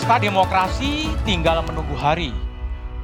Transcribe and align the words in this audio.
Pesta 0.00 0.16
demokrasi 0.16 1.12
tinggal 1.28 1.60
menunggu 1.60 1.92
hari. 1.92 2.32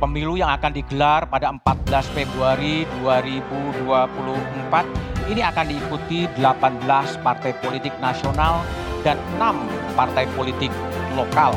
Pemilu 0.01 0.41
yang 0.41 0.49
akan 0.57 0.73
digelar 0.73 1.29
pada 1.29 1.53
14 1.53 1.93
Februari 2.17 2.89
2024 3.05 5.29
ini 5.29 5.45
akan 5.45 5.67
diikuti 5.69 6.25
18 6.41 7.21
partai 7.21 7.53
politik 7.61 7.93
nasional 8.01 8.65
dan 9.05 9.21
6 9.37 9.45
partai 9.93 10.25
politik 10.41 10.73
lokal. 11.13 11.53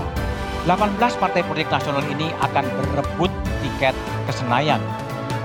18 0.68 1.00
partai 1.00 1.40
politik 1.48 1.72
nasional 1.72 2.04
ini 2.12 2.36
akan 2.44 2.68
berebut 2.76 3.32
tiket 3.64 3.96
ke 4.28 4.32
Senayan. 4.36 4.84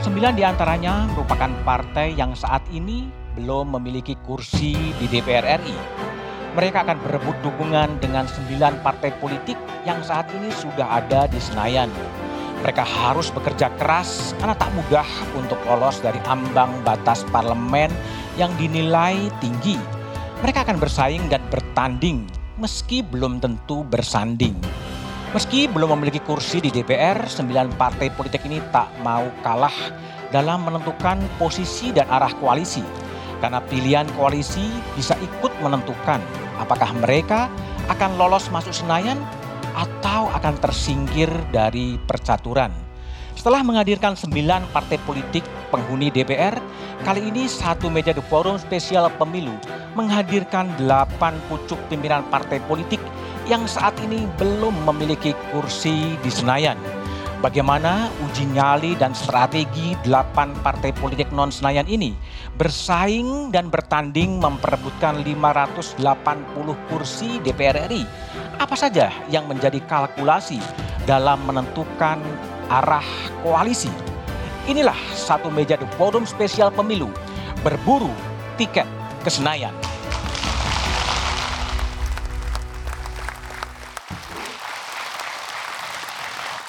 Sembilan 0.02 0.34
di 0.34 0.42
antaranya 0.42 1.06
merupakan 1.06 1.54
partai 1.62 2.18
yang 2.18 2.34
saat 2.34 2.66
ini 2.74 3.06
belum 3.38 3.78
memiliki 3.78 4.18
kursi 4.26 4.74
di 4.74 5.06
DPR 5.06 5.62
RI. 5.62 5.78
Mereka 6.54 6.86
akan 6.86 7.02
berebut 7.02 7.34
dukungan 7.42 7.98
dengan 7.98 8.30
sembilan 8.30 8.78
partai 8.78 9.10
politik 9.18 9.58
yang 9.82 9.98
saat 10.06 10.30
ini 10.38 10.54
sudah 10.54 11.02
ada 11.02 11.26
di 11.26 11.42
Senayan. 11.42 11.90
Mereka 12.62 12.86
harus 12.86 13.34
bekerja 13.34 13.74
keras 13.74 14.38
karena 14.38 14.54
tak 14.54 14.70
mudah 14.78 15.04
untuk 15.34 15.58
lolos 15.66 15.98
dari 15.98 16.22
ambang 16.30 16.70
batas 16.86 17.26
parlemen 17.34 17.90
yang 18.38 18.54
dinilai 18.54 19.18
tinggi. 19.42 19.74
Mereka 20.46 20.62
akan 20.62 20.78
bersaing 20.78 21.26
dan 21.26 21.42
bertanding 21.50 22.22
meski 22.62 23.02
belum 23.02 23.42
tentu 23.42 23.82
bersanding. 23.90 24.54
Meski 25.34 25.66
belum 25.66 25.98
memiliki 25.98 26.22
kursi 26.22 26.62
di 26.62 26.70
DPR, 26.70 27.26
sembilan 27.26 27.74
partai 27.74 28.14
politik 28.14 28.46
ini 28.46 28.62
tak 28.70 28.94
mau 29.02 29.26
kalah 29.42 29.74
dalam 30.30 30.62
menentukan 30.62 31.18
posisi 31.34 31.90
dan 31.90 32.06
arah 32.06 32.30
koalisi. 32.38 32.86
Karena 33.42 33.58
pilihan 33.58 34.06
koalisi 34.14 34.62
bisa 34.94 35.18
ikut 35.18 35.50
menentukan 35.58 36.43
apakah 36.58 36.90
mereka 36.98 37.50
akan 37.90 38.16
lolos 38.16 38.48
masuk 38.48 38.72
Senayan 38.72 39.20
atau 39.74 40.30
akan 40.30 40.54
tersingkir 40.62 41.28
dari 41.50 41.98
percaturan. 42.06 42.70
Setelah 43.34 43.66
menghadirkan 43.66 44.14
sembilan 44.14 44.70
partai 44.70 44.96
politik 45.02 45.42
penghuni 45.68 46.08
DPR, 46.08 46.54
kali 47.02 47.28
ini 47.34 47.50
satu 47.50 47.90
meja 47.90 48.14
The 48.14 48.22
Forum 48.30 48.56
spesial 48.62 49.10
pemilu 49.18 49.52
menghadirkan 49.98 50.70
delapan 50.78 51.34
pucuk 51.50 51.76
pimpinan 51.90 52.22
partai 52.30 52.62
politik 52.64 53.02
yang 53.50 53.66
saat 53.66 53.92
ini 54.00 54.24
belum 54.38 54.86
memiliki 54.86 55.34
kursi 55.50 56.14
di 56.22 56.30
Senayan. 56.30 57.03
Bagaimana 57.44 58.08
uji 58.24 58.56
nyali 58.56 58.96
dan 58.96 59.12
strategi 59.12 59.92
delapan 60.00 60.56
partai 60.64 60.96
politik 60.96 61.28
non 61.28 61.52
Senayan 61.52 61.84
ini 61.84 62.16
bersaing 62.56 63.52
dan 63.52 63.68
bertanding 63.68 64.40
memperebutkan 64.40 65.20
580 65.20 66.00
kursi 66.88 67.36
DPR 67.44 67.84
RI. 67.84 68.08
Apa 68.56 68.72
saja 68.80 69.12
yang 69.28 69.44
menjadi 69.44 69.76
kalkulasi 69.84 70.56
dalam 71.04 71.44
menentukan 71.44 72.16
arah 72.72 73.04
koalisi? 73.44 73.92
Inilah 74.64 74.96
satu 75.12 75.52
meja 75.52 75.76
The 75.76 75.84
Forum 76.00 76.24
spesial 76.24 76.72
pemilu 76.72 77.12
berburu 77.60 78.08
tiket 78.56 78.88
ke 79.20 79.28
Senayan. 79.28 79.83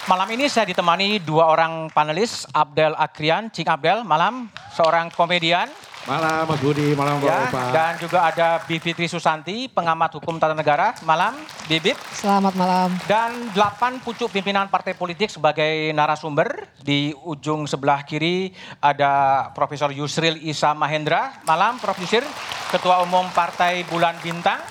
Malam 0.06 0.38
ini 0.38 0.46
saya 0.46 0.70
ditemani 0.70 1.18
dua 1.18 1.50
orang 1.50 1.90
panelis, 1.90 2.46
Abdel 2.54 2.94
Akrian, 2.94 3.50
Cing 3.50 3.66
Abdel, 3.66 4.06
malam, 4.06 4.54
seorang 4.78 5.10
komedian. 5.10 5.66
Malam 6.06 6.46
Mas 6.46 6.62
Budi, 6.62 6.94
malam 6.94 7.18
Ya, 7.18 7.50
Bapak. 7.50 7.74
dan 7.74 7.92
juga 7.98 8.30
ada 8.30 8.62
Bivitri 8.62 9.10
Susanti, 9.10 9.66
pengamat 9.66 10.14
hukum 10.14 10.38
tata 10.38 10.54
negara. 10.54 10.94
Malam, 11.02 11.34
Bibit. 11.66 11.98
Selamat 12.14 12.54
malam. 12.54 12.94
Dan 13.10 13.50
delapan 13.50 13.98
pucuk 13.98 14.30
pimpinan 14.30 14.70
partai 14.70 14.94
politik 14.94 15.34
sebagai 15.34 15.90
narasumber. 15.98 16.70
Di 16.78 17.10
ujung 17.26 17.66
sebelah 17.66 18.06
kiri 18.06 18.54
ada 18.78 19.50
Profesor 19.58 19.90
Yusril 19.90 20.38
Isa 20.46 20.78
Mahendra. 20.78 21.42
Malam, 21.50 21.82
Prof. 21.82 21.98
Yusril, 21.98 22.30
Ketua 22.70 23.02
Umum 23.02 23.26
Partai 23.34 23.82
Bulan 23.90 24.14
Bintang. 24.22 24.62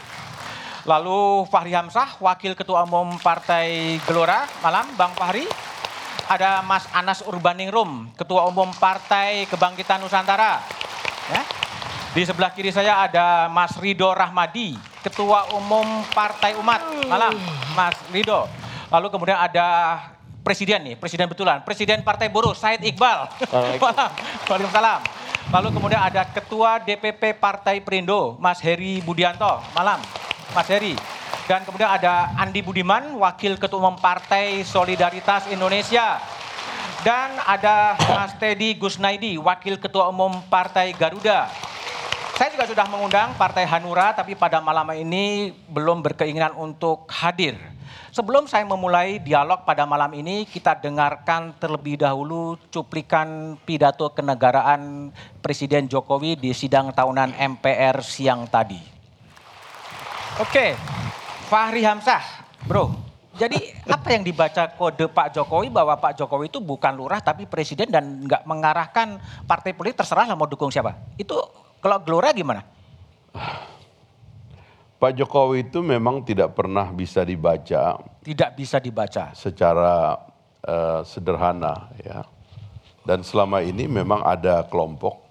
Lalu 0.84 1.48
Fahri 1.48 1.72
Hamzah, 1.72 2.20
Wakil 2.20 2.52
Ketua 2.52 2.84
Umum 2.84 3.16
Partai 3.16 3.96
Gelora. 4.04 4.44
Malam, 4.60 4.92
Bang 5.00 5.16
Fahri. 5.16 5.48
Ada 6.24 6.64
Mas 6.64 6.88
Anas 6.92 7.20
Urbaningrum, 7.24 8.08
Ketua 8.16 8.48
Umum 8.48 8.72
Partai 8.76 9.44
Kebangkitan 9.48 10.00
Nusantara. 10.00 10.60
Ya. 11.28 11.40
Di 12.16 12.22
sebelah 12.24 12.52
kiri 12.52 12.72
saya 12.72 13.04
ada 13.04 13.48
Mas 13.52 13.76
Rido 13.76 14.08
Rahmadi, 14.12 14.76
Ketua 15.04 15.52
Umum 15.56 16.04
Partai 16.12 16.56
Umat. 16.56 16.80
Malam, 17.08 17.36
Mas 17.76 17.96
Rido. 18.08 18.48
Lalu 18.88 19.08
kemudian 19.12 19.36
ada 19.40 19.98
Presiden 20.44 20.84
nih, 20.84 20.96
Presiden 21.00 21.28
betulan, 21.28 21.64
Presiden 21.64 22.04
Partai 22.04 22.28
Buruh, 22.28 22.52
Said 22.52 22.84
Iqbal. 22.84 23.28
Malam, 23.80 24.10
Waalaikumsalam. 24.48 25.00
Lalu 25.48 25.68
kemudian 25.76 26.00
ada 26.00 26.24
Ketua 26.28 26.80
DPP 26.80 27.36
Partai 27.36 27.80
Perindo, 27.80 28.36
Mas 28.40 28.60
Heri 28.64 29.00
Budianto. 29.04 29.60
Malam, 29.76 30.00
Mas 30.52 30.68
Heri. 30.68 30.98
Dan 31.44 31.64
kemudian 31.64 31.88
ada 31.92 32.32
Andi 32.40 32.64
Budiman, 32.64 33.16
Wakil 33.20 33.60
Ketua 33.60 33.80
Umum 33.80 33.96
Partai 34.00 34.64
Solidaritas 34.64 35.48
Indonesia. 35.48 36.20
Dan 37.04 37.36
ada 37.44 38.00
Mas 38.16 38.32
Teddy 38.40 38.80
Gusnaidi, 38.80 39.36
Wakil 39.36 39.76
Ketua 39.76 40.08
Umum 40.08 40.40
Partai 40.48 40.96
Garuda. 40.96 41.52
Saya 42.34 42.48
juga 42.48 42.64
sudah 42.64 42.88
mengundang 42.88 43.36
Partai 43.36 43.68
Hanura, 43.68 44.16
tapi 44.16 44.32
pada 44.34 44.58
malam 44.58 44.88
ini 44.96 45.52
belum 45.68 46.00
berkeinginan 46.00 46.56
untuk 46.56 47.06
hadir. 47.12 47.54
Sebelum 48.14 48.46
saya 48.46 48.62
memulai 48.62 49.18
dialog 49.18 49.66
pada 49.66 49.82
malam 49.84 50.14
ini, 50.14 50.46
kita 50.46 50.78
dengarkan 50.78 51.50
terlebih 51.58 51.98
dahulu 51.98 52.54
cuplikan 52.70 53.58
pidato 53.66 54.06
kenegaraan 54.14 55.10
Presiden 55.42 55.90
Jokowi 55.90 56.38
di 56.38 56.54
sidang 56.54 56.94
tahunan 56.94 57.34
MPR 57.34 58.00
siang 58.06 58.46
tadi. 58.46 58.93
Oke, 60.34 60.74
Fahri 61.46 61.86
Hamzah, 61.86 62.18
bro. 62.66 62.90
Jadi 63.38 63.70
apa 63.86 64.18
yang 64.18 64.26
dibaca 64.26 64.66
kode 64.74 65.06
Pak 65.06 65.30
Jokowi 65.30 65.70
bahwa 65.70 65.94
Pak 65.94 66.18
Jokowi 66.18 66.50
itu 66.50 66.58
bukan 66.58 66.90
lurah 66.90 67.22
tapi 67.22 67.46
presiden 67.46 67.86
dan 67.86 68.26
nggak 68.26 68.42
mengarahkan 68.42 69.22
partai 69.46 69.78
politik 69.78 70.02
terserah 70.02 70.26
lah 70.26 70.34
mau 70.34 70.50
dukung 70.50 70.74
siapa. 70.74 70.98
Itu 71.14 71.38
kalau 71.78 72.02
Gelora 72.02 72.34
gimana? 72.34 72.66
Pak 74.98 75.12
Jokowi 75.14 75.70
itu 75.70 75.86
memang 75.86 76.26
tidak 76.26 76.50
pernah 76.58 76.90
bisa 76.90 77.22
dibaca 77.22 78.02
Tidak 78.18 78.58
bisa 78.58 78.82
dibaca. 78.82 79.30
secara 79.38 80.18
eh, 80.66 81.00
sederhana 81.06 81.94
ya. 82.02 82.26
Dan 83.06 83.22
selama 83.22 83.62
ini 83.62 83.86
memang 83.86 84.26
ada 84.26 84.66
kelompok 84.66 85.23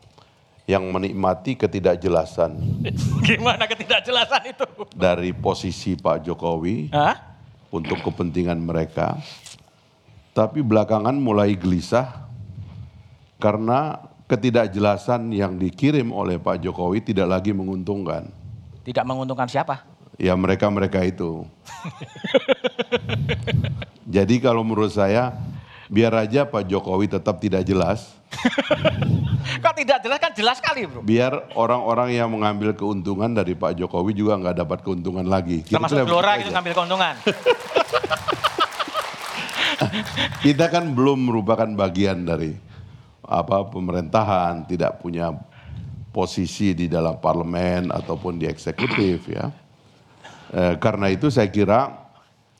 yang 0.63 0.87
menikmati 0.87 1.59
ketidakjelasan 1.59 2.55
Gimana 3.27 3.67
ketidakjelasan 3.67 4.41
itu? 4.47 4.63
dari 4.95 5.35
posisi 5.35 5.99
Pak 5.99 6.23
Jokowi 6.23 6.87
Hah? 6.95 7.35
untuk 7.73 7.99
kepentingan 8.05 8.61
mereka. 8.61 9.17
Tapi 10.33 10.65
belakangan 10.65 11.13
mulai 11.13 11.53
gelisah 11.53 12.25
karena 13.37 14.01
ketidakjelasan 14.25 15.29
yang 15.29 15.59
dikirim 15.59 16.09
oleh 16.09 16.39
Pak 16.39 16.63
Jokowi 16.63 17.03
tidak 17.03 17.37
lagi 17.37 17.51
menguntungkan. 17.53 18.31
Tidak 18.81 19.05
menguntungkan 19.05 19.45
siapa? 19.45 19.85
Ya 20.17 20.33
mereka-mereka 20.33 21.05
itu. 21.05 21.45
Jadi 24.15 24.41
kalau 24.41 24.61
menurut 24.61 24.93
saya 24.93 25.33
biar 25.89 26.13
aja 26.13 26.45
Pak 26.45 26.65
Jokowi 26.65 27.09
tetap 27.09 27.41
tidak 27.41 27.65
jelas. 27.65 28.13
Kok 29.63 29.73
tidak 29.75 29.97
jelas 30.03 30.19
kan 30.19 30.31
jelas 30.35 30.57
sekali 30.59 30.87
bro. 30.87 31.01
Biar 31.03 31.51
orang-orang 31.55 32.15
yang 32.15 32.31
mengambil 32.31 32.73
keuntungan 32.75 33.31
dari 33.31 33.53
Pak 33.55 33.75
Jokowi 33.79 34.15
juga 34.15 34.39
nggak 34.39 34.55
dapat 34.63 34.79
keuntungan 34.81 35.25
lagi. 35.27 35.63
Termasuk 35.67 36.03
Kira-kira 36.03 36.09
Gelora 36.09 36.31
begitu 36.33 36.43
gitu 36.43 36.55
ngambil 36.55 36.73
keuntungan. 36.75 37.15
Kita 40.45 40.65
kan 40.71 40.95
belum 40.95 41.19
merupakan 41.27 41.67
bagian 41.75 42.23
dari 42.23 42.55
apa 43.23 43.67
pemerintahan, 43.71 44.67
tidak 44.67 44.99
punya 44.99 45.31
posisi 46.13 46.75
di 46.77 46.85
dalam 46.91 47.17
parlemen 47.17 47.89
ataupun 47.89 48.37
di 48.37 48.45
eksekutif 48.45 49.27
ya. 49.31 49.49
Eh, 50.53 50.75
karena 50.77 51.09
itu 51.09 51.33
saya 51.33 51.49
kira 51.49 52.03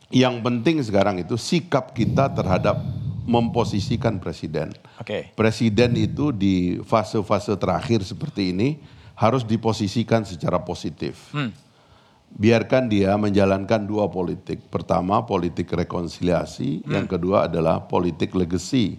yang 0.10 0.42
penting 0.42 0.82
sekarang 0.82 1.22
itu 1.22 1.38
sikap 1.38 1.94
kita 1.94 2.30
terhadap 2.34 2.82
memposisikan 3.24 4.20
presiden. 4.20 4.72
Oke. 5.00 5.32
Presiden 5.34 5.96
itu 5.96 6.30
di 6.36 6.80
fase-fase 6.84 7.56
terakhir 7.56 8.04
seperti 8.04 8.52
ini 8.52 8.80
harus 9.16 9.48
diposisikan 9.48 10.28
secara 10.28 10.60
positif. 10.60 11.32
Biarkan 12.34 12.90
dia 12.90 13.14
menjalankan 13.14 13.86
dua 13.86 14.10
politik. 14.10 14.58
Pertama 14.68 15.22
politik 15.24 15.70
rekonsiliasi, 15.70 16.84
yang 16.90 17.06
kedua 17.06 17.46
adalah 17.46 17.86
politik 17.86 18.34
legacy. 18.34 18.98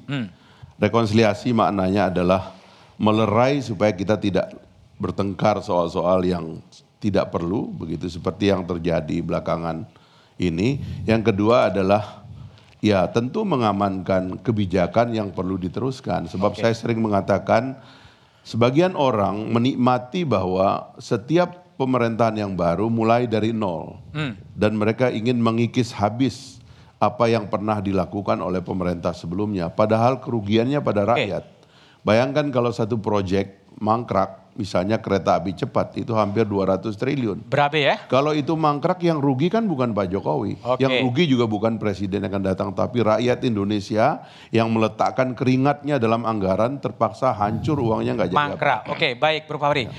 Rekonsiliasi 0.79 1.50
maknanya 1.55 2.15
adalah 2.15 2.55
melerai 2.94 3.59
supaya 3.61 3.91
kita 3.91 4.15
tidak 4.19 4.55
bertengkar 4.99 5.61
soal-soal 5.61 6.23
yang 6.23 6.62
tidak 7.03 7.29
perlu, 7.35 7.69
begitu 7.75 8.09
seperti 8.09 8.49
yang 8.49 8.65
terjadi 8.65 9.21
belakangan 9.21 9.85
ini. 10.41 10.81
Yang 11.05 11.35
kedua 11.35 11.69
adalah 11.69 12.24
ya 12.84 13.08
tentu 13.08 13.48
mengamankan 13.48 14.44
kebijakan 14.44 15.16
yang 15.16 15.32
perlu 15.32 15.56
diteruskan. 15.56 16.28
Sebab 16.28 16.52
okay. 16.52 16.69
saya 16.69 16.75
sering 16.76 17.00
mengatakan 17.00 17.81
sebagian 18.44 18.92
orang 18.92 19.48
menikmati 19.48 20.28
bahwa 20.28 20.92
setiap 21.00 21.64
pemerintahan 21.81 22.36
yang 22.36 22.52
baru 22.52 22.92
mulai 22.92 23.25
dari 23.25 23.56
nol 23.56 24.04
hmm. 24.12 24.52
dan 24.52 24.76
mereka 24.76 25.08
ingin 25.08 25.40
mengikis 25.40 25.96
habis 25.96 26.60
apa 27.00 27.25
yang 27.26 27.48
pernah 27.48 27.81
dilakukan 27.81 28.36
oleh 28.44 28.60
pemerintah 28.60 29.16
sebelumnya. 29.16 29.72
Padahal 29.72 30.20
kerugiannya 30.20 30.84
pada 30.84 31.08
rakyat. 31.08 31.44
Okay. 31.48 31.52
Bayangkan 32.04 32.52
kalau 32.52 32.69
satu 32.69 33.00
proyek 33.00 33.63
mangkrak, 33.79 34.55
misalnya 34.55 35.03
kereta 35.03 35.38
api 35.38 35.55
cepat 35.55 35.99
itu 35.99 36.15
hampir 36.15 36.47
200 36.47 36.94
triliun. 36.94 37.38
Berapa 37.50 37.75
ya? 37.75 37.94
Kalau 38.06 38.31
itu 38.35 38.55
mangkrak 38.55 39.03
yang 39.03 39.19
rugi 39.19 39.50
kan 39.50 39.67
bukan 39.67 39.91
Pak 39.91 40.06
Jokowi. 40.11 40.59
Okay. 40.59 40.87
Yang 40.87 40.94
rugi 41.06 41.25
juga 41.31 41.44
bukan 41.50 41.79
presiden 41.79 42.23
yang 42.23 42.31
akan 42.31 42.44
datang 42.44 42.69
tapi 42.71 43.03
rakyat 43.03 43.43
Indonesia 43.47 44.23
yang 44.55 44.71
meletakkan 44.71 45.35
keringatnya 45.35 45.99
dalam 45.99 46.23
anggaran 46.23 46.79
terpaksa 46.79 47.35
hancur 47.35 47.79
uangnya 47.82 48.15
nggak 48.19 48.29
jadi. 48.31 48.38
Mangkrak. 48.38 48.81
Oke, 48.91 48.99
okay, 48.99 49.12
baik 49.19 49.50
Bro 49.50 49.59
Fahri. 49.59 49.91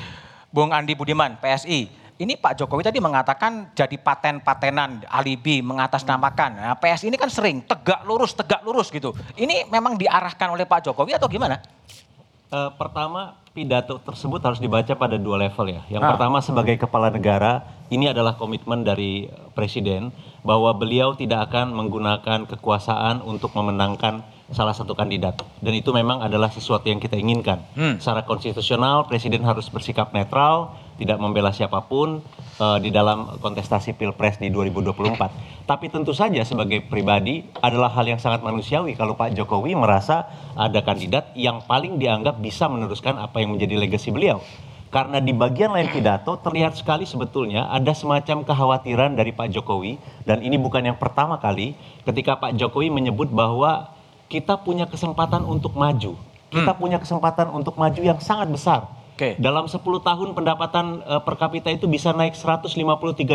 Bung 0.55 0.71
Andi 0.71 0.95
Budiman, 0.95 1.35
PSI 1.35 2.05
ini 2.15 2.39
Pak 2.39 2.55
Jokowi 2.63 2.87
tadi 2.87 3.03
mengatakan 3.03 3.75
jadi 3.75 3.99
paten-patenan, 3.99 5.03
alibi, 5.11 5.59
mengatasnamakan. 5.59 6.51
Nah, 6.63 6.75
PS 6.79 7.11
ini 7.11 7.19
kan 7.19 7.27
sering 7.27 7.59
tegak 7.67 8.07
lurus, 8.07 8.31
tegak 8.31 8.63
lurus 8.63 8.87
gitu. 8.87 9.11
Ini 9.35 9.67
memang 9.67 9.99
diarahkan 9.99 10.55
oleh 10.55 10.63
Pak 10.63 10.87
Jokowi 10.87 11.11
atau 11.11 11.27
gimana? 11.27 11.59
Uh, 12.47 12.71
pertama, 12.79 13.35
pidato 13.55 13.95
tersebut 14.03 14.43
harus 14.43 14.59
dibaca 14.59 14.91
pada 14.99 15.15
dua 15.15 15.47
level 15.47 15.71
ya. 15.71 15.81
Yang 15.87 16.03
ah. 16.03 16.09
pertama 16.11 16.43
sebagai 16.43 16.75
kepala 16.75 17.07
negara, 17.07 17.63
ini 17.87 18.11
adalah 18.11 18.35
komitmen 18.35 18.83
dari 18.83 19.31
presiden 19.55 20.11
bahwa 20.43 20.75
beliau 20.75 21.15
tidak 21.15 21.47
akan 21.49 21.71
menggunakan 21.71 22.51
kekuasaan 22.51 23.23
untuk 23.23 23.55
memenangkan 23.55 24.27
salah 24.51 24.75
satu 24.75 24.91
kandidat. 24.93 25.39
Dan 25.63 25.71
itu 25.71 25.95
memang 25.95 26.19
adalah 26.19 26.51
sesuatu 26.51 26.85
yang 26.91 26.99
kita 26.99 27.15
inginkan. 27.15 27.63
Hmm. 27.79 27.95
Secara 27.97 28.27
konstitusional, 28.27 29.07
presiden 29.07 29.41
harus 29.47 29.71
bersikap 29.71 30.11
netral, 30.11 30.75
tidak 30.95 31.19
membela 31.19 31.51
siapa 31.51 31.83
pun 31.83 32.23
uh, 32.59 32.77
di 32.79 32.89
dalam 32.91 33.35
kontestasi 33.39 33.95
pilpres 33.95 34.39
di 34.39 34.47
2024. 34.47 35.67
Tapi 35.67 35.85
tentu 35.91 36.15
saja 36.15 36.45
sebagai 36.47 36.85
pribadi 36.85 37.43
adalah 37.59 37.91
hal 37.91 38.05
yang 38.05 38.21
sangat 38.21 38.45
manusiawi 38.45 38.95
kalau 38.95 39.17
Pak 39.17 39.35
Jokowi 39.35 39.75
merasa 39.75 40.29
ada 40.55 40.79
kandidat 40.85 41.35
yang 41.35 41.65
paling 41.65 41.99
dianggap 41.99 42.39
bisa 42.39 42.71
meneruskan 42.71 43.19
apa 43.19 43.43
yang 43.43 43.57
menjadi 43.57 43.75
legasi 43.75 44.13
beliau. 44.13 44.39
Karena 44.93 45.19
di 45.19 45.35
bagian 45.35 45.75
lain 45.75 45.91
pidato 45.91 46.39
terlihat 46.39 46.79
sekali 46.79 47.03
sebetulnya 47.03 47.67
ada 47.67 47.91
semacam 47.91 48.47
kekhawatiran 48.47 49.11
dari 49.19 49.35
Pak 49.35 49.51
Jokowi 49.51 49.99
dan 50.23 50.39
ini 50.39 50.55
bukan 50.55 50.87
yang 50.87 50.95
pertama 50.95 51.35
kali 51.35 51.75
ketika 52.07 52.39
Pak 52.39 52.55
Jokowi 52.55 52.87
menyebut 52.87 53.27
bahwa 53.27 53.91
kita 54.31 54.55
punya 54.55 54.87
kesempatan 54.87 55.43
untuk 55.43 55.75
maju. 55.75 56.15
Kita 56.47 56.71
hmm. 56.71 56.79
punya 56.79 56.97
kesempatan 57.01 57.51
untuk 57.51 57.75
maju 57.75 57.99
yang 57.99 58.21
sangat 58.23 58.47
besar 58.47 58.87
Okay. 59.15 59.39
Dalam 59.39 59.71
10 59.71 59.79
tahun 59.79 60.29
pendapatan 60.35 60.99
uh, 61.07 61.23
per 61.23 61.39
kapita 61.39 61.71
itu 61.71 61.87
bisa 61.87 62.11
naik 62.11 62.35
153 62.35 62.75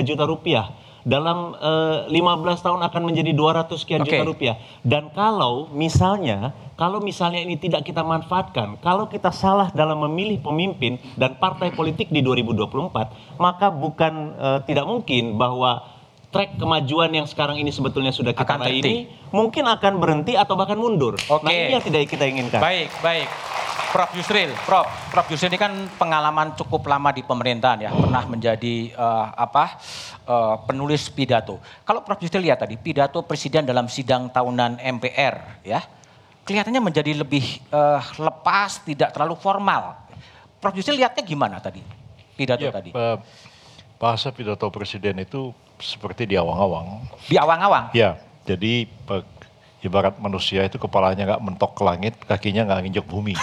juta 0.04 0.28
rupiah. 0.28 0.68
Dalam 1.00 1.56
uh, 1.56 2.04
eh, 2.04 2.20
15 2.20 2.60
tahun 2.60 2.80
akan 2.84 3.02
menjadi 3.08 3.32
200 3.32 3.72
sekian 3.80 4.04
okay. 4.04 4.20
juta 4.20 4.28
rupiah. 4.28 4.60
Dan 4.84 5.08
kalau 5.16 5.72
misalnya, 5.72 6.52
kalau 6.76 7.00
misalnya 7.00 7.40
ini 7.40 7.56
tidak 7.56 7.88
kita 7.88 8.04
manfaatkan, 8.04 8.76
kalau 8.84 9.08
kita 9.08 9.32
salah 9.32 9.72
dalam 9.72 10.04
memilih 10.04 10.44
pemimpin 10.44 11.00
dan 11.16 11.40
partai 11.40 11.72
politik 11.72 12.12
di 12.12 12.20
2024, 12.20 13.40
maka 13.40 13.72
bukan 13.72 14.36
uh, 14.36 14.60
tidak 14.68 14.84
mungkin 14.84 15.40
bahwa 15.40 15.80
trek 16.30 16.56
kemajuan 16.56 17.10
yang 17.10 17.26
sekarang 17.26 17.58
ini 17.58 17.74
sebetulnya 17.74 18.14
sudah 18.14 18.30
kita 18.30 18.54
raih 18.54 18.78
ini 18.78 18.96
mungkin 19.34 19.66
akan 19.66 19.98
berhenti 19.98 20.38
atau 20.38 20.54
bahkan 20.54 20.78
mundur. 20.78 21.18
Okay. 21.18 21.42
Nah 21.42 21.50
ini 21.50 21.72
yang 21.74 21.84
tidak 21.84 22.00
kita 22.06 22.24
inginkan. 22.26 22.62
Baik, 22.62 22.90
baik. 23.02 23.26
Prof 23.90 24.14
Yusril, 24.14 24.54
Prof, 24.70 24.86
Prof 25.10 25.26
Yusril 25.34 25.50
ini 25.50 25.58
kan 25.58 25.74
pengalaman 25.98 26.54
cukup 26.54 26.86
lama 26.86 27.10
di 27.10 27.26
pemerintahan 27.26 27.78
ya, 27.82 27.90
pernah 27.90 28.22
menjadi 28.22 28.94
uh, 28.94 29.34
apa 29.34 29.82
uh, 30.30 30.62
penulis 30.62 31.10
pidato. 31.10 31.58
Kalau 31.82 32.06
Prof 32.06 32.22
Yusril 32.22 32.46
lihat 32.46 32.62
tadi 32.62 32.78
pidato 32.78 33.26
presiden 33.26 33.66
dalam 33.66 33.90
sidang 33.90 34.30
tahunan 34.30 34.78
MPR 34.78 35.66
ya, 35.66 35.82
kelihatannya 36.46 36.78
menjadi 36.78 37.18
lebih 37.18 37.42
uh, 37.74 37.98
lepas, 38.22 38.78
tidak 38.86 39.10
terlalu 39.10 39.34
formal. 39.34 39.98
Prof 40.62 40.78
Yusril 40.78 41.02
lihatnya 41.02 41.26
gimana 41.26 41.58
tadi 41.58 41.82
pidato 42.38 42.62
ya, 42.62 42.70
tadi? 42.70 42.94
Uh, 42.94 43.18
bahasa 43.98 44.30
pidato 44.30 44.70
presiden 44.70 45.18
itu 45.18 45.50
seperti 45.80 46.28
di 46.28 46.36
awang-awang. 46.36 47.04
Di 47.26 47.36
awang-awang? 47.40 47.92
Ya, 47.96 48.20
jadi 48.44 48.88
ibarat 49.80 50.20
manusia 50.20 50.64
itu 50.64 50.76
kepalanya 50.76 51.24
nggak 51.34 51.42
mentok 51.42 51.72
ke 51.76 51.82
langit, 51.82 52.14
kakinya 52.28 52.68
nggak 52.68 52.80
nginjek 52.84 53.06
bumi. 53.08 53.34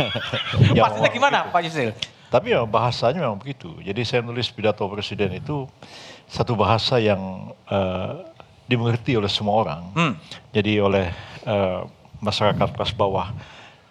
ya, 0.76 0.84
Maksudnya 0.84 1.12
gimana 1.12 1.38
Pak 1.48 1.60
Yusril? 1.64 1.92
Tapi 2.32 2.56
ya 2.56 2.64
bahasanya 2.64 3.28
memang 3.28 3.40
begitu. 3.40 3.76
Jadi 3.84 4.00
saya 4.08 4.24
nulis 4.24 4.48
pidato 4.48 4.88
presiden 4.88 5.36
itu 5.36 5.68
satu 6.24 6.56
bahasa 6.56 6.96
yang 6.96 7.52
uh, 7.68 8.24
dimengerti 8.64 9.20
oleh 9.20 9.28
semua 9.28 9.60
orang. 9.60 9.82
Hmm. 9.92 10.14
Jadi 10.48 10.80
oleh 10.80 11.12
uh, 11.44 11.84
masyarakat 12.24 12.72
kelas 12.72 12.96
bawah 12.96 13.28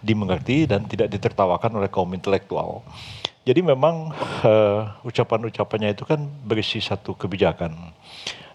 dimengerti 0.01 0.65
dan 0.65 0.89
tidak 0.89 1.13
ditertawakan 1.13 1.77
oleh 1.77 1.89
kaum 1.93 2.09
intelektual. 2.17 2.81
Jadi 3.41 3.65
memang 3.65 4.13
uh, 4.45 5.01
ucapan-ucapannya 5.01 5.97
itu 5.97 6.05
kan 6.05 6.21
berisi 6.45 6.77
satu 6.77 7.17
kebijakan 7.17 7.73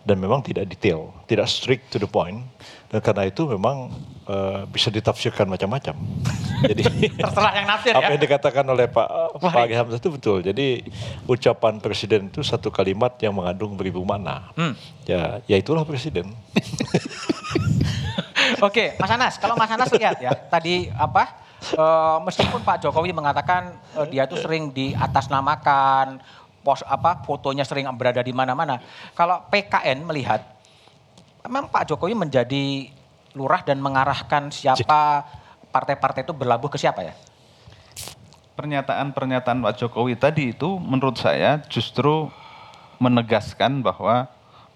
dan 0.06 0.22
memang 0.22 0.38
tidak 0.38 0.70
detail, 0.70 1.10
tidak 1.26 1.50
strict 1.50 1.90
to 1.90 1.98
the 1.98 2.06
point. 2.06 2.46
Dan 2.86 3.02
karena 3.02 3.26
itu 3.26 3.42
memang 3.50 3.90
uh, 4.30 4.62
bisa 4.70 4.86
ditafsirkan 4.94 5.50
macam-macam. 5.50 5.98
Jadi 6.70 6.86
terserah 7.18 7.52
yang 7.58 7.66
nafsir 7.66 7.90
apa 7.90 8.06
ya. 8.06 8.14
yang 8.14 8.22
dikatakan 8.22 8.62
oleh 8.62 8.86
Pak 8.86 9.42
Pak 9.42 9.66
Hamzah 9.74 9.98
itu 9.98 10.10
betul. 10.14 10.38
Jadi 10.46 10.86
ucapan 11.26 11.82
presiden 11.82 12.30
itu 12.30 12.46
satu 12.46 12.70
kalimat 12.70 13.18
yang 13.18 13.34
mengandung 13.34 13.74
beribu 13.74 14.06
makna. 14.06 14.54
Hmm. 14.54 14.78
Ya, 15.02 15.42
ya 15.50 15.58
itulah 15.58 15.82
presiden. 15.82 16.30
Oke, 18.62 18.94
Mas 19.02 19.10
Anas, 19.10 19.34
kalau 19.42 19.58
Mas 19.58 19.74
Anas 19.74 19.90
lihat 19.90 20.22
ya, 20.22 20.30
tadi 20.30 20.86
apa? 20.94 21.45
Uh, 21.74 22.22
meskipun 22.22 22.62
Pak 22.62 22.86
Jokowi 22.86 23.10
mengatakan 23.10 23.74
uh, 23.98 24.06
dia 24.06 24.28
itu 24.28 24.38
sering 24.38 24.70
diatasnamakan, 24.70 26.22
pos 26.62 26.86
apa 26.86 27.22
fotonya 27.26 27.66
sering 27.66 27.90
berada 27.98 28.22
di 28.22 28.30
mana-mana. 28.30 28.78
Kalau 29.14 29.42
PKN 29.50 30.06
melihat 30.06 30.42
memang 31.46 31.70
Pak 31.70 31.90
Jokowi 31.90 32.14
menjadi 32.14 32.90
lurah 33.34 33.62
dan 33.62 33.78
mengarahkan 33.78 34.50
siapa 34.50 35.26
partai-partai 35.70 36.26
itu 36.26 36.34
berlabuh 36.34 36.66
ke 36.66 36.78
siapa 36.78 37.06
ya? 37.06 37.14
Pernyataan-pernyataan 38.56 39.62
Pak 39.62 39.74
Jokowi 39.78 40.16
tadi 40.16 40.56
itu 40.56 40.80
menurut 40.80 41.20
saya 41.20 41.60
justru 41.68 42.32
menegaskan 42.96 43.84
bahwa 43.84 44.26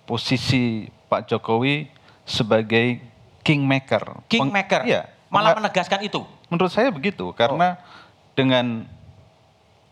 posisi 0.04 0.92
Pak 1.08 1.26
Jokowi 1.26 1.88
sebagai 2.28 3.00
kingmaker. 3.40 4.20
Kingmaker? 4.28 4.84
Iya. 4.84 5.08
Malah 5.32 5.56
menegaskan 5.56 6.04
itu? 6.04 6.22
Menurut 6.50 6.72
saya 6.74 6.90
begitu, 6.90 7.30
karena 7.32 7.78
oh. 7.78 8.34
dengan 8.34 8.84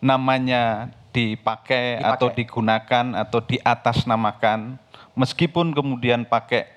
namanya 0.03 0.91
dipakai, 1.11 1.99
dipakai 1.99 2.15
atau 2.15 2.29
digunakan 2.31 3.05
atau 3.19 3.38
diatasnamakan 3.43 4.79
meskipun 5.19 5.75
kemudian 5.75 6.23
pakai 6.23 6.71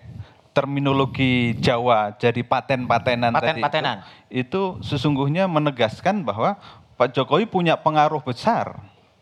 terminologi 0.52 1.56
Jawa 1.62 2.18
jadi 2.18 2.42
paten-patenan 2.44 3.32
paten 3.32 3.62
-patenan. 3.62 3.98
tadi 4.02 4.42
itu, 4.42 4.50
itu 4.50 4.62
sesungguhnya 4.84 5.46
menegaskan 5.46 6.26
bahwa 6.26 6.58
Pak 6.98 7.14
Jokowi 7.16 7.46
punya 7.48 7.78
pengaruh 7.78 8.22
besar 8.22 8.78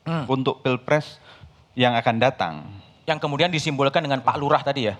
hmm. 0.07 0.25
untuk 0.27 0.63
pilpres 0.65 1.21
yang 1.77 1.95
akan 1.95 2.15
datang. 2.17 2.53
Yang 3.05 3.19
kemudian 3.23 3.49
disimbolkan 3.53 4.03
dengan 4.03 4.19
Pak 4.19 4.35
Lurah 4.35 4.59
tadi 4.65 4.89
ya? 4.89 4.95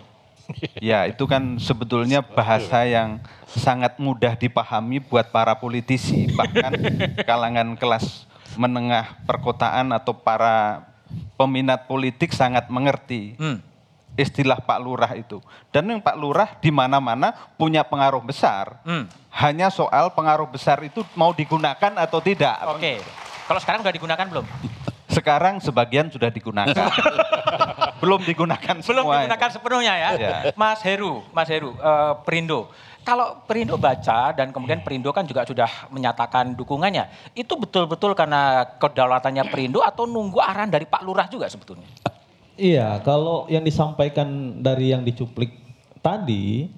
Ya 0.82 1.06
itu 1.06 1.29
kan 1.29 1.62
sebetulnya 1.62 2.25
bahasa 2.25 2.82
yang 2.88 3.22
sangat 3.46 3.98
mudah 4.01 4.34
dipahami 4.34 4.98
buat 4.98 5.29
para 5.29 5.53
politisi 5.58 6.29
bahkan 6.34 6.74
kalangan 7.27 7.77
kelas 7.77 8.25
menengah 8.58 9.20
perkotaan 9.29 9.94
atau 9.94 10.15
para 10.15 10.89
peminat 11.38 11.86
politik 11.86 12.34
sangat 12.34 12.68
mengerti 12.70 13.38
hmm. 13.38 13.62
istilah 14.18 14.58
Pak 14.62 14.79
Lurah 14.82 15.13
itu. 15.15 15.41
Dan 15.70 15.89
yang 15.89 16.01
Pak 16.01 16.18
Lurah 16.18 16.50
di 16.58 16.74
mana-mana 16.74 17.34
punya 17.58 17.86
pengaruh 17.86 18.22
besar. 18.22 18.82
Hmm. 18.86 19.06
Hanya 19.29 19.70
soal 19.70 20.12
pengaruh 20.18 20.50
besar 20.50 20.82
itu 20.82 21.06
mau 21.13 21.32
digunakan 21.32 21.94
atau 21.96 22.20
tidak. 22.20 22.58
Oke. 22.65 22.82
Okay. 22.82 22.98
Kalau 23.46 23.60
sekarang 23.62 23.79
sudah 23.82 23.96
digunakan 23.96 24.25
belum? 24.29 24.46
Sekarang 25.10 25.58
sebagian 25.60 26.08
sudah 26.13 26.30
digunakan. 26.30 26.74
belum 28.01 28.24
digunakan 28.24 28.80
semua. 28.80 29.04
Belum 29.04 29.13
digunakan 29.25 29.50
sepenuhnya 29.51 29.94
ya. 29.98 30.10
ya. 30.16 30.38
Mas 30.56 30.80
Heru, 30.86 31.25
Mas 31.36 31.50
Heru, 31.51 31.75
uh, 31.75 32.16
Perindo 32.24 32.72
kalau 33.10 33.42
Perindo 33.50 33.74
baca 33.80 34.36
dan 34.38 34.54
kemudian 34.54 34.86
Perindo 34.86 35.10
kan 35.10 35.25
juga 35.25 35.42
sudah 35.42 35.89
menyatakan 35.89 36.54
dukungannya, 36.54 37.10
itu 37.34 37.58
betul-betul 37.58 38.13
karena 38.13 38.70
kedaulatannya 38.78 39.50
Perindo 39.50 39.82
atau 39.82 40.06
nunggu 40.06 40.38
arahan 40.38 40.70
dari 40.70 40.86
Pak 40.86 41.01
Lurah 41.01 41.25
juga 41.25 41.50
sebetulnya? 41.50 41.89
Iya, 42.60 43.00
kalau 43.08 43.48
yang 43.48 43.63
disampaikan 43.63 44.60
dari 44.62 44.92
yang 44.92 45.01
dicuplik 45.01 45.58
tadi, 46.04 46.70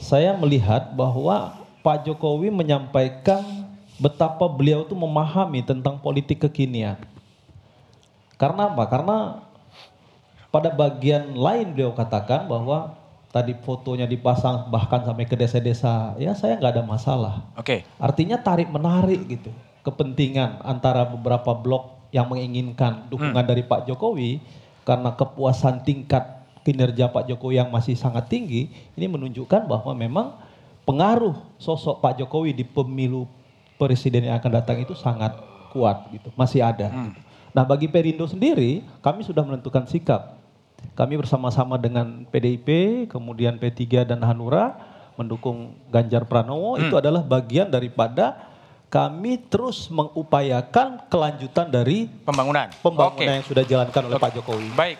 saya 0.00 0.32
melihat 0.34 0.96
bahwa 0.96 1.62
Pak 1.84 2.08
Jokowi 2.08 2.48
menyampaikan 2.48 3.68
betapa 4.00 4.48
beliau 4.48 4.88
itu 4.88 4.96
memahami 4.96 5.60
tentang 5.60 6.00
politik 6.00 6.48
kekinian. 6.48 6.96
Karena 8.40 8.72
apa? 8.72 8.88
Karena 8.88 9.16
pada 10.48 10.72
bagian 10.72 11.36
lain 11.36 11.76
beliau 11.76 11.92
katakan 11.92 12.48
bahwa 12.48 12.96
tadi 13.30 13.52
fotonya 13.52 14.08
dipasang 14.08 14.72
bahkan 14.72 15.04
sampai 15.04 15.28
ke 15.28 15.36
desa-desa, 15.36 16.16
ya 16.16 16.32
saya 16.32 16.56
nggak 16.56 16.80
ada 16.80 16.84
masalah. 16.88 17.34
Oke. 17.54 17.84
Artinya 18.00 18.40
tarik 18.40 18.72
menarik 18.72 19.28
gitu, 19.28 19.52
kepentingan 19.84 20.64
antara 20.64 21.04
beberapa 21.04 21.52
blok 21.52 22.10
yang 22.10 22.26
menginginkan 22.26 23.06
dukungan 23.06 23.44
dari 23.44 23.62
Pak 23.62 23.86
Jokowi 23.86 24.42
karena 24.82 25.14
kepuasan 25.14 25.86
tingkat 25.86 26.42
kinerja 26.66 27.06
Pak 27.12 27.30
Jokowi 27.30 27.62
yang 27.62 27.70
masih 27.70 27.94
sangat 27.94 28.26
tinggi, 28.26 28.72
ini 28.98 29.06
menunjukkan 29.06 29.70
bahwa 29.70 29.94
memang 29.94 30.34
pengaruh 30.82 31.38
sosok 31.60 32.02
Pak 32.02 32.18
Jokowi 32.18 32.50
di 32.56 32.64
pemilu 32.66 33.30
presiden 33.78 34.26
yang 34.26 34.42
akan 34.42 34.58
datang 34.58 34.82
itu 34.82 34.96
sangat 34.98 35.38
kuat 35.70 36.10
gitu, 36.10 36.34
masih 36.34 36.66
ada. 36.66 36.90
gitu. 36.90 37.29
Nah 37.50 37.66
bagi 37.66 37.90
Perindo 37.90 38.26
sendiri, 38.30 38.86
kami 39.02 39.26
sudah 39.26 39.42
menentukan 39.42 39.86
sikap. 39.86 40.38
Kami 40.94 41.18
bersama-sama 41.20 41.76
dengan 41.76 42.24
PDIP, 42.28 43.04
kemudian 43.10 43.60
P3 43.60 44.06
dan 44.08 44.20
Hanura 44.24 44.78
mendukung 45.20 45.76
Ganjar 45.92 46.24
Pranowo 46.24 46.80
itu 46.80 46.96
adalah 46.96 47.20
bagian 47.20 47.68
daripada 47.68 48.48
kami 48.90 49.38
terus 49.46 49.86
mengupayakan 49.92 51.06
kelanjutan 51.06 51.70
dari 51.70 52.10
Pembangunan. 52.26 52.72
pembangunan 52.82 53.22
Oke. 53.22 53.38
yang 53.38 53.46
sudah 53.46 53.62
dijalankan 53.62 54.02
oleh 54.10 54.18
Pak 54.18 54.30
Jokowi. 54.34 54.68
Baik, 54.74 54.98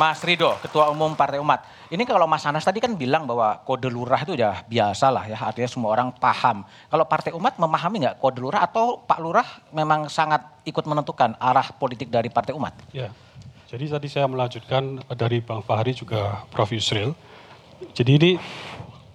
Mas 0.00 0.24
Rido, 0.24 0.56
Ketua 0.64 0.88
Umum 0.88 1.12
Partai 1.12 1.36
Umat. 1.36 1.68
Ini 1.92 2.00
kalau 2.08 2.24
Mas 2.24 2.48
Anas 2.48 2.64
tadi 2.64 2.80
kan 2.80 2.96
bilang 2.96 3.28
bahwa 3.28 3.60
kode 3.60 3.92
lurah 3.92 4.24
itu 4.24 4.32
udah 4.32 4.64
biasa 4.64 5.12
lah 5.12 5.28
ya, 5.28 5.36
artinya 5.36 5.68
semua 5.68 5.92
orang 5.92 6.08
paham. 6.16 6.64
Kalau 6.88 7.04
Partai 7.04 7.36
Umat 7.36 7.60
memahami 7.60 8.08
nggak 8.08 8.16
kode 8.16 8.40
lurah 8.40 8.64
atau 8.64 9.04
Pak 9.04 9.20
Lurah 9.20 9.44
memang 9.76 10.08
sangat 10.08 10.40
ikut 10.64 10.88
menentukan 10.88 11.36
arah 11.36 11.68
politik 11.76 12.08
dari 12.08 12.32
Partai 12.32 12.56
Umat? 12.56 12.72
Ya, 12.96 13.12
jadi 13.72 13.88
tadi 13.88 14.08
saya 14.08 14.28
melanjutkan 14.28 15.00
dari 15.16 15.40
Bang 15.44 15.64
Fahri 15.64 15.96
juga 15.96 16.44
Prof. 16.52 16.72
Yusril. 16.72 17.16
Jadi 17.96 18.10
ini 18.16 18.30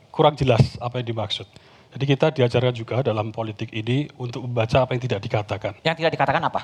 kurang 0.09 0.33
jelas 0.33 0.81
apa 0.81 0.97
yang 0.97 1.13
dimaksud. 1.13 1.45
Jadi 1.93 2.03
kita 2.09 2.33
diajarkan 2.33 2.73
juga 2.73 3.05
dalam 3.05 3.29
politik 3.29 3.69
ini 3.69 4.09
untuk 4.17 4.49
membaca 4.49 4.81
apa 4.81 4.97
yang 4.97 5.01
tidak 5.01 5.21
dikatakan. 5.21 5.73
Yang 5.85 5.95
tidak 6.01 6.11
dikatakan 6.17 6.41
apa? 6.45 6.61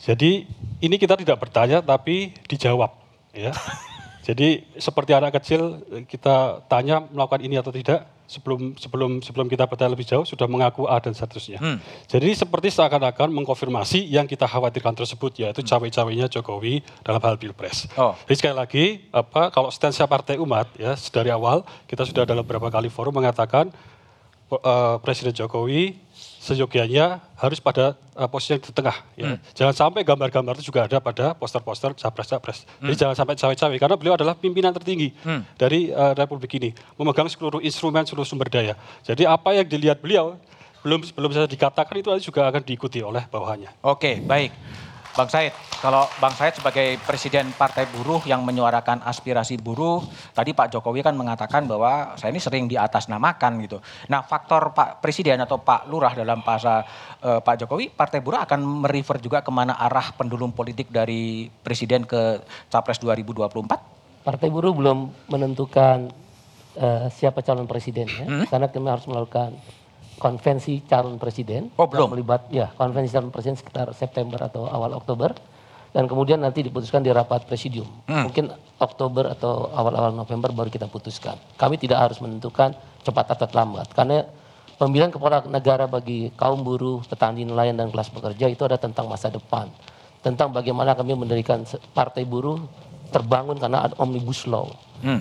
Jadi 0.00 0.48
ini 0.80 0.96
kita 0.96 1.20
tidak 1.20 1.36
bertanya 1.36 1.84
tapi 1.84 2.32
dijawab, 2.48 3.03
ya. 3.34 3.52
Jadi 4.24 4.64
seperti 4.80 5.12
anak 5.12 5.36
kecil 5.36 5.84
kita 6.08 6.64
tanya 6.64 7.04
melakukan 7.12 7.44
ini 7.44 7.60
atau 7.60 7.68
tidak 7.68 8.08
sebelum 8.24 8.72
sebelum 8.80 9.20
sebelum 9.20 9.46
kita 9.52 9.68
bertanya 9.68 9.92
lebih 9.92 10.08
jauh 10.08 10.24
sudah 10.24 10.48
mengaku 10.48 10.88
A 10.88 10.96
dan 10.96 11.12
seterusnya. 11.12 11.60
Jadi 12.08 12.32
seperti 12.32 12.72
seakan-akan 12.72 13.28
mengkonfirmasi 13.28 14.08
yang 14.08 14.24
kita 14.24 14.48
khawatirkan 14.48 14.96
tersebut 14.96 15.36
yaitu 15.44 15.60
cawe-cawenya 15.60 16.32
Jokowi 16.32 16.80
dalam 17.04 17.20
hal 17.20 17.36
pilpres. 17.36 17.84
Oh. 18.00 18.16
Jadi 18.24 18.36
sekali 18.40 18.56
lagi 18.56 18.84
apa 19.12 19.52
kalau 19.52 19.68
stance 19.68 20.00
Partai 20.08 20.40
Umat 20.40 20.72
ya 20.80 20.96
dari 21.12 21.28
awal 21.28 21.60
kita 21.84 22.08
sudah 22.08 22.24
dalam 22.24 22.48
beberapa 22.48 22.72
kali 22.72 22.88
forum 22.88 23.20
mengatakan 23.20 23.68
eh, 24.48 24.96
Presiden 25.04 25.36
Jokowi 25.36 26.03
seyogianya 26.44 27.24
harus 27.40 27.56
pada 27.56 27.96
eh, 27.96 28.28
posisi 28.28 28.52
yang 28.52 28.60
di 28.60 28.72
tengah. 28.76 28.96
Ya. 29.16 29.40
Jangan 29.56 29.74
sampai 29.74 30.04
gambar-gambar 30.04 30.60
itu 30.60 30.68
juga 30.68 30.84
ada 30.84 31.00
pada 31.00 31.32
poster-poster 31.32 31.96
capres-capres. 31.96 32.68
Jadi 32.84 32.96
jangan 33.00 33.16
sampai 33.16 33.34
cawe-cawe 33.40 33.76
karena 33.80 33.96
beliau 33.96 34.14
adalah 34.20 34.36
pimpinan 34.36 34.76
tertinggi 34.76 35.16
dari 35.56 35.88
eh, 35.88 36.12
Republik 36.12 36.52
ini, 36.60 36.76
memegang 37.00 37.32
seluruh 37.32 37.64
instrumen, 37.64 38.04
seluruh 38.04 38.28
sumber 38.28 38.52
daya. 38.52 38.76
Jadi 39.00 39.24
apa 39.24 39.56
yang 39.56 39.64
dilihat 39.64 40.04
beliau 40.04 40.36
belum 40.84 41.00
belum 41.16 41.28
bisa 41.32 41.48
dikatakan 41.48 41.96
itu 41.96 42.12
juga 42.28 42.44
akan 42.52 42.60
diikuti 42.60 43.00
oleh 43.00 43.24
bawahannya. 43.32 43.72
Oke, 43.80 44.20
baik. 44.20 44.52
Bang 45.14 45.30
Said, 45.30 45.54
kalau 45.78 46.10
Bang 46.18 46.34
Said 46.34 46.58
sebagai 46.58 46.98
Presiden 47.06 47.54
Partai 47.54 47.86
Buruh 47.86 48.18
yang 48.26 48.42
menyuarakan 48.42 49.06
aspirasi 49.06 49.62
buruh, 49.62 50.02
tadi 50.34 50.50
Pak 50.50 50.74
Jokowi 50.74 51.06
kan 51.06 51.14
mengatakan 51.14 51.70
bahwa 51.70 52.18
saya 52.18 52.34
ini 52.34 52.42
sering 52.42 52.66
di 52.66 52.74
atas 52.74 53.06
namakan 53.06 53.62
gitu. 53.62 53.78
Nah, 54.10 54.26
faktor 54.26 54.74
Pak 54.74 54.98
Presiden 54.98 55.38
atau 55.38 55.62
Pak 55.62 55.86
Lurah 55.86 56.18
dalam 56.18 56.42
bahasa 56.42 56.82
eh, 57.22 57.38
Pak 57.38 57.62
Jokowi, 57.62 57.94
Partai 57.94 58.18
Buruh 58.18 58.42
akan 58.42 58.82
merefer 58.82 59.22
juga 59.22 59.38
ke 59.46 59.54
mana 59.54 59.78
arah 59.78 60.10
pendulum 60.18 60.50
politik 60.50 60.90
dari 60.90 61.46
Presiden 61.46 62.02
ke 62.02 62.42
Capres 62.66 62.98
2024? 62.98 64.26
Partai 64.26 64.48
Buruh 64.50 64.74
belum 64.74 65.30
menentukan 65.30 66.10
eh, 66.74 67.06
siapa 67.14 67.38
calon 67.46 67.70
presiden 67.70 68.10
ya, 68.10 68.26
Hmm? 68.26 68.50
karena 68.50 68.66
kami 68.66 68.90
harus 68.90 69.06
melakukan 69.06 69.54
konvensi 70.18 70.82
calon 70.86 71.18
presiden. 71.18 71.70
Oh, 71.78 71.86
belum? 71.90 72.14
Melibat 72.14 72.48
ya 72.52 72.70
konvensi 72.74 73.14
calon 73.14 73.30
presiden 73.34 73.58
sekitar 73.58 73.90
September 73.92 74.38
atau 74.46 74.66
awal 74.66 74.94
Oktober, 74.94 75.34
dan 75.94 76.10
kemudian 76.10 76.42
nanti 76.42 76.62
diputuskan 76.66 77.02
di 77.02 77.10
rapat 77.14 77.46
presidium. 77.46 77.86
Hmm. 78.06 78.30
Mungkin 78.30 78.50
Oktober 78.82 79.30
atau 79.30 79.70
awal-awal 79.70 80.10
November 80.10 80.50
baru 80.50 80.70
kita 80.70 80.90
putuskan. 80.90 81.38
Kami 81.54 81.78
tidak 81.78 82.02
harus 82.02 82.18
menentukan 82.18 82.74
cepat 83.06 83.26
atau 83.38 83.46
lambat, 83.54 83.90
karena 83.94 84.26
pemilihan 84.74 85.14
kepala 85.14 85.46
negara 85.46 85.86
bagi 85.86 86.34
kaum 86.34 86.66
buruh, 86.66 87.04
petani, 87.06 87.46
nelayan 87.46 87.78
dan 87.78 87.94
kelas 87.94 88.10
pekerja 88.10 88.50
itu 88.50 88.66
ada 88.66 88.74
tentang 88.74 89.06
masa 89.06 89.30
depan, 89.30 89.70
tentang 90.24 90.50
bagaimana 90.50 90.98
kami 90.98 91.14
mendirikan 91.14 91.62
partai 91.94 92.26
buruh 92.26 92.58
terbangun 93.14 93.54
karena 93.54 93.86
ada 93.86 93.94
omnibus 94.02 94.42
law. 94.50 94.66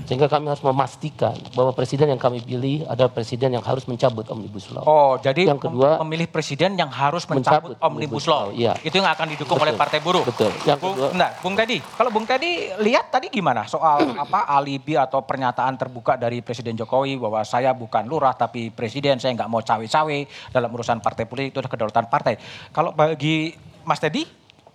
Sehingga 0.04 0.32
kami 0.32 0.48
harus 0.48 0.64
memastikan 0.64 1.36
bahwa 1.52 1.76
presiden 1.76 2.08
yang 2.08 2.18
kami 2.18 2.40
pilih 2.40 2.88
adalah 2.88 3.12
presiden 3.12 3.52
yang 3.52 3.62
harus 3.62 3.84
mencabut 3.84 4.24
omnibus 4.28 4.72
law. 4.72 4.84
Oh, 4.84 5.14
jadi 5.20 5.52
Yang 5.52 5.68
kedua, 5.68 6.00
mem- 6.00 6.08
memilih 6.08 6.32
presiden 6.32 6.74
yang 6.74 6.88
harus 6.88 7.28
mencabut, 7.28 7.76
mencabut 7.76 7.78
omnibus 7.84 8.24
Omnibus 8.24 8.26
law. 8.26 8.48
Law, 8.48 8.56
iya. 8.56 8.74
Itu 8.80 8.96
yang 8.96 9.12
akan 9.12 9.28
didukung 9.30 9.60
oleh 9.60 9.76
Betul. 9.76 9.82
Partai 9.84 10.00
Buruh. 10.00 10.24
Betul. 10.24 10.52
Yang 10.64 10.78
Bung, 10.80 10.94
kedua- 10.96 11.12
bentar, 11.12 11.32
Bung 11.44 11.56
Teddy, 11.56 11.78
kalau 11.94 12.10
Bung 12.10 12.26
Teddy 12.26 12.52
lihat 12.80 13.12
tadi 13.12 13.28
gimana 13.28 13.68
soal 13.68 14.08
apa 14.24 14.48
alibi 14.48 14.96
atau 14.96 15.20
pernyataan 15.22 15.76
terbuka 15.76 16.16
dari 16.16 16.40
Presiden 16.40 16.74
Jokowi 16.74 17.20
bahwa 17.20 17.44
saya 17.44 17.76
bukan 17.76 18.08
lurah 18.08 18.32
tapi 18.34 18.72
presiden, 18.72 19.20
saya 19.20 19.36
nggak 19.36 19.52
mau 19.52 19.60
cawe-cawe 19.60 20.18
dalam 20.50 20.70
urusan 20.72 21.04
partai 21.04 21.28
politik 21.28 21.52
itu 21.52 21.60
adalah 21.60 21.72
kedaulatan 21.72 22.06
partai. 22.08 22.34
Kalau 22.72 22.96
bagi 22.96 23.52
Mas 23.84 24.00
Teddy, 24.00 24.24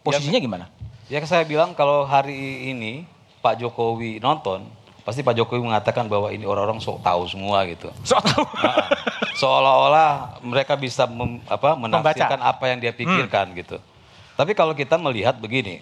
posisinya 0.05 0.37
gimana? 0.37 0.69
Ya 1.09 1.25
saya 1.25 1.49
bilang 1.49 1.73
kalau 1.73 2.05
hari 2.05 2.69
ini 2.69 3.09
Pak 3.41 3.57
Jokowi 3.57 4.21
nonton, 4.21 4.69
pasti 5.09 5.25
Pak 5.25 5.41
Jokowi 5.41 5.65
mengatakan 5.65 6.05
bahwa 6.05 6.29
ini 6.29 6.45
orang-orang 6.45 6.85
sok 6.85 7.01
tahu 7.01 7.25
semua 7.25 7.65
gitu. 7.65 7.89
Soal 8.05 8.21
tahu. 8.21 8.45
Nah, 8.61 8.93
Seolah-olah 9.41 10.43
mereka 10.45 10.75
bisa 10.75 11.09
mem- 11.09 11.41
apa, 11.49 11.79
menafsirkan 11.79 12.43
apa 12.43 12.65
yang 12.69 12.83
dia 12.83 12.93
pikirkan 12.93 13.55
gitu. 13.57 13.81
Tapi 14.37 14.53
kalau 14.53 14.75
kita 14.75 14.99
melihat 14.99 15.39
begini, 15.39 15.81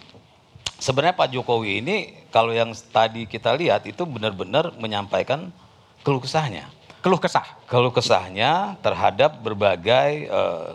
sebenarnya 0.76 1.16
Pak 1.16 1.32
Jokowi 1.34 1.80
ini 1.82 2.14
kalau 2.28 2.52
yang 2.52 2.70
tadi 2.92 3.24
kita 3.26 3.56
lihat 3.56 3.88
itu 3.88 4.04
benar-benar 4.04 4.76
menyampaikan 4.76 5.50
keluh 6.04 6.20
kesahnya. 6.20 6.68
Keluh 7.00 7.18
kesah. 7.18 7.48
Keluh 7.66 7.90
kesahnya 7.90 8.76
terhadap 8.84 9.40
berbagai 9.40 10.28
eh, 10.28 10.68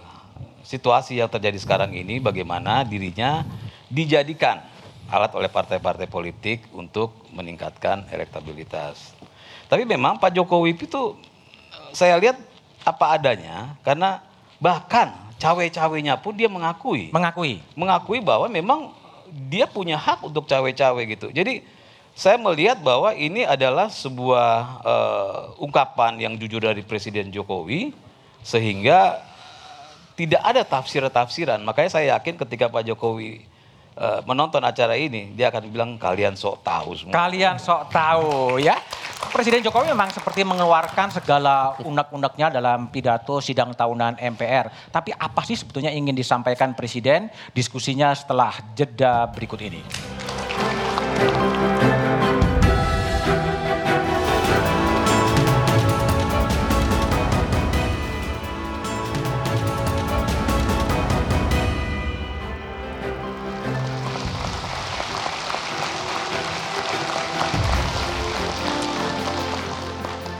situasi 0.65 1.21
yang 1.21 1.29
terjadi 1.29 1.61
sekarang 1.61 1.93
ini, 1.93 2.17
bagaimana 2.17 2.81
dirinya 2.81 3.45
dijadikan 3.93 4.70
alat 5.11 5.35
oleh 5.35 5.51
partai-partai 5.51 6.07
politik 6.07 6.63
untuk 6.71 7.11
meningkatkan 7.35 8.07
elektabilitas. 8.07 9.11
Tapi 9.67 9.83
memang 9.83 10.15
Pak 10.15 10.31
Jokowi 10.31 10.71
itu 10.79 11.19
saya 11.91 12.15
lihat 12.15 12.39
apa 12.87 13.19
adanya, 13.19 13.75
karena 13.83 14.23
bahkan 14.57 15.11
cawe-cawenya 15.35 16.15
pun 16.21 16.33
dia 16.33 16.47
mengakui 16.47 17.11
Mengakui. 17.11 17.59
mengakui 17.75 18.19
bahwa 18.23 18.47
memang 18.47 18.95
dia 19.51 19.67
punya 19.67 19.99
hak 19.99 20.23
untuk 20.23 20.47
cawe-cawe 20.47 21.01
gitu. 21.03 21.27
Jadi 21.29 21.63
saya 22.15 22.35
melihat 22.39 22.79
bahwa 22.79 23.11
ini 23.15 23.43
adalah 23.43 23.91
sebuah 23.91 24.51
eh, 24.83 25.39
ungkapan 25.63 26.19
yang 26.19 26.33
jujur 26.39 26.63
dari 26.63 26.83
Presiden 26.83 27.31
Jokowi 27.31 27.91
sehingga 28.43 29.21
tidak 30.15 30.41
ada 30.43 30.61
tafsir-tafsiran. 30.67 31.63
Makanya 31.63 31.89
saya 31.99 32.05
yakin 32.19 32.35
ketika 32.37 32.67
Pak 32.67 32.85
Jokowi 32.85 33.50
eh, 34.01 34.19
menonton 34.25 34.65
acara 34.65 34.97
ini 34.97 35.37
dia 35.37 35.53
akan 35.53 35.69
bilang 35.69 35.91
kalian 36.01 36.33
sok 36.33 36.65
tahu 36.65 36.97
semua. 36.97 37.13
Kalian 37.13 37.61
sok 37.61 37.93
tahu 37.93 38.57
ya. 38.57 38.73
Presiden 39.29 39.61
Jokowi 39.61 39.93
memang 39.93 40.09
seperti 40.09 40.41
mengeluarkan 40.41 41.13
segala 41.13 41.77
unek-uneknya 41.85 42.57
dalam 42.57 42.89
pidato 42.89 43.37
sidang 43.37 43.71
tahunan 43.77 44.17
MPR. 44.17 44.89
Tapi 44.89 45.13
apa 45.13 45.45
sih 45.45 45.53
sebetulnya 45.53 45.93
ingin 45.93 46.17
disampaikan 46.17 46.73
Presiden? 46.73 47.29
Diskusinya 47.53 48.11
setelah 48.17 48.51
jeda 48.73 49.29
berikut 49.29 49.61
ini. 49.61 49.85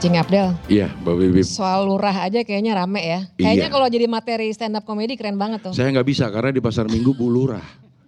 Cing 0.02 0.18
Abdel. 0.18 0.50
Iya, 0.66 0.90
Mbak 0.98 1.14
Bibip. 1.14 1.46
Soal 1.46 1.86
lurah 1.86 2.26
aja 2.26 2.42
kayaknya 2.42 2.74
rame 2.74 2.98
ya. 2.98 3.20
Kayaknya 3.38 3.70
Iya. 3.70 3.70
kalau 3.70 3.86
jadi 3.86 4.10
materi 4.10 4.50
stand 4.50 4.74
up 4.74 4.82
comedy 4.82 5.14
keren 5.14 5.38
banget 5.38 5.62
tuh. 5.62 5.70
Saya 5.70 5.94
nggak 5.94 6.02
bisa 6.02 6.26
karena 6.26 6.50
di 6.50 6.58
pasar 6.58 6.90
Minggu 6.90 7.14
Bu 7.14 7.30
Lurah. 7.30 7.62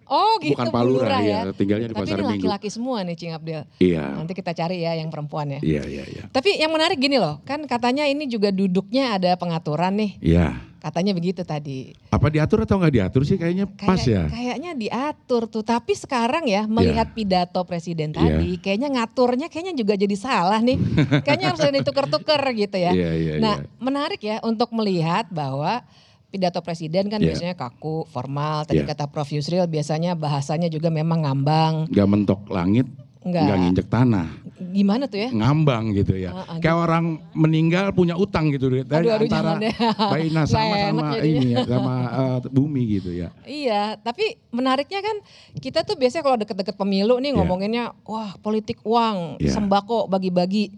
Oh 0.04 0.42
gitu 0.42 0.58
Bukan 0.58 0.68
Bu 0.68 0.74
Pak 0.74 0.82
Lurah, 0.82 1.06
Lurah 1.06 1.22
ya, 1.22 1.38
ya. 1.46 1.52
tinggalnya 1.54 1.86
di 1.86 1.94
Tapi 1.94 2.02
Pasar 2.02 2.18
ini 2.18 2.22
Minggu. 2.26 2.34
laki-laki 2.50 2.68
semua 2.68 2.98
nih 3.00 3.14
Cing 3.14 3.30
Abdel. 3.30 3.62
Iya. 3.78 4.04
Nanti 4.10 4.32
kita 4.34 4.50
cari 4.52 4.82
ya 4.82 4.92
yang 4.98 5.06
perempuan 5.06 5.46
ya. 5.54 5.60
Iya, 5.62 5.82
iya, 5.86 6.04
iya. 6.04 6.22
Tapi 6.28 6.58
yang 6.58 6.74
menarik 6.74 6.98
gini 6.98 7.14
loh, 7.14 7.38
kan 7.46 7.62
katanya 7.62 8.04
ini 8.04 8.26
juga 8.26 8.50
duduknya 8.50 9.14
ada 9.14 9.38
pengaturan 9.38 9.94
nih. 9.94 10.18
Iya. 10.18 10.50
Katanya 10.84 11.16
begitu 11.16 11.40
tadi. 11.48 11.96
Apa 12.12 12.28
diatur 12.28 12.68
atau 12.68 12.76
nggak 12.76 12.92
diatur 12.92 13.24
sih? 13.24 13.40
Kayaknya 13.40 13.64
pas 13.72 14.04
ya. 14.04 14.28
Kayaknya 14.28 14.76
diatur 14.76 15.48
tuh. 15.48 15.64
Tapi 15.64 15.96
sekarang 15.96 16.44
ya 16.44 16.68
melihat 16.68 17.08
pidato 17.16 17.64
presiden 17.64 18.12
Iya. 18.12 18.20
tadi, 18.36 18.60
kayaknya 18.60 18.92
ngaturnya 18.92 19.48
kayaknya 19.48 19.72
juga 19.72 19.96
jadi 19.96 20.12
salah 20.12 20.60
nih. 20.60 20.76
kayaknya 21.24 21.56
harus 21.56 21.64
ada 21.64 21.72
ditukar-tukar 21.80 22.44
gitu 22.52 22.76
ya. 22.76 22.92
Iya, 22.92 23.10
iya, 23.16 23.32
nah 23.40 23.64
iya. 23.64 23.80
menarik 23.80 24.20
ya 24.20 24.44
untuk 24.44 24.76
melihat 24.76 25.24
bahwa 25.32 25.80
pidato 26.28 26.60
presiden 26.60 27.08
kan 27.08 27.16
Iya. 27.16 27.32
biasanya 27.32 27.54
kaku, 27.56 28.04
formal. 28.12 28.68
Tadi 28.68 28.84
Iya. 28.84 28.92
kata 28.92 29.08
Prof 29.08 29.32
Yusril 29.32 29.64
biasanya 29.64 30.12
bahasanya 30.12 30.68
juga 30.68 30.92
memang 30.92 31.24
ngambang. 31.24 31.88
Nggak 31.88 32.08
mentok 32.12 32.44
langit, 32.52 32.84
Nggak. 33.24 33.40
nggak 33.40 33.56
nginjek 33.56 33.86
tanah. 33.88 34.28
Gimana 34.54 35.10
tuh 35.10 35.18
ya? 35.18 35.28
ngambang 35.28 35.90
gitu 35.92 36.14
ya. 36.14 36.30
Ah, 36.30 36.62
Kayak 36.62 36.78
orang 36.80 37.04
meninggal 37.32 37.90
punya 37.90 38.14
utang 38.14 38.54
gitu 38.54 38.70
dari 38.82 39.10
Aduh, 39.10 39.18
aduh, 39.18 39.26
antara. 39.26 39.58
Baina 40.14 40.46
sama 40.46 40.76
sama 40.78 41.06
ini 41.18 41.58
ya, 41.58 41.66
sama 41.66 41.94
eh, 42.06 42.38
bumi 42.48 42.82
gitu 42.94 43.10
ya. 43.10 43.34
Iya, 43.42 43.98
tapi 43.98 44.38
menariknya 44.48 45.02
kan 45.02 45.16
kita 45.58 45.82
tuh 45.82 45.94
biasanya 45.94 46.22
kalau 46.22 46.38
deket-deket 46.38 46.74
pemilu 46.74 47.18
nih 47.18 47.30
Iya. 47.30 47.36
ngomonginnya 47.36 47.84
wah 48.02 48.38
politik 48.38 48.78
uang, 48.82 49.42
Iya. 49.42 49.52
sembako 49.52 50.06
bagi-bagi. 50.06 50.70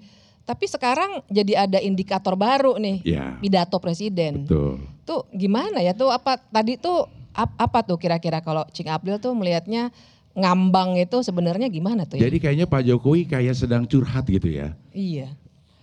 Tapi 0.43 0.65
sekarang 0.65 1.21
jadi 1.27 1.67
ada 1.67 1.77
indikator 1.77 2.33
baru 2.33 2.79
nih, 2.79 3.05
Iya. 3.05 3.37
pidato 3.39 3.77
presiden. 3.77 4.49
Tuh. 4.49 4.81
Tuh 5.05 5.29
gimana 5.31 5.79
ya 5.79 5.93
tuh 5.93 6.09
apa 6.09 6.41
tadi 6.41 6.75
tuh 6.77 7.05
ap- 7.31 7.55
apa 7.55 7.85
tuh 7.85 8.01
kira-kira 8.01 8.41
kalau 8.41 8.65
Cing 8.71 8.89
Abdul 8.89 9.21
tuh 9.21 9.37
melihatnya 9.37 9.93
ngambang 10.37 11.01
itu 11.01 11.25
sebenarnya 11.25 11.67
gimana 11.67 12.05
tuh 12.05 12.21
ya? 12.21 12.29
Jadi 12.29 12.37
kayaknya 12.39 12.67
Pak 12.69 12.85
Jokowi 12.85 13.25
kayak 13.25 13.57
sedang 13.57 13.89
curhat 13.89 14.29
gitu 14.29 14.53
ya. 14.53 14.77
Iya. 14.93 15.33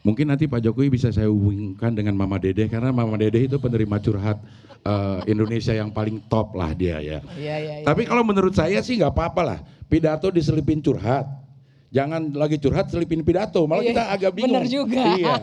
Mungkin 0.04 0.30
nanti 0.30 0.46
Pak 0.46 0.62
Jokowi 0.62 0.94
bisa 0.94 1.10
saya 1.10 1.32
hubungkan 1.32 1.96
dengan 1.96 2.14
Mama 2.14 2.38
Dede 2.38 2.70
karena 2.70 2.94
Mama 2.94 3.18
Dede 3.18 3.50
itu 3.50 3.58
penerima 3.58 3.98
curhat 3.98 4.38
eh, 4.84 5.20
Indonesia 5.26 5.74
yang 5.74 5.90
paling 5.90 6.22
top 6.30 6.54
lah 6.54 6.76
dia 6.76 7.02
ya. 7.02 7.20
Iya, 7.34 7.56
iya, 7.58 7.74
iya. 7.82 7.86
Tapi 7.88 8.06
kalau 8.06 8.22
menurut 8.22 8.54
saya 8.54 8.84
sih 8.86 9.00
nggak 9.00 9.10
apa-apa 9.10 9.42
lah. 9.42 9.60
Pidato 9.90 10.30
diselipin 10.30 10.84
curhat. 10.84 11.26
Jangan 11.94 12.34
lagi 12.34 12.58
curhat 12.58 12.90
selipin 12.90 13.22
pidato, 13.22 13.70
malah 13.70 13.86
Iya, 13.86 13.90
kita 13.94 14.04
agak 14.10 14.32
bingung. 14.34 14.58
bener 14.58 14.66
juga. 14.66 15.04
Iya. 15.14 15.34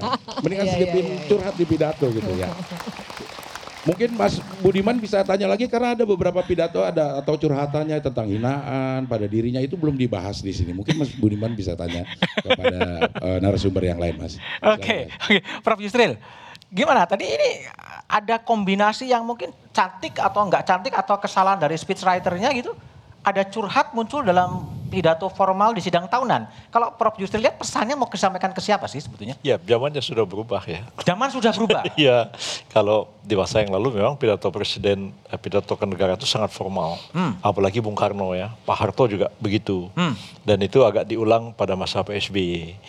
Mendingan 0.43 0.67
Iya, 0.67 0.67
iya, 0.67 0.75
selipin 0.75 1.05
iya, 1.07 1.15
iya. 1.15 1.27
curhat 1.31 1.55
di 1.55 1.65
pidato 1.65 2.07
gitu 2.11 2.33
ya. 2.35 2.49
Mungkin 3.81 4.13
Mas 4.13 4.37
Budiman 4.61 5.01
bisa 5.01 5.25
tanya 5.25 5.49
lagi 5.49 5.65
karena 5.65 5.97
ada 5.97 6.05
beberapa 6.05 6.45
pidato 6.45 6.85
ada 6.85 7.17
atau 7.17 7.33
curhatannya 7.41 7.97
tentang 8.05 8.29
hinaan 8.29 9.09
pada 9.09 9.25
dirinya 9.25 9.57
itu 9.57 9.73
belum 9.73 9.97
dibahas 9.97 10.45
di 10.45 10.53
sini. 10.53 10.77
Mungkin 10.77 11.01
Mas 11.01 11.09
Budiman 11.17 11.57
bisa 11.57 11.73
tanya 11.73 12.05
kepada 12.45 13.09
eh, 13.09 13.39
narasumber 13.41 13.89
yang 13.89 13.97
lain, 13.97 14.21
Mas. 14.21 14.37
Oke, 14.61 15.09
oke, 15.09 15.41
Prof 15.65 15.81
Yusril, 15.81 16.21
gimana 16.69 17.09
tadi 17.09 17.25
ini 17.25 17.65
ada 18.05 18.37
kombinasi 18.37 19.09
yang 19.09 19.25
mungkin 19.25 19.49
cantik 19.73 20.21
atau 20.21 20.45
enggak 20.45 20.69
cantik 20.69 20.93
atau 20.93 21.17
kesalahan 21.17 21.57
dari 21.57 21.81
speechwriternya 21.81 22.53
gitu? 22.53 22.77
Ada 23.25 23.49
curhat 23.49 23.97
muncul 23.97 24.21
dalam 24.21 24.80
pidato 24.91 25.31
formal 25.31 25.71
di 25.73 25.81
sidang 25.81 26.11
tahunan. 26.11 26.51
Kalau 26.75 26.93
Prof 26.99 27.15
Yusril 27.23 27.47
lihat 27.47 27.57
pesannya 27.57 27.95
mau 27.95 28.11
disampaikan 28.11 28.51
ke 28.51 28.59
siapa 28.59 28.91
sih 28.91 28.99
sebetulnya? 28.99 29.39
Ya, 29.47 29.57
zamannya 29.57 30.03
sudah 30.03 30.27
berubah 30.27 30.61
ya. 30.67 30.83
Zaman 31.07 31.31
sudah 31.31 31.55
berubah. 31.55 31.83
Iya, 32.01 32.33
kalau 32.73 33.13
di 33.21 33.37
masa 33.37 33.61
yang 33.61 33.77
lalu 33.77 34.01
memang 34.01 34.17
pidato 34.17 34.49
presiden, 34.49 35.13
eh, 35.29 35.37
pidato 35.37 35.77
ke 35.77 35.85
negara 35.85 36.17
itu 36.17 36.25
sangat 36.25 36.49
formal. 36.51 36.97
Hmm. 37.13 37.37
Apalagi 37.45 37.79
Bung 37.79 37.95
Karno 37.95 38.33
ya, 38.33 38.51
Pak 38.65 38.77
Harto 38.77 39.05
juga 39.05 39.29
begitu. 39.37 39.93
Hmm. 39.93 40.17
Dan 40.43 40.65
itu 40.65 40.81
agak 40.81 41.05
diulang 41.05 41.53
pada 41.53 41.77
masa 41.77 42.01
PSBY. 42.01 42.81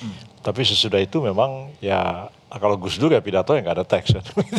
Tapi 0.41 0.61
sesudah 0.63 0.97
itu 0.97 1.19
memang 1.21 1.69
ya 1.83 2.31
kalau 2.49 2.75
Gus 2.75 2.97
Dur 2.97 3.13
ya 3.13 3.21
pidato 3.21 3.53
yang 3.53 3.63
nggak 3.63 3.77
ada 3.83 3.87
teks. 3.87 4.15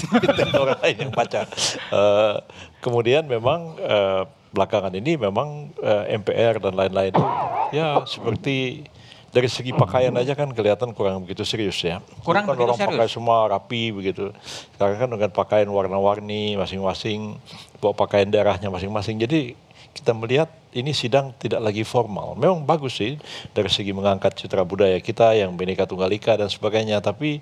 Orang 0.62 0.78
lain 0.80 0.96
yang 0.96 1.12
baca. 1.12 1.48
Eh, 1.92 2.34
kemudian 2.80 3.24
memang 3.24 3.76
eh, 3.80 4.22
belakangan 4.52 4.92
ini 4.92 5.16
memang 5.16 5.72
eh, 5.80 6.16
MPR 6.20 6.60
dan 6.60 6.76
lain-lain 6.76 7.16
ya 7.72 8.04
seperti 8.04 8.86
dari 9.32 9.48
segi 9.48 9.72
pakaian 9.72 10.12
aja 10.12 10.36
kan 10.36 10.52
kelihatan 10.52 10.92
kurang 10.92 11.24
begitu 11.24 11.40
serius 11.48 11.80
ya. 11.80 12.04
Kurang 12.20 12.44
kan 12.44 12.52
begitu 12.52 12.68
orang 12.68 12.78
serius. 12.78 12.92
pakai 13.00 13.08
semua 13.08 13.48
rapi 13.48 13.88
begitu. 13.88 14.28
Sekarang 14.76 14.96
kan 15.00 15.08
dengan 15.08 15.30
pakaian 15.32 15.68
warna-warni 15.72 16.60
masing-masing, 16.60 17.40
bawa 17.80 17.96
pakaian 17.96 18.28
daerahnya 18.28 18.68
masing-masing. 18.68 19.16
Jadi 19.16 19.56
kita 19.96 20.12
melihat 20.12 20.52
ini 20.76 20.92
sidang 20.92 21.32
tidak 21.40 21.64
lagi 21.64 21.80
formal. 21.80 22.36
Memang 22.36 22.68
bagus 22.68 23.00
sih 23.00 23.16
dari 23.56 23.72
segi 23.72 23.96
mengangkat 23.96 24.36
citra 24.36 24.68
budaya 24.68 25.00
kita 25.00 25.32
yang 25.32 25.56
Bhinneka 25.56 25.88
Tunggal 25.88 26.12
Ika 26.12 26.36
dan 26.36 26.52
sebagainya. 26.52 27.00
Tapi 27.00 27.40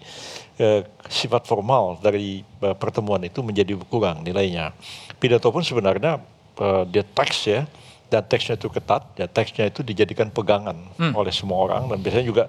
eh, 0.62 0.87
sifat 1.11 1.42
formal 1.42 1.99
dari 1.99 2.46
eh, 2.46 2.77
pertemuan 2.79 3.23
itu 3.27 3.42
menjadi 3.42 3.75
kurang 3.90 4.23
nilainya. 4.23 4.70
Pidato 5.18 5.51
pun 5.51 5.66
sebenarnya 5.66 6.23
eh, 6.61 6.83
dia 6.92 7.03
teks 7.03 7.38
ya. 7.49 7.64
Dan 8.11 8.27
teksnya 8.27 8.59
itu 8.59 8.66
ketat, 8.66 9.07
ya 9.14 9.31
teksnya 9.31 9.70
itu 9.70 9.87
dijadikan 9.87 10.35
pegangan 10.35 10.75
Hmm. 10.99 11.14
oleh 11.14 11.31
semua 11.31 11.62
orang. 11.62 11.87
Dan 11.87 12.03
biasanya 12.03 12.27
juga 12.27 12.44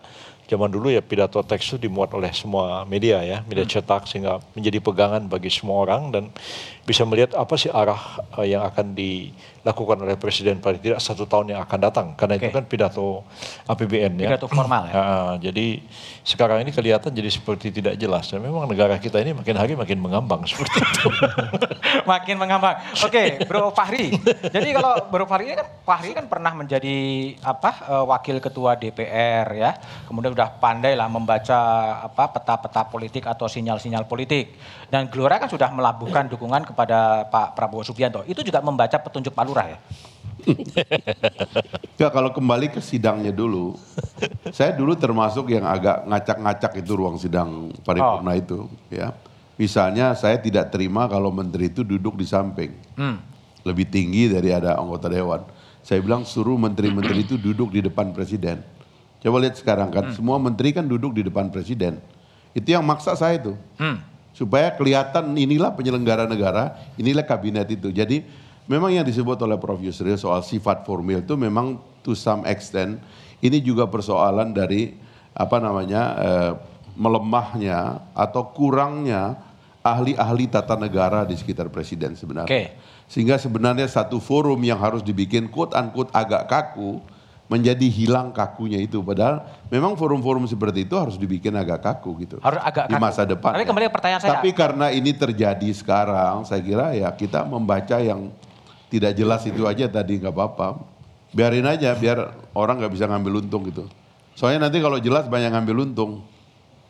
zaman 0.50 0.74
dulu 0.74 0.90
ya 0.90 1.06
pidato 1.06 1.38
teks 1.46 1.70
itu 1.70 1.86
dimuat 1.86 2.10
oleh 2.18 2.34
semua 2.34 2.82
media 2.84 3.22
ya, 3.22 3.46
media 3.46 3.62
cetak 3.70 4.10
sehingga 4.10 4.42
menjadi 4.58 4.82
pegangan 4.82 5.30
bagi 5.30 5.54
semua 5.54 5.86
orang. 5.86 6.10
Dan 6.10 6.24
bisa 6.92 7.08
melihat 7.08 7.32
apa 7.40 7.56
sih 7.56 7.72
arah 7.72 8.20
eh, 8.44 8.52
yang 8.52 8.68
akan 8.68 8.92
dilakukan 8.92 10.04
oleh 10.04 10.20
presiden 10.20 10.60
paling 10.60 10.84
tidak 10.84 11.00
satu 11.00 11.24
tahun 11.24 11.56
yang 11.56 11.64
akan 11.64 11.80
datang 11.80 12.08
karena 12.20 12.36
itu 12.36 12.52
Oke. 12.52 12.56
kan 12.60 12.66
pidato 12.68 13.24
APBN 13.64 14.20
ya. 14.20 14.36
Pidato 14.36 14.52
formal 14.52 14.92
ya. 14.92 14.94
Ah, 15.00 15.34
jadi 15.40 15.80
sekarang 16.28 16.68
ini 16.68 16.76
kelihatan 16.76 17.16
jadi 17.16 17.32
seperti 17.32 17.72
tidak 17.72 17.96
jelas 17.96 18.28
dan 18.28 18.44
memang 18.44 18.68
negara 18.68 19.00
kita 19.00 19.24
ini 19.24 19.32
makin 19.32 19.56
hari 19.56 19.80
makin 19.80 20.04
mengambang 20.04 20.44
seperti 20.44 20.84
itu. 20.84 21.08
Makin 22.12 22.36
mengambang. 22.36 22.82
Oke, 23.06 23.46
Bro 23.46 23.72
Fahri. 23.78 24.16
Jadi 24.50 24.74
kalau 24.74 25.06
Bro 25.08 25.30
Fahri 25.30 25.54
ini 25.54 25.56
kan 25.56 25.68
Fahri 25.86 26.12
kan 26.18 26.26
pernah 26.26 26.52
menjadi 26.58 26.98
apa 27.46 27.72
eh, 27.88 28.06
wakil 28.10 28.42
ketua 28.42 28.74
DPR 28.76 29.48
ya. 29.54 29.78
Kemudian 30.10 30.34
udah 30.34 30.50
pandai 30.58 30.98
lah 30.98 31.06
membaca 31.08 31.60
apa 32.10 32.26
peta-peta 32.34 32.90
politik 32.90 33.30
atau 33.30 33.46
sinyal-sinyal 33.46 34.10
politik. 34.10 34.58
Dan 34.90 35.08
Gelora 35.08 35.38
kan 35.38 35.48
sudah 35.48 35.72
melabuhkan 35.72 36.28
dukungan 36.28 36.68
kepada 36.68 36.81
Pak 37.28 37.54
Prabowo 37.54 37.84
Subianto. 37.84 38.24
Itu 38.26 38.42
juga 38.42 38.64
membaca 38.64 38.98
petunjuk 38.98 39.34
Pak 39.34 39.46
Lurah 39.46 39.68
ya. 39.70 39.80
Ya 42.02 42.10
kalau 42.10 42.34
kembali 42.34 42.74
ke 42.74 42.82
sidangnya 42.82 43.30
dulu, 43.30 43.78
saya 44.50 44.74
dulu 44.74 44.98
termasuk 44.98 45.54
yang 45.54 45.70
agak 45.70 46.02
ngacak-ngacak 46.02 46.82
itu 46.82 46.92
ruang 46.98 47.14
sidang 47.22 47.70
paripurna 47.86 48.34
itu, 48.34 48.66
ya. 48.90 49.14
Misalnya 49.54 50.18
saya 50.18 50.42
tidak 50.42 50.74
terima 50.74 51.06
kalau 51.06 51.30
menteri 51.30 51.70
itu 51.70 51.86
duduk 51.86 52.18
di 52.18 52.26
samping, 52.26 52.74
Hmm. 52.98 53.22
lebih 53.62 53.86
tinggi 53.86 54.34
dari 54.34 54.50
ada 54.50 54.82
anggota 54.82 55.14
dewan. 55.14 55.46
Saya 55.86 56.02
bilang 56.02 56.26
suruh 56.26 56.58
menteri-menteri 56.58 57.22
itu 57.22 57.38
duduk 57.38 57.70
di 57.70 57.86
depan 57.86 58.10
presiden. 58.10 58.66
Coba 59.22 59.38
lihat 59.38 59.62
sekarang 59.62 59.94
kan, 59.94 60.10
semua 60.10 60.42
menteri 60.42 60.74
kan 60.74 60.90
duduk 60.90 61.14
di 61.14 61.22
depan 61.22 61.54
presiden. 61.54 62.02
Itu 62.58 62.74
yang 62.74 62.82
maksa 62.82 63.14
saya 63.14 63.38
itu 63.38 63.54
Hmm. 63.78 64.02
Supaya 64.32 64.74
kelihatan 64.76 65.36
inilah 65.36 65.76
penyelenggara 65.76 66.26
negara, 66.28 66.76
inilah 66.96 67.24
kabinet 67.24 67.68
itu. 67.72 67.92
Jadi 67.92 68.24
memang 68.66 68.92
yang 68.92 69.04
disebut 69.04 69.38
oleh 69.44 69.60
Prof 69.60 69.80
Yusril 69.80 70.16
soal 70.16 70.42
sifat 70.44 70.88
formil 70.88 71.24
itu 71.24 71.36
memang 71.36 71.80
to 72.02 72.16
some 72.16 72.48
extent 72.48 72.98
ini 73.42 73.58
juga 73.60 73.90
persoalan 73.90 74.54
dari 74.54 74.96
apa 75.34 75.58
namanya 75.58 76.02
eh, 76.20 76.52
melemahnya 76.96 78.04
atau 78.14 78.52
kurangnya 78.52 79.40
ahli-ahli 79.82 80.46
tata 80.46 80.78
negara 80.78 81.26
di 81.26 81.34
sekitar 81.34 81.74
presiden 81.74 82.14
sebenarnya. 82.14 82.52
Oke. 82.52 82.64
Sehingga 83.12 83.36
sebenarnya 83.36 83.90
satu 83.92 84.24
forum 84.24 84.62
yang 84.64 84.80
harus 84.80 85.04
dibikin 85.04 85.52
quote 85.52 85.76
unquote 85.76 86.14
agak 86.16 86.48
kaku 86.48 87.04
menjadi 87.52 87.84
hilang 87.92 88.32
kakunya 88.32 88.80
itu. 88.80 89.04
Padahal 89.04 89.44
memang 89.68 90.00
forum-forum 90.00 90.48
seperti 90.48 90.88
itu 90.88 90.96
harus 90.96 91.20
dibikin 91.20 91.52
agak 91.60 91.84
kaku 91.84 92.24
gitu. 92.24 92.36
Harus 92.40 92.64
agak 92.64 92.88
di 92.88 92.96
kaku. 92.96 93.04
masa 93.04 93.28
depan. 93.28 93.52
Tapi 93.60 93.68
kembali 93.68 93.86
ke 93.92 93.94
pertanyaan 93.94 94.22
saya. 94.24 94.40
Tapi 94.40 94.56
karena 94.56 94.88
ini 94.88 95.12
terjadi 95.12 95.70
sekarang, 95.76 96.48
saya 96.48 96.64
kira 96.64 96.96
ya 96.96 97.12
kita 97.12 97.44
membaca 97.44 98.00
yang 98.00 98.32
tidak 98.88 99.20
jelas 99.20 99.44
itu 99.44 99.68
aja 99.68 99.92
tadi 99.92 100.24
nggak 100.24 100.32
apa-apa. 100.32 100.80
Biarin 101.36 101.68
aja, 101.68 101.92
biar 101.92 102.32
orang 102.56 102.80
nggak 102.80 102.92
bisa 102.96 103.04
ngambil 103.12 103.44
untung 103.44 103.68
gitu. 103.68 103.84
Soalnya 104.32 104.72
nanti 104.72 104.80
kalau 104.80 104.96
jelas 105.04 105.28
banyak 105.28 105.52
ngambil 105.52 105.92
untung. 105.92 106.24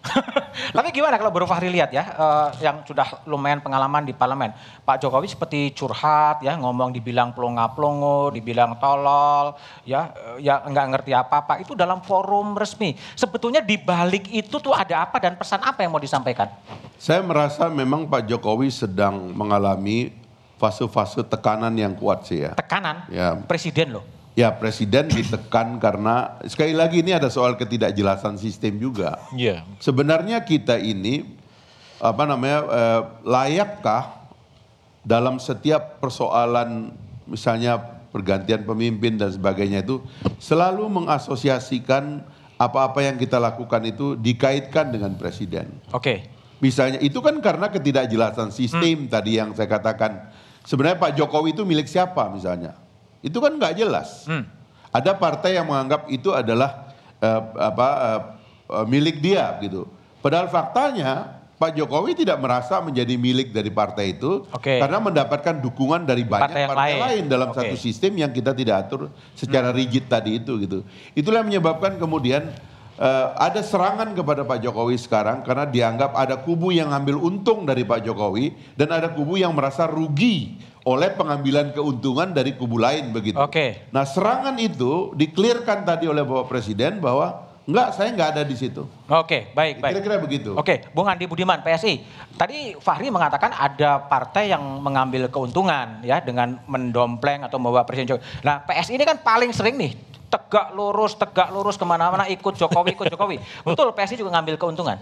Tapi 0.76 0.90
gimana 0.92 1.16
kalau 1.16 1.30
Bro 1.30 1.46
Fahri 1.46 1.70
lihat 1.70 1.94
ya, 1.94 2.04
uh, 2.18 2.50
yang 2.60 2.82
sudah 2.84 3.24
lumayan 3.30 3.62
pengalaman 3.62 4.04
di 4.06 4.14
parlemen. 4.14 4.52
Pak 4.82 4.98
Jokowi 5.02 5.30
seperti 5.30 5.72
curhat 5.78 6.42
ya, 6.42 6.58
ngomong 6.58 6.90
dibilang 6.90 7.32
plonga-plongo, 7.38 8.34
dibilang 8.34 8.78
tolol, 8.82 9.56
ya 9.86 10.10
uh, 10.12 10.38
ya 10.42 10.66
nggak 10.66 10.88
ngerti 10.98 11.12
apa-apa. 11.14 11.62
Itu 11.62 11.78
dalam 11.78 12.02
forum 12.02 12.58
resmi. 12.58 12.98
Sebetulnya 13.14 13.62
di 13.62 13.78
balik 13.78 14.30
itu 14.34 14.58
tuh 14.58 14.74
ada 14.74 15.06
apa 15.06 15.22
dan 15.22 15.38
pesan 15.38 15.62
apa 15.62 15.86
yang 15.86 15.94
mau 15.94 16.02
disampaikan? 16.02 16.50
Saya 16.98 17.22
merasa 17.22 17.70
memang 17.70 18.06
Pak 18.10 18.30
Jokowi 18.30 18.70
sedang 18.74 19.34
mengalami 19.34 20.14
fase-fase 20.62 21.26
tekanan 21.26 21.74
yang 21.74 21.98
kuat 21.98 22.30
sih 22.30 22.46
ya. 22.46 22.54
Tekanan? 22.54 23.10
Ya. 23.10 23.34
Presiden 23.50 23.98
loh. 23.98 24.21
Ya 24.32 24.48
presiden 24.56 25.12
ditekan 25.12 25.76
karena 25.76 26.40
sekali 26.48 26.72
lagi 26.72 27.04
ini 27.04 27.12
ada 27.12 27.28
soal 27.28 27.60
ketidakjelasan 27.60 28.40
sistem 28.40 28.80
juga. 28.80 29.20
Iya. 29.36 29.68
Sebenarnya 29.84 30.40
kita 30.48 30.80
ini 30.80 31.28
apa 32.00 32.24
namanya 32.24 32.60
eh, 32.64 33.02
layakkah 33.28 34.24
dalam 35.04 35.36
setiap 35.42 36.00
persoalan 36.00 36.96
misalnya 37.28 37.78
pergantian 38.12 38.64
pemimpin 38.68 39.20
dan 39.20 39.32
sebagainya 39.32 39.84
itu 39.84 40.04
selalu 40.40 40.88
mengasosiasikan 40.88 42.24
apa-apa 42.62 43.02
yang 43.02 43.18
kita 43.18 43.42
lakukan 43.42 43.82
itu 43.88 44.14
dikaitkan 44.14 44.94
dengan 44.94 45.18
presiden. 45.18 45.72
Oke. 45.90 46.30
Misalnya 46.62 47.02
itu 47.02 47.18
kan 47.26 47.34
karena 47.42 47.74
ketidakjelasan 47.74 48.54
sistem 48.54 49.10
tadi 49.10 49.42
yang 49.42 49.52
saya 49.58 49.66
katakan. 49.66 50.30
Sebenarnya 50.62 51.02
Pak 51.02 51.18
Jokowi 51.18 51.58
itu 51.58 51.66
milik 51.66 51.90
siapa 51.90 52.30
misalnya? 52.30 52.78
Itu 53.22 53.38
kan 53.40 53.56
nggak 53.56 53.78
jelas. 53.78 54.26
Hmm. 54.26 54.46
Ada 54.92 55.16
partai 55.16 55.56
yang 55.56 55.70
menganggap 55.70 56.10
itu 56.12 56.34
adalah 56.36 56.92
eh, 57.22 57.42
apa 57.58 57.88
eh, 58.68 58.86
milik 58.90 59.22
dia 59.24 59.56
gitu. 59.62 59.88
Padahal 60.22 60.52
faktanya 60.52 61.42
Pak 61.62 61.78
Jokowi 61.78 62.18
tidak 62.18 62.42
merasa 62.42 62.82
menjadi 62.82 63.14
milik 63.22 63.54
dari 63.54 63.70
partai 63.70 64.18
itu 64.18 64.50
Oke. 64.50 64.82
karena 64.82 64.98
mendapatkan 64.98 65.62
dukungan 65.62 66.10
dari 66.10 66.26
banyak 66.26 66.50
Partai 66.50 66.66
partai, 66.66 66.90
lain. 66.98 67.02
lain. 67.06 67.24
dalam 67.30 67.54
Oke. 67.54 67.62
satu 67.62 67.76
sistem 67.78 68.18
yang 68.18 68.34
kita 68.34 68.58
tidak 68.58 68.90
atur 68.90 69.14
secara 69.38 69.70
rigid 69.70 70.10
tadi 70.10 70.42
itu 70.42 70.58
gitu. 70.58 70.82
Itulah 71.14 71.46
yang 71.46 71.54
menyebabkan 71.54 72.02
kemudian 72.02 72.50
eh, 72.98 73.28
ada 73.38 73.62
serangan 73.62 74.10
kepada 74.18 74.42
Pak 74.42 74.58
Jokowi 74.58 74.98
sekarang 74.98 75.46
karena 75.46 75.70
dianggap 75.70 76.18
ada 76.18 76.42
kubu 76.42 76.74
yang 76.74 76.90
ngambil 76.90 77.22
untung 77.22 77.62
dari 77.70 77.86
Pak 77.86 78.10
Jokowi 78.10 78.58
dan 78.74 78.90
ada 78.90 79.14
kubu 79.14 79.38
yang 79.38 79.54
merasa 79.54 79.86
rugi 79.86 80.58
oleh 80.82 81.14
pengambilan 81.14 81.74
keuntungan 81.78 82.34
dari 82.34 82.58
kubu 82.58 82.82
lain 82.82 83.14
begitu. 83.14 83.38
Oke. 83.38 83.90
Nah 83.94 84.06
serangan 84.06 84.58
itu 84.58 85.14
diklirkan 85.14 85.86
tadi 85.86 86.10
oleh 86.10 86.26
Bapak 86.26 86.50
Presiden 86.50 86.98
bahwa 86.98 87.52
enggak 87.70 87.88
saya 87.94 88.10
enggak 88.10 88.30
ada 88.38 88.44
di 88.44 88.56
situ. 88.58 88.90
Oke, 89.06 89.54
baik, 89.54 89.78
baik. 89.78 89.94
Kira-kira 89.94 90.18
begitu. 90.18 90.52
Oke, 90.58 90.82
Bung 90.92 91.06
Andi 91.06 91.30
Budiman, 91.30 91.62
PSI. 91.62 92.02
Tadi 92.34 92.74
Fahri 92.82 93.14
mengatakan 93.14 93.54
ada 93.54 94.02
partai 94.02 94.50
yang 94.50 94.62
mengambil 94.82 95.30
keuntungan 95.30 96.02
ya 96.02 96.18
dengan 96.18 96.58
mendompleng 96.66 97.46
atau 97.46 97.62
membawa 97.62 97.86
Presiden 97.86 98.18
Jokowi. 98.18 98.26
Nah, 98.42 98.66
PSI 98.66 98.98
ini 98.98 99.06
kan 99.06 99.22
paling 99.22 99.54
sering 99.54 99.78
nih 99.78 99.94
tegak 100.32 100.72
lurus, 100.72 101.20
tegak 101.20 101.52
lurus 101.52 101.76
ke 101.76 101.84
mana-mana 101.84 102.26
ikut 102.32 102.56
Jokowi, 102.56 102.96
ikut 102.96 103.08
Jokowi. 103.12 103.38
Betul, 103.68 103.94
PSI 103.94 104.18
juga 104.18 104.34
ngambil 104.40 104.56
keuntungan. 104.58 104.98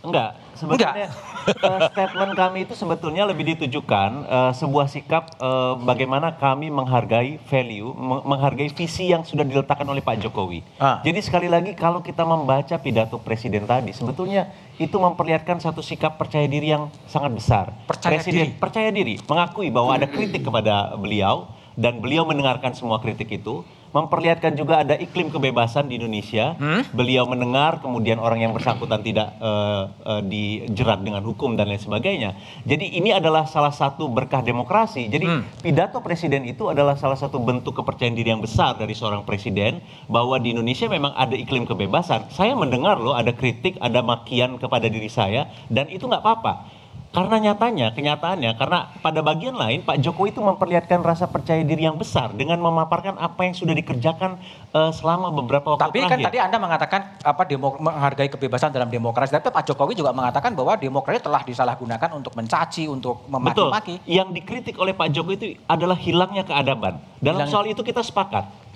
Enggak, 0.00 0.40
sebetulnya 0.56 1.12
eh, 1.60 1.80
statement 1.92 2.32
kami 2.32 2.64
itu 2.64 2.72
sebetulnya 2.72 3.28
lebih 3.28 3.52
ditujukan 3.52 4.10
eh, 4.24 4.52
sebuah 4.56 4.88
sikap 4.88 5.36
eh, 5.36 5.74
bagaimana 5.84 6.40
kami 6.40 6.72
menghargai 6.72 7.36
value, 7.44 7.92
meng- 7.92 8.24
menghargai 8.24 8.72
visi 8.72 9.12
yang 9.12 9.28
sudah 9.28 9.44
diletakkan 9.44 9.84
oleh 9.84 10.00
Pak 10.00 10.24
Jokowi. 10.24 10.64
Ah. 10.80 11.04
Jadi 11.04 11.20
sekali 11.20 11.48
lagi 11.52 11.76
kalau 11.76 12.00
kita 12.00 12.24
membaca 12.24 12.76
pidato 12.80 13.20
presiden 13.20 13.68
tadi, 13.68 13.92
sebetulnya 13.92 14.48
itu 14.80 14.96
memperlihatkan 14.96 15.60
satu 15.60 15.84
sikap 15.84 16.16
percaya 16.16 16.48
diri 16.48 16.72
yang 16.72 16.88
sangat 17.04 17.36
besar. 17.36 17.66
Percaya 17.84 18.16
presiden 18.16 18.56
diri? 18.56 18.56
percaya 18.56 18.88
diri, 18.88 19.14
mengakui 19.28 19.68
bahwa 19.68 19.92
ada 20.00 20.08
kritik 20.08 20.48
kepada 20.48 20.96
beliau 20.96 21.52
dan 21.76 22.00
beliau 22.00 22.24
mendengarkan 22.24 22.72
semua 22.72 23.00
kritik 23.04 23.28
itu. 23.28 23.62
Memperlihatkan 23.90 24.54
juga 24.54 24.86
ada 24.86 24.94
iklim 24.94 25.34
kebebasan 25.34 25.90
di 25.90 25.98
Indonesia. 25.98 26.54
Beliau 26.94 27.26
mendengar, 27.26 27.82
kemudian 27.82 28.22
orang 28.22 28.38
yang 28.38 28.52
bersangkutan 28.54 29.02
tidak 29.02 29.34
eh, 29.42 29.84
eh, 30.06 30.22
dijerat 30.24 31.02
dengan 31.02 31.26
hukum 31.26 31.58
dan 31.58 31.66
lain 31.66 31.82
sebagainya. 31.82 32.38
Jadi 32.62 32.94
ini 32.98 33.10
adalah 33.10 33.50
salah 33.50 33.74
satu 33.74 34.06
berkah 34.06 34.46
demokrasi. 34.46 35.10
Jadi 35.10 35.26
pidato 35.58 35.98
presiden 36.00 36.46
itu 36.46 36.70
adalah 36.70 36.94
salah 36.94 37.18
satu 37.18 37.42
bentuk 37.42 37.82
kepercayaan 37.82 38.14
diri 38.14 38.30
yang 38.30 38.42
besar 38.42 38.78
dari 38.78 38.94
seorang 38.94 39.26
presiden 39.26 39.82
bahwa 40.06 40.38
di 40.38 40.54
Indonesia 40.54 40.86
memang 40.86 41.10
ada 41.18 41.34
iklim 41.34 41.66
kebebasan. 41.66 42.30
Saya 42.30 42.54
mendengar 42.54 43.02
loh 43.02 43.18
ada 43.18 43.34
kritik, 43.34 43.74
ada 43.82 44.00
makian 44.06 44.56
kepada 44.62 44.86
diri 44.86 45.10
saya 45.10 45.50
dan 45.66 45.90
itu 45.90 46.06
nggak 46.06 46.22
apa-apa. 46.22 46.79
Karena 47.10 47.42
nyatanya, 47.42 47.90
kenyataannya, 47.90 48.54
karena 48.54 48.86
pada 49.02 49.18
bagian 49.18 49.58
lain 49.58 49.82
Pak 49.82 49.98
Jokowi 49.98 50.30
itu 50.30 50.38
memperlihatkan 50.38 51.02
rasa 51.02 51.26
percaya 51.26 51.58
diri 51.66 51.82
yang 51.82 51.98
besar 51.98 52.30
dengan 52.30 52.62
memaparkan 52.62 53.18
apa 53.18 53.42
yang 53.42 53.50
sudah 53.50 53.74
dikerjakan 53.74 54.38
eh, 54.70 54.92
selama 54.94 55.34
beberapa 55.34 55.74
waktu 55.74 55.90
Tapi 55.90 55.98
kan 56.06 56.14
terakhir. 56.14 56.26
tadi 56.30 56.38
Anda 56.38 56.58
mengatakan 56.62 57.00
apa 57.18 57.42
demo, 57.50 57.74
menghargai 57.82 58.30
kebebasan 58.30 58.70
dalam 58.70 58.86
demokrasi. 58.86 59.34
Tapi 59.34 59.50
Pak 59.50 59.66
Jokowi 59.66 59.98
juga 59.98 60.14
mengatakan 60.14 60.54
bahwa 60.54 60.78
demokrasi 60.78 61.18
telah 61.18 61.42
disalahgunakan 61.42 62.14
untuk 62.14 62.30
mencaci, 62.38 62.86
untuk 62.86 63.26
Betul. 63.26 63.34
memaki-maki. 63.34 63.94
Yang 64.06 64.28
dikritik 64.30 64.78
oleh 64.78 64.94
Pak 64.94 65.10
Jokowi 65.10 65.34
itu 65.34 65.46
adalah 65.66 65.98
hilangnya 65.98 66.46
keadaban. 66.46 67.02
Dalam 67.18 67.42
Hilangnya- 67.42 67.50
soal 67.50 67.66
itu 67.66 67.82
kita 67.82 68.06
sepakat. 68.06 68.69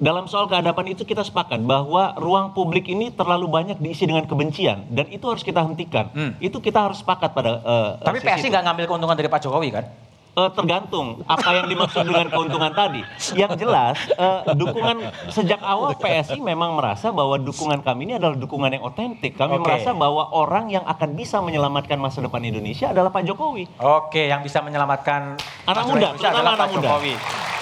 Dalam 0.00 0.24
soal 0.24 0.48
keadaban 0.48 0.88
itu 0.88 1.04
kita 1.04 1.20
sepakat 1.20 1.60
bahwa 1.60 2.16
ruang 2.16 2.56
publik 2.56 2.88
ini 2.88 3.12
terlalu 3.12 3.44
banyak 3.46 3.76
diisi 3.76 4.08
dengan 4.08 4.24
kebencian 4.24 4.88
dan 4.88 5.04
itu 5.12 5.28
harus 5.28 5.44
kita 5.44 5.60
hentikan. 5.60 6.08
Itu 6.40 6.58
kita 6.58 6.88
harus 6.88 7.04
sepakat 7.04 7.30
pada. 7.30 7.60
eh, 7.60 7.90
Tapi 8.00 8.18
PSI 8.18 8.48
nggak 8.48 8.64
ngambil 8.64 8.84
keuntungan 8.88 9.12
dari 9.12 9.28
Pak 9.28 9.44
Jokowi 9.44 9.68
kan? 9.68 9.84
Eh, 10.30 10.50
tergantung 10.54 11.26
apa 11.26 11.50
yang 11.58 11.66
dimaksud 11.66 12.06
dengan 12.06 12.30
keuntungan 12.30 12.70
tadi. 12.70 13.02
Yang 13.34 13.66
jelas 13.66 13.98
eh, 14.14 14.40
dukungan 14.54 15.10
sejak 15.26 15.58
awal 15.58 15.98
PSI 15.98 16.38
memang 16.38 16.78
merasa 16.78 17.10
bahwa 17.10 17.34
dukungan 17.34 17.82
kami 17.82 18.06
ini 18.06 18.14
adalah 18.14 18.38
dukungan 18.38 18.70
yang 18.70 18.86
otentik. 18.86 19.34
Kami 19.34 19.58
Oke. 19.58 19.66
merasa 19.66 19.90
bahwa 19.90 20.30
orang 20.30 20.70
yang 20.70 20.86
akan 20.86 21.18
bisa 21.18 21.42
menyelamatkan 21.42 21.98
masa 21.98 22.22
depan 22.22 22.46
Indonesia 22.46 22.94
adalah 22.94 23.10
Pak 23.10 23.26
Jokowi. 23.26 23.66
Oke, 23.82 24.30
yang 24.30 24.46
bisa 24.46 24.62
menyelamatkan 24.62 25.34
Anak 25.66 25.84
muda, 25.90 26.14
adalah 26.14 26.54
anak 26.54 26.58
Pak 26.62 26.68
muda. 26.78 26.88
Jokowi. 26.94 27.14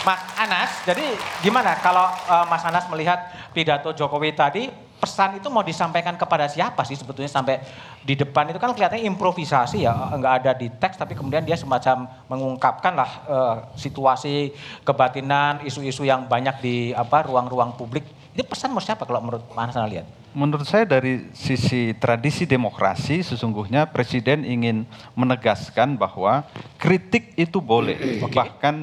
Mas 0.04 0.20
Anas, 0.36 0.70
jadi 0.84 1.06
gimana 1.40 1.72
kalau 1.80 2.04
eh, 2.04 2.44
Mas 2.52 2.62
Anas 2.68 2.84
melihat 2.92 3.32
pidato 3.56 3.96
Jokowi 3.96 4.36
tadi, 4.36 4.68
pesan 4.98 5.38
itu 5.38 5.46
mau 5.48 5.62
disampaikan 5.62 6.18
kepada 6.18 6.50
siapa 6.50 6.82
sih 6.82 6.98
sebetulnya 6.98 7.30
sampai 7.30 7.62
di 8.02 8.18
depan 8.18 8.50
itu 8.50 8.58
kan 8.58 8.74
kelihatannya 8.74 9.06
improvisasi 9.06 9.86
ya, 9.86 9.94
nggak 9.94 10.34
ada 10.42 10.52
di 10.58 10.66
teks 10.74 10.98
tapi 10.98 11.14
kemudian 11.14 11.46
dia 11.46 11.54
semacam 11.54 12.10
mengungkapkan 12.26 12.92
lah 12.98 13.10
eh, 13.30 13.56
situasi 13.78 14.50
kebatinan, 14.82 15.62
isu-isu 15.62 16.02
yang 16.02 16.26
banyak 16.26 16.58
di 16.58 16.76
apa 16.92 17.22
ruang-ruang 17.24 17.78
publik. 17.78 18.04
Ini 18.34 18.42
pesan 18.42 18.74
mau 18.74 18.82
siapa 18.82 19.06
kalau 19.06 19.22
menurut 19.22 19.42
Mas 19.54 19.74
lihat? 19.74 20.06
Menurut 20.34 20.66
saya 20.68 20.84
dari 20.86 21.26
sisi 21.34 21.96
tradisi 21.96 22.44
demokrasi 22.46 23.24
sesungguhnya 23.24 23.88
presiden 23.88 24.46
ingin 24.46 24.86
menegaskan 25.18 25.98
bahwa 25.98 26.46
kritik 26.78 27.34
itu 27.38 27.62
boleh. 27.62 28.22
Bahkan 28.22 28.74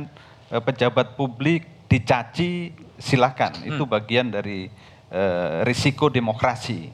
eh, 0.52 0.62
pejabat 0.64 1.20
publik 1.20 1.68
dicaci 1.92 2.72
silahkan. 3.00 3.52
Itu 3.64 3.84
bagian 3.84 4.32
dari 4.32 4.72
eh, 5.10 5.62
risiko 5.68 6.10
demokrasi. 6.10 6.90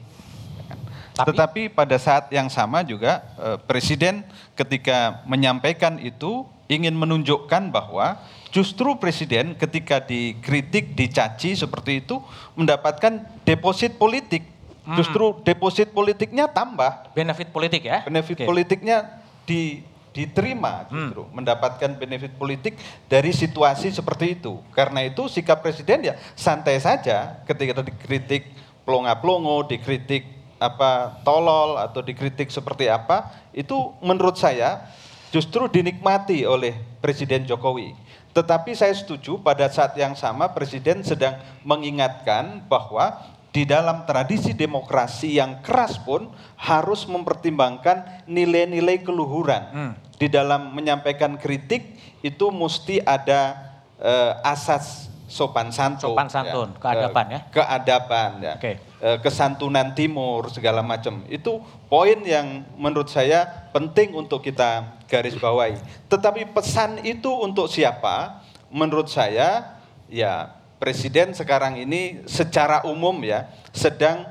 Tetapi 1.12 1.68
pada 1.68 2.00
saat 2.00 2.32
yang 2.32 2.48
sama 2.48 2.80
juga 2.80 3.20
eh, 3.36 3.58
presiden 3.68 4.24
ketika 4.56 5.20
menyampaikan 5.28 6.00
itu 6.00 6.48
ingin 6.72 6.96
menunjukkan 6.96 7.68
bahwa 7.68 8.16
justru 8.48 8.96
presiden 8.96 9.52
ketika 9.52 10.00
dikritik, 10.00 10.96
dicaci 10.96 11.52
seperti 11.52 12.00
itu 12.00 12.20
mendapatkan 12.56 13.24
deposit 13.44 14.00
politik. 14.00 14.48
Justru 14.82 15.38
deposit 15.46 15.94
politiknya 15.94 16.50
tambah. 16.50 17.14
Benefit 17.14 17.54
politik 17.54 17.86
ya? 17.86 18.02
Benefit 18.02 18.42
Oke. 18.42 18.46
politiknya 18.50 19.22
di, 19.46 19.86
diterima 20.12 20.86
justru 20.92 21.24
mendapatkan 21.32 21.96
benefit 21.96 22.36
politik 22.36 22.76
dari 23.08 23.32
situasi 23.32 23.90
seperti 23.90 24.38
itu. 24.38 24.60
Karena 24.76 25.02
itu 25.04 25.26
sikap 25.26 25.64
presiden 25.64 26.12
ya 26.12 26.14
santai 26.36 26.78
saja 26.78 27.42
ketika 27.48 27.80
dikritik 27.82 28.52
plonga-plongo, 28.84 29.66
dikritik 29.66 30.28
apa 30.62 31.18
tolol 31.26 31.74
atau 31.80 32.04
dikritik 32.04 32.52
seperti 32.52 32.86
apa, 32.86 33.34
itu 33.50 33.74
menurut 33.98 34.38
saya 34.38 34.86
justru 35.34 35.66
dinikmati 35.66 36.46
oleh 36.46 36.76
Presiden 37.02 37.48
Jokowi. 37.48 37.96
Tetapi 38.32 38.72
saya 38.72 38.94
setuju 38.94 39.40
pada 39.40 39.66
saat 39.68 39.96
yang 39.98 40.14
sama 40.14 40.52
Presiden 40.52 41.02
sedang 41.02 41.36
mengingatkan 41.66 42.64
bahwa 42.68 43.20
di 43.52 43.68
dalam 43.68 44.08
tradisi 44.08 44.56
demokrasi 44.56 45.36
yang 45.36 45.60
keras 45.60 46.00
pun 46.00 46.32
harus 46.56 47.04
mempertimbangkan 47.04 48.24
nilai-nilai 48.24 49.04
keluhuran. 49.04 49.94
Di 50.16 50.32
dalam 50.32 50.72
menyampaikan 50.72 51.36
kritik 51.36 52.00
itu 52.24 52.48
mesti 52.48 53.04
ada 53.04 53.60
eh, 54.00 54.32
asas 54.40 55.12
sopan 55.28 55.68
santun. 55.72 56.12
Sopan 56.12 56.28
santun, 56.28 56.68
keadaban 56.80 57.26
ya. 57.28 57.40
Keadaban 57.48 58.30
ya. 58.40 58.54
Oke. 58.56 58.72
Eh, 58.80 59.18
kesantunan 59.20 59.92
timur 59.92 60.52
segala 60.52 60.80
macam. 60.84 61.24
Itu 61.28 61.60
poin 61.92 62.20
yang 62.24 62.64
menurut 62.76 63.12
saya 63.12 63.68
penting 63.72 64.16
untuk 64.16 64.44
kita 64.44 65.00
garis 65.08 65.36
bawahi. 65.36 65.76
Tetapi 66.08 66.52
pesan 66.52 67.04
itu 67.04 67.28
untuk 67.28 67.68
siapa? 67.68 68.44
Menurut 68.72 69.12
saya 69.12 69.76
ya 70.08 70.61
presiden 70.82 71.30
sekarang 71.30 71.78
ini 71.78 72.26
secara 72.26 72.82
umum 72.90 73.14
ya 73.22 73.46
sedang 73.70 74.26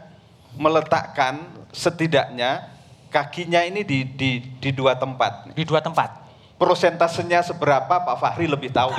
meletakkan 0.59 1.47
setidaknya 1.71 2.67
kakinya 3.07 3.63
ini 3.63 3.87
di 3.87 4.03
di 4.03 4.43
di 4.59 4.69
dua 4.75 4.99
tempat. 4.99 5.55
Di 5.55 5.63
dua 5.63 5.79
tempat. 5.79 6.19
Prosentasenya 6.59 7.39
seberapa 7.47 8.03
Pak 8.03 8.17
Fahri 8.19 8.51
lebih 8.51 8.67
tahu. 8.67 8.91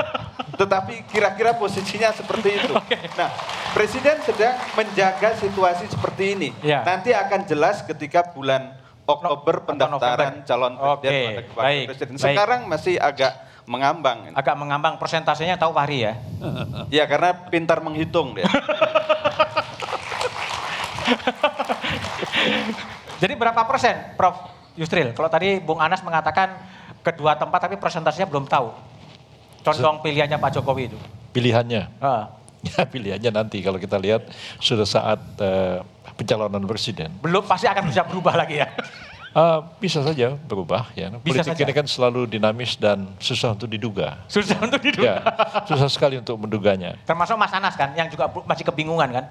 Tetapi 0.60 1.04
kira-kira 1.12 1.52
posisinya 1.52 2.16
seperti 2.16 2.64
itu. 2.64 2.72
Nah, 3.20 3.28
Presiden 3.76 4.16
sedang 4.24 4.56
menjaga 4.72 5.36
situasi 5.36 5.84
seperti 5.92 6.32
ini. 6.32 6.48
Ya. 6.64 6.80
Nanti 6.80 7.12
akan 7.12 7.44
jelas 7.44 7.84
ketika 7.84 8.24
bulan 8.32 8.72
Oktober 9.04 9.68
pendaftaran 9.68 10.40
November. 10.40 10.48
calon 10.48 10.74
presiden 10.80 10.88
wakil 10.88 11.10
baik, 11.12 11.86
presiden. 11.92 12.08
baik. 12.16 12.20
Sekarang 12.24 12.60
masih 12.66 12.94
agak 12.96 13.45
mengambang. 13.66 14.30
Agak 14.32 14.54
mengambang 14.56 14.94
persentasenya 14.96 15.58
tahu 15.58 15.74
Fahri 15.74 16.06
ya. 16.06 16.14
Ya 16.88 17.04
karena 17.04 17.34
pintar 17.50 17.82
menghitung 17.82 18.34
dia. 18.38 18.46
Jadi 23.22 23.32
berapa 23.34 23.64
persen, 23.64 23.96
Prof. 24.14 24.36
Yusril? 24.76 25.16
Kalau 25.16 25.32
tadi 25.32 25.56
Bung 25.56 25.80
Anas 25.80 26.04
mengatakan 26.04 26.52
kedua 27.00 27.32
tempat 27.34 27.64
tapi 27.64 27.80
persentasenya 27.80 28.28
belum 28.28 28.44
tahu. 28.44 28.70
Condong 29.64 30.04
pilihannya 30.04 30.36
Pak 30.36 30.50
Jokowi 30.60 30.92
itu. 30.92 30.98
Pilihannya. 31.32 31.88
Ah, 31.98 32.28
Ya 32.66 32.82
pilihannya 32.82 33.30
nanti 33.30 33.62
kalau 33.62 33.78
kita 33.78 33.94
lihat 34.00 34.26
sudah 34.58 34.82
saat 34.88 35.20
eh, 35.38 35.78
pencalonan 36.18 36.64
presiden. 36.66 37.12
belum 37.22 37.44
pasti 37.46 37.68
akan 37.70 37.84
bisa 37.86 38.02
berubah 38.04 38.34
lagi 38.34 38.58
ya. 38.58 38.68
Ah, 39.36 39.60
bisa 39.76 40.00
saja 40.00 40.32
berubah 40.48 40.88
ya. 40.96 41.12
Bisa 41.20 41.44
Politik 41.44 41.60
saja. 41.60 41.64
ini 41.68 41.72
kan 41.76 41.84
selalu 41.84 42.24
dinamis 42.24 42.72
dan 42.80 43.04
susah 43.20 43.52
untuk 43.52 43.68
diduga. 43.68 44.24
Susah 44.32 44.56
untuk 44.56 44.80
diduga. 44.80 45.04
Ya, 45.04 45.16
susah 45.68 45.92
sekali 45.92 46.16
untuk 46.16 46.40
menduganya. 46.40 46.96
Termasuk 47.04 47.36
Mas 47.36 47.52
Anas 47.52 47.76
kan 47.76 47.92
yang 47.92 48.08
juga 48.08 48.32
masih 48.48 48.64
kebingungan 48.64 49.12
kan. 49.12 49.24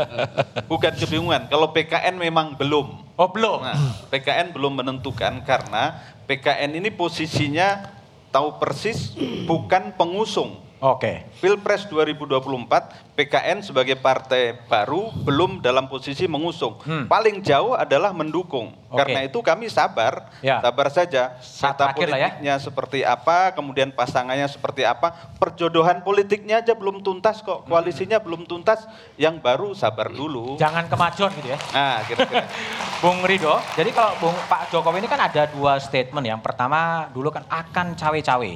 Bukan 0.72 0.96
kebingungan. 0.96 1.52
Kalau 1.52 1.76
PKN 1.76 2.16
memang 2.16 2.56
belum. 2.56 3.04
Oh 3.20 3.28
belum. 3.28 3.68
Nah, 3.68 3.76
PKN 4.08 4.56
belum 4.56 4.80
menentukan 4.80 5.44
karena 5.44 6.00
PKN 6.24 6.80
ini 6.80 6.88
posisinya 6.88 7.84
tahu 8.32 8.56
persis 8.56 9.12
bukan 9.44 9.92
pengusung. 9.92 10.63
Oke. 10.84 11.24
Pilpres 11.40 11.88
2024 11.88 13.16
PKN 13.16 13.64
sebagai 13.64 13.96
partai 13.96 14.52
baru 14.68 15.08
belum 15.24 15.64
dalam 15.64 15.88
posisi 15.88 16.28
mengusung. 16.28 16.76
Hmm. 16.84 17.08
Paling 17.08 17.40
jauh 17.40 17.72
adalah 17.72 18.12
mendukung. 18.12 18.76
Oke. 18.92 19.00
Karena 19.00 19.24
itu 19.24 19.40
kami 19.40 19.72
sabar, 19.72 20.28
Ya. 20.44 20.60
sabar 20.60 20.92
saja. 20.92 21.40
Lah 21.40 21.88
ya. 21.88 21.96
politiknya 21.96 22.54
seperti 22.60 23.00
apa, 23.00 23.56
kemudian 23.56 23.96
pasangannya 23.96 24.44
seperti 24.44 24.84
apa, 24.84 25.16
perjodohan 25.40 26.04
politiknya 26.04 26.60
aja 26.60 26.76
belum 26.76 27.00
tuntas 27.00 27.40
kok, 27.40 27.64
koalisinya 27.64 28.20
belum 28.20 28.44
tuntas. 28.44 28.84
Yang 29.16 29.40
baru 29.40 29.72
sabar 29.72 30.12
dulu. 30.12 30.60
Jangan 30.60 30.84
kemajuan 30.92 31.32
gitu 31.40 31.48
ya. 31.48 31.58
Nah, 31.72 32.04
kira-kira. 32.04 32.44
Bung 33.02 33.24
Rido, 33.24 33.56
jadi 33.72 33.88
kalau 33.88 34.12
Bung 34.20 34.36
Pak 34.52 34.68
Jokowi 34.68 35.00
ini 35.00 35.08
kan 35.08 35.32
ada 35.32 35.48
dua 35.48 35.80
statement. 35.80 36.28
Yang 36.28 36.44
pertama 36.44 37.08
dulu 37.08 37.32
kan 37.32 37.48
akan 37.48 37.96
cawe-cawe, 37.96 38.52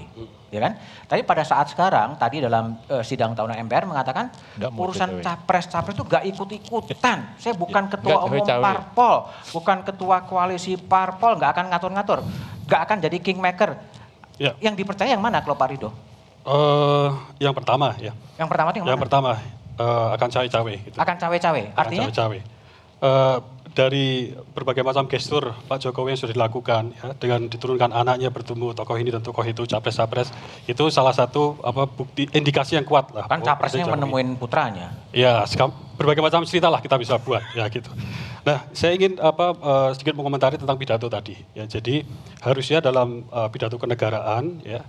ya 0.48 0.60
kan? 0.64 0.72
Tapi 1.04 1.20
pada 1.24 1.44
saat 1.44 1.68
sekarang 1.72 2.16
tadi 2.16 2.40
dalam 2.40 2.76
eh, 2.88 3.04
sidang 3.04 3.36
tahunan 3.36 3.56
MPR 3.68 3.84
mengatakan 3.84 4.32
Nggak 4.56 4.70
urusan 4.72 5.10
capres-capres 5.20 5.94
itu 5.94 6.04
gak 6.08 6.24
ikut-ikutan. 6.24 7.18
Saya 7.42 7.54
bukan 7.54 7.88
ketua 7.92 8.16
nggak 8.16 8.26
umum 8.28 8.40
cawe-cawe. 8.40 8.62
parpol, 8.64 9.14
bukan 9.52 9.78
ketua 9.84 10.16
koalisi 10.24 10.74
parpol, 10.80 11.36
nggak 11.36 11.50
akan 11.52 11.64
ngatur-ngatur, 11.72 12.18
nggak 12.64 12.80
akan 12.88 12.96
jadi 13.04 13.16
kingmaker. 13.20 13.70
Ya. 14.38 14.54
Yang 14.62 14.84
dipercaya 14.84 15.10
yang 15.12 15.22
mana 15.22 15.42
kalau 15.42 15.58
Pak 15.58 15.68
Rido? 15.74 15.90
Eh, 16.48 17.08
yang 17.44 17.52
pertama 17.52 17.92
ya. 18.00 18.16
Yang 18.40 18.48
pertama 18.48 18.68
itu 18.72 18.78
yang, 18.80 18.86
Yang 18.88 18.96
mana? 18.96 19.04
pertama 19.04 19.30
eh, 19.78 20.08
akan 20.16 20.28
cawe-cawe. 20.32 20.74
Gitu. 20.88 20.96
Akan 20.96 21.16
cawe-cawe. 21.20 21.62
Akan 21.74 21.80
Artinya? 21.84 22.06
cawe-cawe. 22.08 22.38
Eh, 22.98 23.36
dari 23.78 24.34
berbagai 24.34 24.82
macam 24.82 25.06
gestur 25.06 25.54
Pak 25.70 25.78
Jokowi 25.78 26.18
yang 26.18 26.20
sudah 26.26 26.34
dilakukan 26.34 26.98
ya, 26.98 27.14
dengan 27.14 27.46
diturunkan 27.46 27.94
anaknya 27.94 28.34
bertemu 28.34 28.74
tokoh 28.74 28.98
ini 28.98 29.14
dan 29.14 29.22
tokoh 29.22 29.46
itu 29.46 29.62
capres-capres 29.70 30.34
itu 30.66 30.84
salah 30.90 31.14
satu 31.14 31.62
apa 31.62 31.86
bukti 31.86 32.26
indikasi 32.34 32.74
yang 32.74 32.82
kuat 32.82 33.14
lah. 33.14 33.30
Kan 33.30 33.38
bahwa 33.38 33.54
capresnya 33.54 33.86
menemuin 33.86 34.34
putranya. 34.34 34.90
Ya, 35.14 35.46
berbagai 35.94 36.26
macam 36.26 36.42
cerita 36.42 36.66
lah 36.66 36.82
kita 36.82 36.98
bisa 36.98 37.22
buat 37.22 37.46
ya 37.54 37.70
gitu. 37.70 37.86
Nah, 38.42 38.66
saya 38.74 38.98
ingin 38.98 39.22
apa 39.22 39.54
eh, 39.54 39.90
sedikit 39.94 40.18
mengomentari 40.18 40.58
tentang 40.58 40.74
pidato 40.74 41.06
tadi. 41.06 41.38
Ya, 41.54 41.62
jadi 41.70 42.02
harusnya 42.42 42.82
dalam 42.82 43.30
eh, 43.30 43.48
pidato 43.54 43.78
kenegaraan 43.78 44.58
ya 44.66 44.82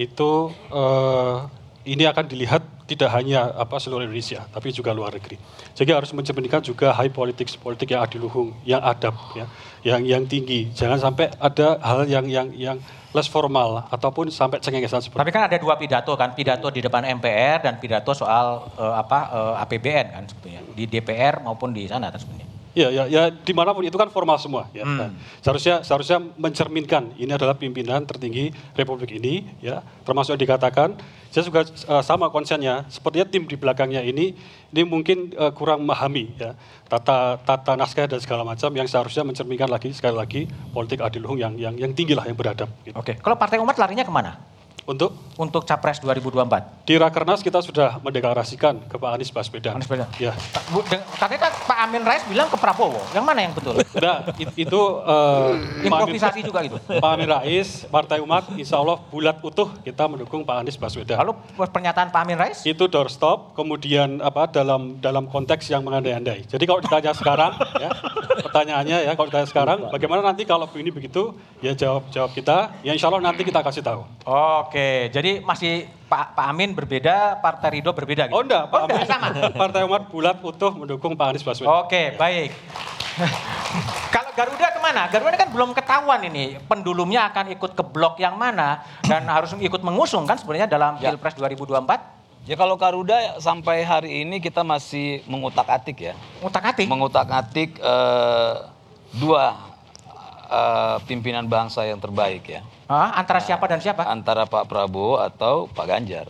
itu 0.00 0.48
eh, 0.72 1.59
ini 1.84 2.04
akan 2.04 2.28
dilihat 2.28 2.62
tidak 2.84 3.08
hanya 3.14 3.54
apa 3.56 3.80
seluruh 3.80 4.04
Indonesia, 4.04 4.44
tapi 4.50 4.74
juga 4.74 4.90
luar 4.92 5.14
negeri. 5.16 5.40
Jadi 5.72 5.90
harus 5.94 6.10
mencerminkan 6.12 6.60
juga 6.60 6.92
high 6.92 7.08
politics, 7.08 7.54
politik 7.56 7.94
yang 7.94 8.02
adiluhung, 8.02 8.52
yang 8.66 8.82
adab, 8.82 9.14
ya, 9.32 9.46
yang 9.86 10.02
yang 10.04 10.22
tinggi. 10.26 10.68
Jangan 10.76 10.98
sampai 10.98 11.32
ada 11.38 11.78
hal 11.80 12.04
yang 12.10 12.26
yang 12.28 12.48
yang 12.52 12.76
less 13.10 13.26
formal 13.26 13.86
ataupun 13.90 14.30
sampai 14.30 14.62
cengengesan 14.62 15.02
seperti 15.02 15.18
Tapi 15.18 15.32
kan 15.34 15.50
ada 15.50 15.58
dua 15.58 15.74
pidato 15.74 16.14
kan, 16.14 16.34
pidato 16.34 16.70
di 16.70 16.78
depan 16.82 17.02
MPR 17.18 17.62
dan 17.62 17.74
pidato 17.82 18.14
soal 18.14 18.70
eh, 18.78 18.94
apa 18.94 19.18
eh, 19.30 19.62
APBN 19.66 20.06
kan 20.14 20.22
sebetulnya 20.30 20.62
di 20.74 20.84
DPR 20.86 21.42
maupun 21.42 21.74
di 21.74 21.86
sana 21.90 22.10
kan 22.10 22.20
sebenarnya. 22.20 22.50
Ya, 22.70 22.86
ya, 22.86 23.04
ya 23.10 23.22
di 23.34 23.50
mana 23.50 23.74
pun 23.74 23.82
itu 23.82 23.98
kan 23.98 24.06
formal 24.14 24.38
semua. 24.38 24.70
Ya. 24.70 24.86
Hmm. 24.86 24.94
Nah, 24.94 25.10
seharusnya 25.42 25.82
seharusnya 25.82 26.22
mencerminkan 26.38 27.18
ini 27.18 27.34
adalah 27.34 27.58
pimpinan 27.58 28.06
tertinggi 28.06 28.54
Republik 28.78 29.10
ini, 29.10 29.42
ya, 29.58 29.82
termasuk 30.06 30.38
yang 30.38 30.42
dikatakan. 30.46 30.94
Saya 31.30 31.46
juga 31.46 31.62
eh, 31.66 32.02
sama 32.02 32.26
konsennya. 32.28 32.84
Sepertinya 32.90 33.26
tim 33.30 33.46
di 33.46 33.54
belakangnya 33.54 34.02
ini, 34.02 34.34
ini 34.74 34.82
mungkin 34.82 35.30
eh, 35.34 35.52
kurang 35.54 35.86
memahami 35.86 36.34
ya 36.34 36.58
tata 36.90 37.38
tata 37.46 37.78
naskah 37.78 38.10
dan 38.10 38.18
segala 38.18 38.42
macam 38.42 38.66
yang 38.74 38.90
seharusnya 38.90 39.22
mencerminkan 39.22 39.70
lagi 39.70 39.94
sekali 39.94 40.16
lagi 40.18 40.40
politik 40.74 40.98
adiluhung 40.98 41.38
yang 41.38 41.54
yang 41.54 41.78
yang 41.78 41.94
tinggi 41.94 42.18
lah 42.18 42.26
yang 42.26 42.34
beradab. 42.34 42.66
Gitu. 42.82 42.98
Oke, 42.98 43.14
kalau 43.22 43.38
Partai 43.38 43.62
Umat 43.62 43.78
larinya 43.78 44.02
ke 44.02 44.10
mana? 44.10 44.59
Untuk 44.90 45.14
Untuk 45.38 45.62
Capres 45.64 46.02
2024. 46.02 46.82
di 46.84 46.98
Rakernas 46.98 47.40
kita 47.40 47.62
sudah 47.62 47.96
mendeklarasikan 48.02 48.76
ke 48.84 48.98
Pak 48.98 49.10
Anies 49.14 49.30
Baswedan. 49.30 49.78
Anies 49.78 49.86
Baswedan. 49.86 50.10
Ya. 50.18 50.34
Katanya 51.16 51.48
kan 51.48 51.52
Pak 51.64 51.78
Amin 51.80 52.02
Rais 52.02 52.20
bilang 52.26 52.50
ke 52.50 52.58
Prabowo. 52.58 52.98
Yang 53.14 53.24
mana 53.24 53.40
yang 53.40 53.54
betul? 53.54 53.78
Nah, 53.96 54.26
it- 54.36 54.52
itu 54.58 54.80
Amin- 55.00 55.86
Improvisasi 55.86 56.42
juga 56.42 56.60
gitu. 56.60 56.76
Pak 56.82 57.06
Amin 57.08 57.24
Rais, 57.24 57.86
Partai 57.86 58.18
Umat, 58.18 58.50
insya 58.52 58.76
Allah 58.76 58.98
bulat 59.06 59.38
utuh 59.40 59.70
kita 59.80 60.04
mendukung 60.04 60.42
Pak 60.42 60.56
Anies 60.60 60.74
Baswedan. 60.74 61.16
Lalu 61.16 61.32
pernyataan 61.56 62.10
Pak 62.10 62.20
Amin 62.20 62.36
Rais? 62.36 62.60
itu 62.60 62.84
doorstop, 62.84 63.54
kemudian 63.54 64.18
apa 64.18 64.44
dalam 64.44 64.98
dalam 64.98 65.24
konteks 65.24 65.70
yang 65.70 65.80
mengandai-andai. 65.80 66.44
Jadi 66.44 66.64
kalau 66.66 66.82
ditanya 66.82 67.14
sekarang, 67.14 67.54
ya, 67.78 67.88
pertanyaannya 68.42 68.98
ya 69.06 69.12
kalau 69.14 69.28
ditanya 69.30 69.48
sekarang, 69.48 69.78
bagaimana 69.88 70.20
nanti 70.20 70.42
kalau 70.42 70.66
ini 70.74 70.90
begitu, 70.90 71.32
ya 71.60 71.72
jawab 71.72 72.10
jawab 72.10 72.34
kita, 72.34 72.74
ya 72.82 72.90
insya 72.90 73.08
Allah 73.08 73.22
nanti 73.22 73.40
kita 73.40 73.62
kasih 73.62 73.80
tahu. 73.80 74.02
Oke, 74.26 74.79
jadi 75.14 75.40
masih 75.40 75.88
Pak 76.10 76.34
Pak 76.34 76.46
Amin 76.50 76.74
berbeda, 76.74 77.38
Partai 77.38 77.78
Ridho 77.78 77.94
berbeda 77.94 78.26
gitu. 78.26 78.34
Oh 78.34 78.42
enggak, 78.42 78.66
Pak 78.66 78.78
Oh, 78.78 78.86
enggak, 78.90 79.06
Amin, 79.06 79.08
sama. 79.08 79.26
Partai 79.62 79.80
Umat 79.86 80.02
bulat 80.10 80.36
utuh 80.42 80.72
mendukung 80.74 81.14
Pak 81.14 81.26
Anies 81.30 81.44
Baswedan. 81.46 81.70
Oke, 81.86 82.18
baik. 82.18 82.50
Kalau 84.14 84.30
Garuda 84.34 84.66
ke 84.74 84.80
mana? 84.82 85.02
Garuda 85.06 85.36
kan 85.38 85.48
belum 85.54 85.70
ketahuan 85.70 86.20
ini 86.26 86.58
pendulumnya 86.66 87.30
akan 87.30 87.54
ikut 87.54 87.72
ke 87.78 87.84
blok 87.86 88.18
yang 88.18 88.34
mana 88.34 88.82
dan 89.06 89.26
harus 89.34 89.54
ikut 89.54 89.82
mengusung 89.86 90.26
kan 90.26 90.34
sebenarnya 90.34 90.66
dalam 90.66 90.98
Pilpres 90.98 91.38
2024. 91.38 92.48
Ya 92.48 92.56
kalau 92.56 92.74
Garuda 92.74 93.36
sampai 93.38 93.84
hari 93.84 94.24
ini 94.24 94.40
kita 94.40 94.64
masih 94.64 95.22
mengutak-atik 95.28 96.10
ya. 96.10 96.14
Ngutak-atik. 96.40 96.88
Mengutak-atik 96.88 97.76
eh, 97.78 98.54
dua 99.14 99.54
eh, 100.48 100.96
pimpinan 101.04 101.46
bangsa 101.46 101.84
yang 101.86 102.00
terbaik 102.00 102.42
ya. 102.48 102.64
Ah, 102.90 103.14
antara 103.14 103.38
siapa 103.38 103.70
dan 103.70 103.78
siapa? 103.78 104.02
Antara 104.02 104.50
Pak 104.50 104.66
Prabowo 104.66 105.22
atau 105.22 105.70
Pak 105.70 105.86
Ganjar. 105.86 106.26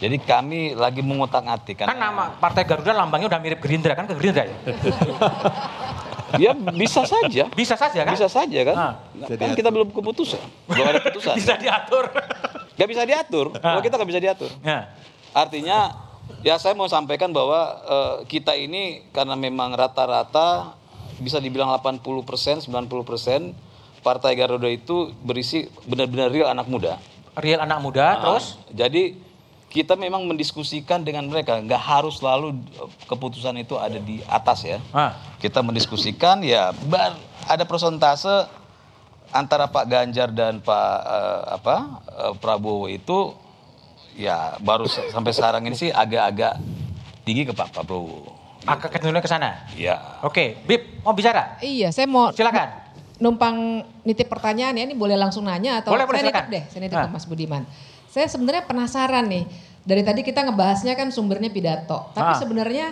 Jadi 0.00 0.16
kami 0.16 0.72
lagi 0.72 1.04
mengutak-atik 1.04 1.84
Kan 1.84 2.00
nama 2.00 2.32
Partai 2.40 2.64
Garuda 2.64 2.96
lambangnya 2.96 3.28
udah 3.28 3.40
mirip 3.40 3.60
Gerindra 3.60 3.92
kan 3.92 4.08
ke 4.08 4.16
Gerindra 4.16 4.48
ya? 4.48 4.56
Ya 6.38 6.54
bisa 6.54 7.02
saja. 7.02 7.50
Bisa 7.50 7.74
saja 7.74 8.06
kan? 8.06 8.14
Bisa 8.14 8.30
saja 8.30 8.60
kan. 8.62 8.76
Ah. 8.78 8.94
Kan 9.34 9.50
kita 9.58 9.66
belum 9.74 9.90
keputusan. 9.90 10.38
Belum 10.70 10.86
ada 10.86 11.02
keputusan. 11.02 11.34
Bisa 11.42 11.58
diatur. 11.58 12.06
Gak 12.78 12.86
bisa 12.86 13.02
diatur. 13.02 13.50
Kalau 13.58 13.82
kita 13.82 13.98
gak 13.98 14.06
bisa 14.14 14.22
diatur. 14.22 14.46
Ya. 14.62 14.94
Artinya 15.34 15.90
ya 16.46 16.54
saya 16.62 16.78
mau 16.78 16.86
sampaikan 16.86 17.34
bahwa 17.34 17.82
eh, 17.82 18.14
kita 18.30 18.54
ini 18.54 19.10
karena 19.10 19.34
memang 19.34 19.74
rata-rata 19.74 20.78
bisa 21.18 21.42
dibilang 21.42 21.66
80 21.74 21.98
persen, 22.22 22.62
90 22.62 22.88
persen 23.02 23.50
Partai 24.00 24.32
Garuda 24.32 24.68
itu 24.68 25.12
berisi 25.20 25.68
benar-benar 25.84 26.32
real 26.32 26.48
anak 26.48 26.66
muda. 26.66 26.96
Real 27.36 27.60
anak 27.62 27.78
muda, 27.84 28.04
Ah, 28.04 28.16
terus 28.20 28.56
Jadi 28.72 29.16
kita 29.70 29.94
memang 29.94 30.26
mendiskusikan 30.26 31.06
dengan 31.06 31.30
mereka, 31.30 31.62
nggak 31.62 31.78
harus 31.78 32.18
selalu 32.18 32.58
eh, 32.74 32.90
keputusan 33.06 33.54
itu 33.60 33.78
ada 33.78 34.02
di 34.02 34.18
atas 34.26 34.66
ya. 34.66 34.82
Ah. 34.90 35.14
Kita 35.38 35.62
mendiskusikan 35.62 36.42
ya 36.42 36.74
bar, 36.90 37.14
ada 37.46 37.62
persentase 37.62 38.50
antara 39.30 39.70
Pak 39.70 39.86
Ganjar 39.86 40.34
dan 40.34 40.58
Pak 40.58 40.96
eh, 41.06 41.42
apa 41.54 41.76
eh, 42.10 42.32
Prabowo 42.42 42.90
itu 42.90 43.36
ya 44.18 44.58
baru 44.58 44.90
sampai 44.90 45.30
sekarang 45.30 45.62
ini 45.70 45.76
sih 45.78 45.90
agak-agak 45.94 46.58
tinggi 47.22 47.46
ke 47.46 47.54
Pak 47.54 47.70
Prabowo. 47.70 48.40
Agak 48.66 48.92
kecenderungan 48.92 49.24
ke 49.24 49.30
sana. 49.30 49.64
Ya. 49.72 50.20
Oke, 50.20 50.60
Bib, 50.68 51.00
mau 51.00 51.16
bicara? 51.16 51.56
Iya, 51.64 51.88
saya 51.94 52.04
mau 52.04 52.28
Silakan. 52.28 52.89
Numpang 53.20 53.56
nitip 54.02 54.26
pertanyaan 54.26 54.74
ya. 54.74 54.82
Ini 54.82 54.96
boleh 54.96 55.14
langsung 55.14 55.44
nanya 55.44 55.78
atau 55.78 55.92
Boleh, 55.92 56.08
boleh, 56.08 56.18
saya 56.18 56.28
nitip 56.28 56.40
silakan. 56.40 56.54
deh, 56.56 56.62
saya 56.66 56.80
nitip 56.82 56.98
Ah. 56.98 57.04
ke 57.06 57.10
Mas 57.12 57.26
Budiman. 57.28 57.62
Saya 58.10 58.26
sebenarnya 58.26 58.64
penasaran 58.64 59.24
nih. 59.28 59.44
Dari 59.80 60.02
tadi 60.02 60.20
kita 60.20 60.42
ngebahasnya 60.42 60.92
kan 60.92 61.08
sumbernya 61.08 61.48
pidato. 61.48 62.10
Tapi 62.10 62.32
Ah. 62.32 62.38
sebenarnya 62.38 62.86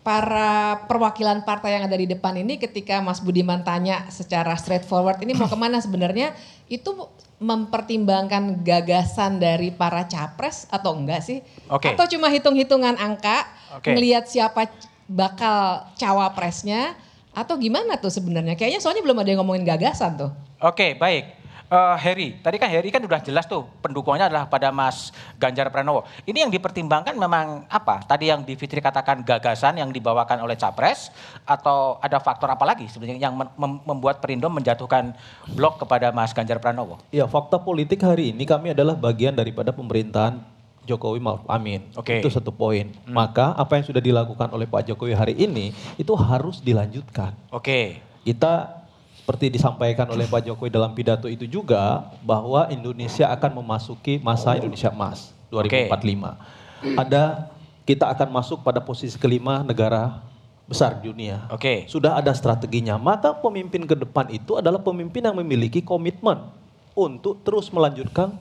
para 0.00 0.88
perwakilan 0.88 1.44
partai 1.44 1.76
yang 1.76 1.84
ada 1.84 1.92
di 1.92 2.08
depan 2.08 2.32
ini 2.34 2.56
ketika 2.56 2.98
Mas 2.98 3.20
Budiman 3.20 3.60
tanya 3.60 4.08
secara 4.08 4.56
straightforward 4.56 5.20
ini 5.20 5.36
mau 5.36 5.44
ke 5.44 5.54
mana 5.54 5.78
sebenarnya 5.78 6.32
itu 6.66 6.96
mempertimbangkan 7.38 8.62
gagasan 8.62 9.36
dari 9.36 9.68
para 9.68 10.06
capres 10.06 10.64
atau 10.68 10.96
enggak 10.96 11.20
sih? 11.20 11.38
Oke. 11.68 11.92
Atau 11.92 12.08
cuma 12.08 12.26
hitung-hitungan 12.28 12.96
angka, 12.96 13.44
Oke. 13.74 13.92
ngelihat 13.92 14.24
siapa 14.24 14.70
bakal 15.04 15.84
cawapresnya 15.94 16.96
atau 17.38 17.54
gimana 17.54 17.94
tuh 17.94 18.10
sebenarnya? 18.10 18.58
Kayaknya 18.58 18.80
soalnya 18.82 19.02
belum 19.06 19.22
ada 19.22 19.28
yang 19.30 19.40
ngomongin 19.46 19.62
gagasan 19.62 20.18
tuh. 20.18 20.30
Oke, 20.58 20.98
baik. 20.98 21.38
Eh, 21.68 21.96
Heri, 22.00 22.40
tadi 22.40 22.56
kan 22.56 22.72
Heri 22.72 22.88
kan 22.88 23.04
udah 23.04 23.20
jelas 23.20 23.44
tuh 23.44 23.68
pendukungnya 23.84 24.32
adalah 24.32 24.48
pada 24.48 24.72
Mas 24.72 25.12
Ganjar 25.36 25.68
Pranowo. 25.68 26.08
Ini 26.24 26.48
yang 26.48 26.50
dipertimbangkan 26.50 27.12
memang 27.12 27.68
apa? 27.68 28.00
Tadi 28.08 28.32
yang 28.32 28.40
Di 28.40 28.56
Fitri 28.56 28.80
katakan 28.80 29.20
gagasan 29.20 29.76
yang 29.76 29.92
dibawakan 29.92 30.40
oleh 30.40 30.56
Capres 30.56 31.12
atau 31.44 32.00
ada 32.00 32.16
faktor 32.24 32.48
apa 32.48 32.64
lagi 32.64 32.88
sebenarnya 32.88 33.20
yang 33.20 33.36
mem- 33.36 33.52
mem- 33.52 33.84
membuat 33.84 34.24
Perindo 34.24 34.48
menjatuhkan 34.48 35.12
blok 35.52 35.84
kepada 35.84 36.08
Mas 36.08 36.32
Ganjar 36.32 36.56
Pranowo? 36.56 37.04
Ya 37.12 37.28
fakta 37.28 37.60
politik 37.60 38.00
hari 38.00 38.32
ini 38.32 38.48
kami 38.48 38.72
adalah 38.72 38.96
bagian 38.96 39.36
daripada 39.36 39.68
pemerintahan 39.68 40.40
Jokowi 40.88 41.20
Maruf 41.20 41.44
Amin. 41.44 41.84
Oke. 41.92 42.24
Itu 42.24 42.32
satu 42.32 42.48
poin. 42.48 42.88
Maka 43.04 43.52
apa 43.52 43.76
yang 43.76 43.84
sudah 43.84 44.00
dilakukan 44.00 44.48
oleh 44.48 44.64
Pak 44.64 44.88
Jokowi 44.88 45.12
hari 45.12 45.36
ini 45.36 45.76
itu 46.00 46.12
harus 46.16 46.64
dilanjutkan. 46.64 47.36
Oke. 47.52 48.00
Kita 48.24 48.80
seperti 49.20 49.52
disampaikan 49.52 50.08
oleh 50.08 50.24
Pak 50.24 50.48
Jokowi 50.48 50.72
dalam 50.72 50.96
pidato 50.96 51.28
itu 51.28 51.44
juga 51.44 52.08
bahwa 52.24 52.64
Indonesia 52.72 53.28
akan 53.28 53.60
memasuki 53.60 54.16
masa 54.24 54.56
Indonesia 54.56 54.88
Emas 54.88 55.36
2045. 55.52 56.96
Ada 56.96 57.52
kita 57.84 58.08
akan 58.08 58.28
masuk 58.32 58.64
pada 58.64 58.80
posisi 58.80 59.20
kelima 59.20 59.60
negara 59.60 60.24
besar 60.68 61.00
dunia. 61.00 61.48
Oke. 61.48 61.88
Sudah 61.88 62.16
ada 62.16 62.32
strateginya. 62.36 63.00
Maka 63.00 63.32
pemimpin 63.36 63.88
ke 63.88 63.96
depan 63.96 64.28
itu 64.28 64.60
adalah 64.60 64.80
pemimpin 64.80 65.24
yang 65.24 65.36
memiliki 65.36 65.80
komitmen 65.80 66.44
untuk 66.92 67.40
terus 67.40 67.72
melanjutkan 67.72 68.36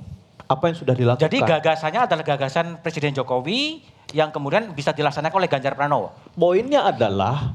apa 0.48 0.64
yang 0.72 0.78
sudah 0.80 0.96
dilakukan. 0.96 1.28
Jadi 1.28 1.44
gagasannya 1.44 2.02
adalah 2.08 2.24
gagasan 2.24 2.80
Presiden 2.80 3.12
Jokowi 3.12 3.84
yang 4.16 4.32
kemudian 4.32 4.72
bisa 4.72 4.96
dilaksanakan 4.96 5.44
oleh 5.44 5.52
Ganjar 5.52 5.76
Pranowo. 5.76 6.16
Poinnya 6.40 6.88
adalah 6.88 7.52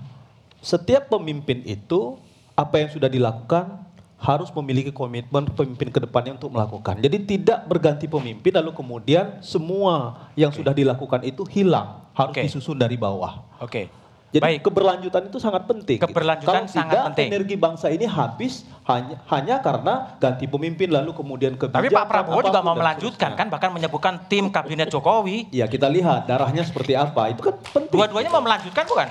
setiap 0.60 1.08
pemimpin 1.08 1.64
itu 1.64 2.20
apa 2.52 2.84
yang 2.84 2.92
sudah 2.92 3.08
dilakukan 3.08 3.80
harus 4.22 4.54
memiliki 4.54 4.94
komitmen 4.94 5.50
pemimpin 5.50 5.90
ke 5.90 5.98
depannya 5.98 6.38
untuk 6.38 6.54
melakukan. 6.54 7.02
Jadi 7.02 7.26
tidak 7.26 7.66
berganti 7.66 8.06
pemimpin 8.06 8.54
lalu 8.54 8.70
kemudian 8.70 9.42
semua 9.42 10.30
yang 10.38 10.54
sudah 10.54 10.70
dilakukan 10.70 11.26
itu 11.26 11.42
hilang, 11.50 12.06
harus 12.14 12.38
Oke. 12.38 12.46
disusun 12.46 12.78
dari 12.78 12.94
bawah. 12.94 13.42
Oke. 13.58 13.90
Jadi 14.32 14.64
keberlanjutan 14.64 15.28
itu 15.28 15.36
sangat 15.36 15.68
penting. 15.68 16.00
gitu. 16.00 16.08
Keberlanjutan 16.08 16.64
Kalau 16.64 16.72
sangat 16.72 16.96
tidak, 16.96 17.06
penting. 17.12 17.28
energi 17.28 17.56
bangsa 17.60 17.86
ini 17.92 18.08
habis 18.08 18.64
hanya 18.88 19.20
hanya 19.28 19.60
karena 19.60 20.16
ganti 20.16 20.48
pemimpin 20.48 20.88
lalu 20.88 21.12
kemudian 21.12 21.52
kebijakan. 21.60 21.84
Tapi 21.84 21.92
Pak 21.92 22.06
Prabowo 22.08 22.40
juga 22.40 22.64
mau 22.64 22.72
melanjutkan 22.72 23.36
kan 23.36 23.46
bahkan 23.52 23.68
menyebutkan 23.76 24.24
tim 24.32 24.48
kabinet 24.48 24.88
Jokowi. 24.88 25.44
Ya 25.62 25.68
kita 25.68 25.84
lihat 25.86 26.24
darahnya 26.24 26.64
seperti 26.64 26.96
apa. 26.96 27.28
Itu 27.28 27.44
kan 27.44 27.60
penting. 27.60 27.92
Dua-duanya 27.92 28.32
mau 28.32 28.40
melanjutkan 28.40 28.88
bukan? 28.88 29.08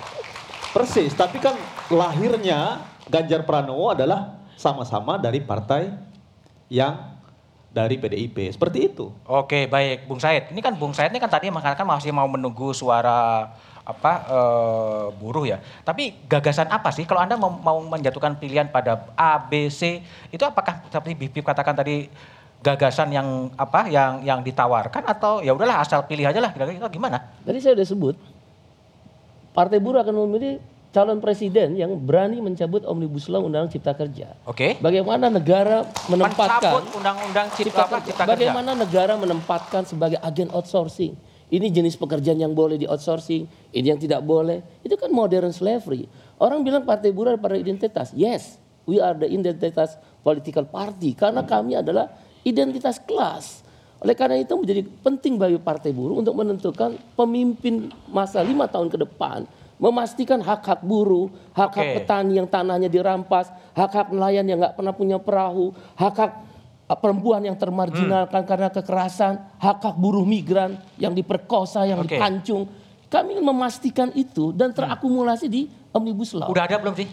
Persis, 0.74 1.14
tapi 1.14 1.38
kan 1.38 1.54
lahirnya 1.94 2.82
Ganjar 3.06 3.46
Pranowo 3.46 3.94
adalah 3.94 4.42
sama-sama 4.58 5.22
dari 5.22 5.44
partai 5.44 5.92
yang 6.72 7.12
dari 7.72 7.96
PDIP. 8.00 8.52
Seperti 8.56 8.92
itu. 8.92 9.12
Oke, 9.28 9.68
baik, 9.68 10.08
Bung 10.08 10.20
Said. 10.20 10.52
Ini 10.52 10.60
kan 10.60 10.76
Bung 10.76 10.92
Said 10.92 11.12
ini 11.12 11.20
kan 11.24 11.32
tadi 11.32 11.48
mengatakan 11.48 11.88
masih 11.88 12.12
mau 12.12 12.28
menunggu 12.28 12.76
suara 12.76 13.52
apa 13.92 14.14
eh, 14.26 15.06
buruh 15.20 15.46
ya. 15.46 15.58
Tapi 15.84 16.28
gagasan 16.28 16.72
apa 16.72 16.90
sih 16.96 17.04
kalau 17.04 17.22
Anda 17.22 17.36
mau, 17.36 17.52
mau 17.52 17.78
menjatuhkan 17.84 18.40
pilihan 18.40 18.72
pada 18.72 19.12
A, 19.14 19.38
B, 19.38 19.68
C 19.68 20.00
itu 20.32 20.44
apakah 20.48 20.84
seperti 20.88 21.14
Bipip 21.16 21.44
katakan 21.44 21.76
tadi 21.76 22.08
gagasan 22.62 23.10
yang 23.10 23.50
apa 23.58 23.90
yang 23.90 24.22
yang 24.22 24.40
ditawarkan 24.46 25.02
atau 25.04 25.42
ya 25.42 25.52
udahlah 25.52 25.82
asal 25.82 26.06
pilih 26.06 26.30
aja 26.30 26.38
lah 26.38 26.54
kira-kira 26.54 26.88
gimana? 26.88 27.18
Tadi 27.42 27.58
saya 27.58 27.74
sudah 27.74 27.88
sebut, 27.90 28.16
Partai 29.52 29.82
Buruh 29.82 30.00
akan 30.06 30.16
memilih 30.30 30.62
calon 30.92 31.24
presiden 31.24 31.80
yang 31.80 31.96
berani 31.96 32.44
mencabut 32.44 32.84
Omnibus 32.84 33.32
Law 33.32 33.48
Undang 33.48 33.72
Cipta 33.72 33.96
Kerja. 33.96 34.36
Oke. 34.44 34.76
Bagaimana 34.84 35.32
negara 35.32 35.88
menempatkan 36.12 36.84
undang-undang 36.92 37.48
cipta, 37.56 37.64
Cipta 37.72 37.84
Kerja. 37.88 38.06
cipta 38.12 38.24
kerja. 38.28 38.32
Bagaimana 38.36 38.72
negara 38.76 39.14
menempatkan 39.16 39.88
sebagai 39.88 40.20
agen 40.20 40.52
outsourcing. 40.52 41.16
Ini 41.52 41.68
jenis 41.68 42.00
pekerjaan 42.00 42.40
yang 42.40 42.56
boleh 42.56 42.80
di 42.80 42.88
outsourcing, 42.88 43.44
ini 43.76 43.92
yang 43.92 44.00
tidak 44.00 44.24
boleh. 44.24 44.64
Itu 44.88 44.96
kan 44.96 45.12
modern 45.12 45.52
slavery. 45.52 46.08
Orang 46.40 46.64
bilang 46.64 46.88
partai 46.88 47.12
buruh 47.12 47.36
pada 47.36 47.60
identitas. 47.60 48.16
Yes, 48.16 48.56
we 48.88 49.04
are 49.04 49.12
the 49.12 49.28
identitas 49.28 50.00
political 50.24 50.64
party. 50.64 51.12
Karena 51.12 51.44
kami 51.44 51.76
adalah 51.76 52.08
identitas 52.48 53.04
kelas. 53.04 53.68
Oleh 54.02 54.16
karena 54.18 54.40
itu 54.40 54.56
menjadi 54.56 54.82
penting 55.04 55.36
bagi 55.38 55.60
partai 55.62 55.92
buruh 55.94 56.24
untuk 56.24 56.34
menentukan 56.34 56.98
pemimpin 57.14 57.92
masa 58.10 58.42
lima 58.42 58.66
tahun 58.66 58.90
ke 58.90 58.98
depan. 59.04 59.46
Memastikan 59.78 60.40
hak-hak 60.42 60.82
buruh, 60.86 61.30
hak-hak 61.58 61.86
Oke. 61.86 61.96
petani 62.02 62.38
yang 62.38 62.48
tanahnya 62.48 62.90
dirampas, 62.90 63.50
hak-hak 63.74 64.14
nelayan 64.14 64.46
yang 64.46 64.62
nggak 64.62 64.78
pernah 64.78 64.94
punya 64.94 65.18
perahu, 65.18 65.74
hak-hak 65.98 66.51
perempuan 66.98 67.44
yang 67.46 67.56
termarginalkan 67.56 68.44
karena 68.44 68.68
kekerasan, 68.74 69.40
hak-hak 69.62 69.96
buruh 69.96 70.26
migran 70.26 70.76
yang 70.98 71.16
diperkosa, 71.16 71.86
yang 71.88 72.04
Oke. 72.04 72.18
dipancung. 72.18 72.68
Kami 73.12 73.36
ingin 73.36 73.46
memastikan 73.46 74.10
itu 74.16 74.56
dan 74.56 74.72
terakumulasi 74.72 75.52
di 75.52 75.68
Omnibus 75.92 76.32
Law. 76.32 76.48
Udah 76.48 76.64
ada 76.64 76.80
belum 76.80 76.96
sih? 76.96 77.08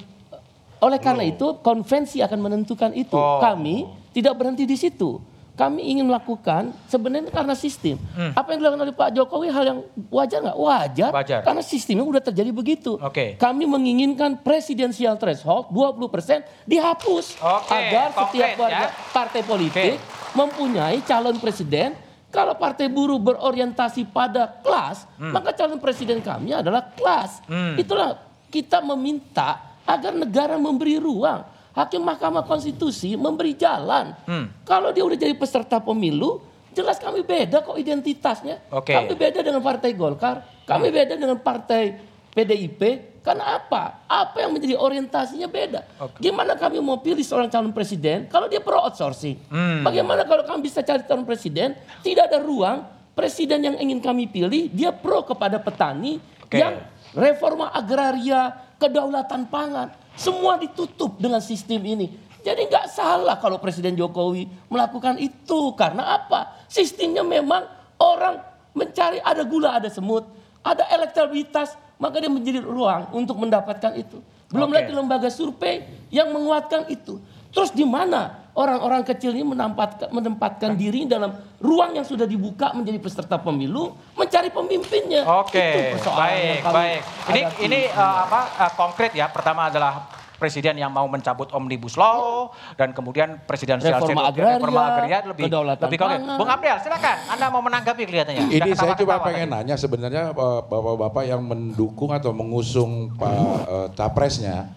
Oleh 0.78 1.02
karena 1.02 1.26
itu 1.26 1.58
konvensi 1.58 2.22
akan 2.22 2.38
menentukan 2.38 2.94
itu. 2.94 3.18
Oh. 3.18 3.42
Kami 3.42 3.86
tidak 4.14 4.38
berhenti 4.38 4.62
di 4.62 4.78
situ. 4.78 5.18
Kami 5.58 5.90
ingin 5.90 6.06
melakukan 6.06 6.70
sebenarnya 6.86 7.34
karena 7.34 7.58
sistem. 7.58 7.98
Apa 8.38 8.54
yang 8.54 8.62
dilakukan 8.62 8.82
oleh 8.86 8.94
Pak 8.94 9.10
Jokowi 9.10 9.50
hal 9.50 9.64
yang 9.66 9.78
wajar 10.06 10.38
nggak? 10.46 10.54
Wajar. 10.54 11.10
Wajar. 11.10 11.40
Karena 11.42 11.62
sistemnya 11.66 12.06
udah 12.06 12.22
terjadi 12.22 12.54
begitu. 12.54 12.94
Oke. 13.02 13.34
Kami 13.34 13.66
menginginkan 13.66 14.38
presidensial 14.38 15.18
threshold 15.18 15.74
20% 15.74 16.46
dihapus 16.62 17.42
Oke, 17.42 17.74
agar 17.74 18.14
konkret 18.14 18.22
setiap 18.30 18.50
warga 18.54 18.86
ya. 18.86 18.88
partai 19.10 19.42
politik 19.42 19.98
mempunyai 20.38 21.02
calon 21.02 21.34
presiden. 21.42 21.98
Kalau 22.28 22.54
partai 22.54 22.86
buruh 22.92 23.18
berorientasi 23.18 24.04
pada 24.14 24.60
kelas, 24.62 25.10
maka 25.18 25.50
calon 25.58 25.82
presiden 25.82 26.22
kami 26.22 26.54
adalah 26.54 26.86
kelas. 26.94 27.42
Itulah 27.74 28.14
kita 28.46 28.78
meminta 28.78 29.58
agar 29.82 30.12
negara 30.14 30.54
memberi 30.54 31.00
ruang. 31.00 31.57
Hakim 31.78 32.02
Mahkamah 32.02 32.42
Konstitusi 32.42 33.14
memberi 33.14 33.54
jalan. 33.54 34.18
Kalau 34.66 34.90
dia 34.90 35.06
udah 35.06 35.14
jadi 35.14 35.34
peserta 35.38 35.78
pemilu, 35.78 36.42
jelas 36.74 36.98
kami 36.98 37.22
beda 37.22 37.62
kok 37.62 37.78
identitasnya. 37.78 38.58
Oke. 38.74 38.90
Kami 38.90 39.14
beda 39.14 39.46
dengan 39.46 39.62
partai 39.62 39.94
Golkar, 39.94 40.42
kami 40.66 40.90
beda 40.90 41.14
dengan 41.14 41.38
partai 41.38 41.94
PDIP. 42.34 42.82
Karena 43.18 43.60
apa? 43.60 44.08
Apa 44.08 44.40
yang 44.40 44.56
menjadi 44.56 44.80
orientasinya 44.80 45.52
beda. 45.52 45.84
Gimana 46.16 46.56
kami 46.56 46.80
mau 46.80 46.96
pilih 46.96 47.20
seorang 47.20 47.52
calon 47.52 47.76
presiden 47.76 48.24
kalau 48.26 48.48
dia 48.48 48.58
pro 48.58 48.80
outsourcing? 48.80 49.36
Bagaimana 49.84 50.24
kalau 50.24 50.48
kami 50.48 50.64
bisa 50.64 50.80
cari 50.80 51.04
calon 51.04 51.28
presiden 51.28 51.76
tidak 52.00 52.32
ada 52.32 52.40
ruang 52.40 52.88
presiden 53.12 53.68
yang 53.68 53.76
ingin 53.76 54.00
kami 54.00 54.30
pilih 54.30 54.72
dia 54.72 54.94
pro 54.96 55.26
kepada 55.28 55.60
petani 55.60 56.22
Oke. 56.40 56.56
yang 56.56 56.80
reforma 57.12 57.68
agraria, 57.68 58.54
kedaulatan 58.80 59.44
pangan, 59.52 59.92
semua 60.18 60.58
ditutup 60.58 61.14
dengan 61.22 61.38
sistem 61.38 61.78
ini. 61.86 62.18
Jadi 62.42 62.66
nggak 62.66 62.90
salah 62.90 63.38
kalau 63.38 63.62
Presiden 63.62 63.94
Jokowi 63.94 64.50
melakukan 64.66 65.14
itu 65.22 65.72
karena 65.78 66.18
apa? 66.18 66.66
Sistemnya 66.66 67.22
memang 67.22 67.62
orang 68.02 68.42
mencari 68.74 69.22
ada 69.22 69.46
gula, 69.46 69.78
ada 69.78 69.86
semut, 69.86 70.26
ada 70.62 70.82
elektabilitas, 70.90 71.78
maka 72.02 72.18
dia 72.18 72.30
menjadi 72.30 72.62
ruang 72.62 73.10
untuk 73.14 73.38
mendapatkan 73.38 73.94
itu. 73.94 74.18
Belum 74.48 74.70
Oke. 74.70 74.76
lagi 74.80 74.90
lembaga 74.90 75.28
survei 75.30 75.86
yang 76.08 76.34
menguatkan 76.34 76.88
itu. 76.88 77.20
Terus 77.48 77.70
di 77.72 77.84
mana 77.84 78.50
orang-orang 78.58 79.06
kecil 79.06 79.32
ini 79.32 79.46
menempatkan, 79.46 80.10
menempatkan 80.10 80.74
diri 80.74 81.06
dalam 81.06 81.32
ruang 81.62 81.94
yang 81.94 82.04
sudah 82.04 82.26
dibuka 82.26 82.74
menjadi 82.74 82.98
peserta 82.98 83.38
pemilu, 83.38 83.94
mencari 84.18 84.50
pemimpinnya. 84.50 85.22
Oke, 85.40 85.94
baik, 86.02 86.62
baik. 86.66 87.00
Ini 87.30 87.40
ini 87.64 87.80
uh, 87.94 88.16
apa 88.26 88.40
uh, 88.66 88.72
konkret 88.74 89.14
ya. 89.14 89.30
Pertama 89.30 89.70
adalah 89.70 90.10
presiden 90.38 90.78
yang 90.78 90.94
mau 90.94 91.04
mencabut 91.10 91.50
omnibus 91.50 91.98
law 91.98 92.54
dan 92.78 92.94
kemudian 92.94 93.42
presiden 93.42 93.82
Reforma 93.82 94.30
agraria, 94.30 94.56
reforma 94.56 94.82
agraria 94.94 95.18
lebih 95.26 95.50
lebih 95.50 95.98
konkret. 95.98 96.20
Bung 96.38 96.50
Abdel, 96.50 96.76
silakan. 96.78 97.16
Anda 97.26 97.46
mau 97.50 97.62
menanggapi 97.66 98.02
kelihatannya. 98.06 98.46
Ini 98.54 98.70
saya 98.78 98.94
cuma 98.94 99.18
pengen 99.18 99.50
tadi. 99.50 99.54
nanya 99.58 99.74
sebenarnya 99.74 100.30
eh, 100.30 100.60
bapak-bapak 100.62 101.24
yang 101.26 101.42
mendukung 101.42 102.14
atau 102.14 102.30
mengusung 102.30 103.18
pak 103.18 103.34
eh, 103.66 103.88
capresnya, 103.98 104.70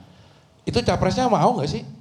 itu 0.65 0.81
capresnya 0.81 1.29
mau 1.29 1.53
nggak 1.53 1.69
sih? 1.69 2.00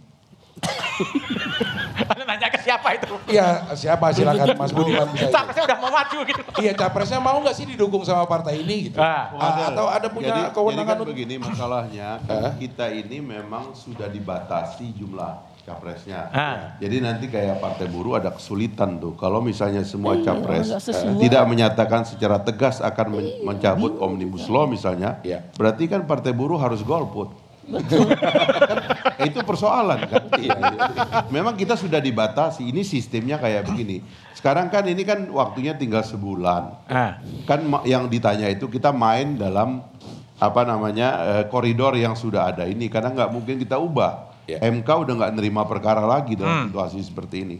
Anda 2.03 2.25
nanya 2.27 2.49
ke 2.51 2.59
siapa 2.61 2.89
itu? 2.93 3.15
Iya 3.27 3.71
siapa 3.73 4.11
silakan 4.11 4.47
Mas 4.55 4.73
Budiman 4.73 5.07
bisa. 5.11 5.31
Capresnya 5.31 5.65
udah 5.65 5.79
mau 5.79 5.91
maju 5.91 6.19
gitu. 6.23 6.41
Iya 6.59 6.73
capresnya 6.75 7.19
mau 7.19 7.37
nggak 7.39 7.55
sih 7.55 7.65
didukung 7.65 8.03
sama 8.03 8.27
partai 8.27 8.61
ini 8.61 8.91
gitu? 8.91 8.99
Ah. 8.99 9.31
A- 9.33 9.71
atau 9.71 9.87
ada 9.87 10.09
punya 10.09 10.29
jadi, 10.29 10.41
kewenangan 10.51 10.77
jadi 10.77 10.89
kan 10.89 10.97
untuk- 10.99 11.09
begini 11.09 11.35
masalahnya 11.37 12.09
kita 12.57 12.87
ini 12.91 13.19
memang 13.19 13.73
sudah 13.73 14.07
dibatasi 14.07 14.93
jumlah 14.93 15.33
capresnya. 15.63 16.21
Ah. 16.31 16.57
Jadi 16.77 16.97
nanti 16.99 17.29
kayak 17.29 17.57
partai 17.59 17.87
buruh 17.87 18.19
ada 18.19 18.33
kesulitan 18.33 18.99
tuh 18.99 19.15
kalau 19.15 19.39
misalnya 19.39 19.85
semua 19.85 20.17
Iya, 20.17 20.35
capres 20.35 20.67
tidak 21.17 21.43
menyatakan 21.47 22.03
secara 22.03 22.41
tegas 22.41 22.81
akan 22.81 23.07
men- 23.09 23.35
mencabut 23.47 23.97
omnibus 23.99 24.45
law 24.47 24.67
misalnya, 24.67 25.21
Iya. 25.23 25.47
berarti 25.55 25.87
kan 25.87 26.05
partai 26.05 26.33
buruh 26.33 26.59
harus 26.59 26.83
golput. 26.83 27.31
Itu 29.31 29.41
persoalan 29.47 30.07
kan. 30.11 30.25
Memang 31.31 31.55
kita 31.55 31.79
sudah 31.79 32.03
dibatasi. 32.03 32.67
Ini 32.67 32.83
sistemnya 32.83 33.39
kayak 33.39 33.71
begini. 33.71 34.03
Sekarang 34.35 34.73
kan 34.73 34.87
ini 34.89 35.05
kan 35.07 35.29
waktunya 35.31 35.77
tinggal 35.77 36.03
sebulan. 36.03 36.91
Ah. 36.91 37.21
Kan 37.47 37.69
yang 37.87 38.11
ditanya 38.11 38.51
itu 38.51 38.67
kita 38.67 38.91
main 38.91 39.39
dalam 39.39 39.85
apa 40.41 40.65
namanya 40.65 41.09
eh, 41.37 41.45
koridor 41.53 41.93
yang 42.01 42.17
sudah 42.17 42.49
ada 42.49 42.65
ini 42.65 42.89
karena 42.89 43.13
nggak 43.13 43.31
mungkin 43.31 43.61
kita 43.61 43.77
ubah. 43.77 44.33
MK 44.51 44.89
udah 44.89 45.15
nggak 45.15 45.33
nerima 45.39 45.63
perkara 45.63 46.03
lagi 46.03 46.35
dalam 46.35 46.67
situasi 46.67 46.99
seperti 47.07 47.37
ini. 47.47 47.59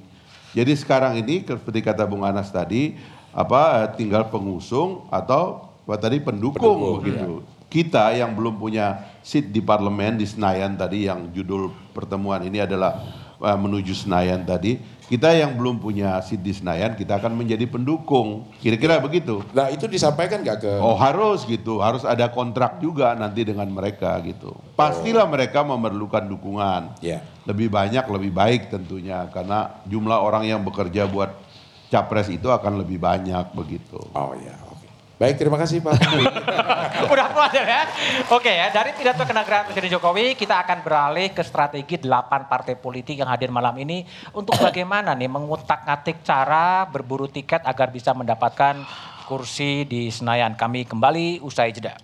Jadi 0.51 0.75
sekarang 0.75 1.15
ini 1.23 1.47
seperti 1.47 1.79
kata 1.87 2.03
Bung 2.11 2.27
Anas 2.27 2.51
tadi 2.51 2.99
apa 3.31 3.87
eh, 3.87 3.89
tinggal 3.95 4.27
pengusung 4.27 5.07
atau 5.13 5.71
apa 5.87 5.97
tadi 6.07 6.19
pendukung, 6.23 7.03
begitu. 7.03 7.43
Kita 7.71 8.11
yang 8.15 8.35
belum 8.35 8.59
punya 8.59 9.10
seat 9.21 9.53
di 9.53 9.61
parlemen 9.61 10.17
di 10.17 10.27
Senayan 10.27 10.77
tadi 10.77 11.07
yang 11.09 11.29
judul 11.33 11.73
pertemuan 11.93 12.41
ini 12.45 12.61
adalah 12.65 13.01
eh, 13.41 13.59
menuju 13.59 13.93
Senayan 13.93 14.45
tadi. 14.45 15.01
Kita 15.11 15.35
yang 15.35 15.59
belum 15.59 15.83
punya 15.83 16.23
seat 16.23 16.39
di 16.39 16.55
Senayan 16.55 16.95
kita 16.95 17.19
akan 17.19 17.35
menjadi 17.35 17.67
pendukung. 17.67 18.47
Kira-kira 18.63 19.03
begitu. 19.03 19.43
Nah 19.51 19.67
itu 19.67 19.91
disampaikan 19.91 20.39
nggak 20.39 20.59
ke? 20.63 20.73
Oh 20.79 20.95
harus 20.95 21.43
gitu, 21.51 21.83
harus 21.83 22.07
ada 22.07 22.31
kontrak 22.31 22.79
juga 22.79 23.19
nanti 23.19 23.43
dengan 23.43 23.67
mereka 23.67 24.15
gitu. 24.23 24.55
Pastilah 24.79 25.27
mereka 25.27 25.67
memerlukan 25.67 26.31
dukungan. 26.31 27.03
Ya. 27.03 27.27
Lebih 27.43 27.75
banyak, 27.75 28.07
lebih 28.07 28.31
baik 28.31 28.71
tentunya 28.71 29.27
karena 29.35 29.83
jumlah 29.91 30.15
orang 30.23 30.47
yang 30.47 30.63
bekerja 30.63 31.11
buat 31.11 31.35
capres 31.91 32.31
itu 32.31 32.47
akan 32.47 32.79
lebih 32.87 33.03
banyak 33.03 33.51
begitu. 33.51 33.99
Oh 34.15 34.31
ya. 34.39 34.55
Baik, 35.21 35.37
terima 35.37 35.61
kasih 35.61 35.85
Pak. 35.85 36.01
Udah 37.13 37.29
puas 37.29 37.53
ya. 37.53 37.85
Oke 38.33 38.49
ya, 38.49 38.73
dari 38.73 38.97
pidato 38.97 39.21
kenegaraan 39.29 39.69
Presiden 39.69 39.93
Jokowi, 39.93 40.33
kita 40.33 40.65
akan 40.65 40.81
beralih 40.81 41.37
ke 41.37 41.45
strategi 41.45 42.01
8 42.01 42.49
partai 42.49 42.73
politik 42.81 43.21
yang 43.21 43.29
hadir 43.29 43.53
malam 43.53 43.77
ini 43.77 44.09
untuk 44.33 44.57
bagaimana 44.57 45.13
nih 45.13 45.29
mengutak-atik 45.29 46.25
cara 46.25 46.89
berburu 46.89 47.29
tiket 47.29 47.61
agar 47.69 47.93
bisa 47.93 48.17
mendapatkan 48.17 48.81
kursi 49.29 49.85
di 49.85 50.09
Senayan. 50.09 50.57
Kami 50.57 50.89
kembali 50.89 51.45
usai 51.45 51.69
jeda. 51.77 52.01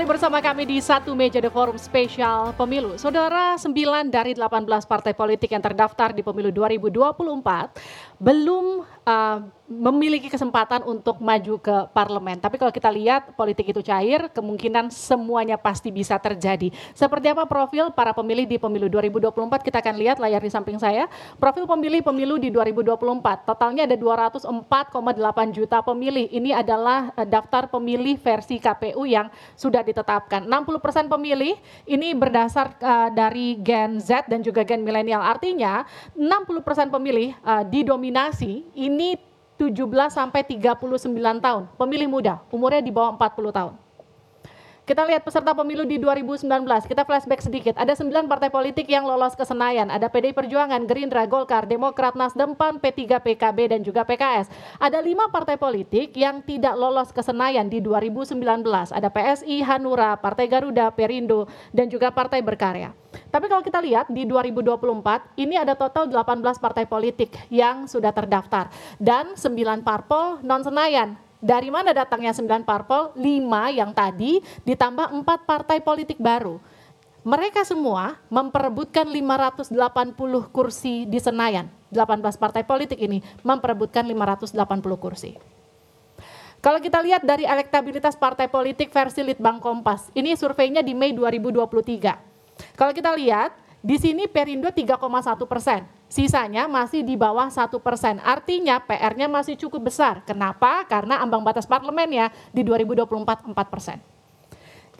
Kembali 0.00 0.16
bersama 0.16 0.40
kami 0.40 0.64
di 0.64 0.80
satu 0.80 1.12
meja 1.12 1.44
The 1.44 1.52
Forum 1.52 1.76
Spesial 1.76 2.56
Pemilu. 2.56 2.96
Saudara, 2.96 3.60
9 3.60 3.68
dari 4.08 4.32
18 4.32 4.64
partai 4.88 5.12
politik 5.12 5.52
yang 5.52 5.60
terdaftar 5.60 6.16
di 6.16 6.24
pemilu 6.24 6.48
2024 6.48 8.09
belum 8.20 8.84
uh, 9.08 9.40
memiliki 9.70 10.26
kesempatan 10.26 10.82
untuk 10.82 11.22
maju 11.22 11.54
ke 11.62 11.76
parlemen. 11.94 12.42
Tapi 12.42 12.58
kalau 12.58 12.74
kita 12.74 12.90
lihat 12.90 13.38
politik 13.38 13.70
itu 13.70 13.78
cair, 13.86 14.26
kemungkinan 14.34 14.90
semuanya 14.90 15.54
pasti 15.54 15.94
bisa 15.94 16.18
terjadi. 16.18 16.74
Seperti 16.90 17.30
apa 17.30 17.46
profil 17.46 17.94
para 17.94 18.10
pemilih 18.10 18.50
di 18.50 18.58
pemilu 18.58 18.90
2024? 18.90 19.62
Kita 19.62 19.78
akan 19.78 19.94
lihat 19.94 20.18
layar 20.18 20.42
di 20.42 20.50
samping 20.50 20.74
saya. 20.82 21.06
Profil 21.38 21.70
pemilih 21.70 22.02
pemilu 22.02 22.34
di 22.42 22.50
2024. 22.50 23.46
Totalnya 23.46 23.86
ada 23.86 23.94
204,8 23.94 25.54
juta 25.54 25.78
pemilih. 25.86 26.26
Ini 26.34 26.50
adalah 26.58 27.14
eh, 27.14 27.28
daftar 27.30 27.70
pemilih 27.70 28.18
versi 28.18 28.58
KPU 28.58 29.06
yang 29.06 29.30
sudah 29.54 29.86
ditetapkan. 29.86 30.50
60% 30.50 31.06
pemilih 31.06 31.54
ini 31.86 32.10
berdasar 32.18 32.74
eh, 32.74 33.08
dari 33.14 33.54
Gen 33.62 34.02
Z 34.02 34.26
dan 34.26 34.42
juga 34.42 34.66
Gen 34.66 34.82
milenial. 34.82 35.22
Artinya 35.22 35.86
60% 36.18 36.90
pemilih 36.90 37.38
eh, 37.38 37.64
didominasi 37.70 38.09
ini 38.74 39.16
17 39.60 39.76
sampai 40.08 40.40
39 40.40 41.04
tahun. 41.40 41.68
Pemilih 41.76 42.08
muda, 42.08 42.40
umurnya 42.48 42.80
di 42.80 42.88
bawah 42.88 43.12
40 43.14 43.52
tahun. 43.52 43.74
Kita 44.90 45.06
lihat 45.06 45.22
peserta 45.22 45.54
pemilu 45.54 45.86
di 45.86 46.02
2019, 46.02 46.50
kita 46.90 47.06
flashback 47.06 47.46
sedikit. 47.46 47.78
Ada 47.78 47.94
9 47.94 48.26
partai 48.26 48.50
politik 48.50 48.90
yang 48.90 49.06
lolos 49.06 49.38
ke 49.38 49.46
Senayan. 49.46 49.86
Ada 49.86 50.10
PDI 50.10 50.34
Perjuangan, 50.34 50.82
Gerindra, 50.82 51.30
Golkar, 51.30 51.62
Demokrat, 51.70 52.18
Nasdem, 52.18 52.58
PAN, 52.58 52.82
P3, 52.82 53.22
PKB, 53.22 53.70
dan 53.70 53.86
juga 53.86 54.02
PKS. 54.02 54.50
Ada 54.82 54.98
5 54.98 55.30
partai 55.30 55.54
politik 55.62 56.10
yang 56.18 56.42
tidak 56.42 56.74
lolos 56.74 57.14
ke 57.14 57.22
Senayan 57.22 57.70
di 57.70 57.78
2019. 57.78 58.34
Ada 58.90 59.06
PSI, 59.14 59.62
Hanura, 59.62 60.18
Partai 60.18 60.50
Garuda, 60.50 60.90
Perindo, 60.90 61.46
dan 61.70 61.86
juga 61.86 62.10
Partai 62.10 62.42
Berkarya. 62.42 62.90
Tapi 63.30 63.46
kalau 63.46 63.62
kita 63.62 63.78
lihat 63.78 64.10
di 64.10 64.26
2024, 64.26 65.38
ini 65.38 65.54
ada 65.54 65.78
total 65.78 66.10
18 66.10 66.42
partai 66.58 66.90
politik 66.90 67.38
yang 67.46 67.86
sudah 67.86 68.10
terdaftar. 68.10 68.66
Dan 68.98 69.38
9 69.38 69.86
parpol 69.86 70.42
non-Senayan. 70.42 71.29
Dari 71.40 71.72
mana 71.72 71.96
datangnya 71.96 72.36
9 72.36 72.68
parpol? 72.68 73.16
5 73.16 73.24
yang 73.72 73.96
tadi 73.96 74.44
ditambah 74.68 75.24
4 75.24 75.48
partai 75.48 75.80
politik 75.80 76.20
baru. 76.20 76.60
Mereka 77.20 77.64
semua 77.68 78.16
memperebutkan 78.32 79.08
580 79.08 79.72
kursi 80.52 81.04
di 81.08 81.16
Senayan. 81.20 81.68
18 81.92 82.22
partai 82.36 82.64
politik 82.64 83.00
ini 83.00 83.24
memperebutkan 83.44 84.04
580 84.04 84.56
kursi. 84.96 85.36
Kalau 86.60 86.76
kita 86.76 87.00
lihat 87.00 87.24
dari 87.24 87.48
elektabilitas 87.48 88.20
partai 88.20 88.48
politik 88.48 88.92
versi 88.92 89.24
Litbang 89.24 89.64
Kompas, 89.64 90.12
ini 90.12 90.36
surveinya 90.36 90.84
di 90.84 90.92
Mei 90.92 91.16
2023. 91.16 92.76
Kalau 92.76 92.92
kita 92.92 93.16
lihat, 93.16 93.56
di 93.80 93.96
sini 93.96 94.28
Perindo 94.28 94.68
3,1 94.68 95.00
persen, 95.48 95.88
sisanya 96.04 96.68
masih 96.68 97.00
di 97.00 97.16
bawah 97.16 97.48
satu 97.48 97.80
persen. 97.80 98.20
Artinya 98.20 98.76
PR-nya 98.84 99.24
masih 99.24 99.56
cukup 99.56 99.88
besar. 99.88 100.20
Kenapa? 100.28 100.84
Karena 100.84 101.24
ambang 101.24 101.40
batas 101.40 101.64
parlemennya 101.64 102.28
di 102.52 102.60
2024 102.60 103.48
4 103.48 103.72
persen. 103.72 103.96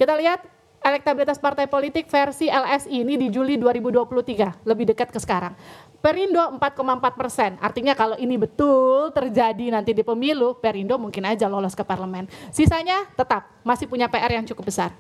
Kita 0.01 0.17
lihat 0.17 0.41
elektabilitas 0.81 1.37
partai 1.37 1.69
politik 1.69 2.09
versi 2.09 2.49
LSI 2.49 3.05
ini 3.05 3.21
di 3.21 3.29
Juli 3.29 3.61
2023, 3.61 4.65
lebih 4.65 4.89
dekat 4.97 5.13
ke 5.13 5.21
sekarang. 5.21 5.53
Perindo 6.01 6.41
4,4 6.57 7.21
persen, 7.21 7.51
artinya 7.61 7.93
kalau 7.93 8.17
ini 8.17 8.41
betul 8.41 9.13
terjadi 9.13 9.77
nanti 9.77 9.93
di 9.93 10.01
pemilu, 10.01 10.57
Perindo 10.57 10.97
mungkin 10.97 11.29
aja 11.29 11.45
lolos 11.53 11.77
ke 11.77 11.85
parlemen. 11.85 12.25
Sisanya 12.49 13.05
tetap 13.13 13.61
masih 13.61 13.85
punya 13.85 14.09
PR 14.09 14.41
yang 14.41 14.49
cukup 14.49 14.73
besar. 14.73 14.97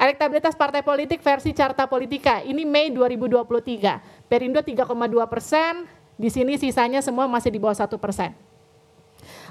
Elektabilitas 0.00 0.56
partai 0.56 0.80
politik 0.80 1.20
versi 1.20 1.52
Carta 1.52 1.84
Politika, 1.84 2.40
ini 2.40 2.64
Mei 2.64 2.88
2023. 2.88 4.32
Perindo 4.32 4.64
3,2 4.64 4.88
persen, 5.28 5.84
di 6.16 6.32
sini 6.32 6.56
sisanya 6.56 7.04
semua 7.04 7.28
masih 7.28 7.52
di 7.52 7.60
bawah 7.60 7.76
satu 7.76 8.00
persen. 8.00 8.32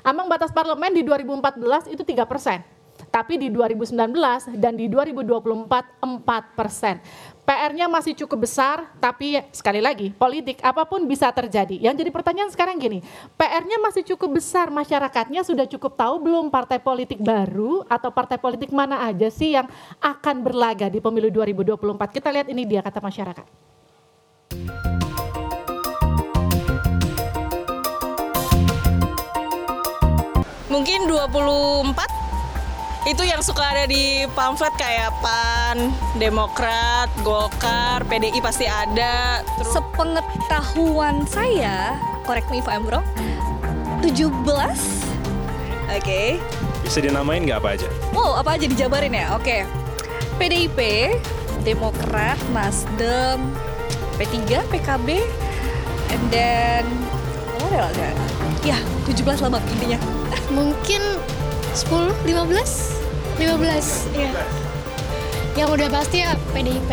Ambang 0.02 0.26
batas 0.26 0.50
parlemen 0.50 0.90
di 0.98 1.06
2014 1.06 1.94
itu 1.94 2.02
3 2.02 2.26
persen. 2.26 2.66
Tapi 3.14 3.38
di 3.38 3.54
2019 3.54 4.58
dan 4.58 4.74
di 4.74 4.90
2024 4.90 6.02
4 6.02 6.58
persen. 6.58 6.98
PR-nya 7.50 7.90
masih 7.90 8.14
cukup 8.14 8.46
besar, 8.46 8.94
tapi 9.02 9.42
sekali 9.50 9.82
lagi 9.82 10.14
politik 10.14 10.62
apa 10.62 10.86
pun 10.86 11.10
bisa 11.10 11.34
terjadi. 11.34 11.82
Yang 11.82 12.06
jadi 12.06 12.12
pertanyaan 12.14 12.54
sekarang 12.54 12.78
gini, 12.78 13.02
PR-nya 13.42 13.82
masih 13.82 14.06
cukup 14.14 14.38
besar, 14.38 14.70
masyarakatnya 14.70 15.42
sudah 15.42 15.66
cukup 15.66 15.98
tahu 15.98 16.22
belum 16.22 16.54
partai 16.54 16.78
politik 16.78 17.18
baru 17.18 17.82
atau 17.90 18.14
partai 18.14 18.38
politik 18.38 18.70
mana 18.70 19.02
aja 19.02 19.34
sih 19.34 19.58
yang 19.58 19.66
akan 19.98 20.46
berlaga 20.46 20.94
di 20.94 21.02
pemilu 21.02 21.34
2024? 21.34 22.22
Kita 22.22 22.30
lihat 22.30 22.54
ini 22.54 22.70
dia 22.70 22.86
kata 22.86 23.02
masyarakat. 23.02 23.46
Mungkin 30.70 31.10
24 31.10 32.19
itu 33.08 33.24
yang 33.24 33.40
suka 33.40 33.64
ada 33.64 33.84
di 33.88 34.28
pamflet 34.36 34.76
kayak 34.76 35.16
PAN, 35.24 35.96
Demokrat, 36.20 37.08
Golkar, 37.24 38.04
PDI 38.12 38.44
pasti 38.44 38.68
ada. 38.68 39.40
Terus... 39.60 39.80
Sepengetahuan 39.80 41.24
saya, 41.24 41.96
correct 42.28 42.52
me 42.52 42.60
if 42.60 42.68
I'm 42.68 42.84
wrong, 42.84 43.06
17. 44.04 44.44
Oke. 44.44 44.76
Okay. 45.88 46.28
Bisa 46.84 47.00
dinamain 47.00 47.48
nggak 47.48 47.64
apa 47.64 47.70
aja? 47.80 47.88
Wow, 48.12 48.36
apa 48.36 48.60
aja 48.60 48.66
dijabarin 48.68 49.16
ya? 49.16 49.32
Oke. 49.38 49.64
Okay. 49.64 49.80
PDIP, 50.40 50.80
Demokrat, 51.64 52.40
Nasdem, 52.52 53.40
P3, 54.20 54.64
PKB, 54.72 55.24
and 56.12 56.24
then 56.32 56.84
apa 57.60 57.92
ada 57.92 58.10
Ya, 58.64 58.76
17 59.08 59.24
lah 59.40 59.50
bang 59.56 59.66
intinya. 59.72 60.00
Mungkin 60.52 61.02
10, 61.74 62.14
15? 62.26 63.00
15, 63.38 64.18
ya. 64.18 64.32
Yang 65.54 65.70
udah 65.76 65.88
pasti 65.94 66.18
ya 66.26 66.34
PDIP, 66.52 66.92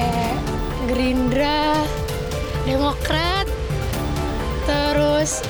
Gerindra, 0.91 1.81
Demokrat, 2.69 3.47
terus 4.67 5.41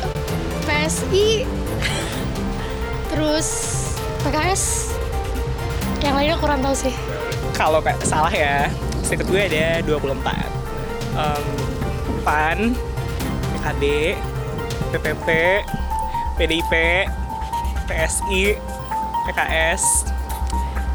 PSI, 0.69 1.43
terus 3.11 3.49
PKS. 4.23 4.95
Yang 6.05 6.15
lainnya 6.15 6.37
kurang 6.39 6.61
tahu 6.63 6.77
sih. 6.77 6.95
Kalau 7.57 7.81
salah 8.05 8.31
ya, 8.31 8.69
sedikit 9.03 9.27
gue 9.33 9.43
ada 9.49 9.81
24. 9.83 10.23
Um, 11.17 11.47
PAN, 12.21 12.77
PKB, 13.57 13.83
PPP, 14.93 15.29
PDIP, 16.37 16.75
PSI, 17.89 18.59
PKS, 19.27 20.07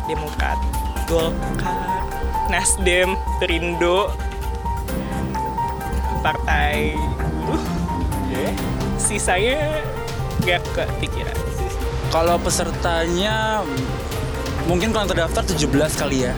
Demokrat, 0.07 0.57
Golkar, 1.05 2.07
Nasdem, 2.47 3.15
Perindo, 3.37 4.11
Partai 6.23 6.95
Buruh. 7.19 7.61
Sisanya 8.95 9.81
gak 10.45 10.63
kepikiran. 10.71 11.35
Kalau 12.11 12.35
pesertanya 12.39 13.63
mungkin 14.67 14.91
kalau 14.91 15.07
terdaftar 15.09 15.43
17 15.43 15.67
kali 15.99 16.27
ya. 16.29 16.33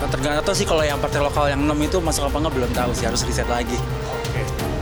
Tergantung 0.00 0.56
sih 0.56 0.64
kalau 0.64 0.80
yang 0.80 0.96
partai 0.96 1.20
lokal 1.20 1.52
yang 1.52 1.60
6 1.60 1.76
itu 1.86 2.00
masuk 2.00 2.24
apa 2.32 2.36
enggak 2.40 2.54
belum 2.56 2.70
tahu 2.72 2.90
sih 2.96 3.04
harus 3.04 3.20
riset 3.24 3.44
lagi. 3.52 3.76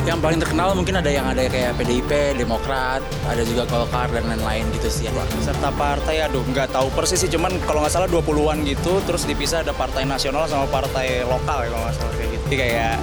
Yang 0.08 0.24
paling 0.24 0.40
terkenal 0.40 0.72
mungkin 0.72 0.96
ada 0.96 1.12
yang 1.12 1.28
ada 1.28 1.44
kayak 1.52 1.76
PDIP, 1.76 2.40
Demokrat, 2.40 3.04
ada 3.28 3.44
juga 3.44 3.68
Golkar 3.68 4.08
dan 4.08 4.24
lain-lain 4.24 4.64
gitu 4.80 4.88
sih. 4.88 5.04
Serta 5.44 5.68
partai 5.76 6.24
aduh 6.24 6.40
nggak 6.48 6.72
tahu 6.72 6.88
persis 6.96 7.20
sih 7.20 7.28
cuman 7.28 7.52
kalau 7.68 7.84
nggak 7.84 7.92
salah 7.92 8.08
20-an 8.08 8.64
gitu 8.64 9.04
terus 9.04 9.28
dipisah 9.28 9.60
ada 9.60 9.76
partai 9.76 10.08
nasional 10.08 10.48
sama 10.48 10.64
partai 10.72 11.28
lokal 11.28 11.60
ya 11.60 11.68
kalau 11.68 11.84
nggak 11.84 11.96
salah 12.00 12.12
kayak 12.16 12.28
gitu. 12.32 12.44
Jadi 12.48 12.56
kayak 12.56 12.96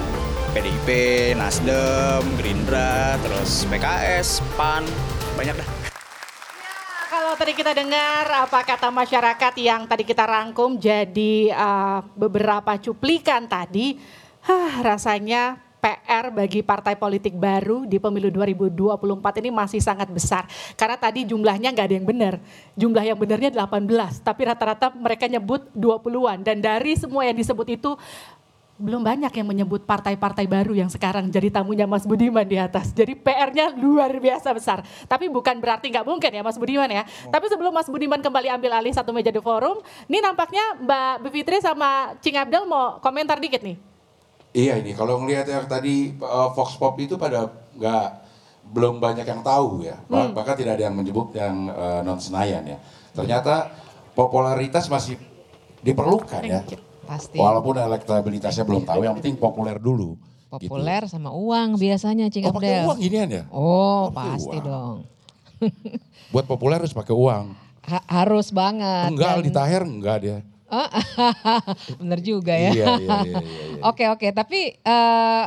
PDIP, 0.50 0.88
Nasdem, 1.38 2.22
Gerindra, 2.42 3.14
terus 3.22 3.62
PKS, 3.70 4.42
PAN, 4.58 4.82
banyak 5.38 5.62
dah. 5.62 5.68
Kalau 7.06 7.32
tadi 7.38 7.54
kita 7.54 7.70
dengar 7.70 8.26
apa 8.34 8.66
kata 8.66 8.90
masyarakat 8.90 9.54
yang 9.62 9.86
tadi 9.86 10.02
kita 10.02 10.26
rangkum 10.26 10.74
jadi 10.74 11.54
uh, 11.54 12.02
beberapa 12.18 12.74
cuplikan 12.82 13.46
tadi, 13.46 13.94
huh, 14.42 14.82
rasanya 14.82 15.65
PR 15.86 16.34
bagi 16.34 16.66
partai 16.66 16.98
politik 16.98 17.38
baru 17.38 17.86
di 17.86 18.02
pemilu 18.02 18.26
2024 18.34 19.38
ini 19.38 19.54
masih 19.54 19.78
sangat 19.78 20.10
besar. 20.10 20.42
Karena 20.74 20.98
tadi 20.98 21.22
jumlahnya 21.22 21.70
nggak 21.70 21.86
ada 21.86 21.94
yang 21.94 22.08
benar. 22.08 22.34
Jumlah 22.74 23.06
yang 23.06 23.14
benarnya 23.14 23.54
18, 23.54 24.18
tapi 24.18 24.50
rata-rata 24.50 24.90
mereka 24.98 25.30
nyebut 25.30 25.70
20-an. 25.78 26.42
Dan 26.42 26.58
dari 26.58 26.98
semua 26.98 27.22
yang 27.22 27.38
disebut 27.38 27.78
itu 27.78 27.94
belum 28.76 29.00
banyak 29.00 29.30
yang 29.30 29.46
menyebut 29.46 29.88
partai-partai 29.88 30.44
baru 30.44 30.76
yang 30.76 30.90
sekarang 30.92 31.32
jadi 31.32 31.48
tamunya 31.48 31.86
Mas 31.86 32.02
Budiman 32.02 32.44
di 32.44 32.58
atas. 32.58 32.90
Jadi 32.90 33.14
PR-nya 33.14 33.72
luar 33.78 34.10
biasa 34.10 34.50
besar. 34.52 34.82
Tapi 35.06 35.30
bukan 35.30 35.62
berarti 35.62 35.86
nggak 35.88 36.02
mungkin 36.02 36.34
ya 36.34 36.42
Mas 36.42 36.58
Budiman 36.58 36.90
ya. 36.90 37.06
Oh. 37.06 37.30
Tapi 37.30 37.46
sebelum 37.46 37.70
Mas 37.70 37.86
Budiman 37.86 38.18
kembali 38.18 38.50
ambil 38.58 38.74
alih 38.74 38.90
satu 38.90 39.14
meja 39.14 39.30
di 39.30 39.38
forum, 39.38 39.80
ini 40.10 40.18
nampaknya 40.18 40.82
Mbak 40.82 41.14
Bivitri 41.30 41.62
sama 41.62 42.18
Cing 42.18 42.36
Abdel 42.36 42.66
mau 42.66 42.98
komentar 42.98 43.38
dikit 43.38 43.62
nih. 43.62 43.95
Iya 44.56 44.80
ini 44.80 44.96
kalau 44.96 45.20
ngelihat 45.20 45.44
yang 45.52 45.68
tadi 45.68 46.16
uh, 46.16 46.48
Fox 46.56 46.80
Pop 46.80 46.96
itu 46.96 47.20
pada 47.20 47.52
nggak 47.76 48.06
belum 48.72 49.04
banyak 49.04 49.28
yang 49.28 49.44
tahu 49.44 49.84
ya. 49.84 50.00
Hmm. 50.08 50.32
Bahkan 50.32 50.54
tidak 50.56 50.80
ada 50.80 50.88
yang 50.88 50.96
menyebut 50.96 51.36
yang 51.36 51.68
uh, 51.68 52.00
non 52.00 52.16
Senayan 52.16 52.64
ya. 52.64 52.80
Ternyata 53.12 53.68
popularitas 54.16 54.88
masih 54.88 55.20
diperlukan 55.84 56.40
ya. 56.40 56.64
Pasti. 57.04 57.36
Walaupun 57.36 57.76
elektabilitasnya 57.78 58.64
belum 58.64 58.82
tahu, 58.88 59.04
yang 59.04 59.14
penting 59.20 59.36
populer 59.36 59.76
dulu. 59.76 60.16
Gitu. 60.56 60.72
Populer 60.72 61.04
gitu. 61.04 61.12
sama 61.12 61.30
uang 61.36 61.76
biasanya 61.76 62.32
Cing 62.32 62.48
oh, 62.48 62.56
pakai 62.56 62.88
uang 62.88 62.98
ginian 62.98 63.28
ya? 63.28 63.44
Oh, 63.52 64.08
pasti 64.08 64.56
uang. 64.56 64.64
dong. 64.64 64.96
Buat 66.32 66.48
populer 66.48 66.80
harus 66.80 66.96
pakai 66.96 67.12
uang. 67.12 67.52
Ha 67.86 67.98
harus 68.08 68.50
banget. 68.50 69.12
Enggak, 69.12 69.30
dan... 69.30 69.36
Aldi 69.38 69.50
Taher 69.52 69.82
enggak 69.84 70.16
dia. 70.24 70.38
Oh, 70.66 70.88
bener 72.02 72.18
juga 72.26 72.50
ya. 72.58 72.74
Iya, 72.74 72.86
iya, 72.98 72.98
iya, 72.98 73.16
iya, 73.22 73.38
iya. 73.78 73.80
Oke 73.86 74.10
oke, 74.10 74.26
tapi 74.34 74.74
uh, 74.82 75.46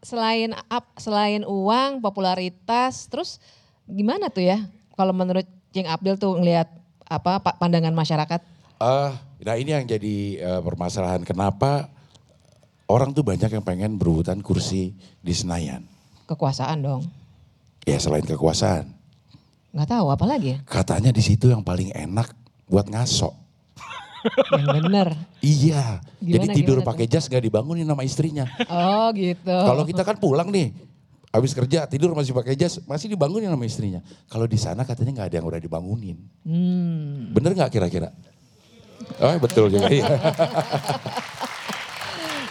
selain 0.00 0.56
up, 0.56 0.88
selain 0.96 1.44
uang, 1.44 2.00
popularitas, 2.00 3.04
terus 3.12 3.44
gimana 3.84 4.32
tuh 4.32 4.48
ya? 4.48 4.64
Kalau 4.96 5.12
menurut 5.12 5.44
Cing 5.76 5.84
Abdul 5.84 6.16
tuh 6.16 6.40
ngelihat 6.40 6.72
apa 7.04 7.44
pandangan 7.60 7.92
masyarakat? 7.92 8.40
Uh, 8.80 9.12
nah 9.44 9.54
ini 9.60 9.76
yang 9.76 9.84
jadi 9.84 10.16
uh, 10.40 10.60
permasalahan 10.64 11.28
kenapa 11.28 11.92
orang 12.88 13.12
tuh 13.12 13.20
banyak 13.20 13.52
yang 13.52 13.64
pengen 13.64 14.00
berebutan 14.00 14.40
kursi 14.40 14.96
di 15.20 15.34
Senayan. 15.36 15.84
Kekuasaan 16.24 16.80
dong. 16.80 17.04
Ya 17.84 18.00
selain 18.00 18.24
kekuasaan. 18.24 18.88
Nggak 19.76 19.88
tahu 19.92 20.06
apa 20.08 20.24
lagi? 20.24 20.56
Katanya 20.64 21.12
di 21.12 21.20
situ 21.20 21.52
yang 21.52 21.60
paling 21.60 21.92
enak 21.92 22.32
buat 22.64 22.88
ngasok. 22.88 23.43
Yang 24.58 24.68
benar. 24.80 25.08
iya. 25.44 26.00
Gimana, 26.20 26.52
Jadi 26.52 26.56
tidur 26.62 26.78
pakai 26.80 27.06
jas 27.06 27.28
gak 27.28 27.44
dibangunin 27.44 27.84
sama 27.84 28.02
istrinya. 28.02 28.48
Oh 28.68 29.12
gitu. 29.12 29.52
Kalau 29.52 29.84
kita 29.84 30.02
kan 30.02 30.16
pulang 30.16 30.48
nih, 30.48 30.72
habis 31.34 31.52
kerja 31.52 31.84
tidur 31.90 32.14
masih 32.14 32.32
pakai 32.32 32.54
jas, 32.54 32.80
masih 32.86 33.12
dibangunin 33.12 33.50
sama 33.50 33.64
istrinya. 33.66 34.00
Kalau 34.30 34.46
di 34.48 34.56
sana 34.56 34.86
katanya 34.86 35.22
nggak 35.22 35.28
ada 35.32 35.36
yang 35.42 35.46
udah 35.50 35.60
dibangunin. 35.60 36.16
Hmm. 36.46 37.34
Bener 37.34 37.52
nggak 37.52 37.70
kira-kira? 37.74 38.14
Oh 39.20 39.36
betul 39.42 39.68
juga. 39.68 39.90
iya. 39.92 40.08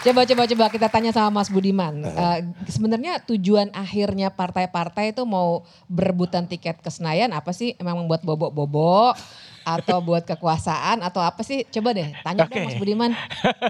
Coba 0.04 0.28
coba 0.28 0.44
coba 0.44 0.64
kita 0.68 0.88
tanya 0.92 1.16
sama 1.16 1.40
Mas 1.40 1.48
Budiman. 1.48 2.04
Uh, 2.04 2.52
Sebenarnya 2.68 3.24
tujuan 3.24 3.72
akhirnya 3.72 4.28
partai-partai 4.28 5.16
itu 5.16 5.24
mau 5.24 5.64
berebutan 5.88 6.44
tiket 6.44 6.84
ke 6.84 6.92
Senayan 6.92 7.32
apa 7.32 7.56
sih? 7.56 7.72
Emang 7.80 8.04
membuat 8.04 8.20
bobok-bobok 8.20 9.16
atau 9.64 9.98
buat 10.04 10.22
kekuasaan 10.28 11.00
atau 11.00 11.24
apa 11.24 11.40
sih? 11.40 11.64
Coba 11.72 11.96
deh 11.96 12.12
tanya 12.20 12.44
okay. 12.44 12.60
deh 12.60 12.64
Mas 12.68 12.76
Budiman. 12.76 13.12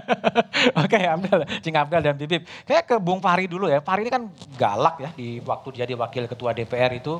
Oke 0.83 0.99
okay, 0.99 1.07
Abdel, 1.07 1.47
Cing 1.63 1.75
Abdel 1.79 2.03
dan 2.03 2.15
Bibip. 2.19 2.43
Kayak 2.67 2.83
ke 2.85 2.95
Bung 2.99 3.23
Fahri 3.23 3.47
dulu 3.47 3.71
ya. 3.71 3.79
Fahri 3.79 4.03
ini 4.03 4.11
kan 4.11 4.27
galak 4.59 4.99
ya 4.99 5.09
di 5.15 5.39
waktu 5.41 5.81
jadi 5.81 5.95
wakil 5.95 6.27
ketua 6.27 6.51
DPR 6.51 6.91
itu. 6.99 7.17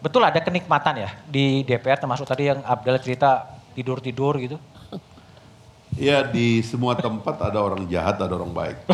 Betul 0.00 0.24
ada 0.24 0.40
kenikmatan 0.40 0.96
ya 0.96 1.10
di 1.28 1.60
DPR 1.62 2.00
termasuk 2.00 2.24
tadi 2.24 2.48
yang 2.48 2.64
Abdel 2.64 2.96
cerita 3.04 3.60
tidur-tidur 3.76 4.40
gitu. 4.40 4.56
Ya 6.00 6.24
di 6.24 6.64
semua 6.64 6.96
tempat 6.96 7.36
ada 7.42 7.60
orang 7.60 7.84
jahat, 7.84 8.16
ada 8.16 8.32
orang 8.32 8.54
baik. 8.54 8.78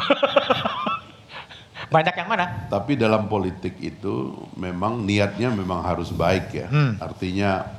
Banyak 1.95 2.15
yang 2.19 2.29
mana? 2.29 2.67
Tapi 2.67 2.99
dalam 2.99 3.31
politik 3.31 3.79
itu 3.79 4.35
memang 4.59 5.07
niatnya 5.07 5.55
memang 5.55 5.87
harus 5.87 6.11
baik 6.11 6.51
ya. 6.51 6.67
Hmm. 6.67 6.99
Artinya 6.99 7.76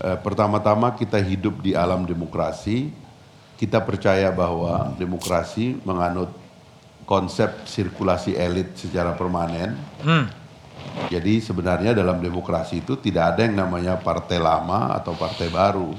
eh, 0.00 0.18
pertama-tama 0.18 0.96
kita 0.96 1.20
hidup 1.20 1.60
di 1.60 1.76
alam 1.76 2.08
demokrasi, 2.08 2.90
kita 3.60 3.78
percaya 3.84 4.32
bahwa 4.32 4.96
demokrasi 4.96 5.76
menganut 5.84 6.32
konsep 7.04 7.68
sirkulasi 7.68 8.38
elit 8.38 8.72
secara 8.78 9.12
permanen. 9.12 9.76
Hmm. 10.00 10.30
Jadi 11.12 11.44
sebenarnya 11.44 11.92
dalam 11.92 12.22
demokrasi 12.22 12.80
itu 12.80 12.96
tidak 12.96 13.36
ada 13.36 13.44
yang 13.44 13.60
namanya 13.60 14.00
partai 14.00 14.40
lama 14.40 14.96
atau 14.96 15.12
partai 15.12 15.52
baru. 15.52 15.92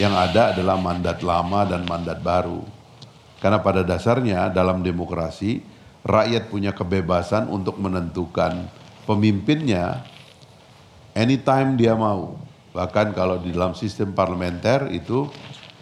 Yang 0.00 0.14
ada 0.14 0.42
adalah 0.54 0.76
mandat 0.78 1.20
lama 1.20 1.66
dan 1.66 1.82
mandat 1.84 2.22
baru. 2.22 2.62
Karena 3.38 3.58
pada 3.62 3.82
dasarnya 3.86 4.50
dalam 4.50 4.82
demokrasi 4.82 5.62
rakyat 6.02 6.50
punya 6.50 6.72
kebebasan 6.74 7.46
untuk 7.50 7.78
menentukan 7.78 8.66
pemimpinnya 9.04 10.02
anytime 11.18 11.74
dia 11.74 11.98
mau. 11.98 12.47
Bahkan 12.78 13.10
kalau 13.10 13.42
di 13.42 13.50
dalam 13.50 13.74
sistem 13.74 14.14
parlementer 14.14 14.86
itu 14.94 15.26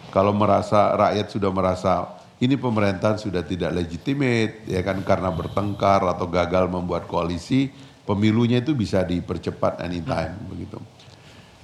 kalau 0.09 0.33
merasa 0.33 0.97
rakyat 0.97 1.29
sudah 1.29 1.53
merasa 1.53 2.17
ini 2.41 2.57
pemerintahan 2.57 3.21
sudah 3.21 3.45
tidak 3.45 3.69
legitimate 3.77 4.65
ya 4.65 4.81
kan 4.81 5.05
karena 5.05 5.29
bertengkar 5.29 6.01
atau 6.09 6.25
gagal 6.25 6.65
membuat 6.65 7.05
koalisi, 7.05 7.69
pemilunya 8.01 8.65
itu 8.65 8.73
bisa 8.73 9.05
dipercepat 9.05 9.77
anytime 9.85 10.33
begitu. 10.49 10.81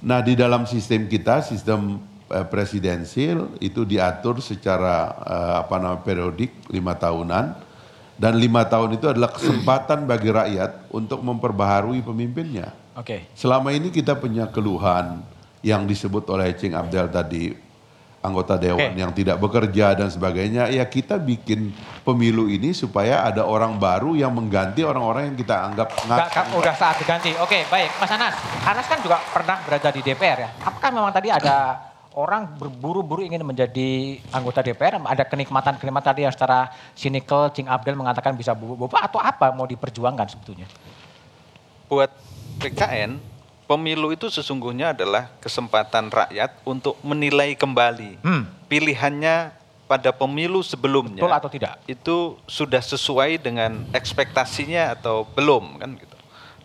Nah, 0.06 0.22
di 0.22 0.38
dalam 0.38 0.70
sistem 0.70 1.10
kita, 1.10 1.42
sistem 1.42 1.98
uh, 2.30 2.46
presidensil 2.46 3.58
itu 3.58 3.82
diatur 3.82 4.38
secara 4.38 5.18
uh, 5.18 5.54
apa 5.66 5.82
namanya 5.82 6.06
periodik 6.06 6.54
lima 6.70 6.94
tahunan 6.94 7.58
dan 8.14 8.38
lima 8.38 8.62
tahun 8.70 8.94
itu 8.94 9.10
adalah 9.10 9.34
kesempatan 9.34 10.06
bagi 10.06 10.30
rakyat 10.30 10.94
untuk 10.94 11.26
memperbaharui 11.26 12.06
pemimpinnya. 12.06 12.83
Oke. 12.94 13.26
Selama 13.34 13.74
ini 13.74 13.90
kita 13.90 14.14
punya 14.14 14.46
keluhan 14.46 15.22
yang 15.66 15.82
disebut 15.88 16.22
oleh 16.30 16.54
Cing 16.54 16.76
Abdel 16.76 17.10
tadi 17.10 17.50
anggota 18.24 18.56
dewan 18.56 18.94
Oke. 18.94 18.96
yang 18.96 19.12
tidak 19.12 19.36
bekerja 19.36 19.92
dan 19.92 20.08
sebagainya. 20.08 20.72
Ya 20.72 20.86
kita 20.88 21.20
bikin 21.20 21.74
pemilu 22.06 22.48
ini 22.48 22.72
supaya 22.72 23.26
ada 23.26 23.44
orang 23.44 23.76
baru 23.76 24.16
yang 24.16 24.32
mengganti 24.32 24.80
orang-orang 24.80 25.34
yang 25.34 25.36
kita 25.36 25.56
anggap 25.68 25.92
Nggak, 26.08 26.28
kan 26.32 26.46
udah 26.56 26.74
saat 26.78 26.96
diganti. 26.96 27.36
Oke, 27.36 27.68
baik. 27.68 27.92
Mas 28.00 28.10
Anas, 28.14 28.34
Anas 28.64 28.86
kan 28.88 28.98
juga 29.04 29.20
pernah 29.28 29.60
berada 29.66 29.92
di 29.92 30.00
DPR 30.00 30.38
ya. 30.48 30.50
Apakah 30.64 30.88
memang 30.88 31.12
tadi 31.12 31.28
ada 31.28 31.76
orang 32.16 32.56
berburu-buru 32.56 33.26
ingin 33.26 33.44
menjadi 33.44 34.16
anggota 34.32 34.64
DPR? 34.64 35.02
Ada 35.04 35.28
kenikmatan-kenikmatan 35.28 36.08
tadi 36.14 36.24
yang 36.24 36.32
secara 36.32 36.72
sinikal, 36.96 37.52
Cing 37.52 37.68
Abdel 37.68 37.98
mengatakan 37.98 38.32
bisa 38.32 38.56
bubuk-bubuk 38.56 38.96
atau 38.96 39.20
apa 39.20 39.52
mau 39.52 39.68
diperjuangkan 39.68 40.32
sebetulnya? 40.32 40.64
buat 41.94 42.10
PKN, 42.60 43.18
pemilu 43.64 44.12
itu 44.12 44.28
sesungguhnya 44.28 44.92
adalah 44.92 45.32
kesempatan 45.40 46.12
rakyat 46.12 46.60
untuk 46.64 47.00
menilai 47.00 47.56
kembali 47.56 48.20
Hmm. 48.20 48.44
pilihannya 48.68 49.52
pada 49.84 50.10
pemilu 50.16 50.64
sebelumnya. 50.64 51.20
Betul 51.20 51.36
atau 51.36 51.50
tidak? 51.52 51.72
Itu 51.84 52.40
sudah 52.48 52.80
sesuai 52.80 53.36
dengan 53.40 53.84
ekspektasinya 53.92 54.96
atau 54.96 55.28
belum 55.36 55.76
kan 55.80 55.90
gitu. 56.00 56.16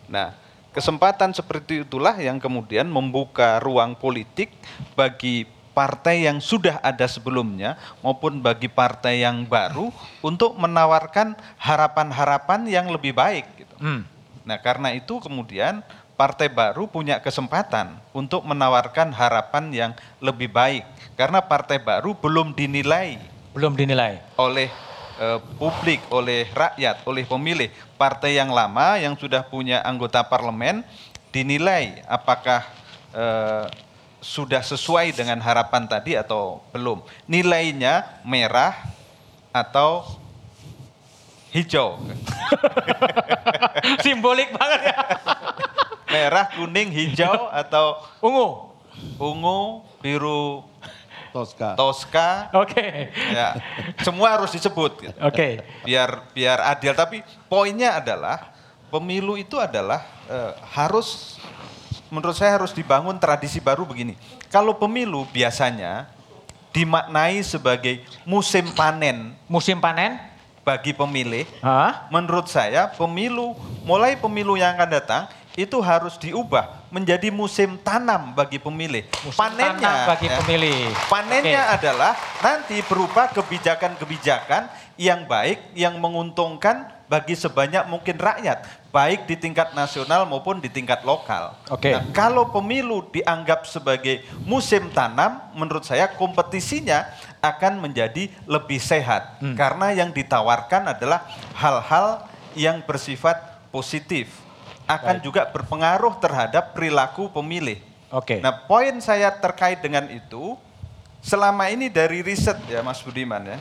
Nah, 0.08 0.32
kesempatan 0.72 1.36
seperti 1.36 1.84
itulah 1.84 2.16
yang 2.16 2.40
kemudian 2.40 2.88
membuka 2.88 3.60
ruang 3.60 3.92
politik 3.94 4.50
bagi 4.96 5.44
partai 5.70 6.26
yang 6.26 6.42
sudah 6.42 6.82
ada 6.82 7.06
sebelumnya 7.06 7.78
maupun 8.02 8.42
bagi 8.42 8.66
partai 8.66 9.22
yang 9.22 9.46
baru 9.46 9.94
untuk 10.20 10.58
menawarkan 10.58 11.38
harapan-harapan 11.60 12.66
yang 12.66 12.90
lebih 12.90 13.14
baik 13.14 13.46
gitu. 13.54 13.76
Hmm. 13.78 14.02
Nah, 14.44 14.56
karena 14.60 14.96
itu 14.96 15.20
kemudian 15.20 15.84
partai 16.20 16.52
baru 16.52 16.84
punya 16.84 17.16
kesempatan 17.16 17.96
untuk 18.12 18.44
menawarkan 18.44 19.08
harapan 19.08 19.72
yang 19.72 19.92
lebih 20.20 20.52
baik 20.52 20.84
karena 21.16 21.40
partai 21.40 21.80
baru 21.80 22.12
belum 22.12 22.52
dinilai 22.52 23.16
belum 23.56 23.72
dinilai 23.72 24.20
oleh 24.36 24.68
eh, 25.16 25.40
publik, 25.56 26.04
oleh 26.12 26.44
rakyat, 26.52 27.08
oleh 27.08 27.24
pemilih. 27.24 27.72
Partai 27.96 28.36
yang 28.36 28.52
lama 28.52 29.00
yang 29.00 29.16
sudah 29.16 29.48
punya 29.48 29.80
anggota 29.80 30.20
parlemen 30.20 30.84
dinilai 31.32 32.04
apakah 32.04 32.68
eh, 33.16 33.64
sudah 34.20 34.60
sesuai 34.60 35.16
dengan 35.16 35.40
harapan 35.40 35.88
tadi 35.88 36.20
atau 36.20 36.60
belum. 36.76 37.00
Nilainya 37.24 38.20
merah 38.28 38.76
atau 39.56 40.19
hijau. 41.54 41.98
Simbolik 44.04 44.50
banget 44.54 44.90
ya. 44.90 44.96
Merah, 46.10 46.46
kuning, 46.58 46.90
hijau 46.90 47.50
atau 47.54 48.02
ungu. 48.18 48.74
Ungu, 49.16 49.86
biru, 50.02 50.66
Tosca. 51.30 51.78
Tosca. 51.78 52.50
Oke. 52.58 53.14
Ya, 53.30 53.54
semua 54.02 54.34
harus 54.34 54.50
disebut. 54.50 54.92
gitu. 54.98 55.18
Oke. 55.22 55.62
Biar 55.86 56.26
biar 56.34 56.58
adil. 56.74 56.92
Tapi 56.92 57.22
poinnya 57.46 58.02
adalah 58.02 58.50
pemilu 58.90 59.38
itu 59.38 59.56
adalah 59.56 60.02
eh, 60.26 60.52
harus 60.74 61.38
menurut 62.10 62.34
saya 62.34 62.58
harus 62.58 62.74
dibangun 62.74 63.16
tradisi 63.22 63.62
baru 63.62 63.86
begini. 63.86 64.18
Kalau 64.50 64.74
pemilu 64.74 65.24
biasanya 65.30 66.10
dimaknai 66.74 67.42
sebagai 67.46 68.02
musim 68.26 68.66
panen. 68.74 69.34
Musim 69.46 69.78
panen? 69.78 70.18
Bagi 70.60 70.92
pemilih. 70.92 71.48
Hah? 71.64 72.06
Menurut 72.12 72.46
saya 72.46 72.92
pemilu, 72.92 73.56
mulai 73.82 74.14
pemilu 74.14 74.60
yang 74.60 74.76
akan 74.76 74.90
datang, 74.92 75.22
itu 75.58 75.82
harus 75.82 76.14
diubah 76.14 76.86
menjadi 76.94 77.28
musim 77.28 77.74
tanam 77.82 78.32
bagi 78.32 78.62
pemilih. 78.62 79.02
Panennya 79.34 79.76
tanam 79.76 80.08
bagi 80.08 80.26
ya, 80.30 80.36
pemilih. 80.42 80.78
Panennya 81.10 81.62
Oke. 81.66 81.74
adalah 81.80 82.12
nanti 82.38 82.76
berupa 82.86 83.26
kebijakan-kebijakan 83.34 84.70
yang 84.94 85.26
baik, 85.26 85.74
yang 85.74 85.98
menguntungkan 85.98 86.86
bagi 87.10 87.34
sebanyak 87.34 87.90
mungkin 87.90 88.14
rakyat, 88.22 88.62
baik 88.94 89.26
di 89.26 89.34
tingkat 89.34 89.74
nasional 89.74 90.22
maupun 90.30 90.62
di 90.62 90.70
tingkat 90.70 91.02
lokal. 91.02 91.58
Oke. 91.66 91.90
Nah, 91.90 92.06
kalau 92.14 92.54
pemilu 92.54 93.02
dianggap 93.10 93.66
sebagai 93.66 94.22
musim 94.46 94.86
tanam, 94.94 95.50
menurut 95.58 95.82
saya 95.82 96.06
kompetisinya 96.06 97.10
akan 97.40 97.80
menjadi 97.80 98.28
lebih 98.44 98.76
sehat 98.76 99.40
Hmm. 99.40 99.56
karena 99.56 99.96
yang 99.96 100.12
ditawarkan 100.12 100.92
adalah 100.96 101.24
hal-hal 101.56 102.24
yang 102.52 102.84
bersifat 102.84 103.40
positif, 103.72 104.28
akan 104.84 105.18
Baik. 105.18 105.24
juga 105.24 105.42
berpengaruh 105.48 106.18
terhadap 106.20 106.76
perilaku 106.76 107.30
pemilih. 107.32 107.80
Oke. 108.10 108.42
Nah, 108.42 108.66
poin 108.66 108.92
saya 108.98 109.30
terkait 109.30 109.78
dengan 109.78 110.10
itu, 110.10 110.58
selama 111.22 111.70
ini 111.70 111.86
dari 111.86 112.26
riset 112.26 112.58
ya 112.66 112.82
Mas 112.82 112.98
Budiman 113.00 113.40
ya, 113.46 113.58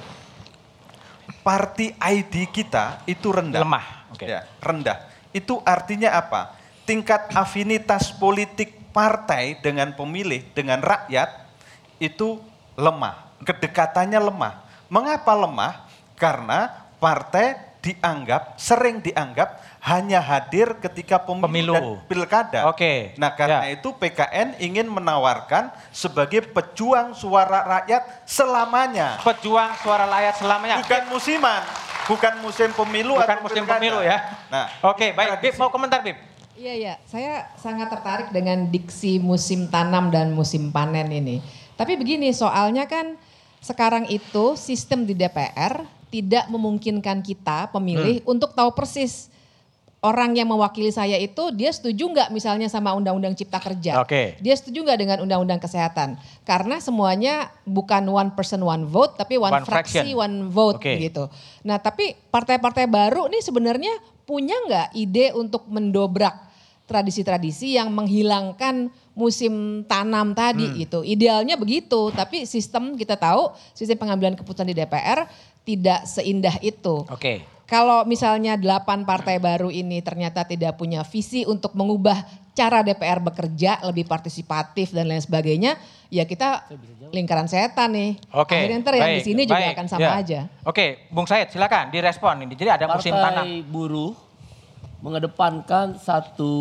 party 1.45 1.93
ID 1.95 2.49
kita 2.49 3.05
itu 3.05 3.29
rendah. 3.29 3.61
Lemah. 3.61 3.85
Oke. 4.09 4.25
Ya, 4.25 4.49
rendah. 4.57 5.05
Itu 5.29 5.61
artinya 5.61 6.17
apa? 6.17 6.57
Tingkat 6.89 7.29
afinitas 7.37 8.09
politik 8.09 8.73
partai 8.89 9.61
dengan 9.61 9.93
pemilih, 9.93 10.41
dengan 10.57 10.81
rakyat 10.81 11.29
itu 12.01 12.41
lemah. 12.73 13.28
Kedekatannya 13.43 14.19
lemah. 14.19 14.53
Mengapa 14.89 15.33
lemah? 15.35 15.87
Karena 16.19 16.67
partai 16.99 17.69
dianggap, 17.79 18.59
sering 18.59 18.99
dianggap 18.99 19.63
hanya 19.87 20.19
hadir 20.19 20.75
ketika 20.83 21.23
pemilu, 21.23 21.71
dan 21.71 21.83
pilkada. 22.11 22.67
Oke. 22.67 23.15
Nah 23.15 23.31
karena 23.31 23.71
itu 23.71 23.95
PKN 23.95 24.59
ingin 24.59 24.91
menawarkan 24.91 25.71
sebagai 25.95 26.43
pejuang 26.51 27.15
suara 27.15 27.63
rakyat 27.79 28.27
selamanya. 28.27 29.15
Pejuang 29.23 29.71
suara 29.79 30.03
rakyat 30.11 30.35
selamanya. 30.43 30.75
Bukan 30.83 31.03
musiman, 31.07 31.63
bukan 32.11 32.33
musim 32.43 32.69
pemilu 32.75 33.15
Bukan 33.15 33.27
atau 33.31 33.43
musim 33.47 33.63
pilkada. 33.63 33.79
pemilu 33.79 33.99
ya. 34.03 34.17
Nah, 34.51 34.65
Oke, 34.83 35.15
baik. 35.15 35.39
Bib 35.39 35.55
mau 35.55 35.71
komentar, 35.71 36.03
Bib? 36.03 36.19
Iya, 36.59 36.73
iya. 36.75 36.93
Saya 37.07 37.47
sangat 37.55 37.87
tertarik 37.87 38.35
dengan 38.35 38.67
diksi 38.67 39.23
musim 39.23 39.71
tanam 39.71 40.11
dan 40.11 40.35
musim 40.35 40.75
panen 40.75 41.07
ini. 41.07 41.39
Tapi 41.79 41.95
begini, 41.95 42.35
soalnya 42.35 42.83
kan 42.83 43.15
sekarang 43.59 44.07
itu 44.07 44.55
sistem 44.55 45.03
di 45.03 45.13
DPR 45.13 45.83
tidak 46.09 46.49
memungkinkan 46.49 47.21
kita 47.21 47.69
pemilih 47.69 48.25
untuk 48.25 48.57
tahu 48.57 48.73
persis 48.73 49.29
orang 49.99 50.31
yang 50.31 50.47
mewakili 50.47 50.89
saya 50.95 51.19
itu 51.19 51.51
dia 51.51 51.69
setuju 51.75 52.07
nggak 52.07 52.29
misalnya 52.31 52.71
sama 52.71 52.95
undang-undang 52.95 53.35
cipta 53.35 53.59
kerja. 53.59 53.99
Oke. 53.99 54.39
Dia 54.39 54.55
setuju 54.55 54.87
nggak 54.87 54.99
dengan 54.99 55.17
undang-undang 55.19 55.59
kesehatan? 55.59 56.15
Karena 56.47 56.79
semuanya 56.79 57.51
bukan 57.67 58.07
one 58.07 58.31
person 58.31 58.63
one 58.63 58.87
vote, 58.87 59.19
tapi 59.19 59.35
one, 59.35 59.51
One 59.51 59.67
fraksi 59.67 60.15
fraction. 60.15 60.15
one 60.15 60.37
vote 60.47 60.79
Oke. 60.79 60.95
gitu. 61.03 61.27
Nah 61.67 61.77
tapi 61.83 62.15
partai-partai 62.31 62.87
baru 62.87 63.27
nih 63.27 63.43
sebenarnya 63.43 63.91
punya 64.23 64.55
nggak 64.65 64.87
ide 64.95 65.35
untuk 65.35 65.67
mendobrak 65.67 66.47
tradisi-tradisi 66.87 67.77
yang 67.77 67.93
menghilangkan 67.93 68.89
musim 69.19 69.83
tanam 69.83 70.31
tadi 70.31 70.63
Hmm. 70.63 70.75
gitu. 70.79 70.99
Idealnya 71.03 71.59
begitu, 71.59 72.07
tapi 72.15 72.47
sistem 72.47 72.95
kita 72.95 73.19
tahu 73.19 73.51
sistem 73.75 73.99
pengambilan 73.99 74.39
keputusan 74.39 74.71
di 74.71 74.75
DPR 74.79 75.27
tidak 75.67 76.07
seindah 76.07 76.55
itu. 76.63 77.03
Oke. 77.11 77.43
Kalau 77.67 78.01
misalnya 78.01 78.57
delapan 78.57 79.05
partai 79.05 79.37
baru 79.37 79.69
ini 79.69 80.01
ternyata 80.01 80.41
tidak 80.41 80.79
punya 80.79 81.05
visi 81.05 81.45
untuk 81.45 81.77
mengubah 81.77 82.17
cara 82.57 82.81
DPR 82.81 83.21
bekerja 83.21 83.85
lebih 83.85 84.09
partisipatif 84.09 84.89
dan 84.89 85.05
lain 85.05 85.21
sebagainya, 85.21 85.77
ya 86.09 86.25
kita 86.25 86.65
lingkaran 87.13 87.45
setan 87.45 87.93
nih. 87.93 88.17
Oke. 88.33 88.57
Akhirnya 88.57 88.81
ntar 88.81 88.97
yang 88.97 89.21
di 89.21 89.23
sini 89.23 89.41
juga 89.45 89.69
akan 89.69 89.85
sama 89.85 90.01
ya. 90.01 90.11
aja. 90.17 90.39
Oke, 90.65 91.05
Bung 91.13 91.29
Said 91.29 91.53
silakan 91.53 91.93
direspon 91.93 92.41
ini. 92.41 92.57
Jadi 92.57 92.69
ada 92.73 92.85
musim 92.89 93.13
tanam. 93.13 93.45
Partai 93.45 93.61
buruh 93.69 94.11
mengedepankan 95.05 95.95
satu 96.01 96.51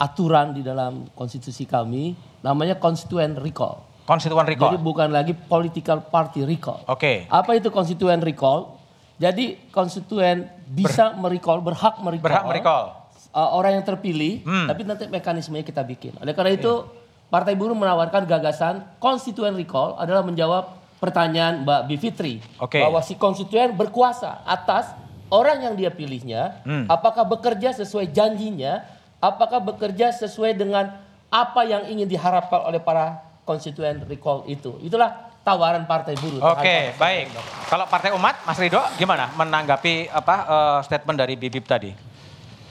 aturan 0.00 0.56
di 0.56 0.64
dalam 0.64 1.04
konstitusi 1.12 1.68
kami 1.68 2.16
namanya 2.40 2.80
constituent 2.80 3.36
recall. 3.36 3.84
Konstituen 4.08 4.42
recall. 4.42 4.72
Jadi 4.72 4.80
bukan 4.80 5.08
lagi 5.12 5.36
political 5.36 6.00
party 6.02 6.42
recall. 6.42 6.80
Oke. 6.88 7.28
Apa 7.28 7.54
itu 7.54 7.68
konstituen 7.68 8.18
recall? 8.18 8.80
Jadi 9.20 9.68
konstituen 9.68 10.48
bisa 10.64 11.12
merecall, 11.12 11.60
berhak 11.60 12.00
merecall. 12.00 12.24
Berhak 12.24 12.44
merecall. 12.48 12.84
uh, 13.30 13.54
orang 13.54 13.78
yang 13.78 13.84
terpilih, 13.86 14.42
Hmm. 14.42 14.66
tapi 14.66 14.82
nanti 14.82 15.06
mekanismenya 15.06 15.62
kita 15.62 15.84
bikin. 15.84 16.16
Oleh 16.18 16.34
karena 16.34 16.50
itu, 16.50 16.82
Partai 17.30 17.54
Buruh 17.54 17.78
menawarkan 17.78 18.26
gagasan 18.26 18.82
konstituen 18.98 19.54
recall 19.54 19.94
adalah 19.94 20.26
menjawab 20.26 20.66
pertanyaan 20.98 21.62
Mbak 21.62 21.80
Bivitri 21.86 22.42
Oke. 22.58 22.82
bahwa 22.82 22.98
si 23.00 23.14
konstituen 23.14 23.70
berkuasa 23.70 24.42
atas 24.42 24.90
orang 25.30 25.62
yang 25.62 25.74
dia 25.78 25.94
pilihnya, 25.94 26.58
Hmm. 26.66 26.90
apakah 26.90 27.22
bekerja 27.22 27.70
sesuai 27.70 28.10
janjinya, 28.10 28.82
apakah 29.20 29.60
bekerja 29.60 30.10
sesuai 30.16 30.56
dengan 30.56 30.96
apa 31.30 31.62
yang 31.62 31.86
ingin 31.86 32.08
diharapkan 32.10 32.66
oleh 32.66 32.82
para 32.82 33.22
konstituen 33.46 34.02
recall 34.08 34.42
itu. 34.50 34.74
Itulah 34.82 35.30
tawaran 35.46 35.86
Partai 35.86 36.18
Buruh. 36.18 36.40
Oke, 36.42 36.96
baik. 36.96 37.32
Kalau 37.70 37.86
Partai 37.86 38.10
Umat, 38.12 38.42
Mas 38.44 38.58
Ridho, 38.58 38.80
gimana 38.98 39.30
menanggapi 39.36 40.10
apa 40.10 40.36
eh, 40.44 40.78
statement 40.88 41.18
dari 41.20 41.34
Bibip 41.38 41.64
tadi? 41.64 41.92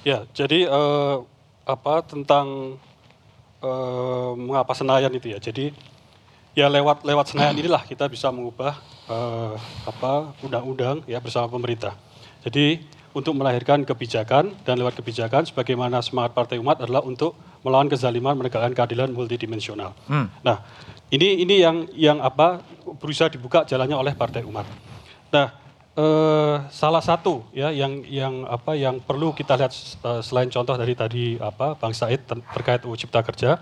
Ya, 0.04 0.26
jadi 0.36 0.68
eh, 0.68 1.16
apa 1.66 2.04
tentang 2.04 2.78
eh, 3.64 4.32
mengapa 4.36 4.74
Senayan 4.76 5.14
itu 5.14 5.32
ya. 5.32 5.39
Jadi 5.39 5.72
ya 6.58 6.68
lewat 6.68 7.06
lewat 7.08 7.32
Senayan 7.32 7.56
inilah 7.56 7.86
kita 7.88 8.10
bisa 8.12 8.34
mengubah 8.34 8.76
eh, 9.08 9.56
apa 9.88 10.36
undang-undang 10.43 11.04
ya 11.08 11.20
bersama 11.24 11.47
pemerintah. 11.47 11.95
Jadi 12.43 12.84
untuk 13.20 13.36
melahirkan 13.36 13.84
kebijakan 13.84 14.56
dan 14.64 14.80
lewat 14.80 14.96
kebijakan 14.98 15.44
sebagaimana 15.44 16.00
semangat 16.00 16.32
Partai 16.32 16.58
Umat 16.58 16.80
adalah 16.80 17.04
untuk 17.04 17.36
melawan 17.62 17.92
kezaliman 17.92 18.40
menegakkan 18.40 18.72
keadilan 18.72 19.12
multidimensional. 19.12 19.92
Hmm. 20.08 20.32
Nah, 20.40 20.64
ini 21.12 21.44
ini 21.44 21.60
yang 21.60 21.86
yang 21.94 22.18
apa 22.24 22.64
berusaha 22.98 23.28
dibuka 23.28 23.68
jalannya 23.68 24.00
oleh 24.00 24.14
Partai 24.16 24.48
Umat. 24.48 24.64
Nah, 25.30 25.52
eh, 26.00 26.56
salah 26.72 27.04
satu 27.04 27.44
ya 27.52 27.70
yang 27.76 28.02
yang 28.08 28.48
apa 28.48 28.80
yang 28.80 29.04
perlu 29.04 29.36
kita 29.36 29.60
lihat 29.60 29.76
eh, 29.76 30.22
selain 30.24 30.48
contoh 30.48 30.80
dari 30.80 30.96
tadi 30.96 31.36
apa 31.36 31.76
Bang 31.76 31.92
Said 31.92 32.24
terkait 32.26 32.88
UU 32.88 32.96
Cipta 32.96 33.20
Kerja 33.20 33.60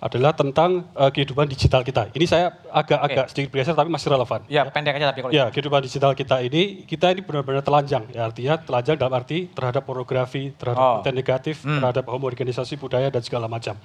adalah 0.00 0.32
tentang 0.32 0.88
eh, 0.96 1.10
kehidupan 1.12 1.44
digital 1.46 1.84
kita. 1.84 2.08
Ini 2.16 2.24
saya 2.24 2.56
agak-agak 2.72 3.28
sedikit 3.28 3.52
bergeser 3.52 3.76
tapi 3.76 3.92
masih 3.92 4.08
relevan. 4.08 4.40
Ya, 4.48 4.64
pendek 4.64 4.96
aja 4.96 5.12
tapi 5.12 5.20
kalau 5.20 5.32
Ya, 5.32 5.52
kehidupan 5.52 5.84
digital 5.84 6.16
kita 6.16 6.40
ini, 6.40 6.88
kita 6.88 7.12
ini 7.12 7.20
benar-benar 7.20 7.60
telanjang. 7.60 8.08
Ya, 8.10 8.24
artinya 8.24 8.56
telanjang 8.56 8.96
dalam 8.96 9.12
arti 9.12 9.52
terhadap 9.52 9.84
pornografi, 9.84 10.56
terhadap 10.56 10.80
Oh. 10.80 10.92
konten 10.98 11.14
negatif, 11.14 11.60
Hmm. 11.60 11.84
terhadap 11.84 12.08
homogenisasi 12.08 12.80
budaya 12.80 13.12
dan 13.12 13.20
segala 13.20 13.44
macam. 13.44 13.76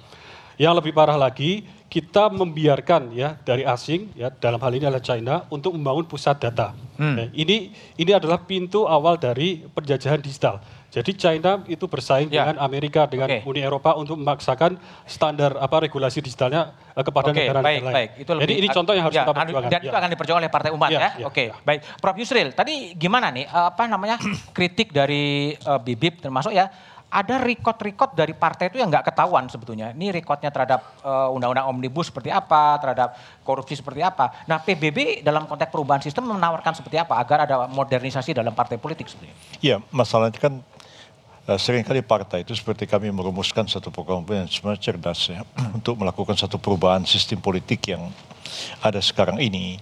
Yang 0.56 0.72
lebih 0.80 0.92
parah 0.96 1.20
lagi, 1.20 1.68
kita 1.92 2.32
membiarkan 2.32 3.12
ya 3.12 3.36
dari 3.44 3.60
asing, 3.68 4.08
ya 4.16 4.32
dalam 4.32 4.56
hal 4.56 4.72
ini 4.72 4.88
adalah 4.88 5.04
China, 5.04 5.44
untuk 5.52 5.76
membangun 5.76 6.08
pusat 6.08 6.40
data. 6.40 6.72
Hmm. 6.96 7.12
Ya, 7.12 7.24
ini 7.36 7.76
ini 8.00 8.10
adalah 8.16 8.40
pintu 8.40 8.88
awal 8.88 9.20
dari 9.20 9.60
penjajahan 9.68 10.16
digital. 10.24 10.64
Jadi 10.86 11.12
China 11.12 11.60
itu 11.64 11.84
bersaing 11.84 12.28
Ya. 12.28 12.46
dengan 12.46 12.62
Amerika, 12.62 13.04
dengan 13.04 13.28
Oke. 13.28 13.44
Uni 13.44 13.60
Eropa 13.60 13.92
untuk 13.94 14.16
memaksakan 14.16 14.74
standar 15.04 15.54
apa 15.56 15.76
regulasi 15.80 16.18
digitalnya 16.18 16.72
eh, 16.90 17.00
kepada 17.00 17.30
Oke, 17.30 17.42
negara 17.42 17.60
baik, 17.60 17.80
lain. 17.82 17.94
baik. 17.94 18.10
Itu 18.16 18.30
Jadi 18.32 18.40
lebih- 18.42 18.58
ini 18.58 18.68
contoh 18.70 18.92
yang 18.92 19.04
harus 19.04 19.14
ya, 19.14 19.22
kita 19.22 19.30
anu- 19.30 19.40
perjuangkan. 19.42 19.70
Dan 19.70 19.80
Ya. 19.80 19.88
itu 19.88 19.96
akan 19.96 20.10
diperjuangkan 20.10 20.42
oleh 20.42 20.52
Partai 20.52 20.70
Umat 20.72 20.90
Ya, 20.90 20.98
ya. 20.98 21.10
ya, 21.16 21.26
Oke, 21.26 21.44
baik. 21.62 21.80
Prof 21.98 22.16
Yusril, 22.16 22.48
tadi 22.50 22.74
gimana 22.94 23.28
nih 23.28 23.44
eh, 23.44 23.66
apa 23.68 23.82
namanya 23.84 24.16
kritik 24.56 24.90
dari 24.90 25.52
eh, 25.52 25.80
Bibip 25.80 26.18
termasuk 26.18 26.50
ya 26.50 26.70
ada 27.06 27.38
record-record 27.38 28.12
dari 28.12 28.34
partai 28.34 28.66
itu 28.66 28.76
yang 28.76 28.90
nggak 28.90 29.06
ketahuan 29.06 29.46
sebetulnya. 29.46 29.90
Ini 29.90 30.10
recordnya 30.12 30.50
terhadap 30.50 30.80
eh, 30.98 31.28
undang-undang 31.30 31.66
omnibus 31.66 32.08
seperti 32.08 32.30
apa, 32.30 32.78
terhadap 32.78 33.14
korupsi 33.42 33.74
seperti 33.74 34.00
apa. 34.00 34.32
Nah 34.44 34.58
PBB 34.58 35.20
dalam 35.20 35.44
konteks 35.44 35.68
perubahan 35.68 36.00
sistem 36.00 36.26
menawarkan 36.26 36.72
seperti 36.72 36.96
apa 36.96 37.14
agar 37.16 37.44
ada 37.44 37.66
modernisasi 37.66 38.32
dalam 38.32 38.50
partai 38.50 38.74
politik 38.76 39.06
sebetulnya. 39.06 39.36
Iya, 39.60 39.76
masalahnya 39.90 40.34
kan 40.36 40.58
sering 41.54 41.86
kali 41.86 42.02
partai 42.02 42.42
itu 42.42 42.58
seperti 42.58 42.90
kami 42.90 43.14
merumuskan 43.14 43.70
satu 43.70 43.94
program 43.94 44.26
yang 44.26 44.50
sebenarnya 44.50 44.82
cerdas 44.82 45.30
ya 45.30 45.46
untuk 45.78 45.94
melakukan 45.94 46.34
satu 46.34 46.58
perubahan 46.58 47.06
sistem 47.06 47.38
politik 47.38 47.86
yang 47.86 48.10
ada 48.82 48.98
sekarang 48.98 49.38
ini 49.38 49.78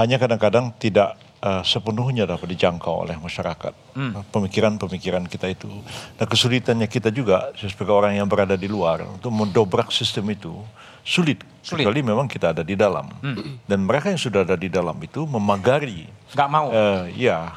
hanya 0.00 0.16
kadang-kadang 0.16 0.72
tidak 0.80 1.12
eh, 1.44 1.60
sepenuhnya 1.60 2.24
dapat 2.24 2.48
dijangkau 2.48 3.04
oleh 3.04 3.20
masyarakat 3.20 3.76
Hmm. 3.98 4.14
pemikiran-pemikiran 4.30 5.26
kita 5.26 5.50
itu. 5.50 5.66
Nah 6.14 6.22
kesulitannya 6.22 6.86
kita 6.86 7.10
juga 7.10 7.50
sebagai 7.58 7.90
orang 7.90 8.14
yang 8.14 8.30
berada 8.30 8.54
di 8.54 8.70
luar 8.70 9.02
untuk 9.02 9.34
mendobrak 9.34 9.90
sistem 9.90 10.30
itu 10.30 10.54
sulit, 11.02 11.42
Sulit. 11.66 11.82
kecuali 11.82 12.06
memang 12.06 12.30
kita 12.30 12.54
ada 12.54 12.62
di 12.62 12.78
dalam. 12.78 13.10
Hmm. 13.18 13.58
Dan 13.66 13.82
mereka 13.82 14.06
yang 14.14 14.22
sudah 14.22 14.46
ada 14.46 14.54
di 14.54 14.70
dalam 14.70 14.94
itu 15.02 15.26
memagari 15.26 16.06
Nggak 16.30 16.48
mau. 16.52 16.70
Eh, 16.70 17.26
ya, 17.26 17.50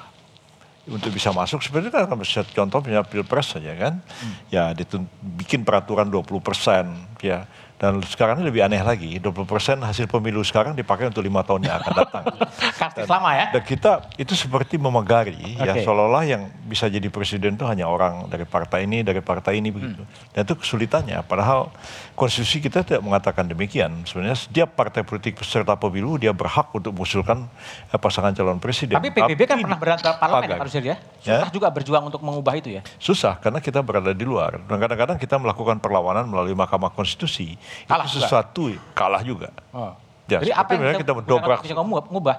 untuk 0.89 1.13
bisa 1.13 1.29
masuk 1.29 1.61
sebenarnya 1.61 2.09
kan 2.09 2.17
bisa 2.17 2.41
contoh 2.41 2.82
punya 2.82 3.05
pilpres 3.05 3.53
saja 3.53 3.77
kan, 3.77 4.01
ya 4.49 4.73
ditun- 4.73 5.05
bikin 5.21 5.61
peraturan 5.61 6.09
20 6.09 6.41
persen, 6.41 6.89
ya. 7.21 7.45
Dan 7.82 7.97
sekarang 8.05 8.38
ini 8.38 8.53
lebih 8.53 8.61
aneh 8.61 8.77
lagi, 8.86 9.17
20 9.17 9.41
persen 9.49 9.82
hasil 9.82 10.05
pemilu 10.05 10.45
sekarang 10.45 10.77
dipakai 10.77 11.09
untuk 11.09 11.25
lima 11.25 11.41
tahun 11.41 11.65
yang 11.65 11.82
akan 11.82 11.93
datang. 11.97 12.23
Kasih 12.82 13.09
lama 13.09 13.34
ya. 13.34 13.45
Dan 13.57 13.63
kita 13.65 14.05
itu 14.21 14.38
seperti 14.38 14.77
memagari, 14.77 15.57
ya 15.57 15.73
Oke. 15.73 15.82
seolah-olah 15.82 16.21
yang 16.29 16.45
bisa 16.69 16.86
jadi 16.86 17.09
presiden 17.09 17.57
itu 17.57 17.65
hanya 17.65 17.89
orang 17.89 18.29
dari 18.29 18.45
partai 18.45 18.86
ini, 18.86 19.01
dari 19.01 19.25
partai 19.25 19.57
ini 19.57 19.73
begitu. 19.73 20.05
Dan 20.29 20.45
itu 20.45 20.53
kesulitannya. 20.61 21.25
Padahal 21.25 21.73
konstitusi 22.13 22.61
kita 22.61 22.86
tidak 22.86 23.01
mengatakan 23.01 23.49
demikian. 23.49 24.05
Sebenarnya 24.05 24.38
setiap 24.38 24.77
partai 24.77 25.01
politik 25.01 25.41
peserta 25.41 25.73
pemilu 25.73 26.21
dia 26.21 26.38
berhak 26.38 26.69
untuk 26.77 26.93
mengusulkan 26.93 27.49
eh, 27.89 27.97
pasangan 27.97 28.38
calon 28.38 28.61
presiden. 28.61 29.01
Tapi 29.01 29.09
PBB 29.09 29.41
kan 29.49 29.57
pernah 29.57 29.79
berada 29.82 30.01
ke 30.05 30.11
parlemen 30.21 30.49
ya 30.53 30.82
Yusril 30.82 30.86
ya. 30.86 30.97
Ya. 31.21 31.38
Susah 31.38 31.51
juga 31.53 31.67
berjuang 31.69 32.03
untuk 32.09 32.21
mengubah 32.25 32.53
itu 32.57 32.69
ya. 32.73 32.82
Susah 32.97 33.38
karena 33.38 33.61
kita 33.61 33.86
berada 33.86 34.09
di 34.15 34.25
luar. 34.25 34.57
Dan 34.65 34.77
kadang-kadang 34.82 35.17
kita 35.21 35.38
melakukan 35.38 35.77
perlawanan 35.77 36.25
melalui 36.25 36.57
Mahkamah 36.57 36.89
Konstitusi. 36.93 37.53
Kalah 37.88 38.05
itu 38.07 38.13
juga. 38.17 38.26
sesuatu 38.28 38.63
kalah 38.95 39.22
juga. 39.26 39.49
Oh. 39.72 39.93
Ya, 40.32 40.39
Jadi 40.39 40.51
apa 40.55 40.69
yang 40.76 40.82
kita, 40.95 41.01
kita 41.03 41.13
mendobrak. 41.17 41.59
bisa 41.65 41.76
kamu 41.76 41.91
ngubah? 42.07 42.38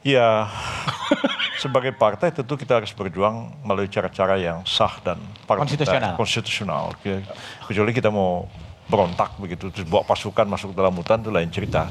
Ya, 0.00 0.48
sebagai 1.62 1.92
partai 1.92 2.32
tentu 2.32 2.54
kita 2.56 2.80
harus 2.80 2.94
berjuang 2.94 3.50
melalui 3.66 3.90
cara-cara 3.90 4.40
yang 4.40 4.64
sah 4.64 4.96
dan 5.04 5.18
Konstitusional. 5.44 6.14
konstitusional. 6.16 6.84
Kecuali 7.66 7.92
kita 7.92 8.08
mau 8.08 8.46
berontak 8.88 9.36
begitu, 9.36 9.68
terus 9.68 9.84
bawa 9.84 10.00
pasukan 10.00 10.48
masuk 10.48 10.72
dalam 10.72 10.96
hutan 10.96 11.20
itu 11.20 11.28
lain 11.28 11.52
cerita. 11.52 11.84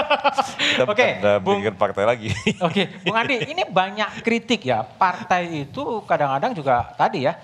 kita 0.80 0.88
Oke, 0.88 1.20
uh, 1.20 1.36
bikin 1.36 1.76
partai 1.76 2.04
lagi. 2.08 2.32
Oke, 2.64 2.88
Bung 3.04 3.12
Andi, 3.12 3.44
ini 3.44 3.68
banyak 3.68 4.24
kritik 4.24 4.64
ya. 4.64 4.80
Partai 4.80 5.68
itu 5.68 6.00
kadang-kadang 6.08 6.56
juga 6.56 6.96
tadi 6.96 7.28
ya 7.28 7.36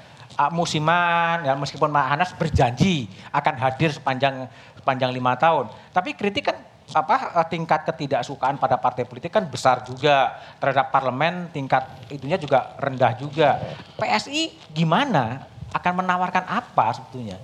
musiman 0.53 1.43
ya 1.43 1.57
meskipun 1.57 1.89
Pak 1.89 2.07
Hanas 2.13 2.31
berjanji 2.37 3.09
akan 3.33 3.55
hadir 3.57 3.91
sepanjang 3.93 4.47
sepanjang 4.77 5.11
lima 5.11 5.35
tahun. 5.35 5.73
Tapi 5.91 6.13
kritik 6.13 6.53
kan 6.53 6.57
apa 6.95 7.35
eh, 7.43 7.47
tingkat 7.51 7.83
ketidaksukaan 7.83 8.61
pada 8.63 8.79
partai 8.79 9.03
politik 9.03 9.35
kan 9.35 9.43
besar 9.49 9.83
juga 9.83 10.39
terhadap 10.63 10.95
parlemen 10.95 11.51
tingkat 11.51 11.83
itunya 12.13 12.39
juga 12.39 12.77
rendah 12.79 13.19
juga. 13.19 13.59
PSI 13.99 14.55
gimana 14.71 15.43
akan 15.75 15.93
menawarkan 16.05 16.45
apa 16.47 16.95
sebetulnya? 16.95 17.41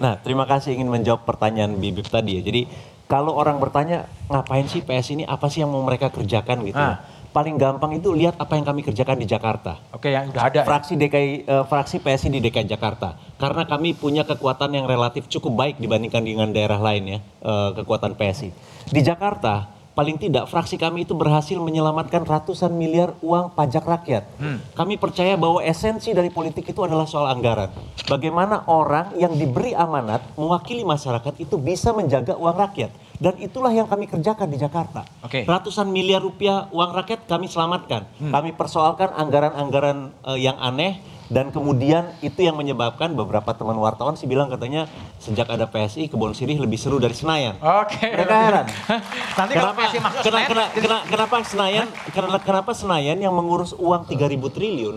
Nah, 0.00 0.16
terima 0.16 0.48
kasih 0.48 0.76
ingin 0.76 0.88
menjawab 0.88 1.28
pertanyaan 1.28 1.76
Bibip 1.76 2.08
tadi 2.08 2.40
ya. 2.40 2.42
Jadi 2.44 2.64
kalau 3.10 3.34
orang 3.34 3.58
bertanya 3.58 4.06
ngapain 4.30 4.64
sih 4.70 4.80
PS 4.80 5.12
ini, 5.12 5.24
apa 5.26 5.50
sih 5.50 5.60
yang 5.60 5.74
mau 5.74 5.82
mereka 5.82 6.08
kerjakan 6.08 6.62
gitu 6.62 6.78
ya. 6.78 6.96
Paling 7.30 7.62
gampang 7.62 7.94
itu 7.94 8.10
lihat 8.10 8.34
apa 8.42 8.58
yang 8.58 8.66
kami 8.66 8.82
kerjakan 8.82 9.22
di 9.22 9.26
Jakarta. 9.30 9.78
Oke, 9.94 10.10
yang 10.10 10.34
udah 10.34 10.50
ada. 10.50 10.60
ya? 10.60 10.64
Fraksi 10.66 10.98
DKI 10.98 11.46
eh, 11.46 11.64
fraksi 11.66 12.02
PSI 12.02 12.28
di 12.34 12.42
DKI 12.42 12.66
Jakarta. 12.66 13.14
Karena 13.38 13.62
kami 13.62 13.94
punya 13.94 14.26
kekuatan 14.26 14.74
yang 14.74 14.90
relatif 14.90 15.30
cukup 15.30 15.54
baik 15.54 15.76
dibandingkan 15.78 16.26
dengan 16.26 16.50
daerah 16.50 16.82
lain 16.82 17.02
ya, 17.06 17.18
eh, 17.22 17.70
kekuatan 17.78 18.18
PSI. 18.18 18.50
Di 18.90 19.00
Jakarta 19.06 19.78
paling 19.94 20.16
tidak 20.16 20.48
fraksi 20.48 20.80
kami 20.80 21.04
itu 21.04 21.12
berhasil 21.12 21.54
menyelamatkan 21.60 22.24
ratusan 22.24 22.72
miliar 22.72 23.14
uang 23.20 23.52
pajak 23.52 23.84
rakyat. 23.84 24.24
Kami 24.72 24.96
percaya 24.96 25.36
bahwa 25.36 25.60
esensi 25.60 26.16
dari 26.16 26.32
politik 26.32 26.66
itu 26.66 26.80
adalah 26.80 27.04
soal 27.04 27.28
anggaran. 27.28 27.68
Bagaimana 28.08 28.64
orang 28.70 29.12
yang 29.20 29.36
diberi 29.36 29.76
amanat 29.76 30.24
mewakili 30.40 30.82
masyarakat 30.88 31.36
itu 31.38 31.60
bisa 31.60 31.92
menjaga 31.92 32.32
uang 32.38 32.56
rakyat. 32.56 32.90
Dan 33.20 33.36
itulah 33.36 33.68
yang 33.68 33.84
kami 33.84 34.08
kerjakan 34.08 34.48
di 34.48 34.56
Jakarta. 34.56 35.04
Oke. 35.20 35.44
Ratusan 35.44 35.92
miliar 35.92 36.24
rupiah 36.24 36.72
uang 36.72 36.96
rakyat 36.96 37.28
kami 37.28 37.52
selamatkan. 37.52 38.08
Hmm. 38.16 38.32
Kami 38.32 38.56
persoalkan 38.56 39.12
anggaran-anggaran 39.12 40.16
eh, 40.24 40.38
yang 40.40 40.56
aneh 40.56 40.96
dan 41.30 41.52
kemudian 41.54 42.10
itu 42.26 42.42
yang 42.42 42.58
menyebabkan 42.58 43.14
beberapa 43.14 43.54
teman 43.54 43.78
wartawan 43.78 44.18
sih 44.18 44.26
bilang 44.26 44.50
katanya 44.50 44.90
sejak 45.22 45.46
ada 45.46 45.68
PSI 45.68 46.10
Kebon 46.10 46.34
Sirih 46.34 46.58
lebih 46.58 46.74
seru 46.74 46.96
dari 46.96 47.12
Senayan. 47.12 47.54
Oke. 47.60 48.02
Mereka 48.02 48.34
heran. 48.34 48.66
Nanti 49.38 49.52
kalau 49.54 49.70
kenapa, 49.70 49.82
PSI 49.84 49.98
masuk 50.00 50.20
kena- 50.24 50.24
Senayan, 50.24 50.48
kena- 50.48 50.70
kena- 50.74 51.04
kenapa 51.06 51.34
Senayan 51.44 51.86
kenapa, 52.10 52.36
kenapa 52.42 52.70
Senayan 52.74 53.18
yang 53.20 53.36
mengurus 53.36 53.76
uang 53.76 54.08
3000 54.08 54.48
triliun 54.50 54.96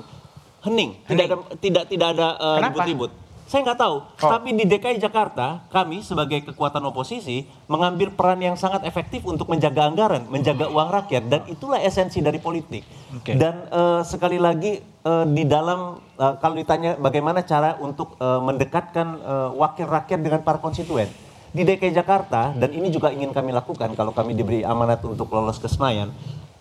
hening, 0.64 0.96
tidak 1.06 1.26
ada 1.28 1.36
tidak 1.60 1.84
tidak 1.92 2.08
ada 2.16 2.28
Kenapa? 2.40 2.72
ribut-ribut. 2.72 3.12
Saya 3.54 3.70
nggak 3.70 3.82
tahu. 3.86 3.98
Tapi 4.18 4.50
di 4.58 4.66
DKI 4.66 4.98
Jakarta, 4.98 5.62
kami 5.70 6.02
sebagai 6.02 6.42
kekuatan 6.42 6.82
oposisi 6.90 7.46
mengambil 7.70 8.10
peran 8.10 8.42
yang 8.42 8.58
sangat 8.58 8.82
efektif 8.82 9.22
untuk 9.30 9.46
menjaga 9.46 9.86
anggaran, 9.94 10.26
menjaga 10.26 10.74
uang 10.74 10.90
rakyat, 10.90 11.30
dan 11.30 11.46
itulah 11.46 11.78
esensi 11.78 12.18
dari 12.18 12.42
politik. 12.42 12.82
Oke. 13.14 13.38
Dan 13.38 13.70
eh, 13.70 14.02
sekali 14.10 14.42
lagi 14.42 14.82
eh, 14.82 15.26
di 15.30 15.46
dalam 15.46 16.02
eh, 16.18 16.34
kalau 16.42 16.58
ditanya 16.58 16.98
bagaimana 16.98 17.46
cara 17.46 17.78
untuk 17.78 18.18
eh, 18.18 18.42
mendekatkan 18.42 19.08
eh, 19.22 19.50
wakil 19.54 19.86
rakyat 19.86 20.20
dengan 20.26 20.42
para 20.42 20.58
konstituen 20.58 21.06
di 21.54 21.62
DKI 21.62 21.94
Jakarta 21.94 22.58
dan 22.58 22.74
ini 22.74 22.90
juga 22.90 23.14
ingin 23.14 23.30
kami 23.30 23.54
lakukan 23.54 23.94
kalau 23.94 24.10
kami 24.10 24.34
diberi 24.34 24.66
amanat 24.66 25.06
untuk 25.06 25.30
lolos 25.30 25.62
ke 25.62 25.70
Senayan. 25.70 26.10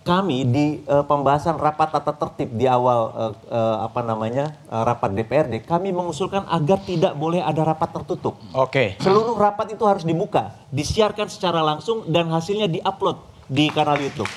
Kami 0.02 0.42
di 0.50 0.82
eh, 0.82 1.04
pembahasan 1.06 1.62
rapat 1.62 1.94
tata 1.94 2.10
tertib 2.10 2.58
di 2.58 2.66
awal 2.66 3.14
eh, 3.14 3.32
eh, 3.54 3.76
apa 3.86 4.02
namanya 4.02 4.50
eh, 4.66 4.82
rapat 4.82 5.14
DPRD, 5.14 5.62
kami 5.62 5.94
mengusulkan 5.94 6.42
agar 6.50 6.82
tidak 6.82 7.14
boleh 7.14 7.38
ada 7.38 7.62
rapat 7.62 7.94
tertutup. 7.94 8.34
Oke. 8.50 8.98
Seluruh 8.98 9.38
rapat 9.38 9.78
itu 9.78 9.86
harus 9.86 10.02
dibuka, 10.02 10.58
disiarkan 10.74 11.30
secara 11.30 11.62
langsung 11.62 12.02
dan 12.10 12.26
hasilnya 12.34 12.66
diupload 12.66 13.22
di 13.46 13.70
kanal 13.70 13.94
YouTube. 13.94 14.30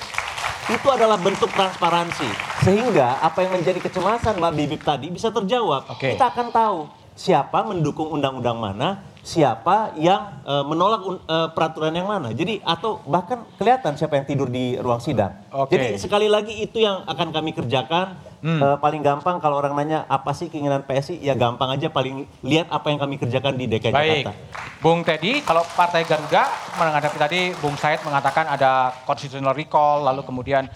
Itu 0.70 0.86
adalah 0.90 1.18
bentuk 1.18 1.50
transparansi. 1.50 2.26
Sehingga 2.62 3.22
apa 3.22 3.42
yang 3.42 3.58
menjadi 3.58 3.78
kecemasan 3.82 4.38
Mbak 4.38 4.52
Bibip 4.54 4.82
tadi 4.82 5.10
bisa 5.10 5.30
terjawab. 5.34 5.86
Kita 5.98 6.30
akan 6.30 6.46
tahu 6.50 6.78
siapa 7.16 7.64
mendukung 7.64 8.12
undang-undang 8.12 8.60
mana, 8.60 9.02
siapa 9.26 9.98
yang 9.98 10.46
eh, 10.46 10.62
menolak 10.62 11.02
un- 11.02 11.24
eh, 11.26 11.48
peraturan 11.50 11.90
yang 11.90 12.06
mana. 12.06 12.30
Jadi 12.30 12.62
atau 12.62 13.02
bahkan 13.02 13.42
kelihatan 13.58 13.98
siapa 13.98 14.14
yang 14.14 14.26
tidur 14.30 14.46
di 14.46 14.78
ruang 14.78 15.02
sidang. 15.02 15.34
Oke. 15.50 15.74
Jadi 15.74 15.98
sekali 15.98 16.30
lagi 16.30 16.54
itu 16.54 16.78
yang 16.78 17.02
akan 17.02 17.34
kami 17.34 17.50
kerjakan. 17.50 18.14
Hmm. 18.46 18.62
Eh, 18.62 18.76
paling 18.78 19.02
gampang 19.02 19.42
kalau 19.42 19.58
orang 19.58 19.74
nanya 19.74 20.06
apa 20.06 20.30
sih 20.30 20.46
keinginan 20.46 20.86
PSI, 20.86 21.18
ya 21.18 21.34
gampang 21.34 21.74
aja 21.74 21.90
paling 21.90 22.30
lihat 22.46 22.70
apa 22.70 22.94
yang 22.94 23.02
kami 23.02 23.18
kerjakan 23.18 23.58
di 23.58 23.66
DKI 23.66 23.90
Baik, 23.90 24.06
Jakarta. 24.22 24.32
Bung 24.78 25.02
Teddy, 25.02 25.42
kalau 25.42 25.66
Partai 25.74 26.06
Garuda 26.06 26.46
menghadapi 26.78 27.18
tadi 27.18 27.40
Bung 27.58 27.74
Said 27.74 27.98
mengatakan 28.06 28.46
ada 28.46 28.94
constitutional 29.02 29.56
recall, 29.56 30.06
lalu 30.06 30.22
kemudian 30.22 30.70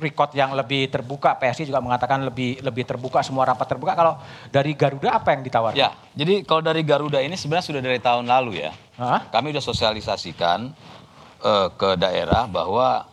record 0.00 0.32
yang 0.32 0.56
lebih 0.56 0.88
terbuka, 0.88 1.36
PSI 1.36 1.68
juga 1.68 1.84
mengatakan 1.84 2.24
lebih 2.24 2.64
lebih 2.64 2.88
terbuka, 2.88 3.20
semua 3.20 3.44
rapat 3.44 3.68
terbuka. 3.68 3.92
Kalau 3.92 4.16
dari 4.48 4.72
Garuda 4.72 5.20
apa 5.20 5.36
yang 5.36 5.44
ditawarkan? 5.44 5.78
Ya, 5.78 5.92
jadi 6.16 6.42
kalau 6.42 6.64
dari 6.64 6.80
Garuda 6.80 7.20
ini 7.20 7.36
sebenarnya 7.36 7.66
sudah 7.68 7.82
dari 7.84 8.00
tahun 8.00 8.24
lalu 8.26 8.64
ya. 8.64 8.72
Kami 9.28 9.52
sudah 9.52 9.64
sosialisasikan 9.64 10.72
eh, 11.44 11.68
ke 11.76 11.90
daerah 12.00 12.48
bahwa 12.48 13.04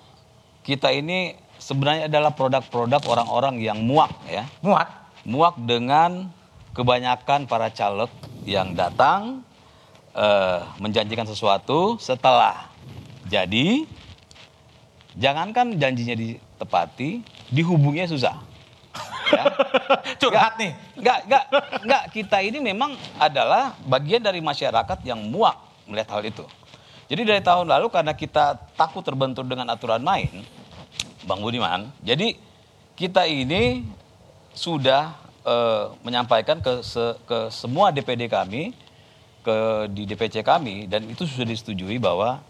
kita 0.63 0.91
ini 0.91 1.35
sebenarnya 1.59 2.07
adalah 2.07 2.31
produk-produk 2.31 3.01
orang-orang 3.07 3.59
yang 3.59 3.79
muak 3.83 4.11
ya. 4.27 4.47
Muak? 4.63 4.88
Muak 5.27 5.55
dengan 5.59 6.31
kebanyakan 6.71 7.49
para 7.49 7.67
caleg 7.73 8.11
yang 8.47 8.71
datang 8.71 9.43
eh, 10.15 10.59
menjanjikan 10.79 11.27
sesuatu 11.27 11.99
setelah 11.99 12.71
jadi 13.27 13.83
jangankan 15.17 15.75
janjinya 15.75 16.15
ditepati, 16.58 17.22
dihubunginya 17.53 18.10
susah. 18.10 18.41
Ya. 19.30 19.43
Curhat 20.22 20.58
nih. 20.58 20.74
Enggak, 20.97 21.20
enggak, 21.30 21.43
enggak. 21.86 22.03
Kita 22.10 22.38
ini 22.41 22.58
memang 22.58 22.97
adalah 23.22 23.78
bagian 23.86 24.26
dari 24.26 24.41
masyarakat 24.41 24.97
yang 25.05 25.22
muak 25.30 25.53
melihat 25.86 26.18
hal 26.18 26.26
itu. 26.26 26.41
Jadi 27.08 27.22
dari 27.24 27.41
tahun 27.45 27.70
lalu 27.70 27.88
karena 27.93 28.18
kita 28.18 28.58
takut 28.74 29.05
terbentur 29.05 29.45
dengan 29.47 29.70
aturan 29.72 30.01
main, 30.03 30.43
Bang 31.24 31.39
Budiman, 31.39 31.88
jadi 32.03 32.36
kita 32.99 33.24
ini 33.30 33.88
sudah 34.51 35.16
eh, 35.47 35.86
menyampaikan 36.03 36.60
ke, 36.60 36.84
se- 36.84 37.16
ke 37.24 37.47
semua 37.47 37.95
DPD 37.95 38.28
kami, 38.28 38.76
ke 39.39 39.88
di 39.88 40.03
DPC 40.03 40.43
kami, 40.43 40.91
dan 40.91 41.08
itu 41.08 41.24
sudah 41.24 41.47
disetujui 41.47 41.95
bahwa 41.95 42.43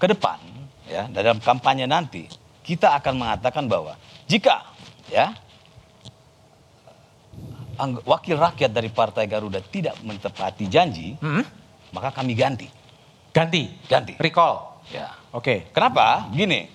ke 0.00 0.08
depan, 0.08 0.40
ya 0.88 1.04
dalam 1.12 1.36
kampanye 1.36 1.84
nanti 1.84 2.24
kita 2.64 2.96
akan 2.96 3.20
mengatakan 3.20 3.68
bahwa 3.68 3.94
jika 4.24 4.64
ya 5.12 5.36
wakil 8.08 8.40
rakyat 8.40 8.70
dari 8.72 8.88
Partai 8.88 9.28
Garuda 9.28 9.60
tidak 9.60 10.00
menepati 10.00 10.64
janji, 10.70 11.18
maka 11.92 12.10
kami 12.14 12.32
ganti. 12.32 12.66
Ganti? 13.34 13.66
Ganti. 13.90 14.14
Recall? 14.16 14.80
Ya. 14.94 15.10
Oke. 15.34 15.66
Kenapa? 15.74 16.30
Gini. 16.30 16.70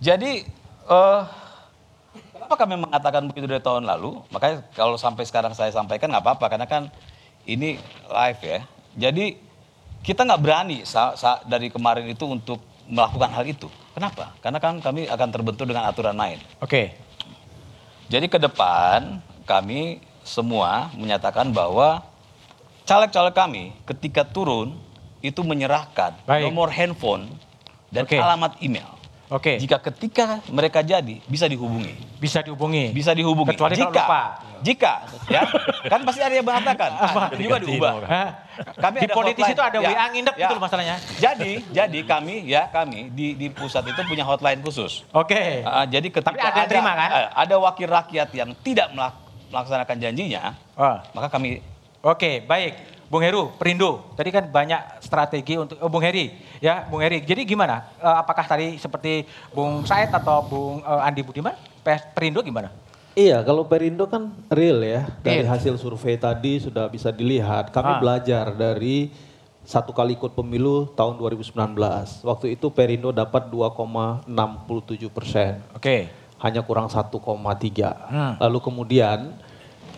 Jadi, 0.00 0.48
eh 0.88 1.22
kenapa 2.32 2.54
kami 2.56 2.80
mengatakan 2.80 3.28
begitu 3.28 3.44
dari 3.44 3.60
tahun 3.60 3.84
lalu? 3.84 4.24
Makanya 4.32 4.64
kalau 4.72 4.96
sampai 4.96 5.28
sekarang 5.28 5.52
saya 5.52 5.68
sampaikan 5.68 6.08
nggak 6.08 6.24
apa-apa, 6.24 6.46
karena 6.48 6.64
kan 6.64 6.88
ini 7.44 7.76
live 8.08 8.40
ya. 8.40 8.58
Jadi, 8.96 9.36
kita 10.00 10.24
nggak 10.24 10.40
berani 10.40 10.80
dari 11.44 11.68
kemarin 11.68 12.08
itu 12.08 12.24
untuk 12.24 12.64
melakukan 12.90 13.30
hal 13.30 13.46
itu. 13.46 13.70
Kenapa? 13.94 14.34
Karena 14.42 14.58
kan 14.58 14.82
kami 14.82 15.06
akan 15.06 15.28
terbentur 15.30 15.64
dengan 15.64 15.86
aturan 15.88 16.12
main. 16.18 16.36
Oke. 16.60 16.92
Jadi 18.10 18.26
ke 18.26 18.36
depan 18.42 19.22
kami 19.46 20.02
semua 20.26 20.90
menyatakan 20.98 21.54
bahwa 21.54 22.02
caleg-caleg 22.84 23.34
kami 23.34 23.64
ketika 23.86 24.26
turun 24.26 24.74
itu 25.22 25.40
menyerahkan 25.46 26.18
nomor 26.26 26.68
handphone 26.74 27.30
dan 27.94 28.04
Oke. 28.04 28.18
alamat 28.18 28.58
email. 28.60 28.99
Oke. 29.30 29.62
Jika 29.62 29.78
ketika 29.80 30.42
mereka 30.50 30.82
jadi 30.82 31.22
bisa 31.24 31.46
dihubungi. 31.46 31.94
Bisa 32.18 32.42
dihubungi. 32.42 32.90
Bisa 32.90 33.14
dihubungi. 33.14 33.54
Kecuali 33.54 33.72
kalau 33.72 33.86
jika, 33.86 34.02
lupa. 34.02 34.22
Jika, 34.60 34.92
ya, 35.26 35.42
kan 35.86 36.02
pasti 36.02 36.20
ada 36.20 36.34
yang 36.34 36.42
mengatakan. 36.42 36.90
Ah, 37.00 37.30
itu 37.32 37.46
juga 37.46 37.58
diubah. 37.62 37.92
Hah? 38.02 38.28
Kami 38.76 38.96
Di 38.98 39.08
politisi 39.08 39.46
hotline. 39.46 39.56
itu 39.56 39.62
ada 39.64 39.78
Ya, 39.78 39.88
WA 39.88 39.94
ya. 39.96 40.06
gitu 40.36 40.52
loh 40.52 40.62
masalahnya. 40.62 40.96
Jadi, 41.16 41.52
jadi 41.70 41.98
kami 42.02 42.44
ya 42.44 42.66
kami 42.68 43.08
di 43.08 43.32
di 43.32 43.46
pusat 43.48 43.86
itu 43.86 44.02
punya 44.02 44.26
hotline 44.26 44.60
khusus. 44.60 45.06
Oke. 45.10 45.62
Ah, 45.62 45.86
jadi 45.86 46.10
ketika 46.10 46.26
Tapi 46.28 46.42
ada 46.42 46.60
yang 46.60 46.68
terima, 46.68 46.92
kan? 46.92 47.08
eh, 47.08 47.26
ada 47.32 47.54
wakil 47.56 47.88
rakyat 47.88 48.28
yang 48.32 48.50
tidak 48.60 48.90
melak- 48.90 49.22
melaksanakan 49.48 49.96
janjinya, 49.96 50.42
Ah. 50.74 51.06
maka 51.10 51.30
kami 51.30 51.62
Oke, 52.00 52.42
baik. 52.42 52.99
Bung 53.10 53.26
Heru, 53.26 53.50
Perindo. 53.58 54.14
Tadi 54.14 54.30
kan 54.30 54.46
banyak 54.46 55.02
strategi 55.02 55.58
untuk 55.58 55.74
oh, 55.82 55.90
Bung 55.90 55.98
Heri, 55.98 56.30
ya, 56.62 56.86
Bung 56.86 57.02
Heri. 57.02 57.18
Jadi 57.20 57.42
gimana? 57.42 57.90
Eh, 57.98 58.06
apakah 58.06 58.46
tadi 58.46 58.78
seperti 58.78 59.26
Bung 59.50 59.82
Said 59.82 60.14
atau 60.14 60.46
Bung 60.46 60.78
eh, 60.78 61.06
Andi 61.10 61.26
Budiman? 61.26 61.58
Perindo 62.14 62.38
gimana? 62.38 62.70
Iya, 63.18 63.42
kalau 63.42 63.66
Perindo 63.66 64.06
kan 64.06 64.30
real 64.46 64.78
ya. 64.78 65.10
Dari 65.26 65.42
Real. 65.42 65.50
hasil 65.50 65.74
survei 65.74 66.14
tadi 66.14 66.62
sudah 66.62 66.86
bisa 66.86 67.10
dilihat. 67.10 67.74
Kami 67.74 67.90
Ah. 67.90 67.98
belajar 67.98 68.54
dari 68.54 69.10
satu 69.66 69.90
kali 69.90 70.14
ikut 70.14 70.30
pemilu 70.30 70.86
tahun 70.94 71.18
2019. 71.18 72.22
Waktu 72.22 72.54
itu 72.54 72.70
Perindo 72.70 73.10
dapat 73.10 73.50
2,67 73.50 75.10
persen. 75.10 75.58
Oke. 75.74 76.06
Hanya 76.38 76.62
kurang 76.62 76.86
1,3. 76.86 78.06
Hmm. 78.06 78.38
Lalu 78.38 78.58
kemudian 78.62 79.34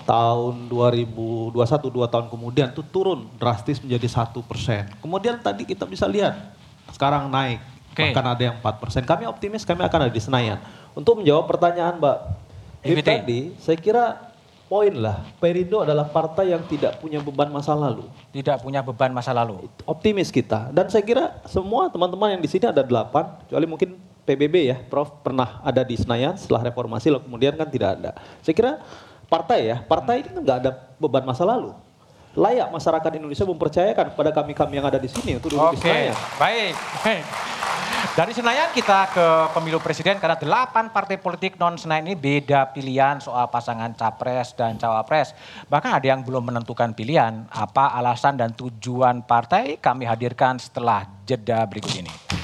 tahun 0.03 0.69
2021 0.69 1.57
dua 1.89 2.07
tahun 2.11 2.27
kemudian 2.29 2.71
itu 2.75 2.83
turun 2.83 3.31
drastis 3.39 3.79
menjadi 3.79 4.09
satu 4.11 4.43
persen. 4.43 4.91
Kemudian 4.99 5.41
tadi 5.41 5.63
kita 5.63 5.87
bisa 5.89 6.05
lihat 6.05 6.55
sekarang 6.93 7.31
naik 7.31 7.63
Oke. 7.93 8.11
bahkan 8.11 8.27
ada 8.33 8.43
yang 8.43 8.57
4 8.59 8.83
persen. 8.83 9.03
Kami 9.05 9.29
optimis 9.29 9.63
kami 9.69 9.85
akan 9.85 10.09
ada 10.09 10.13
di 10.13 10.23
Senayan. 10.23 10.59
Untuk 10.93 11.21
menjawab 11.21 11.49
pertanyaan 11.49 11.97
Mbak 12.01 12.19
EVT. 12.85 13.07
tadi, 13.07 13.41
saya 13.61 13.79
kira 13.79 14.33
poin 14.73 14.93
lah 14.97 15.21
Perindo 15.37 15.85
adalah 15.85 16.09
partai 16.09 16.57
yang 16.57 16.65
tidak 16.65 16.97
punya 16.97 17.21
beban 17.21 17.53
masa 17.53 17.77
lalu. 17.77 18.09
Tidak 18.33 18.65
punya 18.65 18.81
beban 18.81 19.13
masa 19.13 19.37
lalu. 19.37 19.69
Optimis 19.85 20.33
kita 20.33 20.73
dan 20.73 20.89
saya 20.89 21.05
kira 21.05 21.45
semua 21.45 21.93
teman-teman 21.93 22.33
yang 22.33 22.43
di 22.43 22.49
sini 22.49 22.65
ada 22.65 22.81
delapan, 22.81 23.37
kecuali 23.45 23.69
mungkin 23.69 23.91
PBB 24.23 24.55
ya, 24.71 24.77
Prof 24.79 25.21
pernah 25.21 25.59
ada 25.67 25.83
di 25.83 25.99
Senayan 25.99 26.39
setelah 26.39 26.71
reformasi, 26.71 27.11
lalu 27.11 27.27
kemudian 27.27 27.59
kan 27.59 27.67
tidak 27.67 28.01
ada. 28.01 28.11
Saya 28.41 28.55
kira 28.55 28.73
partai 29.33 29.73
ya, 29.73 29.77
partai 29.81 30.21
ini 30.21 30.37
nggak 30.45 30.59
ada 30.61 30.71
beban 31.01 31.25
masa 31.25 31.49
lalu. 31.49 31.73
Layak 32.37 32.69
masyarakat 32.69 33.13
Indonesia 33.17 33.45
mempercayakan 33.49 34.13
kepada 34.13 34.31
kami-kami 34.33 34.81
yang 34.81 34.89
ada 34.89 34.97
di 35.01 35.09
sini 35.09 35.37
untuk 35.37 35.53
duduk 35.53 35.77
di 35.77 35.81
Oke, 35.81 35.89
Senayan. 35.89 36.17
baik. 36.41 36.75
Hei. 37.05 37.21
Dari 38.13 38.33
Senayan 38.33 38.73
kita 38.73 39.09
ke 39.13 39.27
pemilu 39.53 39.81
presiden 39.81 40.17
karena 40.17 40.37
delapan 40.37 40.89
partai 40.93 41.21
politik 41.21 41.61
non 41.61 41.77
Senayan 41.77 42.09
ini 42.09 42.17
beda 42.17 42.73
pilihan 42.73 43.21
soal 43.21 43.49
pasangan 43.53 43.93
capres 43.97 44.57
dan 44.57 44.81
cawapres. 44.81 45.37
Bahkan 45.69 45.93
ada 45.97 46.07
yang 46.09 46.25
belum 46.25 46.53
menentukan 46.53 46.93
pilihan. 46.97 47.49
Apa 47.53 47.97
alasan 47.97 48.37
dan 48.37 48.53
tujuan 48.57 49.25
partai 49.25 49.77
kami 49.77 50.09
hadirkan 50.09 50.57
setelah 50.57 51.05
jeda 51.29 51.65
berikut 51.69 51.93
ini. 52.01 52.42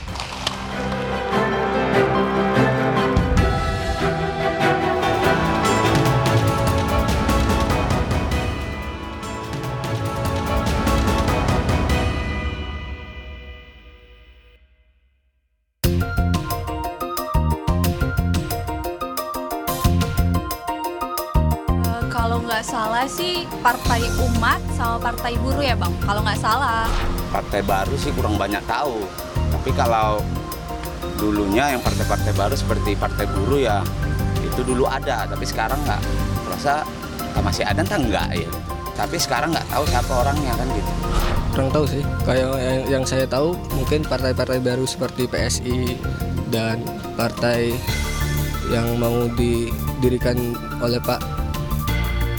Bang. 25.79 25.93
Kalau 26.05 26.21
nggak 26.27 26.39
salah. 26.43 26.85
Partai 27.31 27.61
baru 27.63 27.95
sih 27.95 28.11
kurang 28.13 28.35
banyak 28.35 28.61
tahu. 28.67 29.07
Tapi 29.55 29.71
kalau 29.73 30.21
dulunya 31.19 31.75
yang 31.75 31.83
partai-partai 31.83 32.31
baru 32.35 32.55
seperti 32.55 32.95
Partai 32.95 33.27
Buruh 33.27 33.63
ya 33.63 33.79
itu 34.43 34.61
dulu 34.67 34.85
ada. 34.91 35.25
Tapi 35.25 35.45
sekarang 35.47 35.79
nggak. 35.87 36.03
Rasa 36.51 36.83
masih 37.39 37.63
ada 37.63 37.87
entah 37.87 37.97
enggak 37.97 38.29
ya. 38.35 38.51
Tapi 38.99 39.15
sekarang 39.15 39.55
nggak 39.55 39.69
tahu 39.71 39.85
siapa 39.87 40.13
orangnya 40.27 40.53
kan 40.59 40.67
gitu. 40.75 40.93
kurang 41.49 41.75
tahu 41.75 41.85
sih 41.91 42.03
kayak 42.23 42.55
yang, 42.63 42.83
yang 42.87 43.05
saya 43.09 43.27
tahu 43.27 43.59
mungkin 43.75 44.07
partai-partai 44.07 44.63
baru 44.63 44.87
seperti 44.87 45.27
PSI 45.27 45.99
dan 46.55 46.87
partai 47.19 47.75
yang 48.71 49.01
mau 49.01 49.27
didirikan 49.35 50.55
oleh 50.79 51.01
Pak 51.03 51.19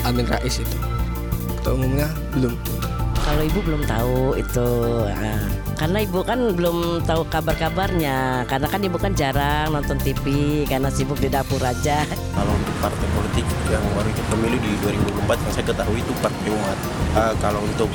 Amin 0.08 0.24
Rais 0.24 0.62
itu 0.62 0.78
ketua 1.60 1.76
umumnya 1.76 2.08
belum 2.32 2.54
Kalau 3.30 3.46
ibu 3.46 3.62
belum 3.62 3.86
tahu 3.86 4.42
itu, 4.42 4.70
Nah, 5.06 5.46
karena 5.78 6.02
ibu 6.02 6.26
kan 6.26 6.50
belum 6.58 7.06
tahu 7.06 7.30
kabar-kabarnya, 7.30 8.42
karena 8.50 8.66
kan 8.66 8.82
ibu 8.82 8.98
kan 8.98 9.14
jarang 9.14 9.70
nonton 9.70 10.02
TV 10.02 10.26
karena 10.66 10.90
sibuk 10.90 11.22
di 11.22 11.30
dapur 11.30 11.62
aja. 11.62 12.10
Kalau 12.38 12.50
untuk 12.58 12.74
partai 12.82 13.06
politik 13.14 13.46
yang 13.70 13.86
baru 13.94 14.10
ikut 14.10 14.26
pemilu 14.34 14.58
di 14.58 14.72
2024 14.82 15.46
yang 15.46 15.52
saya 15.54 15.66
ketahui 15.70 16.02
itu 16.02 16.14
Partai 16.18 16.50
Umat. 16.50 16.78
Eh, 17.10 17.34
kalau 17.38 17.62
untuk 17.62 17.90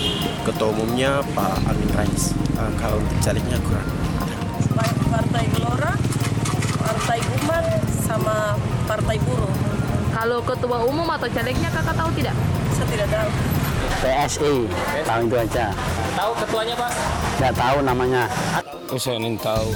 ketua 0.46 0.68
umumnya 0.70 1.18
Pak 1.34 1.66
Amin 1.66 1.90
Rais. 1.98 2.30
Eh, 2.54 2.72
kalau 2.78 3.02
untuk 3.02 3.18
calegnya 3.18 3.58
kurang. 3.66 3.88
Partai 5.10 5.44
Gelora, 5.50 5.92
Partai 6.78 7.18
Umat, 7.42 7.66
sama 8.06 8.54
Partai 8.86 9.18
Buruh. 9.18 9.50
Kalau 10.14 10.38
ketua 10.46 10.78
umum 10.86 11.10
atau 11.10 11.26
calegnya 11.26 11.74
kakak 11.74 11.98
tahu 11.98 12.10
tidak? 12.14 12.38
Saya 12.78 12.86
tidak 12.86 13.08
tahu. 13.10 13.53
PSI, 14.02 14.54
tahu 15.06 15.20
itu 15.28 15.36
aja. 15.38 15.66
Tahu 16.14 16.32
ketuanya 16.42 16.74
Pak? 16.78 16.92
Nggak 17.38 17.54
tahu 17.54 17.78
namanya. 17.82 18.22
Oh, 18.90 18.98
saya 18.98 19.18
ingin 19.18 19.34
tahu. 19.38 19.68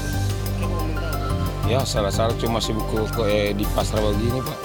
Ya, 1.69 1.85
salah-salah 1.85 2.33
cuma 2.41 2.59
sibuk 2.59 2.89
ke, 2.89 3.23
eh, 3.29 3.51
di 3.53 3.69
pasar 3.77 4.01
begini, 4.01 4.41
Pak. 4.41 4.59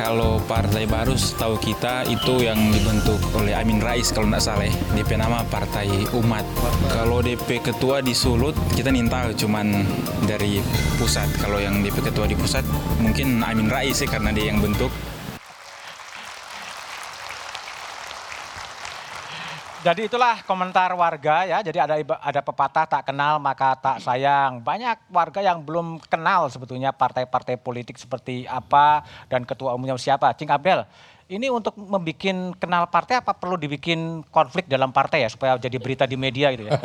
Kalau 0.00 0.40
partai 0.48 0.88
baru 0.88 1.12
setahu 1.12 1.60
kita 1.60 2.08
itu 2.08 2.40
yang 2.40 2.56
dibentuk 2.72 3.20
oleh 3.36 3.52
Amin 3.52 3.84
Rais 3.84 4.08
kalau 4.08 4.32
tidak 4.32 4.40
salah 4.40 4.64
ya. 4.64 4.72
DP 4.96 5.20
nama 5.20 5.44
Partai 5.44 6.08
Umat. 6.16 6.46
Kalau 6.88 7.20
DP 7.20 7.60
ketua 7.60 8.00
di 8.00 8.16
Sulut 8.16 8.56
kita 8.72 8.88
nintal 8.88 9.36
cuman 9.36 9.84
dari 10.24 10.64
pusat. 10.96 11.28
Kalau 11.36 11.60
yang 11.60 11.84
DP 11.84 12.00
ketua 12.00 12.24
di 12.24 12.32
pusat 12.32 12.64
mungkin 12.96 13.44
Amin 13.44 13.68
Rais 13.68 14.00
sih 14.00 14.08
karena 14.08 14.32
dia 14.32 14.48
yang 14.48 14.64
bentuk. 14.64 14.88
Jadi 19.80 20.12
itulah 20.12 20.44
komentar 20.44 20.92
warga 20.92 21.48
ya. 21.48 21.64
Jadi 21.64 21.80
ada 21.80 21.96
ada 22.00 22.40
pepatah 22.44 22.84
tak 22.84 23.08
kenal 23.08 23.40
maka 23.40 23.72
tak 23.80 24.04
sayang. 24.04 24.60
Banyak 24.60 25.08
warga 25.08 25.40
yang 25.40 25.64
belum 25.64 26.04
kenal 26.04 26.52
sebetulnya 26.52 26.92
partai-partai 26.92 27.56
politik 27.56 27.96
seperti 27.96 28.44
apa 28.44 29.00
dan 29.32 29.48
ketua 29.48 29.72
umumnya 29.72 29.96
siapa. 29.96 30.36
Cing 30.36 30.52
Abdel, 30.52 30.84
ini 31.32 31.48
untuk 31.48 31.72
membuat 31.80 32.60
kenal 32.60 32.84
partai 32.92 33.24
apa 33.24 33.32
perlu 33.32 33.56
dibikin 33.56 34.20
konflik 34.28 34.68
dalam 34.68 34.92
partai 34.92 35.24
ya 35.24 35.32
supaya 35.32 35.56
jadi 35.56 35.80
berita 35.80 36.04
di 36.04 36.16
media 36.20 36.52
gitu 36.52 36.68
ya? 36.68 36.76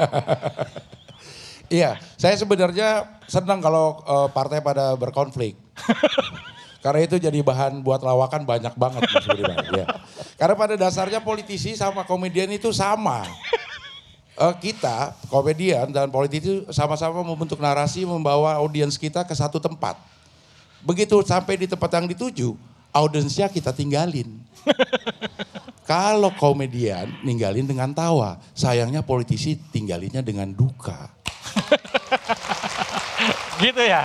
Iya, 1.65 1.97
saya 2.13 2.37
sebenarnya 2.37 3.17
senang 3.25 3.57
kalau 3.57 3.97
eh, 4.05 4.29
partai 4.29 4.61
pada 4.61 4.93
berkonflik. 4.93 5.57
Karena 6.85 7.01
itu 7.01 7.17
jadi 7.17 7.41
bahan 7.41 7.81
buat 7.81 8.05
lawakan 8.05 8.45
banyak 8.45 8.77
banget 8.77 9.01
Mas 9.09 9.25
Budiman. 9.25 9.57
ya. 9.73 9.89
Karena 10.36 10.55
pada 10.55 10.75
dasarnya 10.75 11.23
politisi 11.23 11.79
sama 11.79 12.03
komedian 12.03 12.51
itu 12.51 12.71
sama. 12.75 13.23
Eh, 14.36 14.55
kita, 14.59 15.15
komedian 15.31 15.95
dan 15.95 16.11
politisi 16.11 16.43
itu 16.43 16.55
sama-sama 16.67 17.23
membentuk 17.23 17.55
narasi 17.55 18.03
membawa 18.03 18.59
audiens 18.59 18.99
kita 18.99 19.23
ke 19.23 19.31
satu 19.31 19.63
tempat. 19.63 19.95
Begitu 20.83 21.23
sampai 21.23 21.55
di 21.55 21.71
tempat 21.71 21.88
yang 21.95 22.03
dituju, 22.03 22.51
audiensnya 22.91 23.47
kita 23.47 23.71
tinggalin. 23.71 24.27
Kalau 25.88 26.36
komedian 26.36 27.15
ninggalin 27.23 27.63
dengan 27.63 27.95
tawa, 27.95 28.36
sayangnya 28.51 28.99
politisi 28.99 29.55
tinggalinnya 29.71 30.19
dengan 30.19 30.51
duka. 30.51 31.15
gitu 33.63 33.88
ya? 33.88 34.03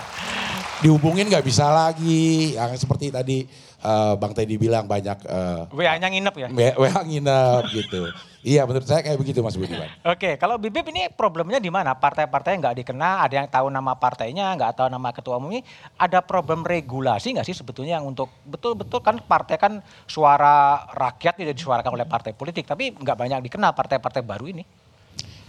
dihubungin 0.81 1.29
nggak 1.29 1.45
bisa 1.45 1.69
lagi 1.69 2.57
yang 2.57 2.73
seperti 2.73 3.13
tadi 3.13 3.45
eh, 3.81 4.15
bang 4.17 4.33
Teddy 4.37 4.57
bilang 4.61 4.85
banyak 4.85 5.19
eh, 5.25 5.61
WA-nya 5.73 6.09
nginep 6.09 6.35
ya? 6.37 6.49
W- 6.53 6.77
WA 6.77 7.01
nginep 7.05 7.65
gitu 7.73 8.03
iya 8.41 8.65
menurut 8.65 8.89
saya 8.89 9.05
kayak 9.05 9.21
begitu 9.21 9.45
mas 9.45 9.57
Budiman 9.57 9.89
Oke, 10.01 10.41
kalau 10.41 10.57
Bibip 10.57 10.89
ini 10.89 11.13
problemnya 11.13 11.61
di 11.61 11.69
mana? 11.69 11.93
Partai-partai 11.93 12.57
nggak 12.57 12.77
dikenal, 12.81 13.29
ada 13.29 13.35
yang 13.37 13.49
tahu 13.53 13.69
nama 13.69 13.93
partainya, 13.93 14.57
nggak 14.57 14.81
tahu 14.81 14.89
nama 14.89 15.13
ketua 15.13 15.37
umumnya. 15.37 15.61
Ada 16.01 16.25
problem 16.25 16.65
regulasi 16.65 17.37
nggak 17.37 17.45
sih 17.45 17.53
sebetulnya 17.53 18.01
yang 18.01 18.09
untuk 18.09 18.33
betul-betul 18.49 19.05
kan 19.05 19.21
partai 19.21 19.61
kan 19.61 19.85
suara 20.09 20.89
rakyat 20.89 21.37
tidak 21.37 21.53
disuarakan 21.53 22.01
oleh 22.01 22.09
partai 22.09 22.33
politik, 22.33 22.65
tapi 22.65 22.97
nggak 22.97 23.13
banyak 23.13 23.45
dikenal 23.45 23.77
partai-partai 23.77 24.25
baru 24.25 24.49
ini. 24.49 24.65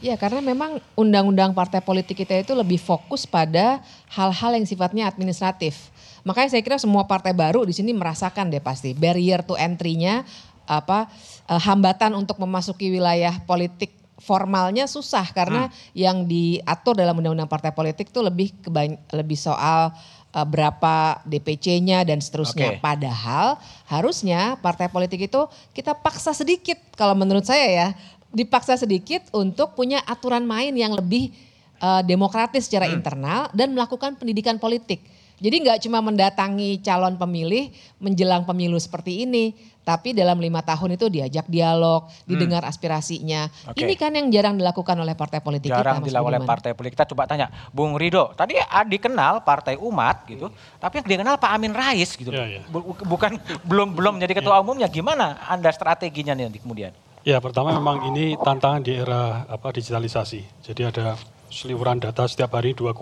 Ya 0.02 0.18
karena 0.18 0.42
memang 0.42 0.82
undang-undang 0.98 1.54
partai 1.54 1.78
politik 1.78 2.26
kita 2.26 2.34
itu 2.42 2.58
lebih 2.58 2.82
fokus 2.82 3.30
pada 3.30 3.86
hal-hal 4.10 4.58
yang 4.58 4.66
sifatnya 4.66 5.06
administratif. 5.06 5.94
Makanya 6.22 6.50
saya 6.54 6.62
kira 6.62 6.78
semua 6.78 7.10
partai 7.10 7.34
baru 7.34 7.66
di 7.66 7.74
sini 7.74 7.92
merasakan 7.92 8.54
deh 8.54 8.62
pasti 8.62 8.94
barrier 8.94 9.42
to 9.42 9.58
entry-nya 9.58 10.22
apa 10.70 11.10
eh, 11.50 11.62
hambatan 11.62 12.14
untuk 12.14 12.38
memasuki 12.38 12.94
wilayah 12.94 13.42
politik 13.44 14.02
formalnya 14.22 14.86
susah 14.86 15.26
karena 15.34 15.74
yang 15.98 16.30
diatur 16.30 16.94
dalam 16.94 17.18
undang-undang 17.18 17.50
partai 17.50 17.74
politik 17.74 18.14
itu 18.14 18.22
lebih 18.22 18.54
kebany- 18.62 19.02
lebih 19.10 19.36
soal 19.36 19.90
eh, 20.32 20.46
berapa 20.46 21.26
DPC-nya 21.26 22.06
dan 22.06 22.22
seterusnya. 22.22 22.78
Oke. 22.78 22.86
Padahal 22.86 23.58
harusnya 23.90 24.62
partai 24.62 24.88
politik 24.94 25.26
itu 25.26 25.42
kita 25.74 25.98
paksa 25.98 26.38
sedikit 26.38 26.78
kalau 26.94 27.18
menurut 27.18 27.44
saya 27.44 27.66
ya 27.66 27.88
dipaksa 28.32 28.80
sedikit 28.80 29.28
untuk 29.36 29.76
punya 29.76 30.00
aturan 30.08 30.46
main 30.46 30.72
yang 30.78 30.94
lebih 30.94 31.34
eh, 31.82 32.02
demokratis 32.06 32.70
secara 32.70 32.86
internal 32.88 33.50
dan 33.58 33.74
melakukan 33.74 34.16
pendidikan 34.16 34.62
politik. 34.62 35.02
Jadi 35.42 35.56
nggak 35.58 35.80
cuma 35.82 36.00
mendatangi 36.00 36.78
calon 36.80 37.18
pemilih 37.18 37.74
menjelang 37.98 38.46
pemilu 38.46 38.78
seperti 38.78 39.26
ini, 39.26 39.58
tapi 39.82 40.14
dalam 40.14 40.38
lima 40.38 40.62
tahun 40.62 40.94
itu 40.94 41.10
diajak 41.10 41.50
dialog, 41.50 42.06
didengar 42.24 42.62
aspirasinya. 42.62 43.50
Oke. 43.66 43.82
Ini 43.82 43.94
kan 43.98 44.14
yang 44.14 44.30
jarang 44.30 44.56
dilakukan 44.56 44.94
oleh 44.94 45.18
partai 45.18 45.42
politik 45.42 45.74
kita. 45.74 45.82
Jarang 45.82 46.06
dilakukan 46.06 46.30
oleh 46.30 46.42
partai 46.46 46.72
politik. 46.72 46.94
Kita 46.94 47.10
coba 47.10 47.26
tanya, 47.26 47.50
Bung 47.74 47.98
Rido, 47.98 48.30
tadi 48.32 48.54
ah, 48.56 48.86
dikenal 48.86 49.42
partai 49.42 49.82
umat 49.82 50.30
gitu, 50.30 50.54
tapi 50.78 51.02
yang 51.02 51.10
dikenal 51.10 51.42
Pak 51.42 51.52
Amin 51.52 51.74
Rais 51.74 52.14
gitu. 52.14 52.30
Bu- 52.70 52.94
Bukan 53.02 53.42
belum 53.66 53.98
belum 53.98 54.22
menjadi 54.22 54.38
ketua 54.38 54.62
umumnya. 54.62 54.86
Gimana 54.86 55.42
Anda 55.50 55.74
strateginya 55.74 56.38
nih 56.38 56.54
nanti 56.54 56.62
kemudian? 56.62 56.94
Ya 57.22 57.42
pertama 57.42 57.74
memang 57.74 58.14
ini 58.14 58.38
tantangan 58.38 58.82
di 58.82 58.94
era 58.94 59.46
apa 59.46 59.74
digitalisasi. 59.74 60.42
Jadi 60.62 60.82
ada 60.86 61.18
seliweran 61.50 61.98
data 61.98 62.26
setiap 62.26 62.54
hari 62.54 62.74
2,5 62.74 62.98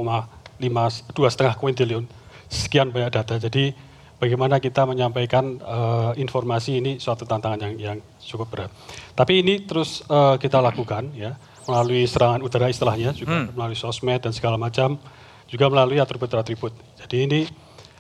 dua 1.11 1.27
setengah 1.27 1.55
kuintillion 1.55 2.03
sekian 2.49 2.89
banyak 2.89 3.13
data. 3.13 3.37
Jadi 3.37 3.71
bagaimana 4.19 4.59
kita 4.59 4.83
menyampaikan 4.83 5.61
eh, 5.61 6.11
informasi 6.19 6.81
ini 6.81 6.91
suatu 6.99 7.23
tantangan 7.23 7.61
yang 7.69 7.73
yang 7.77 7.97
cukup 8.19 8.47
berat. 8.51 8.71
Tapi 9.15 9.45
ini 9.45 9.63
terus 9.63 10.03
eh, 10.03 10.35
kita 10.41 10.59
lakukan 10.59 11.13
ya 11.15 11.37
melalui 11.69 12.03
serangan 12.09 12.41
udara 12.41 12.67
istilahnya 12.67 13.13
juga 13.13 13.45
Hmm. 13.45 13.53
melalui 13.53 13.77
sosmed 13.77 14.19
dan 14.19 14.33
segala 14.33 14.57
macam 14.57 14.97
juga 15.45 15.65
melalui 15.69 16.01
atribut-atribut. 16.01 16.73
Jadi 17.05 17.17
ini 17.29 17.39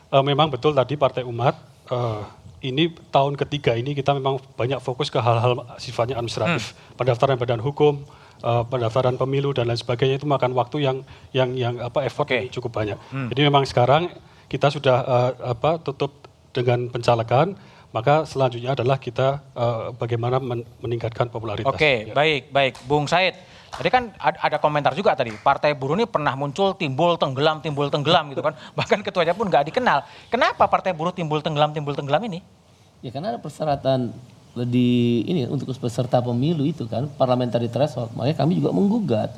eh, 0.09 0.23
memang 0.25 0.49
betul 0.49 0.73
tadi 0.73 0.97
Partai 0.97 1.21
Umat 1.23 1.55
eh, 1.93 2.23
ini 2.59 2.91
tahun 3.07 3.39
ketiga 3.39 3.71
ini 3.79 3.95
kita 3.95 4.11
memang 4.11 4.35
banyak 4.59 4.83
fokus 4.83 5.07
ke 5.07 5.15
hal-hal 5.15 5.63
sifatnya 5.79 6.19
administratif, 6.19 6.75
pendaftaran 6.99 7.39
badan 7.39 7.63
hukum, 7.63 8.03
eh, 8.43 8.63
pendaftaran 8.67 9.15
pemilu 9.15 9.55
dan 9.55 9.71
lain 9.71 9.79
sebagainya 9.79 10.19
itu 10.19 10.27
makan 10.27 10.51
waktu 10.51 10.83
yang 10.83 10.97
yang 11.31 11.55
yang 11.55 11.73
apa 11.79 12.03
effort 12.03 12.27
yang 12.27 12.51
cukup 12.51 12.75
banyak. 12.75 12.99
Hmm. 13.13 13.31
Jadi 13.31 13.41
memang 13.47 13.63
sekarang 13.63 14.11
kita 14.49 14.73
sudah 14.73 14.97
eh, 15.05 15.31
apa 15.45 15.77
tutup 15.79 16.25
dengan 16.49 16.89
pencalekan, 16.89 17.53
maka 17.93 18.25
selanjutnya 18.25 18.73
adalah 18.73 18.97
kita 18.97 19.45
eh, 19.53 19.93
bagaimana 19.93 20.41
men- 20.41 20.65
meningkatkan 20.81 21.29
popularitas. 21.29 21.69
Oke, 21.69 22.09
baik, 22.11 22.49
baik. 22.49 22.73
Bung 22.89 23.05
Said, 23.05 23.37
tadi 23.69 23.89
kan 23.93 24.09
ad- 24.17 24.41
ada 24.41 24.57
komentar 24.57 24.97
juga 24.97 25.13
tadi, 25.13 25.29
Partai 25.37 25.77
Buruh 25.77 25.93
ini 25.93 26.09
pernah 26.09 26.33
muncul 26.33 26.73
timbul 26.73 27.15
tenggelam, 27.21 27.61
timbul 27.61 27.93
tenggelam 27.93 28.33
gitu 28.33 28.41
kan. 28.41 28.57
Bahkan 28.77 29.05
ketuanya 29.05 29.37
pun 29.37 29.45
nggak 29.45 29.69
dikenal. 29.69 30.01
Kenapa 30.33 30.65
Partai 30.65 30.97
Buruh 30.97 31.13
timbul 31.13 31.45
tenggelam, 31.45 31.69
timbul 31.69 31.93
tenggelam 31.93 32.25
ini? 32.25 32.41
Ya 33.05 33.13
karena 33.13 33.37
ada 33.37 33.39
persyaratan 33.39 34.11
di 34.65 35.23
ini 35.23 35.45
untuk 35.45 35.71
peserta 35.77 36.19
pemilu 36.19 36.65
itu 36.65 36.89
kan 36.89 37.05
parliamentary 37.15 37.69
threshold. 37.69 38.11
Makanya 38.17 38.43
kami 38.43 38.59
juga 38.59 38.73
menggugat. 38.73 39.29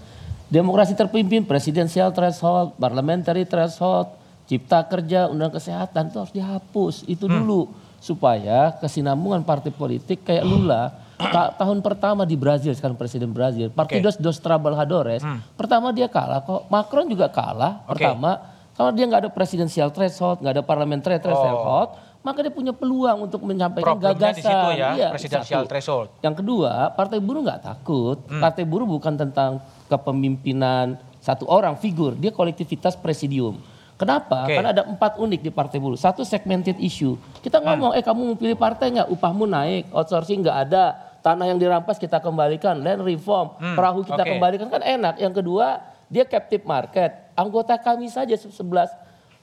Demokrasi 0.51 0.97
terpimpin, 0.99 1.47
presidensial 1.47 2.12
threshold, 2.12 2.76
parliamentary 2.76 3.47
threshold, 3.47 4.12
cipta 4.52 4.84
kerja, 4.84 5.32
undang 5.32 5.47
kesehatan 5.47 6.12
itu 6.12 6.18
harus 6.20 6.34
dihapus. 6.36 6.95
Itu 7.08 7.32
dulu. 7.32 7.72
supaya 8.02 8.74
kesinambungan 8.82 9.45
partai 9.45 9.70
politik 9.70 10.26
kayak 10.26 10.41
Lula 10.41 10.89
ta- 11.22 11.54
tahun 11.54 11.86
pertama 11.86 12.26
di 12.26 12.34
Brazil 12.34 12.74
sekarang 12.74 12.97
presiden 12.97 13.30
Brazil 13.30 13.70
Partidos 13.70 14.18
dos 14.18 14.41
Trabalhadores 14.41 15.22
pertama 15.54 15.93
dia 15.93 16.10
kalah 16.10 16.41
kok 16.41 16.66
Macron 16.66 17.06
juga 17.06 17.30
kalah 17.30 17.86
Oke. 17.86 18.02
pertama 18.02 18.41
kalau 18.74 18.89
dia 18.89 19.06
nggak 19.06 19.22
ada 19.22 19.30
presidensial 19.30 19.93
threshold 19.93 20.41
nggak 20.41 20.49
ada 20.58 20.64
parliamentary 20.66 21.22
threshold 21.22 21.93
maka 22.26 22.41
dia 22.41 22.49
punya 22.49 22.74
peluang 22.74 23.30
untuk 23.30 23.45
menyampaikan 23.45 23.93
Problemnya 23.93 24.34
gagasan 24.34 24.38
di 24.38 24.43
situ 24.49 24.68
ya, 24.78 24.89
Iya, 24.97 25.08
presidensial 25.10 25.62
threshold. 25.66 26.08
Yang 26.22 26.36
kedua, 26.45 26.93
Partai 26.93 27.18
Buruh 27.18 27.41
nggak 27.41 27.62
takut. 27.66 28.22
Hmm. 28.30 28.38
Partai 28.38 28.62
Buruh 28.62 28.86
bukan 28.86 29.18
tentang 29.18 29.58
kepemimpinan 29.89 31.02
satu 31.18 31.49
orang 31.49 31.78
figur, 31.78 32.14
dia 32.14 32.30
kolektivitas 32.30 32.93
presidium. 32.93 33.58
Kenapa? 34.02 34.38
Oke. 34.43 34.58
Karena 34.58 34.70
ada 34.72 34.84
empat 34.84 35.16
unik 35.16 35.39
di 35.39 35.52
Partai 35.52 35.78
Buruh. 35.78 35.95
Satu 35.95 36.22
segmented 36.24 36.76
issue. 36.78 37.14
Kita 37.38 37.58
Hmm. 37.58 37.78
ngomong, 37.78 37.91
eh 37.93 38.02
kamu 38.02 38.22
mau 38.24 38.36
pilih 38.36 38.56
partai 38.56 38.89
nggak? 38.91 39.08
Upahmu 39.08 39.45
naik, 39.45 39.84
outsourcing 39.91 40.41
nggak 40.41 40.58
ada, 40.64 40.86
tanah 41.20 41.45
yang 41.45 41.56
dirampas 41.56 41.95
kita 41.95 42.18
kembalikan, 42.18 42.74
land 42.76 42.99
reform, 42.99 43.54
Hmm, 43.56 43.78
perahu 43.78 44.02
kita 44.02 44.18
oke. 44.20 44.32
kembalikan 44.32 44.68
kan 44.68 44.82
enak. 44.82 45.16
Yang 45.16 45.34
kedua, 45.38 45.80
dia 46.08 46.26
captive 46.26 46.66
market. 46.66 47.14
Anggota 47.34 47.78
kami 47.78 48.10
saja 48.10 48.34
11 48.34 48.89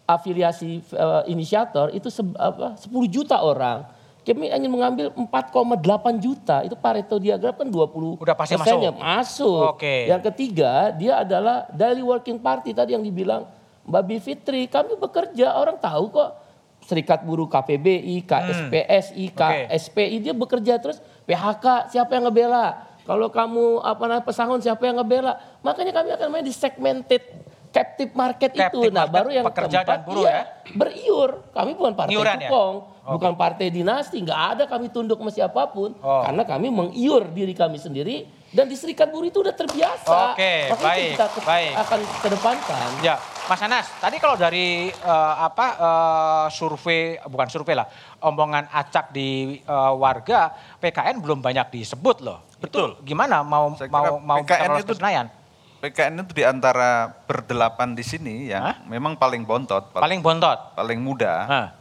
afiliasi 0.04 0.82
eh, 0.82 1.22
inisiator 1.26 1.92
itu 1.92 2.08
se- 2.08 2.24
apa, 2.34 2.74
10 2.76 3.06
juta 3.06 3.38
orang. 3.38 3.86
Kami 4.20 4.44
ingin 4.46 4.68
mengambil 4.68 5.08
4,8 5.08 5.80
juta. 6.18 6.60
Itu 6.60 6.76
Pareto 6.76 7.16
diagram 7.16 7.54
kan 7.54 7.64
20 7.64 8.12
Udah 8.18 8.36
pasti 8.36 8.56
masuk. 8.56 8.92
masuk. 8.94 9.62
Oke. 9.72 10.04
Yang 10.04 10.22
ketiga, 10.28 10.92
dia 10.92 11.16
adalah 11.18 11.64
daily 11.70 12.02
working 12.02 12.36
party 12.36 12.76
tadi 12.76 12.92
yang 12.92 13.00
dibilang 13.00 13.48
Mbak 13.88 14.02
Bivitri. 14.04 14.68
Kami 14.68 14.94
bekerja, 14.94 15.56
orang 15.56 15.80
tahu 15.80 16.12
kok. 16.12 16.30
Serikat 16.78 17.20
Buruh 17.20 17.44
KPBI, 17.44 18.22
KSPSI, 18.22 19.24
KSPI, 19.30 20.16
dia 20.22 20.32
bekerja 20.32 20.78
terus. 20.78 21.00
PHK, 21.24 21.90
siapa 21.90 22.16
yang 22.16 22.28
ngebela? 22.28 22.86
Kalau 23.02 23.28
kamu 23.28 23.80
apa 23.80 24.04
namanya 24.04 24.24
pesangon 24.24 24.60
siapa 24.60 24.84
yang 24.84 24.96
ngebela? 24.96 25.36
Makanya 25.60 25.92
kami 25.92 26.12
akan 26.12 26.28
main 26.28 26.44
di 26.44 26.52
segmented 26.52 27.20
captive 27.68 28.12
market 28.14 28.52
itu. 28.52 28.60
Captive 28.62 28.88
Nah, 28.88 29.04
market, 29.04 29.16
baru 29.16 29.28
yang 29.30 29.44
pekerja 29.44 29.78
keempat, 29.80 30.00
buruh 30.04 30.24
iya, 30.24 30.32
ya? 30.32 30.42
Beriur. 30.72 31.30
Kami 31.50 31.70
bukan 31.72 31.92
partai 31.94 32.12
Iuran 32.14 32.36
ya? 32.36 32.48
cupong, 32.48 32.74
bukan 33.06 33.32
partai 33.36 33.66
dinasti, 33.68 34.16
nggak 34.18 34.40
ada 34.54 34.64
kami 34.64 34.86
tunduk 34.88 35.20
sama 35.20 35.28
siapa 35.28 35.68
pun. 35.68 35.92
Oh. 35.98 36.24
Karena 36.24 36.44
kami 36.44 36.68
mengiur 36.68 37.28
diri 37.28 37.52
kami 37.52 37.76
sendiri 37.76 38.24
dan 38.48 38.64
di 38.64 38.76
serikat 38.76 39.08
buruh 39.08 39.28
itu 39.28 39.40
udah 39.40 39.52
terbiasa. 39.52 40.32
Oke, 40.32 40.72
Makanya 40.72 40.88
baik, 40.88 41.08
kita 41.12 41.26
ke- 41.28 41.44
baik. 41.44 41.72
akan 41.76 41.98
kedepankan. 42.24 42.88
Ya, 43.00 43.16
Mas 43.48 43.64
Anas, 43.64 43.88
tadi 43.96 44.20
kalau 44.20 44.36
dari 44.36 44.92
eh, 44.92 45.34
apa 45.40 45.66
eh, 45.80 46.46
survei 46.52 47.16
bukan 47.24 47.48
survei 47.48 47.80
lah, 47.80 47.88
omongan 48.20 48.68
acak 48.68 49.08
di 49.08 49.56
eh, 49.56 49.92
warga 49.96 50.52
PKN 50.76 51.24
belum 51.24 51.40
banyak 51.40 51.72
disebut 51.72 52.20
loh. 52.20 52.44
Betul. 52.60 53.00
Itu 53.00 53.08
gimana 53.08 53.40
mau 53.40 53.72
mau 53.72 54.20
mau 54.20 54.44
PKN 54.44 54.84
itu 54.84 54.92
Senayan? 55.00 55.32
PKN 55.80 56.28
itu 56.28 56.32
di 56.36 56.44
antara 56.44 57.08
berdelapan 57.24 57.96
di 57.96 58.04
sini 58.04 58.52
yang 58.52 58.84
memang 58.84 59.16
paling 59.16 59.48
bontot. 59.48 59.96
Paling 59.96 60.20
bontot. 60.20 60.76
Paling 60.76 61.00
muda. 61.00 61.72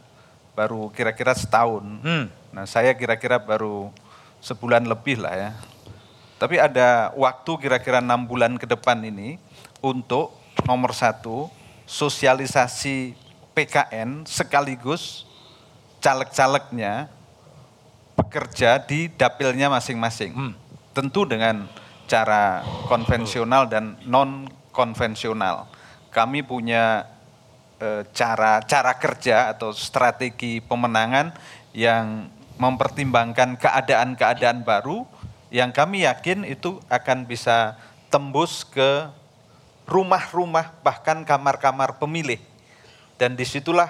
Baru 0.56 0.88
kira-kira 0.88 1.36
setahun. 1.36 1.84
Hmm. 1.84 2.32
Nah 2.48 2.64
saya 2.64 2.96
kira-kira 2.96 3.36
baru 3.36 3.92
sebulan 4.40 4.88
lebih 4.88 5.20
lah 5.20 5.36
ya. 5.36 5.50
Tapi 6.40 6.56
ada 6.56 7.12
waktu 7.12 7.60
kira-kira 7.60 8.00
enam 8.00 8.24
bulan 8.24 8.56
ke 8.56 8.64
depan 8.64 9.04
ini 9.04 9.36
untuk 9.84 10.32
nomor 10.64 10.94
satu 10.94 11.57
sosialisasi 11.88 13.16
PKN 13.56 14.28
sekaligus 14.28 15.24
caleg-calegnya 16.04 17.08
bekerja 18.12 18.76
di 18.84 19.08
dapilnya 19.08 19.72
masing-masing. 19.72 20.52
Tentu 20.92 21.24
dengan 21.24 21.64
cara 22.04 22.60
konvensional 22.86 23.66
dan 23.66 23.96
non 24.04 24.46
konvensional. 24.70 25.66
Kami 26.12 26.44
punya 26.44 27.08
eh, 27.80 28.04
cara 28.12 28.60
cara 28.62 28.92
kerja 29.00 29.56
atau 29.56 29.72
strategi 29.72 30.60
pemenangan 30.60 31.32
yang 31.72 32.28
mempertimbangkan 32.60 33.56
keadaan-keadaan 33.56 34.66
baru 34.66 35.06
yang 35.48 35.72
kami 35.72 36.04
yakin 36.04 36.44
itu 36.44 36.82
akan 36.92 37.24
bisa 37.24 37.78
tembus 38.12 38.66
ke 38.66 39.08
rumah-rumah 39.88 40.84
bahkan 40.84 41.24
kamar-kamar 41.24 41.96
pemilih. 41.96 42.38
Dan 43.16 43.34
di 43.34 43.48
situlah 43.48 43.88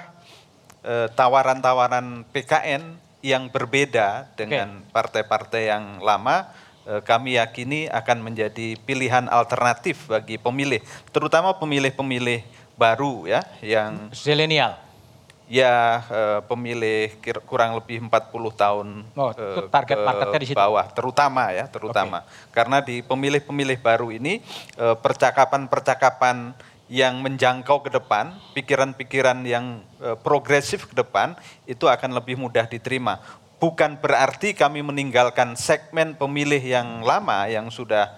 eh, 0.87 1.11
tawaran-tawaran 1.13 2.25
PKN 2.31 2.97
yang 3.21 3.51
berbeda 3.51 4.31
dengan 4.39 4.79
partai-partai 4.95 5.75
yang 5.75 5.99
lama 5.99 6.49
eh, 6.87 7.03
kami 7.03 7.37
yakini 7.37 7.91
akan 7.91 8.23
menjadi 8.23 8.79
pilihan 8.87 9.27
alternatif 9.27 10.07
bagi 10.07 10.39
pemilih, 10.39 10.81
terutama 11.11 11.53
pemilih-pemilih 11.59 12.47
baru 12.79 13.27
ya 13.27 13.43
yang 13.61 14.15
zilenial. 14.15 14.88
Ya, 15.49 16.05
eh, 16.13 16.41
pemilih 16.45 17.17
kurang 17.49 17.73
lebih 17.73 18.05
40 18.05 18.53
tahun 18.53 19.01
Oh, 19.17 19.33
eh, 19.33 19.65
target 19.73 19.97
ke 19.97 20.05
marketnya 20.05 20.41
di 20.45 20.49
situ. 20.53 20.61
bawah, 20.61 20.85
terutama 20.93 21.49
ya, 21.57 21.65
terutama. 21.73 22.21
Karena 22.53 22.85
di 22.85 23.01
pemilih-pemilih 23.01 23.81
baru 23.81 24.13
ini 24.13 24.45
eh, 24.77 24.97
percakapan-percakapan 25.01 26.53
yang 26.93 27.25
menjangkau 27.25 27.81
ke 27.81 27.89
depan, 27.89 28.37
pikiran-pikiran 28.53 29.41
yang 29.49 29.81
eh, 30.05 30.21
progresif 30.21 30.85
ke 30.85 30.95
depan 31.01 31.33
itu 31.65 31.89
akan 31.89 32.13
lebih 32.13 32.37
mudah 32.37 32.69
diterima. 32.69 33.17
Bukan 33.57 34.05
berarti 34.05 34.53
kami 34.53 34.85
meninggalkan 34.85 35.57
segmen 35.57 36.13
pemilih 36.13 36.61
yang 36.61 37.01
lama 37.03 37.49
yang 37.49 37.73
sudah 37.73 38.15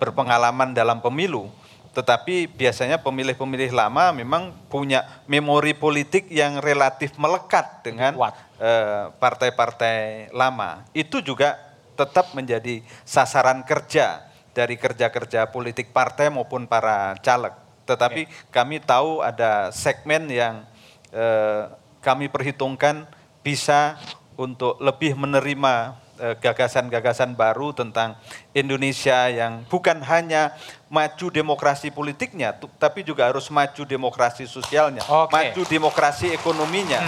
berpengalaman 0.00 0.72
dalam 0.72 1.00
pemilu. 1.04 1.52
Tetapi 1.98 2.46
biasanya 2.54 3.02
pemilih-pemilih 3.02 3.74
lama 3.74 4.14
memang 4.14 4.54
punya 4.70 5.02
memori 5.26 5.74
politik 5.74 6.30
yang 6.30 6.62
relatif 6.62 7.18
melekat 7.18 7.82
dengan 7.82 8.14
eh, 8.62 9.10
partai-partai 9.18 10.30
lama. 10.30 10.86
Itu 10.94 11.18
juga 11.18 11.58
tetap 11.98 12.38
menjadi 12.38 12.86
sasaran 13.02 13.66
kerja 13.66 14.30
dari 14.54 14.78
kerja-kerja 14.78 15.50
politik 15.50 15.90
partai 15.90 16.30
maupun 16.30 16.70
para 16.70 17.18
caleg. 17.18 17.50
Tetapi 17.82 18.30
kami 18.54 18.78
tahu 18.78 19.18
ada 19.18 19.74
segmen 19.74 20.30
yang 20.30 20.62
eh, 21.10 21.66
kami 21.98 22.30
perhitungkan 22.30 23.10
bisa 23.42 23.98
untuk 24.38 24.78
lebih 24.78 25.18
menerima 25.18 25.98
eh, 25.98 26.07
gagasan-gagasan 26.42 27.38
baru 27.38 27.70
tentang 27.72 28.18
Indonesia 28.50 29.30
yang 29.30 29.62
bukan 29.70 30.02
hanya 30.02 30.52
maju 30.90 31.26
demokrasi 31.30 31.94
politiknya, 31.94 32.54
tapi 32.76 33.06
juga 33.06 33.30
harus 33.30 33.46
maju 33.48 33.82
demokrasi 33.86 34.44
sosialnya, 34.50 35.06
maju 35.06 35.62
demokrasi 35.64 36.34
ekonominya. 36.34 37.02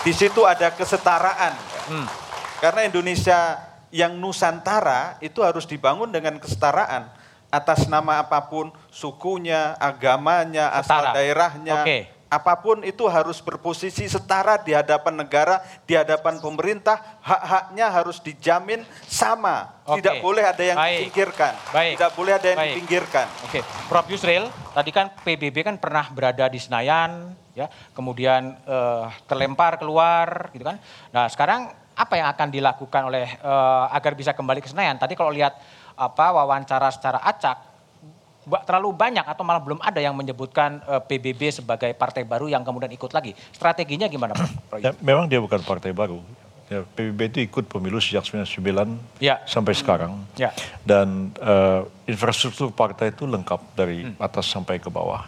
Di 0.00 0.12
situ 0.12 0.44
ada 0.44 0.72
kesetaraan. 0.72 1.56
Karena 2.60 2.84
Indonesia 2.84 3.56
yang 3.90 4.14
Nusantara 4.20 5.18
itu 5.18 5.42
harus 5.42 5.66
dibangun 5.66 6.12
dengan 6.12 6.38
kesetaraan 6.38 7.10
atas 7.50 7.90
nama 7.90 8.22
apa 8.22 8.46
pun, 8.46 8.70
sukunya, 8.94 9.74
agamanya, 9.82 10.70
asal 10.70 11.02
Setara. 11.02 11.14
daerahnya, 11.18 11.82
Oke. 11.82 11.98
Apa 12.30 12.54
pun 12.62 12.86
itu 12.86 13.10
harus 13.10 13.42
berposisi 13.42 14.06
setara 14.06 14.54
di 14.62 14.70
hadapan 14.70 15.18
negara, 15.18 15.58
di 15.82 15.98
hadapan 15.98 16.38
pemerintah, 16.38 17.18
hak-haknya 17.18 17.90
harus 17.90 18.22
dijamin 18.22 18.86
sama. 19.02 19.82
Oke. 19.82 19.98
Tidak 19.98 20.22
boleh 20.22 20.46
ada 20.46 20.62
yang 20.62 20.78
Baik. 20.78 21.10
dipinggirkan. 21.10 21.52
Baik. 21.74 21.94
Tidak 21.98 22.12
boleh 22.14 22.32
ada 22.38 22.46
yang 22.46 22.60
Baik. 22.62 22.70
dipinggirkan. 22.70 23.26
Oke, 23.50 23.60
Prof 23.90 24.06
Yusril, 24.06 24.46
tadi 24.70 24.90
kan 24.94 25.10
PBB 25.26 25.66
kan 25.66 25.74
pernah 25.82 26.06
berada 26.14 26.46
di 26.46 26.62
Senayan, 26.62 27.34
ya, 27.50 27.66
kemudian 27.98 28.54
eh, 28.62 29.04
terlempar 29.26 29.82
keluar, 29.82 30.54
gitu 30.54 30.62
kan. 30.62 30.78
Nah, 31.10 31.26
sekarang 31.26 31.74
apa 31.98 32.14
yang 32.14 32.30
akan 32.30 32.48
dilakukan 32.54 33.02
oleh 33.10 33.26
eh, 33.26 33.84
agar 33.90 34.14
bisa 34.14 34.30
kembali 34.38 34.62
ke 34.62 34.70
Senayan? 34.70 35.02
Tadi 35.02 35.18
kalau 35.18 35.34
lihat 35.34 35.58
apa 35.98 36.30
wawancara 36.30 36.94
secara 36.94 37.18
acak, 37.26 37.69
terlalu 38.64 38.96
banyak 38.96 39.22
atau 39.22 39.44
malah 39.44 39.60
belum 39.60 39.80
ada 39.80 40.00
yang 40.00 40.16
menyebutkan 40.16 40.80
eh, 40.84 41.02
PBB 41.02 41.52
sebagai 41.52 41.92
partai 41.92 42.24
baru 42.24 42.48
yang 42.48 42.64
kemudian 42.64 42.90
ikut 42.90 43.12
lagi. 43.12 43.36
Strateginya 43.52 44.08
gimana, 44.08 44.32
Prof? 44.32 44.50
Ya, 44.84 44.96
memang 45.04 45.28
dia 45.28 45.38
bukan 45.38 45.60
partai 45.60 45.92
baru. 45.92 46.24
Ya, 46.70 46.86
PBB 46.86 47.20
itu 47.34 47.38
ikut 47.50 47.66
pemilu 47.66 47.98
sejak 47.98 48.22
99 48.22 48.62
Ya. 49.18 49.42
sampai 49.42 49.74
sekarang. 49.74 50.22
Ya. 50.38 50.54
Dan 50.86 51.34
eh, 51.36 51.82
infrastruktur 52.06 52.70
partai 52.70 53.10
itu 53.10 53.26
lengkap 53.26 53.60
dari 53.74 54.06
atas 54.16 54.46
sampai 54.46 54.78
ke 54.78 54.86
bawah. 54.86 55.26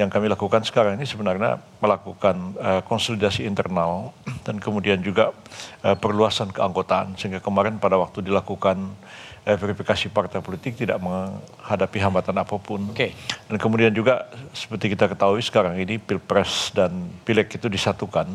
Yang 0.00 0.14
kami 0.14 0.30
lakukan 0.30 0.62
sekarang 0.62 0.94
ini 0.96 1.04
sebenarnya 1.04 1.60
melakukan 1.78 2.56
eh, 2.56 2.80
konsolidasi 2.88 3.44
internal 3.44 4.16
dan 4.48 4.56
kemudian 4.58 4.98
juga 5.04 5.36
eh, 5.84 5.92
perluasan 5.92 6.56
keanggotaan. 6.56 7.20
Sehingga 7.20 7.44
kemarin 7.44 7.76
pada 7.76 8.00
waktu 8.00 8.24
dilakukan 8.24 8.88
verifikasi 9.56 10.10
partai 10.12 10.42
politik 10.42 10.76
tidak 10.76 10.98
menghadapi 11.00 11.98
hambatan 12.02 12.36
apa 12.36 12.58
pun. 12.60 12.92
Dan 13.48 13.56
kemudian 13.56 13.94
juga 13.94 14.28
seperti 14.52 14.92
kita 14.92 15.08
ketahui 15.08 15.40
sekarang 15.40 15.78
ini 15.80 15.96
pilpres 15.96 16.74
dan 16.76 17.08
pileg 17.24 17.48
itu 17.48 17.70
disatukan 17.70 18.28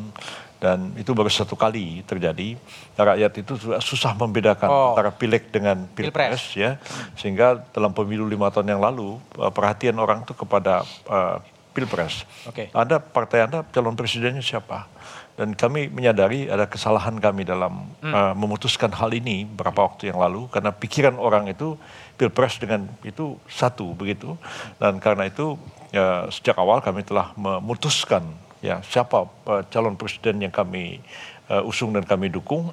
dan 0.64 0.96
itu 0.96 1.12
baru 1.12 1.28
satu 1.28 1.60
kali 1.60 2.08
terjadi. 2.08 2.56
Rakyat 2.96 3.34
itu 3.36 3.60
sudah 3.60 3.84
susah 3.84 4.16
membedakan 4.16 4.72
Oh. 4.72 4.96
antara 4.96 5.12
pileg 5.12 5.52
dengan 5.52 5.84
pilpres, 5.92 6.56
ya, 6.56 6.80
sehingga 7.20 7.60
dalam 7.76 7.92
pemilu 7.92 8.24
lima 8.24 8.48
tahun 8.48 8.72
yang 8.72 8.80
lalu 8.80 9.20
eh, 9.44 9.52
perhatian 9.52 10.00
orang 10.00 10.24
itu 10.24 10.32
kepada 10.32 10.88
eh, 10.88 11.38
pilpres. 11.76 12.24
Oke. 12.48 12.72
Anda 12.72 13.04
partai 13.04 13.44
Anda 13.44 13.68
calon 13.68 13.98
presidennya 13.98 14.40
siapa? 14.40 14.88
Dan 15.34 15.58
kami 15.58 15.90
menyadari 15.90 16.46
ada 16.46 16.70
kesalahan 16.70 17.18
kami 17.18 17.42
dalam 17.42 17.90
Hmm. 18.04 18.14
uh, 18.14 18.34
memutuskan 18.38 18.94
hal 18.94 19.10
ini 19.16 19.50
beberapa 19.50 19.90
waktu 19.90 20.14
yang 20.14 20.22
lalu. 20.22 20.46
Karena 20.54 20.70
pikiran 20.70 21.18
orang 21.18 21.50
itu 21.50 21.74
pilpres 22.20 22.62
dengan 22.62 22.86
itu 23.02 23.40
satu 23.50 23.98
begitu. 23.98 24.38
Dan 24.78 25.02
karena 25.02 25.26
itu 25.26 25.58
ya, 25.90 26.30
sejak 26.30 26.54
awal 26.62 26.86
kami 26.86 27.02
telah 27.02 27.34
memutuskan 27.34 28.22
ya 28.62 28.80
siapa 28.86 29.26
uh, 29.26 29.64
calon 29.74 29.98
presiden 29.98 30.40
yang 30.46 30.54
kami 30.54 31.02
uh, 31.50 31.66
usung 31.66 31.96
dan 31.98 32.06
kami 32.06 32.30
dukung. 32.30 32.70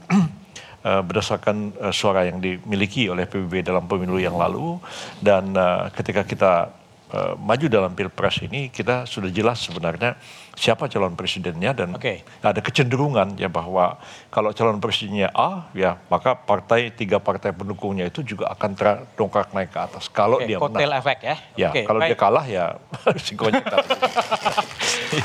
Uh, 0.84 1.00
berdasarkan 1.08 1.72
uh, 1.80 1.92
suara 1.96 2.28
yang 2.28 2.44
dimiliki 2.44 3.08
oleh 3.08 3.24
PBB 3.24 3.64
dalam 3.64 3.88
pemilu 3.88 4.20
yang 4.20 4.36
lalu. 4.36 4.76
Dan 5.16 5.56
uh, 5.56 5.88
ketika 5.96 6.28
kita 6.28 6.68
uh, 7.14 7.34
maju 7.40 7.66
dalam 7.72 7.92
pilpres 7.96 8.44
ini 8.44 8.68
kita 8.68 9.08
sudah 9.08 9.30
jelas 9.32 9.64
sebenarnya 9.64 10.16
siapa 10.54 10.90
calon 10.90 11.14
presidennya 11.14 11.72
dan 11.72 11.94
ada 12.42 12.60
kecenderungan 12.60 13.38
ya 13.38 13.48
bahwa 13.48 13.96
kalau 14.28 14.50
calon 14.54 14.78
presidennya 14.82 15.30
A 15.34 15.70
ya 15.74 15.98
maka 16.10 16.34
partai 16.34 16.90
tiga 16.92 17.18
partai 17.22 17.54
pendukungnya 17.54 18.06
itu 18.06 18.22
juga 18.22 18.50
akan 18.52 18.70
terdongkrak 18.74 19.54
naik 19.54 19.70
ke 19.70 19.80
atas 19.80 20.10
kalau 20.10 20.38
Oke, 20.42 20.48
dia 20.50 20.58
kotel 20.58 20.90
menang. 20.90 21.00
efek 21.00 21.18
ya. 21.22 21.36
Ya, 21.56 21.70
Oke, 21.72 21.82
kalau 21.86 22.00
dia 22.02 22.12
baik. 22.12 22.20
kalah 22.20 22.46
ya 22.46 22.64
risikonya 23.14 23.60
kita. 23.62 23.76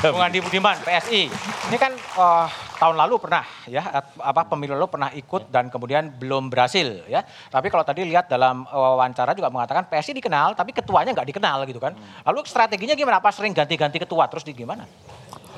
Bung 0.14 0.24
Andi 0.24 0.40
Budiman, 0.42 0.78
PSI. 0.82 1.30
Ini 1.70 1.78
kan 1.78 1.92
eh, 1.94 2.48
tahun 2.80 2.96
lalu 2.96 3.16
pernah 3.22 3.44
ya 3.66 3.82
apa 4.22 4.42
pemilu 4.48 4.76
lalu 4.78 4.88
pernah 4.90 5.10
ikut 5.14 5.50
dan 5.50 5.68
kemudian 5.70 6.10
belum 6.16 6.50
berhasil 6.50 7.06
ya. 7.10 7.26
Tapi 7.26 7.68
kalau 7.70 7.84
tadi 7.84 8.06
lihat 8.08 8.30
dalam 8.30 8.66
eh, 8.66 8.78
wawancara 8.78 9.34
juga 9.34 9.50
mengatakan 9.52 9.90
PSI 9.90 10.16
dikenal 10.18 10.54
tapi 10.56 10.72
ketuanya 10.72 11.12
nggak 11.12 11.28
dikenal 11.34 11.66
gitu 11.68 11.82
kan. 11.82 11.94
Lalu 12.26 12.46
strateginya 12.48 12.96
gimana? 12.96 13.18
Apa 13.20 13.32
sering 13.32 13.56
ganti-ganti 13.56 13.98
ketua 14.02 14.28
terus 14.30 14.46
di 14.46 14.54
gimana? 14.54 14.86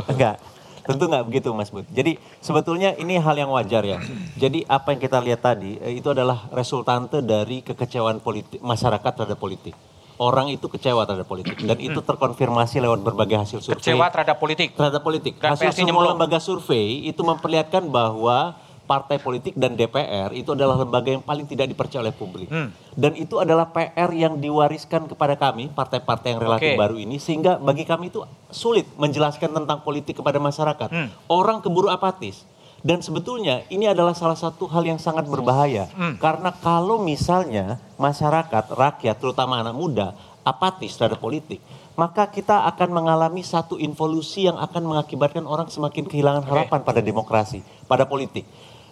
Enggak, 0.05 0.37
tentu 0.85 1.03
enggak 1.09 1.25
begitu 1.25 1.49
Mas 1.51 1.73
Bud. 1.73 1.83
Jadi 1.89 2.15
sebetulnya 2.39 2.93
ini 2.95 3.17
hal 3.17 3.35
yang 3.35 3.49
wajar 3.51 3.83
ya. 3.83 3.97
Jadi 4.37 4.63
apa 4.69 4.93
yang 4.93 5.01
kita 5.01 5.17
lihat 5.19 5.41
tadi 5.41 5.81
eh, 5.81 5.97
itu 5.97 6.07
adalah 6.13 6.47
resultante 6.53 7.25
dari 7.25 7.65
kekecewaan 7.65 8.21
politik 8.21 8.61
masyarakat 8.61 9.11
terhadap 9.17 9.39
politik. 9.39 9.75
Orang 10.17 10.49
itu 10.49 10.65
kecewa 10.65 11.05
terhadap 11.05 11.29
politik 11.29 11.61
dan 11.61 11.77
itu 11.77 12.01
terkonfirmasi 12.01 12.81
lewat 12.81 13.05
berbagai 13.05 13.37
hasil 13.37 13.61
survei. 13.61 13.77
Kecewa 13.77 14.09
terhadap 14.09 14.37
politik. 14.41 14.73
Terhadap 14.73 15.01
politik. 15.05 15.37
Dan 15.37 15.53
Hasil 15.53 15.69
semua 15.77 16.09
lembaga 16.09 16.41
survei 16.41 17.05
itu 17.05 17.21
memperlihatkan 17.21 17.85
bahwa 17.85 18.57
partai 18.87 19.19
politik 19.19 19.53
dan 19.59 19.75
DPR 19.75 20.31
itu 20.31 20.55
adalah 20.55 20.79
lembaga 20.79 21.11
yang 21.11 21.21
paling 21.21 21.43
tidak 21.43 21.67
dipercaya 21.67 22.07
oleh 22.07 22.15
publik. 22.15 22.47
Hmm. 22.47 22.71
Dan 22.95 23.13
itu 23.19 23.37
adalah 23.37 23.69
PR 23.75 24.09
yang 24.15 24.39
diwariskan 24.39 25.11
kepada 25.11 25.35
kami, 25.35 25.69
partai-partai 25.69 26.33
yang 26.33 26.41
relatif 26.41 26.73
Oke. 26.73 26.79
baru 26.79 26.95
ini, 26.95 27.19
sehingga 27.19 27.59
bagi 27.59 27.83
kami 27.83 28.07
itu 28.09 28.23
sulit 28.47 28.87
menjelaskan 28.95 29.51
tentang 29.51 29.83
politik 29.83 30.23
kepada 30.23 30.39
masyarakat. 30.39 30.89
Hmm. 30.89 31.11
Orang 31.27 31.59
keburu 31.59 31.91
apatis. 31.91 32.47
Dan 32.81 33.03
sebetulnya 33.03 33.67
ini 33.73 33.89
adalah 33.89 34.13
salah 34.15 34.37
satu 34.37 34.69
hal 34.69 34.85
yang 34.87 35.01
sangat 35.01 35.27
berbahaya. 35.27 35.91
Hmm. 35.91 36.15
Karena 36.21 36.55
kalau 36.55 37.03
misalnya 37.03 37.83
masyarakat, 37.99 38.71
rakyat, 38.71 39.15
terutama 39.19 39.59
anak 39.59 39.75
muda, 39.75 40.15
apatis 40.47 40.95
terhadap 40.95 41.19
politik, 41.19 41.59
maka 41.97 42.29
kita 42.29 42.69
akan 42.69 42.93
mengalami 42.93 43.41
satu 43.41 43.81
involusi 43.81 44.45
yang 44.45 44.55
akan 44.61 44.93
mengakibatkan 44.93 45.43
orang 45.49 45.65
semakin 45.67 46.05
kehilangan 46.05 46.45
harapan 46.45 46.79
pada 46.85 47.01
demokrasi, 47.01 47.65
pada 47.89 48.05
politik. 48.05 48.45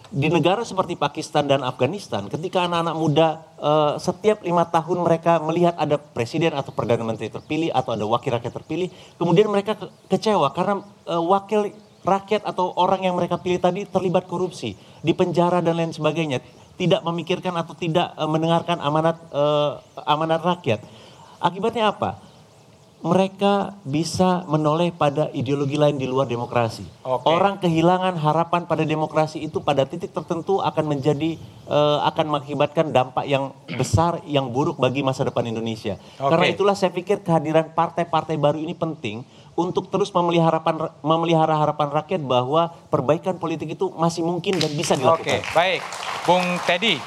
Di 0.06 0.30
negara 0.30 0.62
seperti 0.62 0.94
Pakistan 0.94 1.50
dan 1.50 1.66
Afghanistan, 1.66 2.30
ketika 2.30 2.62
anak-anak 2.62 2.94
muda 2.94 3.28
eh, 3.58 3.92
setiap 3.98 4.38
lima 4.46 4.62
tahun 4.62 5.02
mereka 5.02 5.42
melihat 5.42 5.74
ada 5.74 5.98
presiden 5.98 6.54
atau 6.54 6.70
perdana 6.70 7.02
menteri 7.02 7.26
terpilih 7.26 7.74
atau 7.74 7.98
ada 7.98 8.06
wakil 8.06 8.38
rakyat 8.38 8.54
terpilih, 8.54 8.88
kemudian 9.18 9.50
mereka 9.50 9.74
ke- 9.74 9.90
kecewa 10.06 10.54
karena 10.54 10.86
eh, 11.10 11.18
wakil 11.18 11.74
rakyat 12.06 12.46
atau 12.46 12.70
orang 12.78 13.02
yang 13.02 13.18
mereka 13.18 13.34
pilih 13.42 13.58
tadi 13.58 13.82
terlibat 13.82 14.30
korupsi, 14.30 14.78
di 15.02 15.10
penjara 15.10 15.58
dan 15.58 15.74
lain 15.74 15.90
sebagainya, 15.90 16.38
tidak 16.78 17.02
memikirkan 17.02 17.58
atau 17.58 17.74
tidak 17.74 18.14
eh, 18.14 18.28
mendengarkan 18.30 18.78
amanat 18.78 19.18
eh, 19.34 19.70
amanat 20.06 20.38
rakyat. 20.46 20.86
Akibatnya 21.42 21.90
apa? 21.90 22.22
Mereka 23.06 23.86
bisa 23.86 24.42
menoleh 24.50 24.90
pada 24.90 25.30
ideologi 25.30 25.78
lain 25.78 25.94
di 25.94 26.10
luar 26.10 26.26
demokrasi. 26.26 26.82
Orang 27.06 27.62
kehilangan 27.62 28.18
harapan 28.18 28.66
pada 28.66 28.82
demokrasi 28.82 29.46
itu 29.46 29.62
pada 29.62 29.86
titik 29.86 30.10
tertentu 30.10 30.58
akan 30.58 30.84
menjadi 30.90 31.38
eh, 31.70 31.98
akan 32.02 32.26
mengakibatkan 32.34 32.90
dampak 32.90 33.22
yang 33.30 33.54
besar 33.78 34.18
yang 34.26 34.50
buruk 34.50 34.74
bagi 34.82 35.06
masa 35.06 35.22
depan 35.22 35.46
Indonesia. 35.46 36.02
Oke. 36.18 36.34
Karena 36.34 36.46
itulah 36.50 36.74
saya 36.74 36.90
pikir 36.90 37.22
kehadiran 37.22 37.70
partai-partai 37.70 38.34
baru 38.34 38.58
ini 38.58 38.74
penting 38.74 39.22
untuk 39.56 39.88
terus 39.88 40.12
memelihara 40.12 40.60
harapan 40.60 40.92
memelihara 41.00 41.54
harapan 41.56 41.88
rakyat 42.02 42.20
bahwa 42.26 42.68
perbaikan 42.92 43.40
politik 43.40 43.78
itu 43.78 43.88
masih 43.96 44.26
mungkin 44.26 44.60
dan 44.60 44.70
bisa 44.76 44.98
dilakukan. 44.98 45.40
Oke, 45.40 45.54
baik. 45.56 45.80
Bung 46.28 46.44
Teddy, 46.68 47.00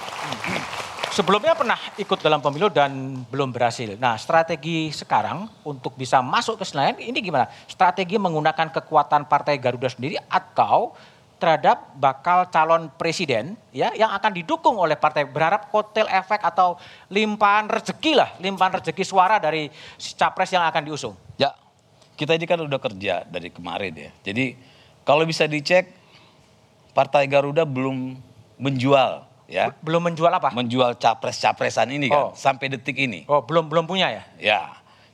sebelumnya 1.20 1.52
pernah 1.52 1.76
ikut 2.00 2.16
dalam 2.24 2.40
pemilu 2.40 2.72
dan 2.72 3.20
belum 3.28 3.52
berhasil. 3.52 4.00
Nah, 4.00 4.16
strategi 4.16 4.88
sekarang 4.96 5.52
untuk 5.68 6.00
bisa 6.00 6.24
masuk 6.24 6.56
ke 6.56 6.64
Senayan 6.64 6.96
ini 6.96 7.20
gimana? 7.20 7.52
Strategi 7.68 8.16
menggunakan 8.16 8.72
kekuatan 8.72 9.28
Partai 9.28 9.60
Garuda 9.60 9.92
sendiri 9.92 10.16
atau 10.32 10.96
terhadap 11.36 11.92
bakal 12.00 12.48
calon 12.52 12.88
presiden 12.96 13.60
ya 13.76 13.92
yang 13.96 14.12
akan 14.12 14.32
didukung 14.32 14.76
oleh 14.76 15.00
partai 15.00 15.24
berharap 15.24 15.72
kotel 15.72 16.08
efek 16.08 16.40
atau 16.40 16.80
limpahan 17.12 17.68
rezeki 17.68 18.12
lah, 18.16 18.40
limpahan 18.40 18.80
rezeki 18.80 19.04
suara 19.04 19.44
dari 19.44 19.68
capres 20.16 20.56
yang 20.56 20.64
akan 20.68 20.88
diusung. 20.88 21.16
Ya, 21.36 21.52
kita 22.16 22.36
ini 22.36 22.48
kan 22.48 22.64
udah 22.64 22.80
kerja 22.80 23.28
dari 23.28 23.52
kemarin 23.52 23.92
ya. 23.92 24.12
Jadi 24.24 24.56
kalau 25.04 25.28
bisa 25.28 25.44
dicek, 25.48 25.92
Partai 26.96 27.28
Garuda 27.28 27.64
belum 27.64 28.20
menjual 28.60 29.29
ya. 29.50 29.74
Belum 29.82 30.00
menjual 30.00 30.30
apa? 30.30 30.54
Menjual 30.54 30.94
capres-capresan 30.96 31.90
ini 31.90 32.08
kan 32.08 32.32
sampai 32.38 32.70
detik 32.70 32.96
ini. 32.96 33.26
Oh, 33.26 33.42
belum 33.42 33.66
belum 33.68 33.90
punya 33.90 34.14
ya? 34.14 34.24
Ya. 34.38 34.62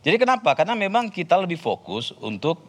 Jadi 0.03 0.21
kenapa? 0.21 0.53
Karena 0.53 0.77
memang 0.77 1.09
kita 1.09 1.39
lebih 1.39 1.57
fokus 1.57 2.13
untuk 2.19 2.61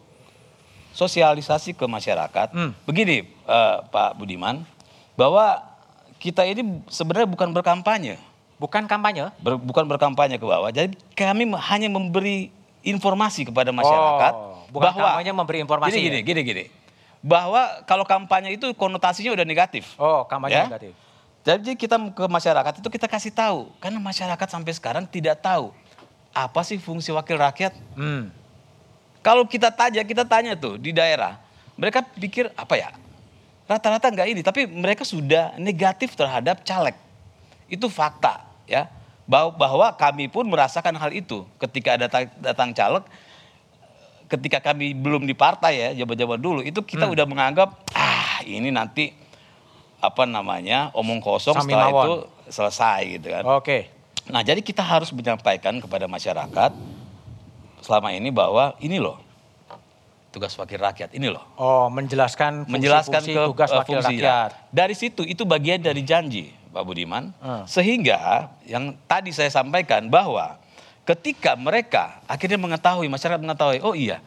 sosialisasi 0.95 1.77
ke 1.77 1.85
masyarakat. 1.85 2.47
Begini 2.87 3.27
eh, 3.27 3.75
Pak 3.85 4.17
Budiman, 4.17 4.65
bahwa 5.13 5.61
kita 6.17 6.41
ini 6.49 6.81
sebenarnya 6.89 7.29
bukan 7.29 7.53
berkampanye. 7.53 8.17
Bukan 8.57 8.89
kampanye? 8.89 9.29
Ber- 9.37 9.61
bukan 9.61 9.85
berkampanye 9.85 10.41
ke 10.41 10.45
bawah. 10.47 10.73
Jadi 10.73 10.97
kami 11.13 11.45
hanya 11.69 11.93
memberi 11.93 12.49
informasi 12.81 13.45
kepada 13.45 13.69
masyarakat 13.69 14.33
Oh, 14.33 14.65
bukan 14.73 14.97
kampanye 14.97 15.29
memberi 15.29 15.57
informasi 15.61 15.93
Gini 15.93 16.09
gini 16.09 16.17
ya? 16.17 16.23
gini 16.25 16.41
gini. 16.41 16.63
Bahwa 17.21 17.85
kalau 17.85 18.01
kampanye 18.01 18.57
itu 18.57 18.65
konotasinya 18.73 19.37
udah 19.37 19.45
negatif. 19.45 19.93
Oh, 20.01 20.25
kampanye 20.25 20.57
Ya? 20.57 20.65
negatif. 20.65 20.97
Jadi 21.45 21.79
kita 21.79 21.95
ke 22.11 22.25
masyarakat 22.27 22.73
itu 22.79 22.87
kita 22.91 23.07
kasih 23.07 23.31
tahu 23.31 23.71
karena 23.79 23.99
masyarakat 24.01 24.47
sampai 24.47 24.73
sekarang 24.75 25.03
tidak 25.07 25.39
tahu 25.39 25.71
apa 26.37 26.61
sih 26.61 26.77
fungsi 26.77 27.09
wakil 27.09 27.41
rakyat. 27.41 27.73
Hmm. 27.97 28.29
Kalau 29.25 29.43
kita 29.43 29.73
tanya, 29.73 30.05
kita 30.05 30.23
tanya 30.23 30.53
tuh 30.53 30.77
di 30.77 30.93
daerah, 30.93 31.41
mereka 31.75 32.05
pikir 32.05 32.53
apa 32.53 32.77
ya? 32.77 32.93
Rata-rata 33.67 34.07
nggak 34.07 34.27
ini, 34.31 34.41
tapi 34.45 34.63
mereka 34.63 35.03
sudah 35.03 35.57
negatif 35.59 36.15
terhadap 36.15 36.63
caleg. 36.63 36.95
Itu 37.67 37.91
fakta 37.91 38.45
ya. 38.63 38.87
Bahwa, 39.27 39.51
bahwa 39.51 39.87
kami 39.91 40.31
pun 40.31 40.47
merasakan 40.47 40.95
hal 40.95 41.11
itu 41.11 41.43
ketika 41.59 41.99
datang, 41.99 42.31
datang 42.39 42.71
caleg, 42.71 43.03
ketika 44.31 44.63
kami 44.63 44.95
belum 44.95 45.27
di 45.27 45.35
partai 45.35 45.73
ya, 45.75 45.89
jabat-jabat 46.03 46.39
dulu, 46.39 46.63
itu 46.63 46.79
kita 46.79 47.11
udah 47.11 47.27
menganggap 47.27 47.75
ah 47.91 48.39
ini 48.47 48.71
nanti 48.71 49.11
apa 49.97 50.23
namanya 50.23 50.93
omong 50.93 51.17
kosong 51.17 51.57
setelah 51.57 51.89
Samimawon. 51.89 52.05
itu 52.05 52.13
selesai 52.49 52.99
gitu 53.17 53.27
kan. 53.31 53.43
Oke. 53.53 53.89
Nah 54.27 54.41
jadi 54.41 54.59
kita 54.59 54.81
harus 54.81 55.09
menyampaikan 55.09 55.77
kepada 55.77 56.05
masyarakat 56.05 56.71
selama 57.79 58.11
ini 58.11 58.29
bahwa 58.29 58.75
ini 58.77 58.97
loh 58.97 59.17
tugas 60.27 60.53
wakil 60.53 60.77
rakyat 60.77 61.13
ini 61.13 61.31
loh 61.31 61.41
Oh, 61.55 61.87
menjelaskan 61.89 62.67
fungsi-fungsi 62.67 62.73
menjelaskan 62.73 63.21
ke 63.23 63.41
tugas 63.47 63.69
eh, 63.69 63.77
wakil 63.79 63.97
fungsi. 63.97 64.15
rakyat. 64.19 64.49
Nah, 64.51 64.69
Dari 64.69 64.93
situ 64.93 65.21
itu 65.23 65.43
bagian 65.43 65.79
dari 65.79 66.03
janji 66.03 66.51
Pak 66.69 66.83
Budiman. 66.83 67.33
Hmm. 67.39 67.63
Sehingga 67.65 68.51
yang 68.67 68.93
tadi 69.07 69.33
saya 69.33 69.49
sampaikan 69.49 70.11
bahwa 70.11 70.59
ketika 71.07 71.55
mereka 71.55 72.19
akhirnya 72.27 72.59
mengetahui 72.59 73.07
masyarakat 73.07 73.39
mengetahui 73.39 73.79
oh 73.81 73.95
iya 73.95 74.19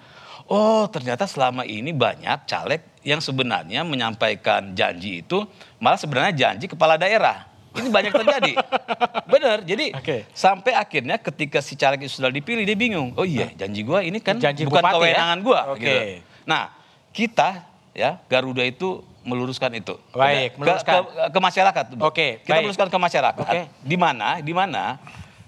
oh 0.51 0.85
ternyata 0.87 1.25
selama 1.25 1.63
ini 1.63 1.91
banyak 1.91 2.45
caleg 2.45 2.83
yang 3.01 3.19
sebenarnya 3.19 3.81
menyampaikan 3.81 4.75
janji 4.75 5.23
itu 5.23 5.47
malah 5.79 5.97
sebenarnya 5.97 6.35
janji 6.37 6.67
kepala 6.67 6.99
daerah. 6.99 7.49
Ini 7.71 7.87
banyak 7.87 8.11
terjadi. 8.13 8.53
Bener. 9.33 9.63
Jadi 9.63 9.95
sampai 10.35 10.75
akhirnya 10.75 11.17
ketika 11.17 11.63
si 11.63 11.79
caleg 11.79 12.03
itu 12.03 12.19
sudah 12.19 12.27
dipilih 12.29 12.67
dia 12.67 12.75
bingung. 12.75 13.15
Oh 13.15 13.23
iya, 13.23 13.47
janji 13.55 13.81
gua 13.81 14.03
ini 14.03 14.19
kan 14.19 14.37
Janji 14.37 14.67
bukan 14.67 14.83
bupati 14.83 14.91
ya? 14.91 14.99
kewenangan 14.99 15.39
gua. 15.41 15.61
Oke. 15.71 15.79
gitu. 15.79 16.01
Nah, 16.45 16.75
kita 17.15 17.63
ya 17.95 18.19
Garuda 18.27 18.67
itu 18.67 19.07
meluruskan 19.23 19.71
itu. 19.73 19.95
Baik, 20.11 20.51
Ke- 20.51 20.59
meluruskan. 20.59 20.93
ke, 20.99 21.03
ke 21.31 21.39
masyarakat. 21.39 21.85
Bro. 21.95 22.03
Oke, 22.11 22.29
Kita 22.43 22.51
baik. 22.51 22.61
meluruskan 22.67 22.89
ke 22.91 22.99
masyarakat. 22.99 23.45
Oke. 23.47 23.61
Di 23.81 23.97
mana? 23.97 24.29
Di 24.43 24.51
mana 24.51 24.99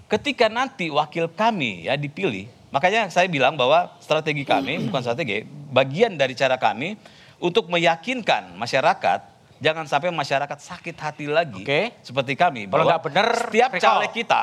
ketika 0.07 0.47
nanti 0.47 0.87
wakil 0.87 1.27
kami 1.27 1.91
ya 1.91 1.99
dipilih, 1.99 2.47
makanya 2.73 3.05
saya 3.07 3.29
bilang 3.29 3.53
bahwa 3.53 3.93
strategi 4.01 4.41
kami 4.41 4.89
bukan 4.89 5.05
strategi, 5.05 5.45
bagian 5.69 6.17
dari 6.17 6.33
cara 6.33 6.57
kami 6.57 6.97
untuk 7.37 7.69
meyakinkan 7.69 8.57
masyarakat 8.57 9.19
jangan 9.61 9.85
sampai 9.85 10.09
masyarakat 10.09 10.57
sakit 10.57 10.97
hati 10.97 11.29
lagi 11.29 11.61
seperti 12.01 12.33
kami 12.33 12.65
Kalau 12.65 12.83
bahwa 12.83 12.89
nggak 12.89 13.03
benar, 13.05 13.27
setiap 13.47 13.69
recall. 13.77 14.01
caleg 14.01 14.11
kita 14.11 14.41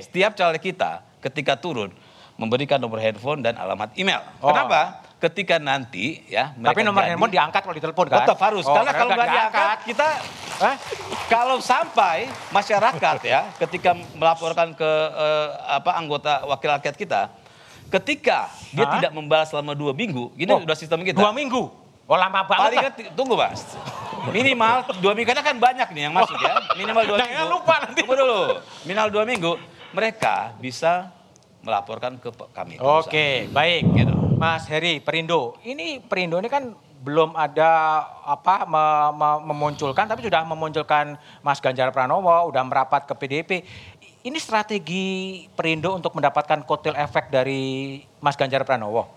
setiap 0.00 0.32
caleg 0.38 0.62
kita 0.62 0.90
ketika 1.18 1.58
turun 1.58 1.90
memberikan 2.40 2.80
nomor 2.80 2.96
handphone 2.98 3.44
dan 3.44 3.54
alamat 3.60 3.92
email. 3.94 4.24
Oh. 4.40 4.50
Kenapa? 4.50 5.04
Ketika 5.20 5.62
nanti 5.62 6.18
ya 6.26 6.50
Tapi 6.56 6.82
nomor 6.82 7.04
jadi- 7.04 7.14
handphone 7.14 7.30
diangkat 7.30 7.60
kalau 7.62 7.76
ditelepon 7.76 8.06
kan? 8.10 8.26
Tetap 8.26 8.38
harus. 8.42 8.64
Oh, 8.66 8.74
Karena 8.74 8.92
kalau 8.96 9.10
nggak 9.14 9.28
diangkat, 9.30 9.78
kita 9.86 10.08
kalau 11.30 11.56
sampai 11.62 12.26
masyarakat 12.50 13.16
ya 13.22 13.46
ketika 13.60 13.94
melaporkan 14.18 14.74
ke 14.74 14.90
eh, 15.14 15.48
apa 15.78 15.94
anggota 15.94 16.42
wakil 16.48 16.74
rakyat 16.74 16.96
kita, 16.98 17.30
ketika 17.92 18.38
dia 18.70 18.82
Hah? 18.82 18.92
tidak 18.96 19.12
membalas 19.12 19.46
selama 19.46 19.72
dua 19.72 19.92
minggu, 19.92 20.32
ini 20.34 20.48
Oh, 20.48 20.58
udah 20.58 20.72
sistem 20.72 21.00
kita. 21.00 21.16
Dua 21.16 21.30
minggu? 21.30 21.68
Oh 22.02 22.16
lama 22.16 22.42
banget 22.42 22.60
Paling 22.66 22.80
kan, 22.82 22.92
tunggu 23.14 23.34
mas. 23.34 23.62
Minimal 24.24 24.74
dua 24.98 25.12
minggu, 25.12 25.28
karena 25.28 25.42
kan 25.42 25.56
banyak 25.56 25.88
nih 25.88 26.02
yang 26.02 26.14
masuk 26.14 26.36
ya. 26.36 26.54
Minimal 26.74 27.02
dua 27.04 27.16
Jangan 27.18 27.32
minggu. 27.38 27.52
lupa 27.52 27.74
nanti. 27.80 28.00
Tunggu 28.00 28.14
dulu. 28.16 28.40
Minimal 28.82 29.08
dua 29.10 29.24
minggu, 29.24 29.52
mereka 29.90 30.34
bisa 30.56 31.10
melaporkan 31.60 32.16
ke 32.16 32.28
kami. 32.50 32.74
ke 32.76 32.82
Oke, 32.82 33.26
baik. 33.48 33.82
Gitu. 33.92 34.14
Mas 34.34 34.66
Heri, 34.66 34.98
Perindo. 34.98 35.54
Ini 35.62 36.02
Perindo 36.02 36.36
ini 36.36 36.46
kan 36.46 36.74
belum 36.98 37.34
ada 37.34 37.70
apa 38.22 38.62
me- 38.62 39.10
me- 39.12 39.42
memunculkan 39.44 40.06
tapi 40.06 40.22
sudah 40.22 40.42
memunculkan 40.44 41.14
Mas 41.40 41.58
Ganjar 41.58 41.90
Pranowo, 41.90 42.46
udah 42.46 42.62
merapat 42.62 43.02
ke 43.04 43.14
PDIP. 43.16 43.50
Ini 44.22 44.38
strategi 44.38 45.44
Perindo 45.50 45.98
untuk 45.98 46.14
mendapatkan 46.14 46.62
kotel 46.62 46.94
efek 46.94 47.26
dari 47.34 47.98
Mas 48.22 48.38
Ganjar 48.38 48.62
Pranowo. 48.62 49.10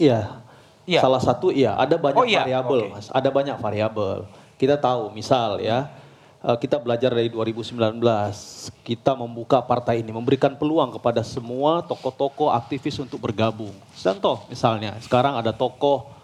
Iya. 0.00 0.40
Iya. 0.88 1.04
Salah 1.04 1.20
satu 1.20 1.52
iya, 1.52 1.76
ada 1.76 1.98
banyak 2.00 2.16
Oh, 2.16 2.24
iya. 2.24 2.40
variabel, 2.46 2.88
Oke. 2.88 2.94
Mas. 2.96 3.06
Ada 3.12 3.28
banyak 3.28 3.56
variabel. 3.60 4.24
Kita 4.56 4.80
tahu, 4.80 5.12
misal 5.12 5.60
ya, 5.60 5.92
eh, 6.40 6.56
kita 6.56 6.80
belajar 6.80 7.12
dari 7.12 7.28
2019, 7.28 8.72
kita 8.80 9.12
membuka 9.12 9.60
partai 9.60 10.00
ini, 10.00 10.14
memberikan 10.14 10.56
peluang 10.56 10.94
kepada 10.96 11.20
semua 11.26 11.84
tokoh-tokoh 11.84 12.48
aktivis 12.54 12.96
untuk 13.02 13.18
bergabung. 13.20 13.74
Contoh 13.92 14.46
misalnya, 14.48 14.96
sekarang 15.04 15.36
ada 15.36 15.52
tokoh 15.52 16.15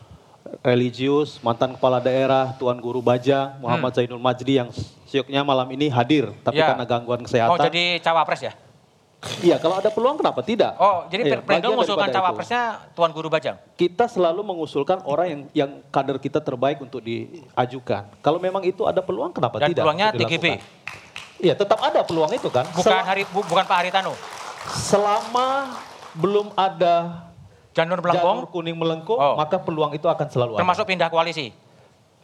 religius, 0.60 1.40
mantan 1.40 1.72
kepala 1.72 1.96
daerah, 1.96 2.52
Tuan 2.54 2.76
Guru 2.76 3.00
Bajang, 3.00 3.56
Muhammad 3.58 3.92
Zainul 3.92 4.18
Majdi 4.18 4.58
yang 4.58 4.68
syuknya 5.04 5.40
malam 5.40 5.64
ini 5.70 5.88
hadir, 5.88 6.36
tapi 6.40 6.58
Ya. 6.58 6.68
karena 6.68 6.84
gangguan 6.84 7.20
kesehatan. 7.20 7.56
jadi 7.64 7.96
cawapres 7.98 8.42
ya? 8.42 8.52
Iya, 9.38 9.54
kalau 9.56 9.78
ada 9.78 9.86
peluang 9.86 10.18
kenapa 10.18 10.42
tidak? 10.42 10.74
Oh, 10.76 11.06
jadi 11.06 11.22
Iya, 11.24 11.38
Perindo 11.38 11.70
mengusulkan 11.70 12.10
cawapresnya 12.10 12.62
Tuan 12.90 13.14
Guru 13.14 13.30
Bajang. 13.30 13.54
kita 13.72 14.04
selalu 14.04 14.42
mengusulkan 14.42 14.98
orang 15.04 15.26
yang 15.26 15.40
yang 15.56 15.70
kader 15.88 16.18
kita 16.18 16.42
terbaik 16.42 16.82
untuk 16.82 16.98
diajukan. 17.00 18.10
Kalau 18.18 18.36
memang 18.36 18.60
itu 18.62 18.82
ada 18.82 18.98
peluang, 18.98 19.30
kenapa 19.30 19.56
Dan 19.56 19.70
tidak? 19.70 19.86
peluangnya 19.86 20.06
untuk 20.10 20.26
TGB. 20.26 20.44
dilakukan? 20.58 21.38
Iya, 21.38 21.54
tetap 21.54 21.78
ada 21.80 22.00
peluang 22.02 22.30
itu 22.30 22.50
kan. 22.50 22.66
Bukan 22.68 22.98
hari 23.00 23.22
bu- 23.24 23.46
bukan 23.46 23.62
Pak 23.62 23.76
Haritano. 23.76 24.14
Selama 24.68 25.70
belum 26.12 26.50
ada 26.52 27.22
janur 27.72 27.98
melengkung, 28.00 28.38
kuning 28.52 28.76
melengkung, 28.76 29.18
maka 29.18 29.60
peluang 29.60 29.92
itu 29.96 30.06
akan 30.08 30.26
selalu 30.28 30.52
ada. 30.56 30.60
Termasuk 30.64 30.84
pindah 30.88 31.08
koalisi. 31.08 31.52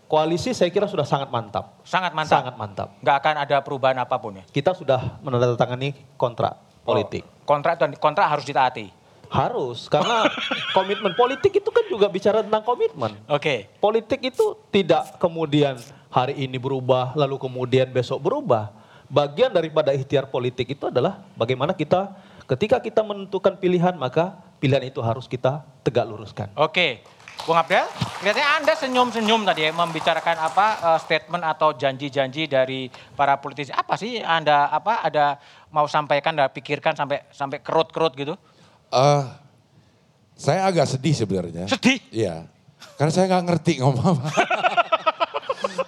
Koalisi 0.08 0.56
saya 0.56 0.72
kira 0.72 0.88
sudah 0.88 1.04
sangat 1.04 1.28
mantap. 1.28 1.84
Sangat 1.84 2.16
mantap. 2.16 2.32
Sangat 2.32 2.54
mantap. 2.56 2.88
Nggak 3.04 3.16
akan 3.20 3.34
ada 3.44 3.56
perubahan 3.60 3.98
apa 4.00 4.16
pun 4.16 4.40
ya. 4.40 4.44
Kita 4.48 4.72
sudah 4.72 5.20
menandatangani 5.20 5.92
kontrak 6.16 6.56
politik. 6.80 7.22
Kontrak 7.44 7.76
dan 7.76 7.92
kontrak 8.00 8.24
harus 8.24 8.48
ditaati. 8.48 8.88
Harus, 9.28 9.92
karena 9.92 10.24
komitmen 10.76 11.12
politik 11.12 11.60
itu 11.60 11.68
kan 11.68 11.84
juga 11.84 12.08
bicara 12.08 12.40
tentang 12.40 12.64
komitmen. 12.64 13.12
Oke. 13.28 13.68
Politik 13.76 14.32
itu 14.32 14.56
tidak 14.72 15.20
kemudian 15.20 15.76
hari 16.08 16.32
ini 16.40 16.56
berubah, 16.56 17.12
lalu 17.12 17.36
kemudian 17.36 17.92
besok 17.92 18.24
berubah. 18.24 18.72
Bagian 19.12 19.52
daripada 19.52 19.92
ikhtiar 19.92 20.32
politik 20.32 20.72
itu 20.72 20.88
adalah 20.88 21.20
bagaimana 21.36 21.76
kita 21.76 22.16
ketika 22.48 22.80
kita 22.80 23.04
menentukan 23.04 23.60
pilihan, 23.60 23.92
maka 24.00 24.40
pilihan 24.58 24.84
itu 24.84 25.00
harus 25.00 25.24
kita 25.24 25.62
tegak 25.80 26.04
luruskan. 26.04 26.50
Oke. 26.54 27.02
Bung 27.38 27.54
Abdel, 27.54 27.86
kelihatannya 28.18 28.50
Anda 28.60 28.72
senyum-senyum 28.74 29.46
tadi 29.46 29.62
ya 29.62 29.70
membicarakan 29.70 30.36
apa 30.36 30.66
eh, 30.76 30.98
statement 31.00 31.46
atau 31.46 31.70
janji-janji 31.72 32.44
dari 32.44 32.86
para 33.14 33.38
politisi. 33.38 33.70
Apa 33.70 33.94
sih 33.94 34.18
Anda 34.18 34.66
apa 34.66 35.00
ada 35.00 35.38
mau 35.70 35.86
sampaikan, 35.86 36.34
Anda 36.34 36.50
pikirkan 36.50 36.92
sampai 36.92 37.30
sampai 37.30 37.62
kerut-kerut 37.62 38.12
gitu? 38.12 38.34
Eh, 38.90 39.22
saya 40.34 40.66
agak 40.66 40.86
sedih 40.88 41.14
sebenarnya. 41.14 41.70
Sedih? 41.70 42.02
Iya. 42.10 42.50
Karena 42.94 43.10
saya 43.10 43.30
nggak 43.30 43.44
ngerti 43.46 43.72
ngomong 43.80 44.18
apa. 44.18 44.28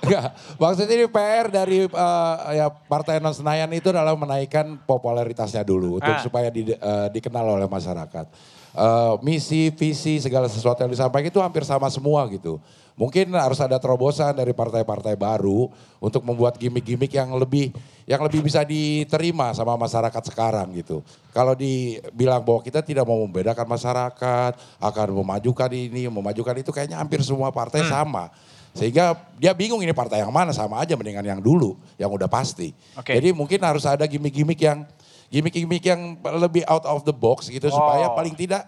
Enggak, 0.01 0.25
maksudnya 0.57 0.95
ini 0.97 1.07
PR 1.07 1.47
dari 1.49 1.79
eh, 1.85 2.35
ya 2.53 2.67
Partai 2.71 3.19
Non 3.19 3.35
Senayan 3.35 3.71
itu 3.71 3.91
adalah 3.91 4.15
menaikkan 4.15 4.79
popularitasnya 4.81 5.63
dulu 5.63 5.99
untuk 5.99 6.15
Ah. 6.15 6.23
supaya 6.23 6.49
di- 6.49 6.73
eh, 6.73 7.09
dikenal 7.11 7.59
oleh 7.59 7.67
masyarakat. 7.67 8.27
Eh, 8.71 9.15
misi, 9.27 9.75
visi, 9.75 10.23
segala 10.23 10.47
sesuatu 10.47 10.79
yang 10.87 10.93
disampaikan 10.95 11.27
itu 11.27 11.43
hampir 11.43 11.67
sama 11.67 11.91
semua 11.91 12.23
gitu. 12.31 12.63
Mungkin 12.95 13.33
harus 13.35 13.59
ada 13.59 13.81
terobosan 13.83 14.31
dari 14.37 14.55
partai-partai 14.55 15.19
baru 15.19 15.73
untuk 15.99 16.23
membuat 16.23 16.55
gimmick-gimmick 16.55 17.11
yang 17.11 17.33
lebih 17.35 17.75
yang 18.07 18.21
lebih 18.23 18.45
bisa 18.45 18.63
diterima 18.63 19.51
sama 19.57 19.75
masyarakat 19.75 20.23
sekarang 20.31 20.71
gitu. 20.79 21.03
Kalau 21.35 21.59
dibilang 21.59 22.45
bahwa 22.45 22.61
kita 22.63 22.85
tidak 22.85 23.09
mau 23.09 23.19
membedakan 23.27 23.67
masyarakat, 23.67 24.53
akan 24.79 25.09
memajukan 25.19 25.71
ini, 25.73 26.07
memajukan 26.07 26.55
itu 26.61 26.71
kayaknya 26.71 27.01
hampir 27.01 27.25
semua 27.27 27.51
partai 27.51 27.83
sama. 27.91 28.31
Sehingga 28.71 29.19
dia 29.35 29.51
bingung 29.51 29.83
ini 29.83 29.91
partai 29.91 30.23
yang 30.23 30.31
mana 30.31 30.55
sama 30.55 30.79
aja 30.79 30.95
mendingan 30.95 31.27
yang 31.27 31.41
dulu 31.43 31.75
yang 31.99 32.07
udah 32.07 32.31
pasti. 32.31 32.71
Oke. 32.95 33.19
Jadi 33.19 33.35
mungkin 33.35 33.59
harus 33.67 33.83
ada 33.83 34.07
gimmick-gimmick 34.07 34.63
yang 34.63 34.87
gimmick-gimmick 35.31 35.81
yang 35.81 36.01
lebih 36.37 36.67
out 36.67 36.85
of 36.85 37.03
the 37.03 37.15
box 37.15 37.47
gitu 37.47 37.67
Oh. 37.67 37.73
supaya 37.73 38.11
paling 38.11 38.35
tidak 38.35 38.67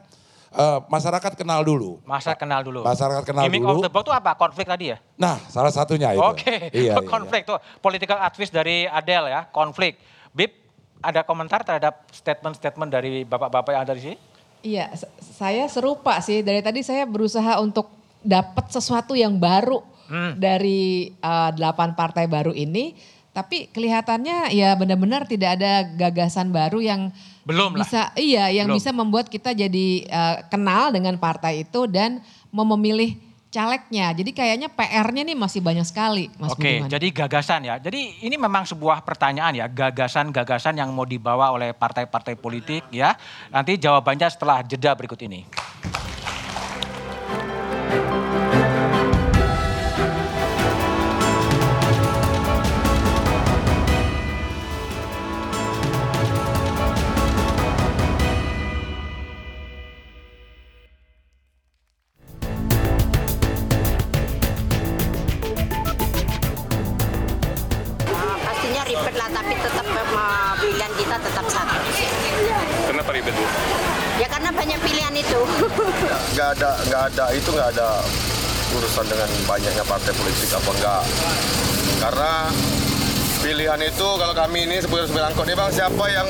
eh, 0.52 0.78
masyarakat 0.84 1.32
kenal 1.34 1.60
dulu. 1.60 1.98
Masa 2.04 2.32
kenal 2.32 2.60
dulu. 2.60 2.84
Masyarakat 2.84 3.24
kenal 3.24 3.42
Gimmick 3.42 3.60
dulu. 3.60 3.72
of 3.72 3.82
the 3.82 3.88
box 3.88 4.04
itu 4.04 4.12
apa? 4.12 4.30
Konflik 4.34 4.66
tadi 4.66 4.92
ya? 4.92 4.98
Nah, 5.16 5.40
salah 5.48 5.72
satunya 5.72 6.12
itu. 6.12 6.20
Oke, 6.20 6.68
Iya, 6.70 6.92
iya, 6.92 6.94
konflik 7.02 7.42
tuh 7.42 7.56
political 7.78 8.20
advice 8.20 8.48
dari 8.48 8.84
Adele 8.84 9.28
ya, 9.28 9.48
konflik. 9.48 9.96
Bib, 10.30 10.52
ada 11.00 11.24
komentar 11.24 11.60
terhadap 11.62 12.04
statement-statement 12.10 12.88
dari 12.88 13.24
bapak-bapak 13.24 13.70
yang 13.70 13.82
ada 13.82 13.96
di 13.96 14.02
sini? 14.02 14.16
Iya, 14.62 14.92
saya 15.18 15.64
serupa 15.66 16.20
sih. 16.20 16.44
Dari 16.44 16.60
tadi 16.60 16.84
saya 16.84 17.02
berusaha 17.02 17.56
untuk 17.58 17.88
dapat 18.20 18.70
sesuatu 18.70 19.16
yang 19.16 19.34
baru 19.34 19.80
Hmm. 20.04 20.36
dari 20.36 21.08
eh, 21.10 21.50
delapan 21.56 21.96
partai 21.96 22.28
baru 22.28 22.52
ini. 22.52 22.92
Tapi 23.32 23.72
kelihatannya 23.72 24.52
ya 24.52 24.76
benar-benar 24.76 25.24
tidak 25.24 25.56
ada 25.56 25.88
gagasan 25.88 26.52
baru 26.52 26.84
yang 26.84 27.08
Belum 27.48 27.72
lah. 27.72 27.80
bisa 27.80 28.12
iya 28.14 28.52
yang 28.52 28.68
Belum. 28.68 28.76
bisa 28.76 28.90
membuat 28.92 29.26
kita 29.32 29.56
jadi 29.56 29.88
eh, 30.04 30.36
kenal 30.52 30.92
dengan 30.92 31.16
partai 31.16 31.64
itu 31.64 31.88
dan 31.88 32.20
mau 32.52 32.68
memilih 32.76 33.16
calegnya. 33.52 34.16
Jadi 34.16 34.32
kayaknya 34.32 34.68
PR-nya 34.72 35.28
nih 35.28 35.36
masih 35.36 35.60
banyak 35.60 35.84
sekali, 35.84 36.32
Mas 36.40 36.56
Oke, 36.56 36.64
Budiman. 36.80 36.88
jadi 36.88 37.06
gagasan 37.12 37.68
ya. 37.68 37.76
Jadi 37.76 38.24
ini 38.24 38.36
memang 38.40 38.64
sebuah 38.64 39.04
pertanyaan 39.04 39.52
ya, 39.52 39.68
gagasan-gagasan 39.68 40.80
yang 40.80 40.88
mau 40.88 41.04
dibawa 41.04 41.52
oleh 41.52 41.76
partai-partai 41.76 42.32
politik 42.40 42.88
ya. 42.88 43.12
Nanti 43.52 43.76
jawabannya 43.76 44.28
setelah 44.32 44.64
jeda 44.64 44.96
berikut 44.96 45.20
ini. 45.20 45.44
Nggak 76.92 77.08
ada 77.08 77.32
itu 77.32 77.48
nggak 77.48 77.72
ada 77.72 78.04
urusan 78.76 79.08
dengan 79.08 79.24
banyaknya 79.48 79.80
partai 79.80 80.12
politik 80.12 80.52
apa 80.52 80.70
enggak 80.76 81.02
karena 82.04 82.32
pilihan 83.40 83.80
itu 83.80 84.08
kalau 84.20 84.34
kami 84.36 84.68
ini 84.68 84.76
supir-supir 84.84 85.24
angkot 85.24 85.48
nih 85.48 85.56
bang 85.56 85.72
siapa 85.72 86.04
yang 86.12 86.28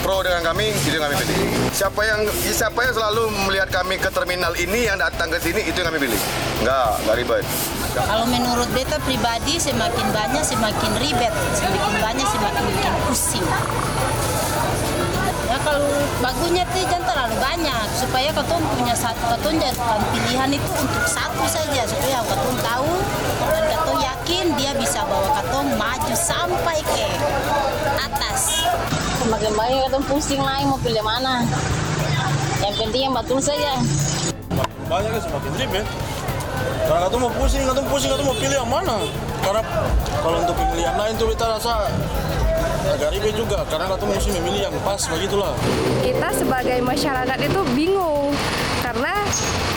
pro 0.00 0.24
dengan 0.24 0.40
kami 0.48 0.72
itu 0.72 0.96
yang 0.96 1.04
kami 1.12 1.16
pilih. 1.20 1.36
Siapa 1.76 2.00
yang 2.08 2.20
siapa 2.40 2.78
yang 2.88 2.94
selalu 2.96 3.22
melihat 3.52 3.68
kami 3.68 4.00
ke 4.00 4.08
terminal 4.08 4.56
ini 4.56 4.88
yang 4.88 4.96
datang 4.96 5.28
ke 5.28 5.36
sini 5.36 5.60
itu 5.68 5.76
yang 5.76 5.92
kami 5.92 6.08
pilih. 6.08 6.20
Enggak 6.64 6.90
enggak 7.04 7.16
ribet. 7.20 7.44
Kalau 7.92 8.24
menurut 8.32 8.68
beta 8.72 8.96
pribadi 9.04 9.60
semakin 9.60 10.06
banyak 10.08 10.40
semakin 10.40 10.92
ribet, 11.04 11.32
semakin 11.52 11.94
banyak 12.00 12.26
semakin 12.32 12.62
bikin 12.64 12.94
pusing. 13.04 13.46
Ya 15.60 15.76
kalau 15.76 15.92
bagusnya 16.24 16.64
tuh 16.72 16.80
jangan 16.88 17.04
terlalu 17.04 17.36
banyak 17.36 17.84
supaya 17.92 18.32
ketun 18.32 18.64
punya 18.80 18.96
satu 18.96 19.28
ketun 19.36 19.60
jadikan 19.60 20.00
pilihan 20.08 20.50
itu 20.56 20.70
untuk 20.72 21.04
satu 21.04 21.44
saja 21.44 21.84
supaya 21.84 22.24
ketun 22.24 22.56
tahu 22.64 22.92
dan 23.44 23.62
ketun 23.68 23.98
yakin 24.00 24.44
dia 24.56 24.72
bisa 24.72 25.04
bawa 25.04 25.28
ketun 25.36 25.68
maju 25.76 26.14
sampai 26.16 26.80
ke 26.80 27.04
atas. 28.00 28.64
Semakin 29.20 29.52
banyak 29.52 29.84
ketun 29.84 30.04
pusing 30.08 30.40
lagi 30.40 30.64
mau 30.64 30.80
pilih 30.80 31.04
mana. 31.04 31.44
Yang 32.64 32.74
penting 32.80 33.12
yang 33.12 33.14
betul 33.20 33.36
saja. 33.36 33.76
Banyak 34.88 35.12
kan 35.12 35.20
semakin 35.28 35.50
ribet. 35.60 35.86
Karena 36.88 37.04
katu 37.04 37.16
mau 37.20 37.32
pusing, 37.36 37.68
katu 37.68 37.84
pusing, 37.84 38.08
katu 38.08 38.24
mau 38.24 38.36
pilih 38.40 38.56
yang 38.64 38.70
mana. 38.72 38.96
Karena 39.44 39.60
kalau 40.24 40.40
untuk 40.40 40.56
pemilihan 40.56 40.96
lain 40.96 41.20
tuh 41.20 41.28
kita 41.36 41.52
rasa 41.52 41.92
agak 42.86 43.10
ribet 43.12 43.34
juga. 43.34 43.58
Karena 43.68 43.86
katu 43.90 44.04
mesti 44.06 44.30
memilih 44.36 44.60
yang 44.68 44.74
pas, 44.80 45.00
begitulah. 45.04 45.52
kita 46.00 46.28
sebagai 46.34 46.78
masyarakat 46.80 47.38
itu 47.40 47.60
bingung 47.72 48.32
karena 48.80 49.14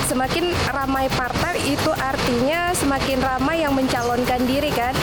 semakin 0.07 0.45
ramai 0.69 1.05
partai 1.11 1.57
itu 1.63 1.91
artinya 1.93 2.73
semakin 2.73 3.19
ramai 3.19 3.61
yang 3.61 3.73
mencalonkan 3.73 4.41
diri 4.43 4.71
kan. 4.71 4.93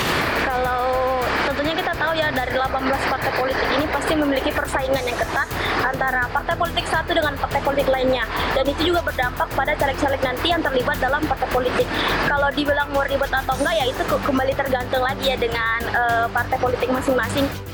Kalau 0.42 1.20
tentunya 1.46 1.74
kita 1.76 1.92
tahu 1.94 2.12
ya 2.14 2.28
dari 2.30 2.50
18 2.50 2.66
partai 3.06 3.32
politik 3.38 3.68
ini 3.70 3.86
pasti 3.86 4.12
memiliki 4.14 4.50
persaingan 4.50 5.02
yang 5.02 5.14
ketat 5.14 5.48
antara 5.80 6.26
partai 6.30 6.54
politik 6.56 6.86
satu 6.86 7.10
dengan 7.14 7.34
partai 7.38 7.60
politik 7.62 7.86
lainnya 7.86 8.24
dan 8.54 8.64
itu 8.66 8.90
juga 8.90 9.00
berdampak 9.02 9.46
pada 9.54 9.72
caleg-caleg 9.74 10.20
nanti 10.20 10.46
yang 10.50 10.62
terlibat 10.62 10.98
dalam 10.98 11.22
partai 11.22 11.48
politik. 11.50 11.86
Kalau 12.26 12.48
dibilang 12.50 12.88
mau 12.90 13.06
ribet 13.06 13.30
atau 13.30 13.54
enggak 13.54 13.74
ya 13.76 13.84
itu 13.86 14.02
ke- 14.02 14.22
kembali 14.26 14.52
tergantung 14.54 15.02
lagi 15.02 15.24
ya 15.26 15.36
dengan 15.38 15.80
eh, 15.86 16.26
partai 16.30 16.56
politik 16.58 16.88
masing-masing. 16.90 17.69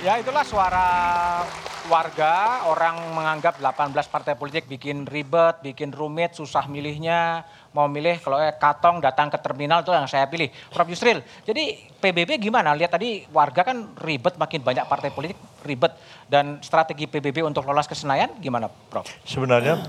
Ya 0.00 0.16
itulah 0.16 0.40
suara 0.48 0.88
warga, 1.92 2.64
orang 2.64 3.12
menganggap 3.12 3.60
18 3.60 3.92
partai 4.08 4.32
politik 4.32 4.64
bikin 4.64 5.04
ribet, 5.04 5.60
bikin 5.60 5.92
rumit, 5.92 6.32
susah 6.32 6.64
milihnya. 6.64 7.44
Mau 7.76 7.84
milih 7.84 8.16
kalau 8.24 8.40
eh, 8.40 8.56
Katong 8.56 9.04
datang 9.04 9.28
ke 9.28 9.36
terminal 9.36 9.84
itu 9.84 9.92
yang 9.92 10.08
saya 10.08 10.24
pilih. 10.24 10.48
Prof 10.72 10.88
Yusril, 10.88 11.20
jadi 11.44 11.76
PBB 12.00 12.40
gimana? 12.40 12.72
Lihat 12.72 12.96
tadi 12.96 13.28
warga 13.28 13.60
kan 13.60 13.92
ribet, 14.00 14.40
makin 14.40 14.64
banyak 14.64 14.88
partai 14.88 15.12
politik 15.12 15.36
ribet. 15.68 15.92
Dan 16.24 16.64
strategi 16.64 17.04
PBB 17.04 17.44
untuk 17.44 17.68
lolos 17.68 17.84
ke 17.84 17.92
Senayan 17.92 18.32
gimana 18.40 18.72
Prof? 18.72 19.04
Sebenarnya 19.28 19.84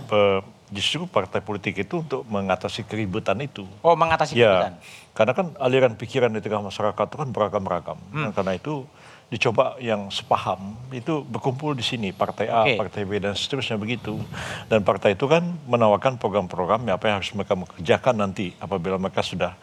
justru 0.76 1.08
partai 1.08 1.40
politik 1.40 1.88
itu 1.88 2.04
untuk 2.04 2.28
mengatasi 2.28 2.84
keributan 2.84 3.40
itu. 3.40 3.64
Oh 3.80 3.96
mengatasi 3.96 4.36
keributan. 4.36 4.76
Ya, 4.76 5.12
karena 5.16 5.32
kan 5.32 5.56
aliran 5.56 5.96
pikiran 5.96 6.36
di 6.36 6.44
tengah 6.44 6.68
masyarakat 6.68 7.06
itu 7.08 7.16
kan 7.16 7.30
beragam-ragam. 7.32 7.96
Hmm. 8.12 8.28
Nah, 8.28 8.32
karena 8.36 8.60
itu 8.60 8.84
dicoba 9.32 9.80
yang 9.80 10.12
sepaham 10.12 10.76
itu 10.92 11.24
berkumpul 11.24 11.72
di 11.72 11.80
sini 11.80 12.12
partai 12.12 12.52
A, 12.52 12.68
Oke. 12.68 12.76
partai 12.76 13.08
B 13.08 13.16
dan 13.24 13.32
seterusnya 13.32 13.80
begitu. 13.80 14.20
Dan 14.68 14.84
partai 14.84 15.16
itu 15.16 15.24
kan 15.24 15.56
menawarkan 15.72 16.20
program-program 16.20 16.84
apa 16.92 17.08
yang 17.08 17.24
harus 17.24 17.32
mereka 17.32 17.56
kerjakan 17.56 18.28
nanti 18.28 18.52
apabila 18.60 19.00
mereka 19.00 19.24
sudah 19.24 19.56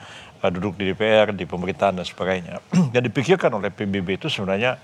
duduk 0.46 0.78
di 0.78 0.94
DPR, 0.94 1.34
di 1.34 1.42
pemerintahan 1.42 1.98
dan 1.98 2.06
sebagainya. 2.06 2.62
yang 2.94 3.02
dipikirkan 3.02 3.50
oleh 3.50 3.74
PBB 3.74 4.22
itu 4.22 4.30
sebenarnya 4.30 4.78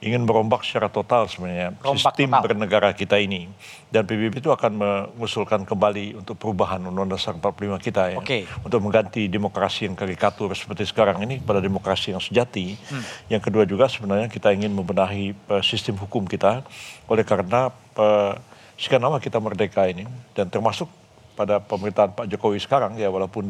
ingin 0.00 0.24
merombak 0.24 0.64
secara 0.64 0.88
total 0.88 1.28
sebenarnya 1.28 1.76
Rombak 1.76 2.16
sistem 2.16 2.32
total. 2.32 2.42
bernegara 2.46 2.90
kita 2.96 3.20
ini. 3.20 3.52
Dan 3.92 4.08
PBB 4.08 4.40
itu 4.40 4.48
akan 4.48 4.72
mengusulkan 4.80 5.68
kembali 5.68 6.16
untuk 6.16 6.40
perubahan 6.40 6.80
Undang-Undang 6.88 7.20
Dasar 7.20 7.36
45 7.36 7.76
kita 7.84 8.02
ya. 8.16 8.18
Oke. 8.22 8.48
Untuk 8.64 8.80
mengganti 8.80 9.28
demokrasi 9.28 9.90
yang 9.90 9.98
karikatur 9.98 10.56
seperti 10.56 10.88
sekarang 10.88 11.20
ini 11.20 11.36
pada 11.42 11.60
demokrasi 11.60 12.16
yang 12.16 12.22
sejati. 12.22 12.80
Hmm. 12.88 13.04
Yang 13.28 13.42
kedua 13.52 13.64
juga 13.68 13.92
sebenarnya 13.92 14.32
kita 14.32 14.56
ingin 14.56 14.72
membenahi 14.72 15.36
eh, 15.36 15.62
sistem 15.66 16.00
hukum 16.00 16.24
kita 16.24 16.64
oleh 17.10 17.24
karena 17.26 17.68
eh, 18.00 18.34
sekian 18.80 19.04
lama 19.04 19.20
kita 19.20 19.36
merdeka 19.36 19.84
ini 19.84 20.08
dan 20.32 20.48
termasuk 20.48 20.88
pada 21.36 21.60
pemerintahan 21.60 22.12
Pak 22.12 22.28
Jokowi 22.28 22.60
sekarang 22.60 22.96
ya 23.00 23.08
walaupun 23.08 23.48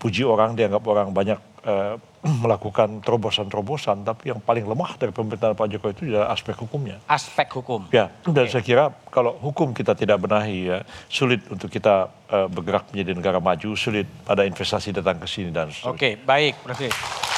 dipuji 0.00 0.24
orang 0.24 0.56
dianggap 0.56 0.80
orang 0.88 1.12
banyak 1.12 1.36
eh, 1.60 2.00
melakukan 2.44 3.04
terobosan-terobosan 3.04 4.00
tapi 4.00 4.32
yang 4.32 4.40
paling 4.40 4.64
lemah 4.64 4.96
dari 4.96 5.12
pemerintahan 5.12 5.52
Pak 5.52 5.68
Jokowi 5.76 5.92
itu 5.92 6.02
adalah 6.16 6.32
aspek 6.32 6.56
hukumnya. 6.56 6.96
Aspek 7.04 7.52
hukum. 7.52 7.84
Ya, 7.92 8.08
dan 8.24 8.48
saya 8.48 8.64
kira 8.64 8.88
kalau 9.12 9.36
hukum 9.36 9.76
kita 9.76 9.92
tidak 9.92 10.24
benahi 10.24 10.72
ya 10.72 10.78
sulit 11.12 11.44
untuk 11.52 11.68
kita 11.68 12.08
eh, 12.32 12.48
bergerak 12.48 12.88
menjadi 12.96 13.12
negara 13.12 13.38
maju, 13.44 13.76
sulit 13.76 14.08
pada 14.24 14.48
investasi 14.48 14.96
datang 14.96 15.20
ke 15.20 15.28
sini 15.28 15.52
dan 15.52 15.68
seterusnya. 15.68 15.92
Oke, 15.92 16.16
baik, 16.16 16.64
Prof. 16.64 16.80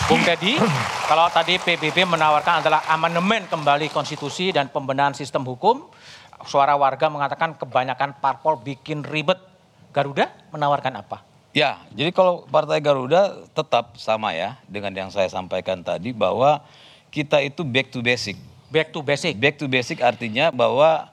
Bung 0.07 0.23
Teddy, 0.23 0.55
kalau 1.11 1.27
tadi 1.35 1.59
PBB 1.59 2.07
menawarkan 2.07 2.63
adalah 2.63 2.87
amandemen 2.87 3.51
kembali 3.51 3.91
konstitusi 3.91 4.55
dan 4.55 4.71
pembenahan 4.71 5.19
sistem 5.19 5.43
hukum, 5.43 5.91
suara 6.47 6.79
warga 6.79 7.11
mengatakan 7.11 7.59
kebanyakan 7.59 8.23
parpol 8.23 8.63
bikin 8.63 9.03
ribet. 9.03 9.51
Garuda 9.93 10.31
menawarkan 10.55 10.95
apa? 11.05 11.32
Ya, 11.53 11.85
jadi 11.93 12.09
kalau 12.17 12.49
Partai 12.49 12.81
Garuda 12.81 13.45
tetap 13.53 14.01
sama 14.01 14.33
ya 14.33 14.57
dengan 14.65 14.89
yang 14.97 15.13
saya 15.13 15.29
sampaikan 15.29 15.85
tadi 15.85 16.17
bahwa 16.17 16.65
kita 17.13 17.45
itu 17.45 17.61
back 17.61 17.93
to 17.93 18.01
basic. 18.01 18.41
Back 18.73 18.89
to 18.89 19.05
basic. 19.05 19.37
Back 19.37 19.61
to 19.61 19.69
basic 19.69 20.01
artinya 20.01 20.49
bahwa 20.49 21.13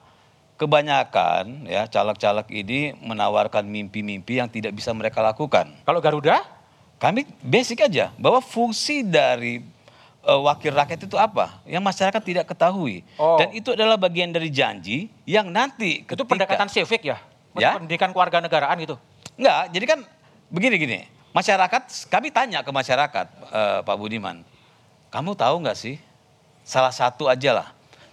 kebanyakan 0.56 1.68
ya 1.68 1.84
caleg-caleg 1.88 2.48
ini 2.52 2.96
menawarkan 3.04 3.68
mimpi-mimpi 3.68 4.40
yang 4.40 4.48
tidak 4.48 4.72
bisa 4.72 4.96
mereka 4.96 5.20
lakukan. 5.20 5.72
Kalau 5.84 6.00
Garuda? 6.00 6.40
Kami 7.00 7.24
basic 7.40 7.84
aja 7.84 8.12
bahwa 8.16 8.44
fungsi 8.44 9.00
dari 9.00 9.60
eh, 10.24 10.40
wakil 10.40 10.72
rakyat 10.72 11.04
itu 11.04 11.16
apa 11.16 11.60
yang 11.64 11.80
masyarakat 11.80 12.20
tidak 12.20 12.44
ketahui 12.48 13.00
Oh. 13.16 13.40
dan 13.40 13.52
itu 13.56 13.72
adalah 13.72 13.96
bagian 13.96 14.28
dari 14.32 14.52
janji 14.52 15.08
yang 15.24 15.48
nanti 15.48 16.04
Itu 16.04 16.28
pendekatan 16.28 16.68
civic 16.68 17.08
ya? 17.08 17.16
Ya. 17.56 17.76
Pendidikan 17.76 18.12
kewarganegaraan 18.12 18.76
gitu? 18.84 19.00
Enggak, 19.40 19.72
jadi 19.72 19.84
kan 19.88 20.00
begini 20.50 20.74
gini, 20.76 20.98
masyarakat 21.30 22.10
kami 22.10 22.28
tanya 22.34 22.60
ke 22.60 22.70
masyarakat 22.74 23.26
eh, 23.54 23.78
Pak 23.86 23.96
Budiman, 23.96 24.42
kamu 25.08 25.38
tahu 25.38 25.62
nggak 25.62 25.78
sih 25.78 25.96
salah 26.66 26.92
satu 26.92 27.30
aja 27.30 27.54
lah. 27.54 27.68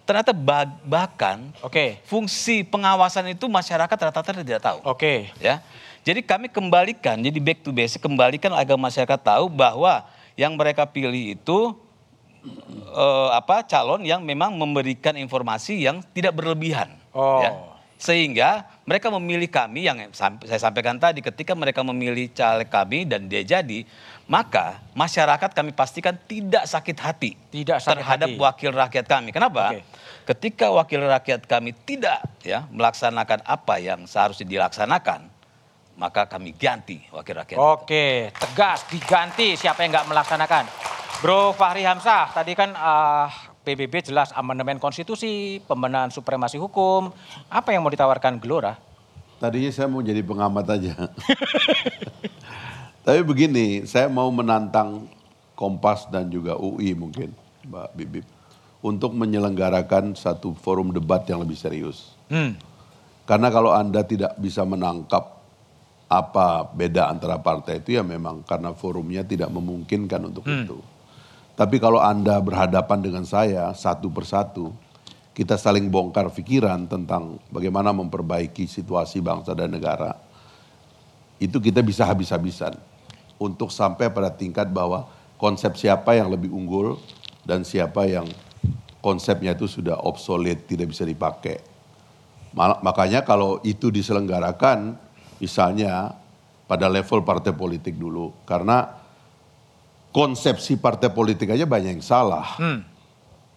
Ternyata 0.08 0.32
ba- 0.32 0.80
bahkan 0.88 1.52
Oke. 1.60 2.00
fungsi 2.08 2.64
pengawasan 2.64 3.28
itu 3.36 3.52
masyarakat 3.52 3.92
rata-rata 3.92 4.40
tidak 4.40 4.64
tahu. 4.64 4.80
Oke. 4.88 5.36
Ya, 5.44 5.60
jadi 6.08 6.24
kami 6.24 6.48
kembalikan, 6.48 7.20
jadi 7.20 7.36
back 7.44 7.68
to 7.68 7.76
basic 7.76 8.00
kembalikan 8.00 8.56
agar 8.56 8.80
masyarakat 8.80 9.20
tahu 9.20 9.52
bahwa 9.52 10.08
yang 10.40 10.56
mereka 10.56 10.88
pilih 10.88 11.36
itu 11.36 11.76
eh, 12.96 13.30
apa 13.36 13.68
calon 13.68 14.08
yang 14.08 14.24
memang 14.24 14.56
memberikan 14.56 15.20
informasi 15.20 15.84
yang 15.84 16.00
tidak 16.16 16.32
berlebihan. 16.40 16.96
Oh. 17.12 17.44
Ya. 17.44 17.52
Sehingga 18.00 18.64
mereka 18.88 19.12
memilih 19.12 19.52
kami 19.52 19.84
yang 19.84 20.00
saya 20.16 20.60
sampaikan 20.64 20.96
tadi 20.96 21.20
ketika 21.20 21.52
mereka 21.52 21.84
memilih 21.84 22.32
caleg 22.32 22.72
kami 22.72 23.04
dan 23.04 23.28
dia 23.28 23.44
jadi, 23.44 23.84
maka 24.32 24.80
masyarakat 24.96 25.52
kami 25.52 25.76
pastikan 25.76 26.16
tidak 26.16 26.64
sakit 26.64 26.96
hati 26.96 27.36
Tidak 27.52 27.84
sakit 27.84 28.00
terhadap 28.00 28.30
hati. 28.32 28.40
wakil 28.40 28.72
rakyat 28.72 29.06
kami. 29.12 29.36
Kenapa? 29.36 29.76
Ketika 30.24 30.72
wakil 30.72 31.04
rakyat 31.04 31.44
kami 31.44 31.76
tidak 31.84 32.24
ya 32.48 32.64
melaksanakan 32.72 33.44
apa 33.44 33.76
yang 33.84 34.08
seharusnya 34.08 34.48
dilaksanakan, 34.48 35.28
maka 36.00 36.24
kami 36.32 36.56
ganti 36.56 37.04
wakil 37.12 37.44
rakyat. 37.44 37.60
Oke, 37.60 38.32
tegas 38.40 38.88
diganti 38.88 39.60
siapa 39.60 39.84
yang 39.84 40.00
nggak 40.00 40.08
melaksanakan. 40.16 40.64
Bro 41.20 41.52
Fahri 41.60 41.84
Hamzah, 41.84 42.32
tadi 42.32 42.56
kan 42.56 42.72
ah, 42.72 43.47
PBB 43.68 44.08
jelas 44.08 44.32
amandemen 44.32 44.80
konstitusi, 44.80 45.60
pembenahan 45.68 46.08
supremasi 46.08 46.56
hukum. 46.56 47.12
Apa 47.52 47.76
yang 47.76 47.84
mau 47.84 47.92
ditawarkan 47.92 48.40
Gelora? 48.40 48.80
Tadinya 49.44 49.68
saya 49.76 49.92
mau 49.92 50.00
jadi 50.00 50.24
pengamat 50.24 50.66
aja. 50.72 50.96
Tapi 53.06 53.20
begini, 53.28 53.84
saya 53.84 54.08
mau 54.08 54.32
menantang 54.32 55.12
Kompas 55.52 56.08
dan 56.08 56.32
juga 56.32 56.56
UI 56.56 56.96
mungkin, 56.96 57.36
Mbak 57.68 57.88
Bibip, 57.98 58.26
untuk 58.80 59.12
menyelenggarakan 59.12 60.16
satu 60.16 60.56
forum 60.56 60.96
debat 60.96 61.26
yang 61.28 61.44
lebih 61.44 61.58
serius. 61.60 62.16
Hmm. 62.32 62.56
Karena 63.28 63.52
kalau 63.52 63.76
Anda 63.76 64.06
tidak 64.08 64.38
bisa 64.40 64.64
menangkap 64.64 65.36
apa 66.08 66.64
beda 66.72 67.12
antara 67.12 67.36
partai 67.36 67.84
itu 67.84 68.00
ya 68.00 68.04
memang 68.06 68.40
karena 68.48 68.72
forumnya 68.72 69.28
tidak 69.28 69.52
memungkinkan 69.52 70.24
untuk 70.32 70.48
Hmm. 70.48 70.64
itu. 70.64 70.78
Tapi 71.58 71.82
kalau 71.82 71.98
Anda 71.98 72.38
berhadapan 72.38 73.02
dengan 73.02 73.26
saya 73.26 73.74
satu 73.74 74.14
persatu, 74.14 74.70
kita 75.34 75.58
saling 75.58 75.90
bongkar 75.90 76.30
pikiran 76.30 76.86
tentang 76.86 77.42
bagaimana 77.50 77.90
memperbaiki 77.98 78.70
situasi 78.70 79.26
bangsa 79.26 79.58
dan 79.58 79.74
negara. 79.74 80.14
Itu 81.42 81.58
kita 81.58 81.82
bisa 81.82 82.06
habis-habisan 82.06 82.78
untuk 83.42 83.74
sampai 83.74 84.14
pada 84.14 84.30
tingkat 84.30 84.70
bahwa 84.70 85.10
konsep 85.42 85.74
siapa 85.78 86.14
yang 86.14 86.30
lebih 86.30 86.54
unggul 86.54 87.02
dan 87.42 87.66
siapa 87.66 88.06
yang 88.06 88.30
konsepnya 89.02 89.58
itu 89.58 89.66
sudah 89.66 89.98
obsolete, 90.06 90.70
tidak 90.70 90.94
bisa 90.94 91.10
dipakai. 91.10 91.58
Makanya 92.58 93.26
kalau 93.26 93.62
itu 93.66 93.90
diselenggarakan, 93.90 94.94
misalnya 95.42 96.14
pada 96.70 96.86
level 96.86 97.22
partai 97.22 97.54
politik 97.54 97.98
dulu, 97.98 98.34
karena 98.46 99.07
konsepsi 100.18 100.82
partai 100.82 101.14
politik 101.14 101.54
aja 101.54 101.70
banyak 101.70 102.02
yang 102.02 102.06
salah. 102.06 102.58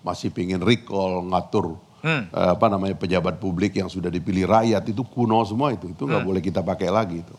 Masih 0.05 0.29
pingin 0.29 0.61
recall, 0.61 1.25
ngatur 1.25 1.81
Hmm. 2.01 2.33
eh, 2.33 2.51
apa 2.57 2.65
namanya 2.73 2.97
pejabat 2.97 3.37
publik 3.37 3.77
yang 3.77 3.93
sudah 3.93 4.09
dipilih 4.09 4.49
rakyat 4.49 4.89
itu 4.89 5.05
kuno 5.05 5.37
semua 5.45 5.69
itu, 5.77 5.85
itu 5.93 6.09
nggak 6.09 6.25
Hmm. 6.25 6.29
boleh 6.33 6.41
kita 6.41 6.65
pakai 6.65 6.89
lagi 6.89 7.21
itu. 7.21 7.37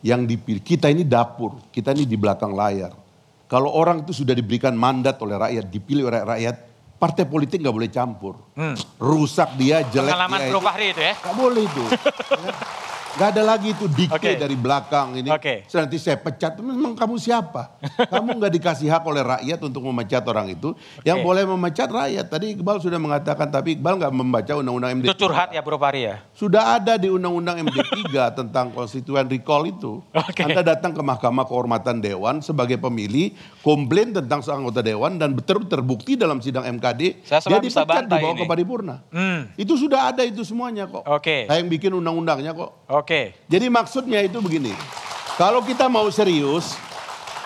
Yang 0.00 0.20
dipilih 0.24 0.62
kita 0.64 0.88
ini 0.88 1.04
dapur, 1.04 1.60
kita 1.68 1.92
ini 1.92 2.08
di 2.08 2.16
belakang 2.16 2.56
layar. 2.56 2.96
Kalau 3.44 3.68
orang 3.68 4.08
itu 4.08 4.16
sudah 4.16 4.32
diberikan 4.32 4.72
mandat 4.72 5.20
oleh 5.20 5.36
rakyat, 5.36 5.68
dipilih 5.68 6.08
oleh 6.08 6.24
rakyat, 6.24 6.56
partai 6.96 7.28
politik 7.28 7.60
nggak 7.60 7.76
boleh 7.76 7.92
campur. 7.92 8.40
Hmm. 8.56 8.72
Rusak 8.96 9.60
dia, 9.60 9.84
jelek 9.84 10.16
Pengalaman 10.16 10.40
dia. 10.40 10.48
Itu. 10.48 10.60
Fahri 10.64 10.86
itu 10.88 11.02
ya. 11.04 11.14
Nggak 11.20 11.36
boleh 11.36 11.62
itu. 11.68 11.82
Gak 13.18 13.34
ada 13.34 13.42
lagi 13.42 13.74
itu 13.74 13.90
dikte 13.90 14.14
Oke. 14.14 14.38
dari 14.38 14.54
belakang 14.54 15.18
ini. 15.18 15.26
Oke. 15.34 15.66
Nanti 15.74 15.98
saya 15.98 16.22
pecat, 16.22 16.54
memang 16.62 16.94
kamu 16.94 17.18
siapa? 17.18 17.74
kamu 18.14 18.38
nggak 18.38 18.52
dikasih 18.54 18.86
hak 18.86 19.02
oleh 19.02 19.26
rakyat 19.26 19.58
untuk 19.58 19.82
memecat 19.90 20.22
orang 20.22 20.54
itu. 20.54 20.70
Yang 21.02 21.18
Oke. 21.18 21.26
boleh 21.26 21.42
memecat 21.50 21.88
rakyat. 21.90 22.26
Tadi 22.30 22.54
Iqbal 22.54 22.78
sudah 22.78 23.02
mengatakan, 23.02 23.50
tapi 23.50 23.74
Iqbal 23.74 23.98
nggak 23.98 24.14
membaca 24.14 24.52
undang-undang 24.54 25.02
MD. 25.02 25.10
Itu 25.10 25.26
curhat 25.26 25.50
ya 25.50 25.66
Bro 25.66 25.82
Fahri 25.82 26.06
ya. 26.06 26.22
Sudah 26.30 26.78
ada 26.78 26.94
di 26.94 27.10
undang-undang 27.10 27.58
MD3 27.66 28.06
tentang 28.38 28.70
konstituen 28.70 29.26
recall 29.26 29.66
itu. 29.66 29.98
Anda 30.38 30.62
datang 30.62 30.94
ke 30.94 31.02
Mahkamah 31.02 31.42
Kehormatan 31.50 31.98
Dewan 31.98 32.38
sebagai 32.38 32.78
pemilih, 32.78 33.34
komplain 33.66 34.14
tentang 34.14 34.46
seorang 34.46 34.62
anggota 34.62 34.78
dewan 34.86 35.18
dan 35.18 35.34
betul 35.34 35.66
terbukti 35.66 36.14
dalam 36.14 36.38
sidang 36.38 36.62
MKD, 36.78 37.26
Saya 37.26 37.42
dia 37.42 37.58
dipecat 37.66 38.06
dibawa 38.06 38.30
ini. 38.30 38.38
ke 38.38 38.44
paripurna. 38.46 39.02
Hmm. 39.10 39.50
Itu 39.58 39.74
sudah 39.74 40.14
ada 40.14 40.22
itu 40.22 40.46
semuanya 40.46 40.86
kok. 40.86 41.02
Oke. 41.02 41.50
Saya 41.50 41.58
yang 41.58 41.66
bikin 41.66 41.90
undang-undangnya 41.98 42.54
kok. 42.54 42.86
Oke. 42.86 43.07
Jadi 43.48 43.66
maksudnya 43.72 44.20
itu 44.20 44.36
begini. 44.44 44.76
Kalau 45.40 45.64
kita 45.64 45.88
mau 45.88 46.04
serius, 46.12 46.76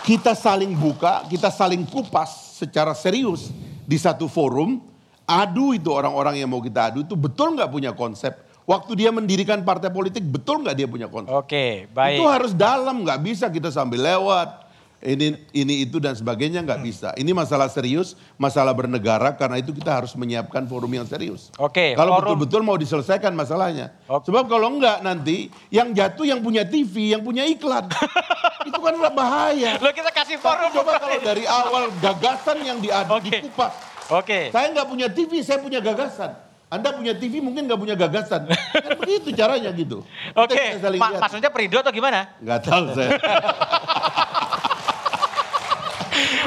kita 0.03 0.35
saling 0.35 0.75
buka, 0.75 1.23
kita 1.31 1.53
saling 1.55 1.87
kupas 1.87 2.59
secara 2.59 2.91
serius 2.99 3.55
di 3.87 3.95
satu 3.95 4.27
forum. 4.27 4.83
Adu 5.23 5.71
itu 5.71 5.87
orang-orang 5.95 6.43
yang 6.43 6.51
mau 6.51 6.59
kita 6.59 6.91
adu 6.91 7.07
itu 7.07 7.15
betul 7.15 7.55
nggak 7.55 7.71
punya 7.71 7.95
konsep. 7.95 8.35
Waktu 8.67 8.95
dia 8.95 9.11
mendirikan 9.15 9.63
partai 9.63 9.91
politik 9.91 10.23
betul 10.23 10.63
nggak 10.67 10.75
dia 10.75 10.87
punya 10.91 11.07
konsep. 11.07 11.31
Oke, 11.31 11.87
baik. 11.91 12.19
Itu 12.19 12.25
harus 12.27 12.53
dalam, 12.55 13.03
nggak 13.07 13.21
bisa 13.23 13.47
kita 13.51 13.71
sambil 13.71 14.03
lewat. 14.03 14.62
Ini, 15.03 15.35
ini 15.51 15.83
itu 15.83 15.99
dan 15.99 16.15
sebagainya 16.15 16.63
nggak 16.63 16.79
bisa. 16.79 17.11
Ini 17.19 17.35
masalah 17.35 17.67
serius, 17.67 18.15
masalah 18.39 18.71
bernegara. 18.71 19.35
Karena 19.35 19.59
itu 19.59 19.75
kita 19.75 19.91
harus 19.91 20.15
menyiapkan 20.15 20.63
forum 20.71 20.95
yang 20.95 21.03
serius. 21.03 21.51
Oke, 21.59 21.99
Kalau 21.99 22.15
forum- 22.15 22.39
betul-betul 22.39 22.63
mau 22.63 22.79
diselesaikan 22.79 23.35
masalahnya. 23.35 23.91
Sebab 24.07 24.47
kalau 24.47 24.79
enggak 24.79 25.03
nanti 25.03 25.51
yang 25.75 25.91
jatuh 25.91 26.23
yang 26.23 26.39
punya 26.39 26.63
TV, 26.63 27.19
yang 27.19 27.27
punya 27.27 27.43
iklan. 27.43 27.91
itu 28.71 28.79
kan 28.79 28.95
bahaya. 29.11 29.75
Lo 29.83 29.91
kita 29.91 30.15
kasih 30.15 30.39
forum. 30.39 30.71
Coba 30.71 31.03
kalau 31.03 31.19
dari 31.19 31.51
awal 31.51 31.91
gagasan 31.99 32.63
yang 32.63 32.79
diadu, 32.79 33.19
dikupas. 33.27 33.75
Oke. 34.07 34.55
Saya 34.55 34.71
nggak 34.71 34.87
punya 34.87 35.11
TV, 35.11 35.43
saya 35.43 35.59
punya 35.59 35.83
gagasan. 35.83 36.31
Anda 36.73 36.89
punya 36.97 37.13
TV 37.13 37.45
mungkin 37.45 37.69
nggak 37.69 37.77
punya 37.77 37.93
gagasan. 37.99 38.49
kan 38.87 38.93
begitu 38.97 39.29
caranya 39.37 39.69
gitu. 39.77 40.01
Oke, 40.33 40.81
Ma- 40.97 41.21
maksudnya 41.21 41.53
perindo 41.53 41.77
atau 41.77 41.93
gimana? 41.93 42.33
Nggak 42.41 42.61
tahu 42.65 42.85
saya. 42.97 43.11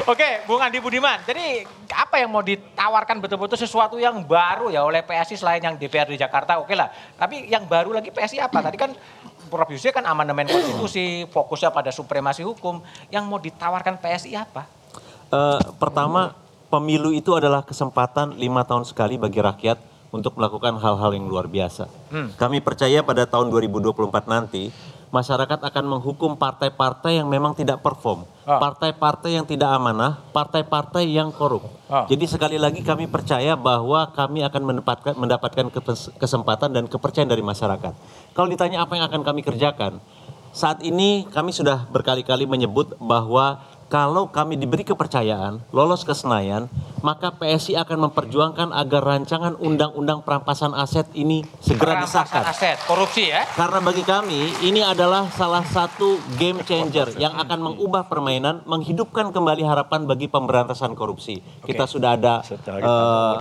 Oke, 0.04 0.44
Bung 0.44 0.60
Andi 0.60 0.84
Budiman. 0.84 1.24
Jadi 1.24 1.64
apa 1.96 2.20
yang 2.20 2.28
mau 2.28 2.44
ditawarkan 2.44 3.24
betul-betul 3.24 3.56
sesuatu 3.56 3.96
yang 3.96 4.20
baru 4.28 4.68
ya 4.68 4.84
oleh 4.84 5.00
PSI 5.00 5.40
selain 5.40 5.64
yang 5.64 5.80
DPR 5.80 6.12
di 6.12 6.20
Jakarta, 6.20 6.60
oke 6.60 6.76
lah. 6.76 6.92
Tapi 7.16 7.48
yang 7.48 7.64
baru 7.64 7.96
lagi 7.96 8.12
PSI 8.12 8.44
apa? 8.44 8.60
Tadi 8.60 8.76
kan 8.76 8.92
Prof 9.48 9.72
Yusri 9.72 9.96
kan 9.96 10.04
amandemen 10.04 10.52
konstitusi, 10.52 11.24
fokusnya 11.32 11.72
pada 11.72 11.96
supremasi 11.96 12.44
hukum. 12.44 12.84
Yang 13.08 13.24
mau 13.24 13.40
ditawarkan 13.40 13.96
PSI 14.04 14.36
apa? 14.36 14.68
Eh, 15.32 15.62
pertama, 15.80 16.36
pemilu 16.68 17.16
itu 17.16 17.32
adalah 17.32 17.64
kesempatan 17.64 18.36
lima 18.36 18.68
tahun 18.68 18.84
sekali 18.84 19.16
bagi 19.16 19.40
rakyat 19.40 19.80
untuk 20.12 20.36
melakukan 20.40 20.80
hal-hal 20.80 21.12
yang 21.16 21.28
luar 21.28 21.48
biasa. 21.48 21.88
Hmm. 22.12 22.32
Kami 22.36 22.64
percaya 22.64 23.04
pada 23.04 23.28
tahun 23.28 23.52
2024 23.52 24.28
nanti 24.28 24.72
masyarakat 25.10 25.60
akan 25.62 25.86
menghukum 25.86 26.38
partai-partai 26.38 27.22
yang 27.22 27.28
memang 27.30 27.54
tidak 27.58 27.82
perform, 27.82 28.26
Ah. 28.46 28.62
partai-partai 28.62 29.38
yang 29.38 29.46
tidak 29.46 29.70
amanah, 29.74 30.22
partai-partai 30.32 31.06
yang 31.10 31.34
korup. 31.34 31.66
Ah. 31.90 32.06
Jadi 32.06 32.26
sekali 32.30 32.58
lagi 32.62 32.86
kami 32.86 33.10
percaya 33.10 33.58
bahwa 33.58 34.10
kami 34.14 34.46
akan 34.46 34.62
mendapatkan 34.62 35.14
mendapatkan 35.18 35.66
kesempatan 36.18 36.70
dan 36.74 36.86
kepercayaan 36.86 37.30
dari 37.30 37.42
masyarakat. 37.42 37.94
Kalau 38.34 38.48
ditanya 38.50 38.86
apa 38.86 38.98
yang 38.98 39.06
akan 39.10 39.22
kami 39.26 39.42
kerjakan, 39.42 39.98
saat 40.56 40.80
ini 40.88 41.28
kami 41.36 41.52
sudah 41.52 41.84
berkali-kali 41.92 42.48
menyebut 42.48 42.96
bahwa 42.96 43.60
kalau 43.86 44.34
kami 44.34 44.58
diberi 44.58 44.82
kepercayaan, 44.82 45.62
lolos 45.70 46.02
ke 46.02 46.14
Senayan, 46.18 46.66
maka 47.06 47.30
PSI 47.38 47.78
akan 47.78 48.10
memperjuangkan 48.10 48.74
agar 48.74 49.02
rancangan 49.06 49.54
undang-undang 49.62 50.26
perampasan 50.26 50.74
aset 50.74 51.06
ini 51.14 51.46
segera 51.62 52.02
Perampasan 52.02 52.26
disahkan. 52.26 52.44
aset, 52.50 52.78
korupsi 52.90 53.30
ya. 53.30 53.46
Karena 53.54 53.78
bagi 53.86 54.02
kami 54.02 54.66
ini 54.66 54.82
adalah 54.82 55.30
salah 55.30 55.62
satu 55.62 56.18
game 56.42 56.66
changer 56.66 57.14
yang 57.22 57.38
akan 57.38 57.62
mengubah 57.62 58.10
permainan, 58.10 58.66
menghidupkan 58.66 59.30
kembali 59.30 59.62
harapan 59.62 60.10
bagi 60.10 60.26
pemberantasan 60.26 60.98
korupsi. 60.98 61.46
Kita 61.62 61.86
sudah 61.86 62.18
ada 62.18 62.42
eh, 62.66 63.36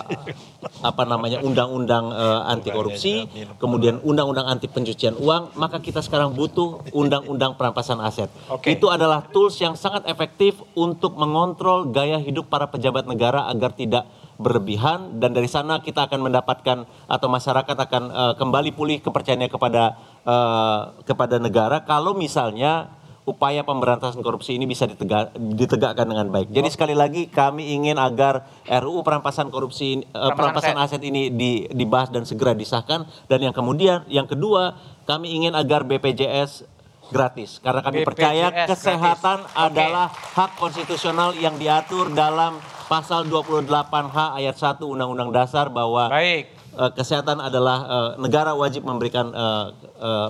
apa 0.85 1.03
namanya 1.09 1.41
undang-undang 1.41 2.12
eh, 2.12 2.53
anti 2.53 2.69
korupsi, 2.69 3.25
kemudian 3.57 3.97
undang-undang 4.05 4.45
anti 4.45 4.69
pencucian 4.69 5.16
uang, 5.16 5.57
maka 5.57 5.81
kita 5.81 6.05
sekarang 6.05 6.37
butuh 6.37 6.85
undang-undang 6.93 7.57
perampasan 7.57 7.97
aset. 8.05 8.29
Oke. 8.53 8.77
Itu 8.77 8.93
adalah 8.93 9.25
tools 9.33 9.57
yang 9.57 9.73
sangat 9.73 10.05
efektif 10.05 10.34
untuk 10.74 11.15
mengontrol 11.15 11.90
gaya 11.90 12.19
hidup 12.19 12.51
para 12.51 12.66
pejabat 12.66 13.06
negara 13.06 13.47
agar 13.47 13.70
tidak 13.73 14.05
berlebihan. 14.36 15.23
Dan 15.23 15.31
dari 15.31 15.47
sana 15.47 15.78
kita 15.78 16.11
akan 16.11 16.27
mendapatkan 16.27 16.85
atau 17.06 17.28
masyarakat 17.31 17.77
akan 17.78 18.02
eh, 18.11 18.35
kembali 18.35 18.70
pulih 18.74 18.98
kepercayaannya 18.98 19.51
kepada 19.51 19.82
eh, 20.27 20.81
kepada 21.06 21.36
negara 21.39 21.86
kalau 21.86 22.12
misalnya 22.19 22.90
upaya 23.24 23.65
pemberantasan 23.65 24.20
korupsi 24.20 24.52
ini 24.61 24.69
bisa 24.69 24.85
ditegak- 24.85 25.32
ditegakkan 25.32 26.05
dengan 26.05 26.28
baik. 26.28 26.52
Jadi 26.52 26.69
sekali 26.69 26.93
lagi 26.93 27.24
kami 27.24 27.73
ingin 27.73 27.97
agar 27.97 28.44
RUU 28.69 29.01
perampasan 29.01 29.48
korupsi 29.48 30.05
eh, 30.05 30.31
perampasan 30.36 30.77
aset. 30.77 31.01
ini 31.01 31.32
di- 31.32 31.65
dibahas 31.73 32.12
dan 32.12 32.28
segera 32.28 32.52
disahkan. 32.52 33.09
Dan 33.31 33.48
yang 33.48 33.55
kemudian 33.56 34.05
yang 34.12 34.28
kedua 34.28 34.77
kami 35.09 35.32
ingin 35.32 35.56
agar 35.56 35.89
BPJS 35.89 36.74
gratis 37.13 37.61
karena 37.61 37.81
kami 37.85 38.03
BPJS 38.03 38.09
percaya 38.09 38.47
gratis. 38.49 38.69
kesehatan 38.77 39.39
Oke. 39.45 39.57
adalah 39.57 40.07
hak 40.09 40.51
konstitusional 40.57 41.37
yang 41.37 41.57
diatur 41.61 42.13
dalam 42.13 42.57
pasal 42.89 43.25
28H 43.29 44.19
ayat 44.39 44.57
1 44.57 44.85
Undang-Undang 44.85 45.31
Dasar 45.33 45.73
bahwa 45.73 46.13
eh, 46.13 46.47
kesehatan 46.73 47.41
adalah 47.41 47.79
eh, 47.85 48.11
negara 48.21 48.53
wajib 48.53 48.85
memberikan 48.85 49.33
eh, 49.33 49.67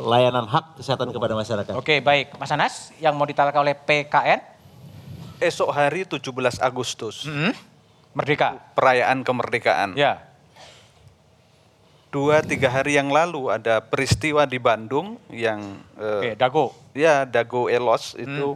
layanan 0.03 0.47
hak 0.47 0.79
kesehatan 0.79 1.11
kepada 1.11 1.35
masyarakat. 1.35 1.75
Oke, 1.75 1.99
baik. 1.99 2.39
Mas 2.39 2.51
Anas, 2.55 2.95
yang 3.03 3.19
mau 3.19 3.27
ditawarkan 3.27 3.61
oleh 3.63 3.75
PKN? 3.75 4.41
Esok 5.43 5.71
hari 5.75 6.07
17 6.07 6.31
Agustus. 6.63 7.27
Merdeka. 8.15 8.63
Perayaan 8.79 9.27
kemerdekaan. 9.27 9.99
Ya. 9.99 10.34
Dua 12.15 12.47
tiga 12.47 12.71
hari 12.71 12.95
yang 12.95 13.11
lalu 13.11 13.51
ada 13.51 13.83
peristiwa 13.83 14.47
di 14.47 14.63
Bandung 14.63 15.19
yang 15.35 15.83
Oke, 15.99 16.39
Dago. 16.39 16.71
Ya, 16.95 17.27
Dago 17.27 17.67
Elos 17.67 18.15
itu 18.15 18.55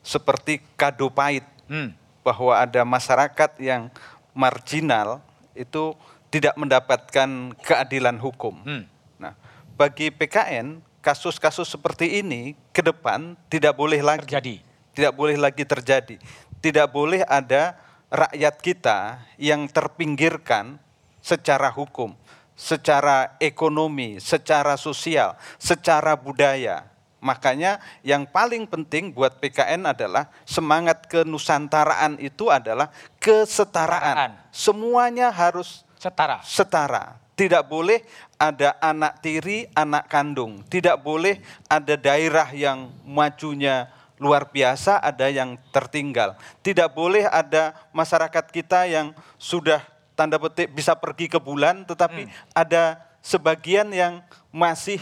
seperti 0.00 0.64
kado 0.80 1.12
pahit 1.12 1.44
Hmm. 1.68 1.92
bahwa 2.24 2.56
ada 2.56 2.86
masyarakat 2.86 3.58
yang 3.60 3.92
marginal 4.32 5.20
itu 5.52 5.92
tidak 6.32 6.56
mendapatkan 6.56 7.52
keadilan 7.60 8.16
hukum. 8.16 8.54
Hmm. 8.64 8.88
Nah, 9.18 9.34
bagi 9.76 10.14
PKN 10.14 10.80
kasus-kasus 11.02 11.66
seperti 11.68 12.22
ini 12.24 12.54
ke 12.72 12.80
depan 12.80 13.36
tidak 13.52 13.76
boleh 13.76 14.00
lagi 14.00 14.24
terjadi. 14.24 14.56
Tidak 14.96 15.12
boleh 15.12 15.36
lagi 15.36 15.64
terjadi. 15.68 16.16
Tidak 16.64 16.88
boleh 16.88 17.26
ada 17.28 17.76
rakyat 18.08 18.54
kita 18.62 19.20
yang 19.36 19.66
terpinggirkan 19.68 20.78
secara 21.20 21.66
hukum, 21.74 22.14
secara 22.56 23.36
ekonomi, 23.38 24.16
secara 24.16 24.80
sosial, 24.80 25.36
secara 25.60 26.16
budaya. 26.16 26.88
Makanya 27.20 27.80
yang 28.00 28.24
paling 28.24 28.64
penting 28.64 29.12
buat 29.12 29.36
PKN 29.36 29.92
adalah 29.92 30.32
semangat 30.48 31.04
kenusantaraan 31.06 32.16
itu 32.16 32.48
adalah 32.48 32.88
kesetaraan. 33.20 34.36
Semuanya 34.48 35.28
harus 35.28 35.84
setara. 36.00 36.40
Setara. 36.44 37.20
Tidak 37.36 37.68
boleh 37.68 38.00
ada 38.40 38.80
anak 38.80 39.20
tiri, 39.20 39.68
anak 39.76 40.08
kandung. 40.08 40.64
Tidak 40.64 40.96
boleh 40.96 41.36
ada 41.68 41.92
daerah 42.00 42.48
yang 42.56 42.88
majunya 43.04 43.92
luar 44.16 44.48
biasa, 44.48 45.04
ada 45.04 45.28
yang 45.28 45.60
tertinggal. 45.68 46.32
Tidak 46.64 46.88
boleh 46.96 47.28
ada 47.28 47.76
masyarakat 47.92 48.44
kita 48.48 48.88
yang 48.88 49.12
sudah 49.36 49.84
tanda 50.16 50.40
petik 50.40 50.72
bisa 50.72 50.96
pergi 50.96 51.28
ke 51.28 51.36
bulan, 51.36 51.84
tetapi 51.84 52.26
ada 52.56 53.04
sebagian 53.20 53.92
yang 53.92 54.24
masih 54.48 54.98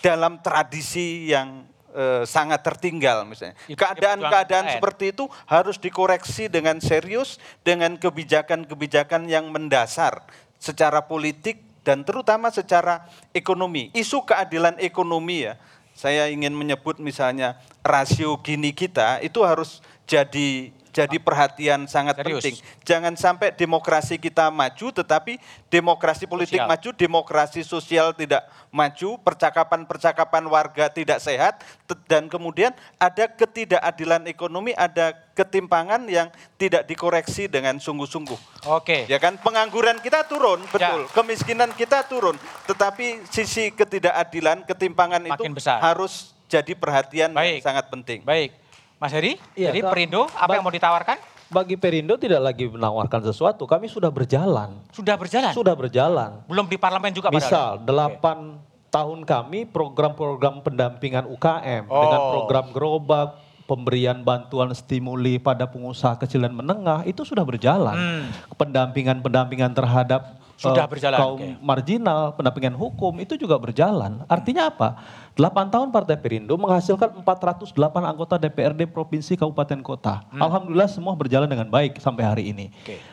dalam 0.00 0.40
tradisi 0.40 1.28
yang 1.28 1.66
eh, 1.92 2.24
sangat 2.24 2.62
tertinggal 2.62 3.26
misalnya. 3.26 3.58
Keadaan-keadaan 3.68 4.78
seperti 4.78 5.12
itu 5.12 5.26
harus 5.44 5.76
dikoreksi 5.76 6.46
dengan 6.46 6.78
serius 6.78 7.42
dengan 7.66 7.98
kebijakan-kebijakan 7.98 9.28
yang 9.28 9.50
mendasar 9.50 10.24
secara 10.56 11.04
politik 11.04 11.60
dan 11.82 12.06
terutama 12.06 12.52
secara 12.52 13.08
ekonomi. 13.34 13.90
Isu 13.92 14.24
keadilan 14.24 14.78
ekonomi 14.78 15.50
ya. 15.50 15.58
Saya 15.96 16.32
ingin 16.32 16.56
menyebut 16.56 16.96
misalnya 16.96 17.60
rasio 17.84 18.40
Gini 18.40 18.72
kita 18.72 19.20
itu 19.20 19.44
harus 19.44 19.84
jadi 20.08 20.72
jadi 20.90 21.16
perhatian 21.22 21.86
sangat 21.86 22.18
penting. 22.18 22.58
Jangan 22.82 23.14
sampai 23.14 23.54
demokrasi 23.54 24.18
kita 24.18 24.50
maju 24.50 24.86
tetapi 24.90 25.38
demokrasi 25.70 26.26
politik 26.26 26.58
Sosial. 26.58 26.70
maju, 26.70 26.88
demokrasi 26.94 27.60
sosial 27.62 28.06
tidak 28.14 28.42
maju, 28.74 29.18
percakapan-percakapan 29.22 30.44
warga 30.50 30.90
tidak 30.90 31.22
sehat 31.22 31.62
dan 32.10 32.26
kemudian 32.26 32.74
ada 32.98 33.30
ketidakadilan 33.30 34.26
ekonomi, 34.26 34.74
ada 34.74 35.14
ketimpangan 35.34 36.04
yang 36.10 36.28
tidak 36.58 36.84
dikoreksi 36.84 37.46
dengan 37.48 37.78
sungguh-sungguh. 37.78 38.66
Oke. 38.68 39.08
Ya 39.08 39.16
kan 39.16 39.40
pengangguran 39.40 40.02
kita 40.02 40.26
turun, 40.28 40.60
betul. 40.68 41.08
Kemiskinan 41.16 41.72
kita 41.72 42.04
turun, 42.04 42.36
tetapi 42.68 43.24
sisi 43.30 43.72
ketidakadilan, 43.72 44.66
ketimpangan 44.68 45.22
itu 45.24 45.48
Makin 45.48 45.54
besar. 45.56 45.80
harus 45.80 46.36
jadi 46.50 46.74
perhatian 46.74 47.30
yang 47.30 47.62
sangat 47.62 47.86
penting. 47.88 48.26
Baik. 48.26 48.59
Mas 49.00 49.10
Heri, 49.10 49.40
Iya, 49.56 49.72
jadi. 49.72 49.80
Perindo 49.80 50.28
apa 50.28 50.52
yang 50.52 50.62
mau 50.62 50.68
ditawarkan? 50.68 51.16
Bagi 51.48 51.74
Perindo 51.74 52.14
tidak 52.14 52.44
lagi 52.44 52.68
menawarkan 52.68 53.26
sesuatu, 53.26 53.64
kami 53.64 53.88
sudah 53.88 54.06
berjalan. 54.06 54.76
Sudah 54.92 55.16
berjalan? 55.16 55.50
Sudah 55.50 55.74
berjalan. 55.74 56.44
Belum 56.46 56.68
di 56.68 56.76
parlemen 56.76 57.10
juga 57.10 57.32
Misal, 57.32 57.80
padahal? 57.80 57.82
delapan 57.82 58.38
tahun 58.86 59.18
kami 59.24 59.66
program-program 59.66 60.62
pendampingan 60.62 61.24
UKM 61.26 61.88
Oh. 61.88 62.02
dengan 62.04 62.20
program 62.30 62.64
gerobak, 62.70 63.28
pemberian 63.64 64.20
bantuan 64.20 64.70
stimuli 64.74 65.38
pada 65.38 65.64
pengusaha 65.64 66.18
kecil 66.18 66.42
dan 66.42 66.52
menengah 66.52 67.02
itu 67.02 67.24
sudah 67.24 67.42
berjalan. 67.42 67.96
Hmm. 67.96 68.24
Pendampingan-pendampingan 68.54 69.72
terhadap 69.72 70.39
Sudah 70.60 70.84
eh, 70.84 70.90
berjalan, 70.90 71.16
kaum 71.16 71.40
oke. 71.40 71.48
marginal, 71.58 72.36
pendampingan 72.36 72.76
hukum 72.76 73.16
itu 73.16 73.32
juga 73.34 73.56
berjalan. 73.56 74.20
Artinya 74.26 74.68
apa? 74.68 75.00
8 75.32 75.40
tahun 75.66 75.88
Partai 75.88 76.20
Perindo 76.20 76.52
menghasilkan 76.54 77.16
408 77.16 77.64
anggota 78.04 78.36
DPRD 78.36 78.84
provinsi 78.84 79.34
kabupaten 79.34 79.80
kota. 79.80 80.20
Hmm. 80.28 80.44
Alhamdulillah 80.44 80.86
semua 80.86 81.16
berjalan 81.16 81.48
dengan 81.48 81.64
baik 81.64 81.96
sampai 81.96 82.22
hari 82.22 82.44
ini. 82.46 82.68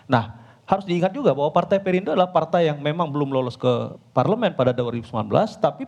Nah, 0.05 0.35
harus 0.67 0.83
diingat 0.83 1.09
juga 1.09 1.31
bahwa 1.31 1.47
Partai 1.49 1.79
Perindo 1.79 2.11
adalah 2.11 2.27
partai 2.27 2.67
yang 2.67 2.77
memang 2.77 3.07
belum 3.07 3.31
lolos 3.31 3.55
ke 3.55 3.71
parlemen 4.11 4.51
pada 4.51 4.75
2019, 4.75 5.07
tapi 5.55 5.87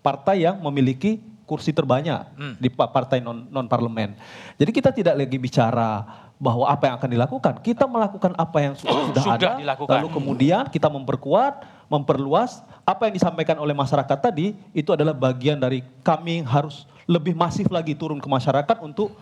partai 0.00 0.40
yang 0.42 0.56
memiliki 0.58 1.20
kursi 1.44 1.68
terbanyak 1.70 2.24
Hmm. 2.32 2.56
di 2.56 2.72
pa- 2.72 2.88
partai 2.88 3.20
non, 3.20 3.44
non 3.46 3.68
parlemen. 3.68 4.16
Jadi 4.56 4.70
kita 4.72 4.88
tidak 4.88 5.14
lagi 5.14 5.36
bicara 5.36 6.00
bahwa 6.34 6.66
apa 6.66 6.90
yang 6.90 6.94
akan 6.98 7.10
dilakukan, 7.14 7.54
kita 7.62 7.86
melakukan 7.86 8.32
apa 8.34 8.58
yang 8.58 8.74
su- 8.74 8.86
sudah, 9.14 9.22
Sudah 9.22 9.36
ada, 9.38 9.50
dilakukan. 9.56 9.92
lalu 10.00 10.08
kemudian 10.10 10.62
kita 10.68 10.90
memperkuat, 10.90 11.62
memperluas 11.86 12.60
apa 12.82 13.06
yang 13.08 13.14
disampaikan 13.14 13.56
oleh 13.62 13.72
masyarakat 13.72 14.18
tadi 14.18 14.52
itu 14.74 14.90
adalah 14.92 15.14
bagian 15.14 15.56
dari 15.56 15.80
kami 16.02 16.42
harus 16.42 16.84
lebih 17.06 17.36
masif 17.36 17.68
lagi 17.70 17.94
turun 17.94 18.18
ke 18.18 18.28
masyarakat 18.28 18.76
untuk 18.82 19.14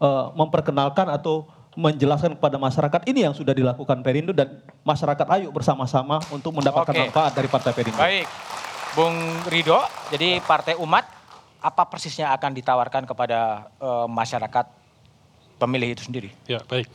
eh, 0.00 0.26
memperkenalkan 0.34 1.06
atau 1.12 1.46
menjelaskan 1.76 2.40
kepada 2.40 2.56
masyarakat 2.56 3.04
ini 3.04 3.28
yang 3.28 3.36
sudah 3.36 3.52
dilakukan 3.52 4.00
Perindo 4.00 4.32
dan 4.32 4.64
masyarakat 4.80 5.28
ayo 5.36 5.52
bersama-sama 5.52 6.24
untuk 6.32 6.56
mendapatkan 6.56 6.88
Oke. 6.88 7.02
manfaat 7.08 7.36
dari 7.36 7.48
Partai 7.52 7.72
Perindo. 7.76 8.00
Baik, 8.00 8.24
Bung 8.96 9.12
Rido, 9.52 9.84
jadi 10.08 10.40
Partai 10.40 10.80
Umat 10.80 11.04
apa 11.60 11.84
persisnya 11.84 12.32
akan 12.32 12.56
ditawarkan 12.56 13.04
kepada 13.04 13.68
eh, 13.76 14.06
masyarakat 14.08 14.85
pemilih 15.56 15.96
itu 15.96 16.02
sendiri? 16.06 16.30
Ya, 16.48 16.60
baik. 16.64 16.86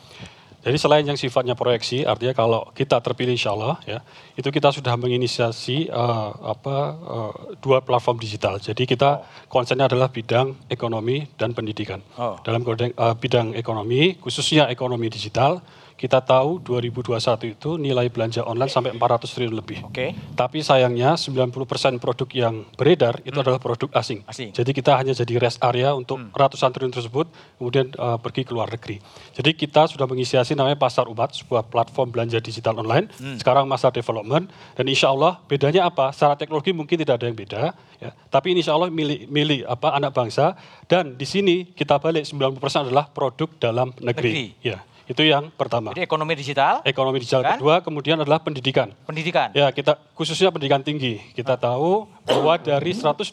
Jadi 0.61 0.77
selain 0.77 1.01
yang 1.01 1.17
sifatnya 1.17 1.57
proyeksi, 1.57 2.05
artinya 2.05 2.37
kalau 2.37 2.69
kita 2.77 3.01
terpilih 3.01 3.33
insya 3.33 3.57
Allah, 3.57 3.81
ya, 3.81 4.05
itu 4.37 4.45
kita 4.53 4.69
sudah 4.69 4.93
menginisiasi 4.93 5.89
eh, 5.89 6.29
apa 6.37 6.75
eh, 7.01 7.33
dua 7.57 7.81
platform 7.81 8.21
digital. 8.21 8.61
Jadi 8.61 8.85
kita 8.85 9.25
konsennya 9.49 9.89
adalah 9.89 10.13
bidang 10.13 10.53
ekonomi 10.69 11.25
dan 11.33 11.57
pendidikan. 11.57 12.05
Oh. 12.13 12.37
Dalam 12.45 12.61
eh, 12.61 12.93
bidang 13.17 13.57
ekonomi, 13.57 14.21
khususnya 14.21 14.69
ekonomi 14.69 15.09
digital, 15.09 15.65
kita 16.01 16.17
tahu 16.17 16.57
2021 16.65 17.53
itu 17.53 17.77
nilai 17.77 18.09
belanja 18.09 18.41
online 18.41 18.73
sampai 18.73 18.97
400 18.97 19.37
triliun 19.37 19.53
lebih. 19.53 19.85
Oke. 19.85 20.17
Tapi 20.33 20.65
sayangnya 20.65 21.13
90% 21.13 22.01
produk 22.01 22.25
yang 22.33 22.65
beredar 22.73 23.21
itu 23.21 23.37
adalah 23.37 23.61
produk 23.61 23.93
asing. 23.93 24.25
Hmm. 24.25 24.33
Asing. 24.33 24.49
Hmm. 24.49 24.57
Jadi 24.57 24.71
kita 24.73 24.97
hanya 24.97 25.13
jadi 25.13 25.37
rest 25.37 25.61
area 25.61 25.93
untuk 25.93 26.17
ratusan 26.33 26.73
triliun 26.73 26.89
tersebut, 26.89 27.29
kemudian 27.61 27.93
eh, 27.93 28.17
pergi 28.17 28.41
ke 28.41 28.51
luar 28.57 28.73
negeri. 28.73 28.97
Jadi 29.37 29.53
kita 29.53 29.85
sudah 29.93 30.09
menginisiasi 30.09 30.57
namanya 30.57 30.81
Pasar 30.81 31.05
Umat, 31.05 31.37
sebuah 31.37 31.69
platform 31.69 32.09
belanja 32.09 32.41
digital 32.41 32.81
online. 32.81 33.05
Hmm. 33.21 33.37
Sekarang 33.37 33.69
masa 33.69 33.93
development, 33.93 34.49
dan 34.73 34.85
insya 34.89 35.13
Allah 35.13 35.37
bedanya 35.45 35.85
apa? 35.85 36.09
Secara 36.09 36.33
teknologi 36.33 36.73
mungkin 36.73 36.97
tidak 36.97 37.21
ada 37.21 37.29
yang 37.29 37.37
beda, 37.37 37.77
ya. 38.01 38.09
tapi 38.33 38.57
insya 38.57 38.73
Allah 38.73 38.89
milik, 38.89 39.29
milik 39.29 39.69
apa, 39.69 39.93
anak 39.93 40.17
bangsa. 40.17 40.57
Dan 40.89 41.13
di 41.13 41.29
sini 41.29 41.69
kita 41.77 42.01
balik 42.01 42.25
90% 42.25 42.89
adalah 42.89 43.05
produk 43.05 43.53
dalam 43.61 43.93
negeri. 44.01 44.33
Negeri. 44.33 44.47
Ya, 44.65 44.81
itu 45.11 45.27
yang 45.27 45.51
pertama. 45.51 45.91
Jadi 45.91 46.07
ekonomi 46.07 46.33
digital, 46.39 46.79
Ekonomi 46.87 47.19
digital 47.19 47.43
Kan? 47.43 47.59
kedua, 47.59 47.83
kemudian 47.83 48.15
adalah 48.15 48.39
pendidikan. 48.39 48.95
pendidikan. 49.03 49.51
Ya, 49.51 49.67
kita 49.75 49.99
khususnya 50.15 50.49
pendidikan 50.49 50.79
tinggi. 50.81 51.19
Kita 51.35 51.59
tahu 51.59 52.07
bahwa 52.23 52.55
dari 52.55 52.95
126,5 52.95 53.27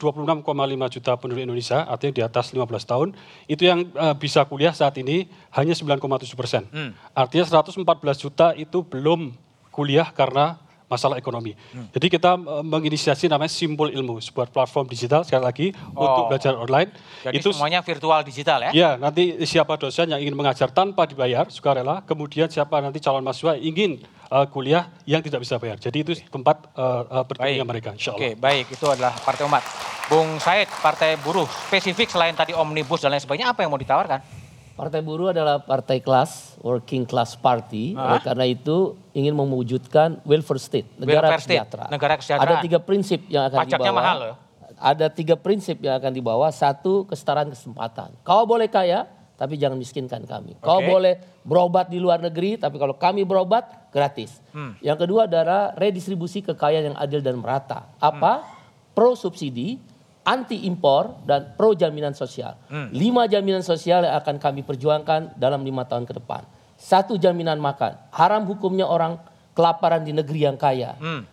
juta 0.90 1.12
penduduk 1.14 1.42
Indonesia, 1.46 1.86
artinya 1.86 2.14
di 2.18 2.22
atas 2.26 2.50
15 2.50 2.82
tahun, 2.82 3.08
itu 3.46 3.62
yang 3.62 3.86
eh, 3.86 4.14
bisa 4.18 4.42
kuliah 4.44 4.74
saat 4.74 4.98
ini 4.98 5.30
hanya 5.54 5.72
9,7 5.72 6.34
persen. 6.34 6.66
Hmm. 6.74 6.90
Artinya 7.14 7.62
114 7.62 7.78
juta 8.18 8.52
itu 8.58 8.82
belum 8.82 9.32
kuliah 9.70 10.10
karena 10.10 10.58
masalah 10.88 11.20
ekonomi. 11.20 11.52
Jadi 11.92 12.06
kita 12.08 12.34
eh, 12.34 12.64
menginisiasi 12.64 13.28
namanya 13.28 13.52
Simbol 13.52 13.92
Ilmu, 13.92 14.18
sebuah 14.24 14.48
platform 14.48 14.88
digital 14.88 15.22
sekali 15.22 15.44
lagi 15.44 15.66
untuk 15.92 16.08
Oh. 16.08 16.26
belajar 16.32 16.56
online. 16.56 16.90
Jadi 17.22 17.36
itu 17.38 17.52
semuanya 17.52 17.84
virtual 17.84 18.24
digital 18.24 18.58
ya? 18.66 18.70
Ya, 18.72 18.90
nanti 18.96 19.36
siapa 19.44 19.76
dosen 19.76 20.08
yang 20.08 20.18
ingin 20.18 20.32
mengajar 20.32 20.72
tanpa 20.72 21.04
dibayar, 21.04 21.44
sukarela. 21.52 22.00
Kemudian 22.08 22.48
siapa 22.48 22.80
nanti 22.80 22.98
calon 23.04 23.20
mahasiswa 23.20 23.60
yang 23.60 23.76
ingin 23.76 23.90
uh, 24.32 24.48
kuliah 24.48 24.88
yang 25.04 25.20
tidak 25.20 25.44
bisa 25.44 25.60
bayar. 25.60 25.76
Jadi 25.76 25.98
itu 26.00 26.12
tempat 26.32 26.72
uh, 26.72 27.24
uh, 27.28 27.64
mereka, 27.68 27.92
insya 27.92 28.16
Allah. 28.16 28.32
Oke, 28.32 28.40
baik. 28.40 28.72
Itu 28.72 28.88
adalah 28.88 29.12
Partai 29.20 29.44
Umat. 29.44 29.60
Bung 30.08 30.40
Said, 30.40 30.72
Partai 30.80 31.20
Buruh. 31.20 31.44
Spesifik 31.68 32.08
selain 32.08 32.32
tadi 32.32 32.56
Omnibus 32.56 33.04
dan 33.04 33.12
lain 33.12 33.20
sebagainya, 33.20 33.52
apa 33.52 33.60
yang 33.60 33.68
mau 33.68 33.76
ditawarkan? 33.76 34.24
Partai 34.72 35.04
Buruh 35.04 35.36
adalah 35.36 35.60
partai 35.60 36.00
kelas, 36.00 36.47
working 36.60 37.06
class 37.06 37.34
party. 37.34 37.94
Ah. 37.94 38.14
Oleh 38.14 38.22
karena 38.22 38.46
itu 38.46 38.98
ingin 39.14 39.34
mewujudkan 39.34 40.18
welfare 40.22 40.58
state, 40.58 40.88
negara 40.98 41.30
Welfare 41.30 41.42
state, 41.42 41.58
sejahtera. 41.62 41.84
negara 41.90 42.14
kesejahteraan. 42.18 42.58
Ada 42.58 42.64
tiga 42.64 42.78
prinsip 42.82 43.20
yang 43.26 43.44
akan 43.46 43.58
Pajaknya 43.62 43.90
dibawa. 43.90 44.00
mahal 44.02 44.18
loh. 44.18 44.36
Ada 44.78 45.06
tiga 45.10 45.34
prinsip 45.34 45.76
yang 45.82 45.98
akan 45.98 46.12
dibawa. 46.14 46.46
Satu, 46.54 47.02
kesetaraan 47.06 47.50
kesempatan. 47.50 48.14
Kau 48.22 48.46
boleh 48.46 48.70
kaya, 48.70 49.10
tapi 49.34 49.58
jangan 49.58 49.74
miskinkan 49.74 50.22
kami. 50.22 50.54
Kau 50.62 50.78
Oke. 50.78 50.86
boleh 50.86 51.14
berobat 51.42 51.90
di 51.90 51.98
luar 51.98 52.22
negeri, 52.22 52.54
tapi 52.58 52.78
kalau 52.78 52.94
kami 52.94 53.26
berobat, 53.26 53.90
gratis. 53.90 54.38
Hmm. 54.54 54.78
Yang 54.78 55.06
kedua 55.06 55.26
adalah 55.26 55.74
redistribusi 55.74 56.46
kekayaan 56.46 56.94
yang 56.94 56.98
adil 56.98 57.18
dan 57.18 57.42
merata. 57.42 57.90
Apa? 57.98 58.46
Pro 58.94 59.18
subsidi, 59.18 59.82
anti 60.28 60.68
impor, 60.68 61.24
dan 61.24 61.56
pro 61.56 61.72
jaminan 61.72 62.12
sosial. 62.12 62.52
Hmm. 62.68 62.92
Lima 62.92 63.24
jaminan 63.24 63.64
sosial 63.64 64.04
yang 64.04 64.12
akan 64.20 64.36
kami 64.36 64.60
perjuangkan 64.60 65.40
dalam 65.40 65.64
lima 65.64 65.88
tahun 65.88 66.04
ke 66.04 66.20
depan. 66.20 66.44
Satu 66.76 67.16
jaminan 67.16 67.56
makan. 67.56 67.96
Haram 68.12 68.44
hukumnya 68.44 68.84
orang 68.84 69.16
kelaparan 69.56 70.04
di 70.04 70.12
negeri 70.12 70.44
yang 70.44 70.60
kaya. 70.60 70.92
Hmm. 71.00 71.24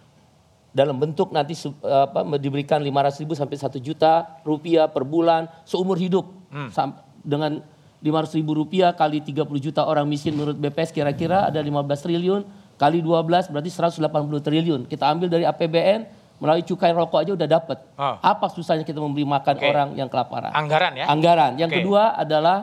Dalam 0.71 0.95
bentuk 0.95 1.35
nanti 1.35 1.55
apa, 1.83 2.23
diberikan 2.39 2.79
500 2.79 3.21
ribu 3.23 3.35
sampai 3.35 3.55
1 3.59 3.79
juta 3.83 4.39
rupiah 4.47 4.87
per 4.87 5.03
bulan 5.03 5.51
seumur 5.67 5.99
hidup. 5.99 6.31
Hmm. 6.47 6.71
Dengan 7.19 7.59
500 7.99 8.39
ribu 8.39 8.55
rupiah 8.55 8.95
kali 8.95 9.19
30 9.19 9.43
juta 9.59 9.83
orang 9.83 10.07
miskin 10.07 10.39
menurut 10.39 10.55
BPS 10.55 10.95
kira-kira 10.95 11.51
ada 11.51 11.59
15 11.59 11.83
triliun. 11.99 12.41
Kali 12.75 12.99
12 12.99 13.51
berarti 13.51 13.71
180 13.71 14.03
triliun. 14.43 14.81
Kita 14.87 15.07
ambil 15.07 15.31
dari 15.31 15.47
APBN 15.47 16.14
melalui 16.39 16.63
cukai 16.67 16.91
rokok 16.91 17.19
aja 17.23 17.31
udah 17.33 17.47
dapat. 17.47 17.77
Ah. 17.95 18.19
Apa 18.19 18.51
susahnya 18.51 18.83
kita 18.83 18.99
memberi 18.99 19.23
makan 19.23 19.55
Oke. 19.55 19.67
orang 19.67 19.89
yang 19.95 20.09
kelaparan? 20.11 20.51
Anggaran 20.51 20.93
ya? 20.99 21.05
Anggaran. 21.07 21.51
Yang 21.55 21.69
Oke. 21.71 21.77
kedua 21.81 22.03
adalah 22.15 22.57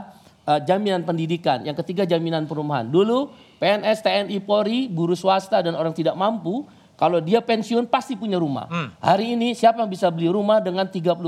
uh, 0.45 0.61
jaminan 0.61 1.03
pendidikan. 1.09 1.65
Yang 1.65 1.85
ketiga 1.85 2.05
jaminan 2.05 2.45
perumahan. 2.45 2.89
Dulu 2.89 3.33
PNS, 3.63 4.05
TNI, 4.05 4.39
Polri, 4.45 4.91
buruh 4.91 5.17
swasta 5.17 5.63
dan 5.63 5.79
orang 5.79 5.95
tidak 5.95 6.19
mampu 6.19 6.67
Kalau 6.93 7.19
dia 7.19 7.43
pensiun 7.43 7.91
pasti 7.91 8.15
punya 8.15 8.39
rumah. 8.39 8.71
Hmm. 8.71 8.95
Hari 9.03 9.35
ini 9.35 9.59
siapa 9.59 9.83
yang 9.83 9.91
bisa 9.91 10.07
beli 10.07 10.31
rumah 10.31 10.63
dengan 10.63 10.87
30% 10.87 11.19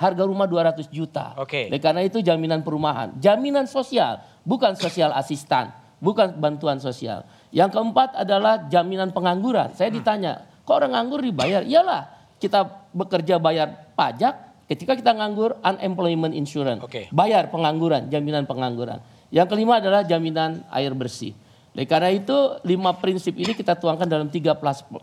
harga 0.00 0.22
rumah 0.24 0.48
200 0.48 0.88
juta. 0.88 1.36
Oke. 1.36 1.68
Oleh 1.68 1.76
karena 1.82 2.00
itu 2.08 2.24
jaminan 2.24 2.64
perumahan, 2.64 3.12
jaminan 3.20 3.68
sosial, 3.68 4.24
bukan 4.48 4.72
sosial 4.72 5.12
asistan, 5.12 5.76
bukan 6.00 6.32
bantuan 6.40 6.80
sosial. 6.80 7.28
Yang 7.52 7.76
keempat 7.76 8.16
adalah 8.16 8.64
jaminan 8.72 9.12
pengangguran. 9.12 9.76
Saya 9.76 9.92
ditanya, 9.92 10.40
kok 10.64 10.74
orang 10.74 10.96
nganggur 10.96 11.20
dibayar? 11.20 11.62
Iyalah, 11.62 12.08
kita 12.40 12.90
bekerja 12.90 13.36
bayar 13.38 13.92
pajak, 13.94 14.66
ketika 14.68 14.96
kita 14.96 15.12
nganggur 15.12 15.56
unemployment 15.60 16.32
insurance. 16.32 16.80
Bayar 17.12 17.52
pengangguran, 17.52 18.08
jaminan 18.08 18.48
pengangguran. 18.48 19.00
Yang 19.28 19.48
kelima 19.52 19.78
adalah 19.80 20.02
jaminan 20.04 20.64
air 20.72 20.92
bersih. 20.96 21.36
Oleh 21.74 21.90
karena 21.90 22.14
itu 22.14 22.36
lima 22.62 22.94
prinsip 22.94 23.34
ini 23.34 23.50
kita 23.50 23.74
tuangkan 23.74 24.06
dalam 24.06 24.30
13, 24.30 24.54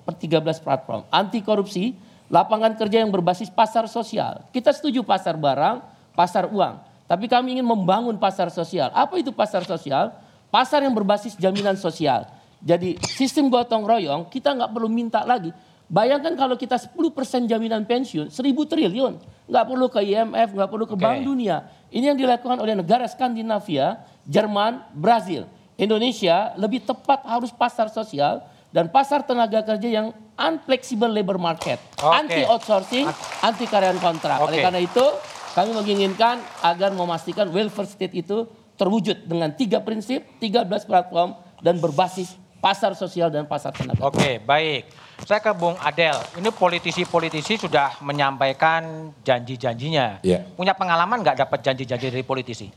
13 0.07 0.63
platform. 0.63 1.03
Anti 1.11 1.43
korupsi, 1.43 1.91
lapangan 2.31 2.79
kerja 2.79 3.03
yang 3.03 3.11
berbasis 3.11 3.51
pasar 3.51 3.91
sosial. 3.91 4.47
Kita 4.55 4.71
setuju 4.71 5.03
pasar 5.03 5.35
barang, 5.35 5.83
pasar 6.15 6.47
uang. 6.47 6.79
Tapi 7.11 7.27
kami 7.27 7.59
ingin 7.59 7.67
membangun 7.67 8.15
pasar 8.15 8.47
sosial. 8.47 8.88
Apa 8.95 9.19
itu 9.19 9.35
pasar 9.35 9.67
sosial? 9.67 10.15
Pasar 10.47 10.79
yang 10.79 10.95
berbasis 10.95 11.35
jaminan 11.35 11.75
sosial. 11.75 12.23
Jadi 12.61 13.01
sistem 13.09 13.49
gotong 13.49 13.83
royong 13.89 14.29
kita 14.29 14.53
nggak 14.53 14.71
perlu 14.71 14.88
minta 14.88 15.25
lagi. 15.25 15.49
Bayangkan 15.91 16.39
kalau 16.39 16.55
kita 16.55 16.79
10% 16.79 17.51
jaminan 17.51 17.83
pensiun, 17.83 18.31
1000 18.31 18.39
triliun. 18.63 19.19
Nggak 19.51 19.65
perlu 19.67 19.91
ke 19.91 19.99
IMF, 19.99 20.55
nggak 20.55 20.69
perlu 20.71 20.88
ke 20.88 20.95
Bank 20.95 21.19
Dunia. 21.27 21.67
Ini 21.91 22.15
yang 22.15 22.17
dilakukan 22.17 22.63
oleh 22.63 22.79
negara 22.79 23.03
Skandinavia, 23.11 23.99
Jerman, 24.23 24.88
Brazil. 24.95 25.51
Indonesia 25.75 26.55
lebih 26.55 26.88
tepat 26.88 27.27
harus 27.27 27.51
pasar 27.51 27.91
sosial 27.91 28.39
dan 28.71 28.88
pasar 28.88 29.27
tenaga 29.27 29.59
kerja 29.67 29.89
yang 29.91 30.07
unflexible 30.39 31.11
labor 31.11 31.35
market. 31.35 31.75
Oke. 31.99 32.15
Anti 32.23 32.41
outsourcing, 32.47 33.05
anti 33.43 33.67
karyawan 33.67 33.99
kontrak. 33.99 34.39
Oleh 34.47 34.63
Oke. 34.63 34.63
karena 34.63 34.79
itu 34.79 35.05
kami 35.51 35.75
menginginkan 35.75 36.39
agar 36.63 36.95
memastikan 36.95 37.51
welfare 37.51 37.89
state 37.89 38.15
itu 38.15 38.47
terwujud 38.79 39.27
dengan 39.27 39.51
tiga 39.51 39.83
prinsip, 39.83 40.23
13 40.39 40.88
platform 40.88 41.35
dan 41.59 41.77
berbasis 41.83 42.40
pasar 42.61 42.93
sosial 42.93 43.33
dan 43.33 43.49
pasar 43.49 43.73
tenaga. 43.73 44.05
Oke, 44.05 44.38
baik. 44.38 44.85
Saya 45.25 45.41
ke 45.41 45.49
Bung 45.57 45.75
Adel. 45.81 46.15
Ini 46.38 46.53
politisi-politisi 46.53 47.57
sudah 47.57 47.97
menyampaikan 48.05 49.11
janji-janjinya. 49.25 50.21
Iya. 50.21 50.45
Punya 50.53 50.77
pengalaman 50.77 51.25
nggak 51.25 51.41
dapat 51.41 51.59
janji-janji 51.65 52.13
dari 52.13 52.21
politisi? 52.21 52.69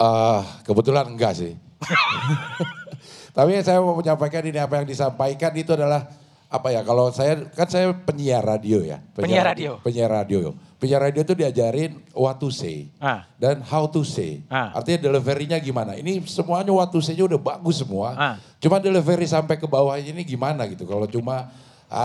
Eh, 0.00 0.40
kebetulan 0.64 1.12
enggak 1.12 1.36
sih. 1.36 1.52
Tapi 3.36 3.60
saya 3.60 3.80
mau 3.80 3.96
menyampaikan 3.96 4.44
ini 4.44 4.58
apa 4.60 4.80
yang 4.80 4.88
disampaikan 4.88 5.52
itu 5.56 5.72
adalah 5.76 6.08
apa 6.52 6.68
ya 6.68 6.84
kalau 6.84 7.08
saya 7.08 7.48
kan 7.56 7.64
saya 7.64 7.96
penyiar 7.96 8.44
radio 8.44 8.84
ya. 8.84 9.00
Penyiar 9.16 9.56
radio. 9.56 9.80
Penyiar 9.80 10.12
radio. 10.12 10.52
Penyiar 10.76 11.00
radio 11.00 11.24
itu 11.24 11.32
diajarin 11.32 11.96
what 12.12 12.36
to 12.36 12.52
say 12.52 12.92
Ah. 13.00 13.24
dan 13.40 13.64
how 13.64 13.88
to 13.88 14.04
say. 14.04 14.44
Ah. 14.52 14.76
Artinya 14.76 15.08
deliverynya 15.08 15.56
gimana. 15.56 15.96
Ini 15.96 16.20
semuanya 16.28 16.68
what 16.68 16.92
to 16.92 17.00
say-nya 17.00 17.24
udah 17.24 17.40
bagus 17.40 17.80
semua. 17.80 18.12
Ah. 18.12 18.34
Cuma 18.60 18.76
delivery 18.76 19.24
sampai 19.24 19.56
ke 19.56 19.64
bawah 19.64 19.96
ini 19.96 20.20
gimana 20.20 20.68
gitu. 20.68 20.84
Kalau 20.84 21.08
cuma 21.08 21.48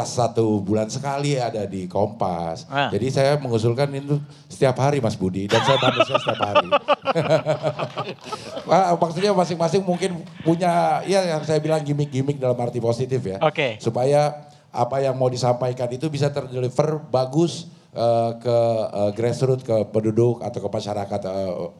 satu 0.03 0.59
bulan 0.59 0.91
sekali 0.91 1.39
ada 1.39 1.63
di 1.63 1.87
Kompas. 1.87 2.67
Ah. 2.67 2.91
Jadi 2.91 3.07
saya 3.07 3.39
mengusulkan 3.39 3.87
itu 3.95 4.19
setiap 4.51 4.75
hari 4.83 4.99
Mas 4.99 5.15
Budi 5.15 5.47
dan 5.47 5.63
saya 5.63 5.79
manusia 5.79 6.19
setiap 6.19 6.41
hari. 6.43 6.67
Wah, 8.67 8.93
maksudnya 9.01 9.31
masing-masing 9.31 9.87
mungkin 9.87 10.27
punya 10.43 10.99
ya 11.07 11.23
yang 11.23 11.41
saya 11.47 11.63
bilang 11.63 11.79
gimmick-gimmick 11.87 12.35
dalam 12.35 12.59
arti 12.59 12.83
positif 12.83 13.23
ya. 13.23 13.39
Oke. 13.39 13.79
Supaya 13.79 14.51
apa 14.75 14.99
yang 14.99 15.15
mau 15.15 15.31
disampaikan 15.31 15.87
itu 15.87 16.11
bisa 16.11 16.27
terdeliver 16.35 16.99
bagus 17.07 17.71
eh, 17.95 18.31
ke 18.43 18.57
eh, 18.91 19.11
grassroots 19.15 19.63
ke 19.63 19.87
penduduk 19.95 20.43
atau 20.43 20.59
ke 20.59 20.69
masyarakat 20.69 21.21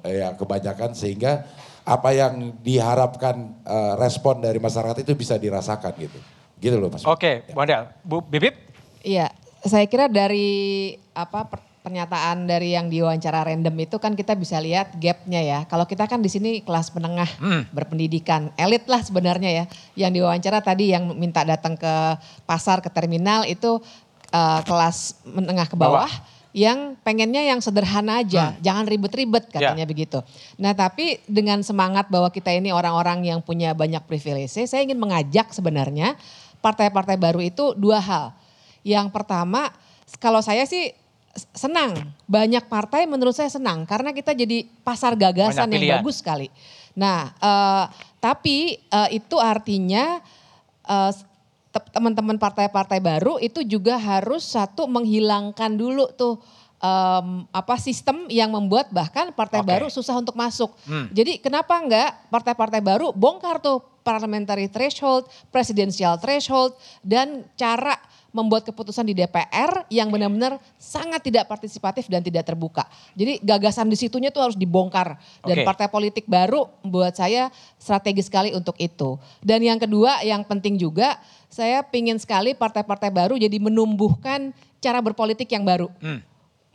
eh, 0.07 0.15
ya 0.23 0.31
kebanyakan 0.39 0.95
sehingga 0.95 1.43
apa 1.87 2.11
yang 2.15 2.55
diharapkan 2.63 3.63
eh, 3.67 3.93
respon 3.99 4.39
dari 4.39 4.63
masyarakat 4.63 5.03
itu 5.03 5.11
bisa 5.15 5.35
dirasakan 5.35 5.91
gitu. 5.99 6.36
Gitu 6.57 6.75
loh 6.77 6.89
Mas. 6.89 7.05
Oke, 7.05 7.45
Bu 7.53 7.61
Adel. 7.61 7.85
Bu 8.01 8.21
Bibip? 8.25 8.57
Iya, 9.05 9.29
saya 9.61 9.85
kira 9.85 10.09
dari 10.09 10.93
apa 11.13 11.45
per- 11.45 11.65
pernyataan 11.87 12.51
dari 12.51 12.75
yang 12.75 12.91
diwawancara 12.91 13.47
random 13.47 13.71
itu 13.79 13.95
kan 13.95 14.11
kita 14.11 14.35
bisa 14.35 14.59
lihat 14.59 14.91
gapnya 14.99 15.39
ya. 15.39 15.59
Kalau 15.71 15.87
kita 15.87 16.03
kan 16.03 16.19
di 16.19 16.27
sini 16.27 16.59
kelas 16.59 16.91
menengah 16.91 17.31
berpendidikan, 17.71 18.51
elit 18.59 18.83
lah 18.91 18.99
sebenarnya 18.99 19.63
ya. 19.63 19.65
Yang 19.95 20.19
diwawancara 20.19 20.59
tadi 20.59 20.91
yang 20.91 21.15
minta 21.15 21.47
datang 21.47 21.79
ke 21.79 21.93
pasar 22.43 22.83
ke 22.83 22.91
terminal 22.91 23.47
itu 23.47 23.79
eh, 24.35 24.61
kelas 24.67 25.23
menengah 25.23 25.71
ke 25.71 25.79
bawah. 25.79 26.11
Yang 26.57 26.97
pengennya 27.05 27.45
yang 27.45 27.61
sederhana 27.61 28.25
aja, 28.25 28.57
jangan 28.65 28.89
ribet-ribet 28.89 29.45
katanya 29.45 29.85
begitu. 29.85 30.25
Nah 30.57 30.73
tapi 30.73 31.21
dengan 31.29 31.61
semangat 31.61 32.09
bahwa 32.09 32.33
kita 32.33 32.49
ini 32.49 32.73
orang-orang 32.73 33.29
yang 33.29 33.45
punya 33.45 33.77
banyak 33.77 34.01
privilege, 34.09 34.57
saya 34.57 34.81
ingin 34.81 34.97
mengajak 34.97 35.53
sebenarnya 35.53 36.17
partai-partai 36.67 37.15
baru 37.15 37.39
itu 37.39 37.71
dua 37.79 38.03
hal. 38.03 38.35
Yang 38.83 39.07
pertama, 39.15 39.71
kalau 40.19 40.43
saya 40.43 40.67
sih 40.67 40.91
senang, 41.55 42.11
banyak 42.27 42.67
partai 42.67 43.07
menurut 43.07 43.31
saya 43.31 43.47
senang 43.47 43.87
karena 43.87 44.11
kita 44.11 44.35
jadi 44.35 44.67
pasar 44.83 45.15
gagasan 45.15 45.71
yang 45.71 46.03
bagus 46.03 46.19
sekali. 46.19 46.51
Nah, 46.91 47.31
eh, 47.39 47.85
tapi 48.19 48.75
eh, 48.83 49.09
itu 49.15 49.39
artinya 49.39 50.19
eh, 50.83 51.11
te- 51.71 51.89
teman-teman 51.95 52.35
partai-partai 52.35 52.99
baru 52.99 53.39
itu 53.39 53.63
juga 53.63 53.95
harus 53.95 54.43
satu 54.43 54.89
menghilangkan 54.89 55.71
dulu 55.77 56.09
tuh 56.17 56.41
em, 56.81 57.45
apa 57.49 57.75
sistem 57.81 58.25
yang 58.29 58.53
membuat 58.53 58.89
bahkan 58.93 59.33
partai 59.33 59.61
Oke. 59.61 59.69
baru 59.69 59.87
susah 59.89 60.17
untuk 60.17 60.37
masuk. 60.37 60.73
Hmm. 60.85 61.09
Jadi 61.13 61.41
kenapa 61.41 61.77
enggak 61.77 62.29
partai-partai 62.29 62.81
baru 62.81 63.13
bongkar 63.13 63.61
tuh 63.61 63.81
parliamentary 64.07 64.71
threshold, 64.71 65.27
presidential 65.51 66.15
threshold 66.15 66.79
dan 67.03 67.43
cara 67.59 67.99
membuat 68.31 68.69
keputusan 68.69 69.07
di 69.07 69.17
DPR 69.17 69.87
yang 69.89 70.13
benar-benar 70.13 70.61
sangat 70.77 71.25
tidak 71.25 71.49
partisipatif 71.49 72.05
dan 72.05 72.21
tidak 72.21 72.45
terbuka. 72.45 72.85
Jadi 73.17 73.41
gagasan 73.41 73.89
di 73.89 73.97
situnya 73.97 74.29
tuh 74.29 74.45
harus 74.45 74.57
dibongkar 74.59 75.17
dan 75.43 75.57
Oke. 75.57 75.65
partai 75.65 75.87
politik 75.89 76.29
baru 76.29 76.69
buat 76.85 77.17
saya 77.17 77.49
strategis 77.81 78.29
sekali 78.29 78.53
untuk 78.53 78.77
itu. 78.77 79.17
Dan 79.41 79.65
yang 79.65 79.81
kedua 79.81 80.21
yang 80.21 80.45
penting 80.45 80.77
juga 80.77 81.17
saya 81.49 81.81
pingin 81.81 82.21
sekali 82.21 82.53
partai-partai 82.53 83.09
baru 83.09 83.39
jadi 83.41 83.57
menumbuhkan 83.57 84.53
cara 84.77 85.01
berpolitik 85.01 85.49
yang 85.49 85.65
baru 85.65 85.89
Hmm. 85.97 86.21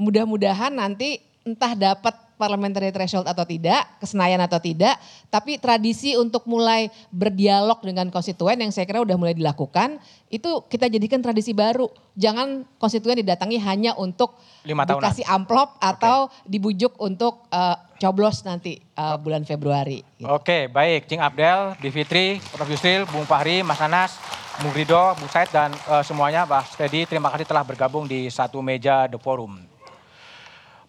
mudah-mudahan 0.00 0.74
nanti 0.74 1.22
entah 1.46 1.78
dapat 1.78 2.14
parliamentary 2.42 2.90
threshold 2.90 3.30
atau 3.30 3.46
tidak, 3.46 3.86
kesenayan 4.02 4.42
atau 4.42 4.58
tidak, 4.58 4.98
tapi 5.30 5.62
tradisi 5.62 6.18
untuk 6.18 6.42
mulai 6.50 6.90
berdialog 7.14 7.78
dengan 7.86 8.10
konstituen 8.10 8.58
yang 8.58 8.74
saya 8.74 8.82
kira 8.82 8.98
udah 8.98 9.14
mulai 9.14 9.38
dilakukan, 9.38 10.02
itu 10.26 10.66
kita 10.66 10.90
jadikan 10.90 11.22
tradisi 11.22 11.54
baru. 11.54 11.86
Jangan 12.18 12.66
konstituen 12.82 13.22
didatangi 13.22 13.62
hanya 13.62 13.94
untuk 13.94 14.34
Lima 14.66 14.82
tahunan. 14.82 14.98
dikasih 14.98 15.24
amplop 15.30 15.78
atau 15.78 16.26
dibujuk 16.42 16.98
untuk 16.98 17.46
eh, 17.54 17.78
coblos 18.02 18.42
nanti 18.42 18.82
eh, 18.82 19.16
bulan 19.22 19.46
Februari. 19.46 20.02
Oke, 20.26 20.66
baik. 20.66 21.06
Cing 21.06 21.22
Abdel, 21.22 21.78
Bivitri, 21.78 22.42
Prof. 22.50 22.66
Yusril, 22.66 23.06
Bung 23.06 23.28
Fahri, 23.28 23.62
Mas 23.62 23.78
Anas, 23.78 24.18
Bung 24.58 24.74
Rido, 24.74 25.14
Bung 25.14 25.30
Said, 25.30 25.46
dan 25.54 25.70
eh, 25.70 26.02
semuanya, 26.02 26.42
Pak 26.42 26.74
Stedi, 26.74 27.06
terima 27.06 27.30
kasih 27.30 27.46
telah 27.46 27.62
bergabung 27.62 28.10
di 28.10 28.26
satu 28.26 28.58
meja 28.58 29.06
The 29.06 29.22
Forum. 29.22 29.71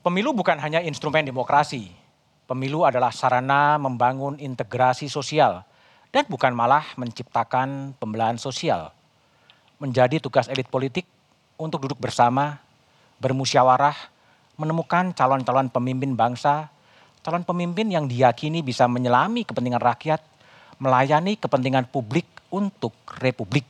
Pemilu 0.04 0.36
bukan 0.36 0.60
hanya 0.60 0.84
instrumen 0.84 1.24
demokrasi. 1.24 1.88
Pemilu 2.44 2.84
adalah 2.84 3.16
sarana 3.16 3.80
membangun 3.80 4.36
integrasi 4.36 5.08
sosial 5.08 5.64
dan 6.12 6.28
bukan 6.28 6.52
malah 6.52 6.84
menciptakan 7.00 7.96
pembelahan 7.96 8.36
sosial. 8.36 8.92
Menjadi 9.80 10.20
tugas 10.20 10.52
elit 10.52 10.68
politik 10.68 11.08
untuk 11.56 11.88
duduk 11.88 12.04
bersama, 12.04 12.60
bermusyawarah, 13.24 13.96
menemukan 14.60 15.16
calon-calon 15.16 15.72
pemimpin 15.72 16.20
bangsa, 16.20 16.68
calon 17.24 17.48
pemimpin 17.48 17.88
yang 17.88 18.04
diyakini 18.04 18.60
bisa 18.60 18.92
menyelami 18.92 19.48
kepentingan 19.48 19.80
rakyat, 19.80 20.20
melayani 20.84 21.40
kepentingan 21.40 21.88
publik 21.88 22.28
untuk 22.52 22.92
republik. 23.24 23.64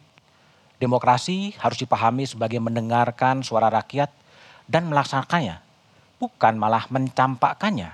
Demokrasi 0.81 1.53
harus 1.61 1.77
dipahami 1.77 2.25
sebagai 2.25 2.57
mendengarkan 2.57 3.45
suara 3.45 3.69
rakyat 3.69 4.09
dan 4.65 4.89
melaksanakannya, 4.89 5.61
bukan 6.23 6.55
malah 6.55 6.87
mencampakkannya. 6.87 7.91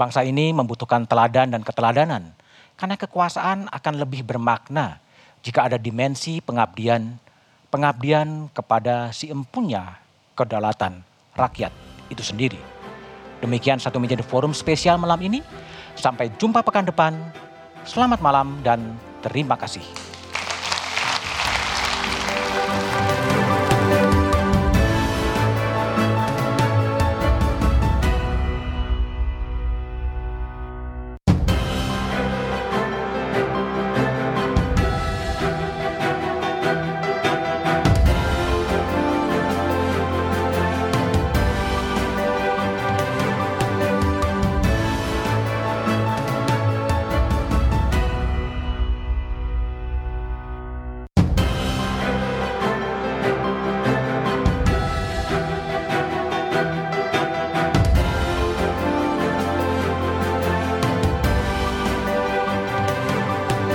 Bangsa 0.00 0.24
ini 0.24 0.56
membutuhkan 0.56 1.04
teladan 1.04 1.52
dan 1.52 1.60
keteladanan, 1.60 2.32
karena 2.80 2.96
kekuasaan 2.96 3.68
akan 3.68 3.94
lebih 4.00 4.24
bermakna 4.24 4.96
jika 5.44 5.68
ada 5.68 5.76
dimensi 5.76 6.40
pengabdian, 6.40 7.20
pengabdian 7.68 8.48
kepada 8.56 9.12
si 9.12 9.28
empunya 9.28 10.00
kedaulatan 10.32 11.04
rakyat 11.36 11.72
itu 12.08 12.24
sendiri. 12.24 12.60
Demikian 13.44 13.76
satu 13.76 14.00
The 14.00 14.24
forum 14.24 14.56
spesial 14.56 14.96
malam 14.96 15.20
ini. 15.20 15.44
Sampai 15.96 16.32
jumpa 16.40 16.64
pekan 16.64 16.88
depan. 16.88 17.12
Selamat 17.84 18.20
malam 18.24 18.60
dan 18.64 18.96
terima 19.20 19.56
kasih. 19.56 20.09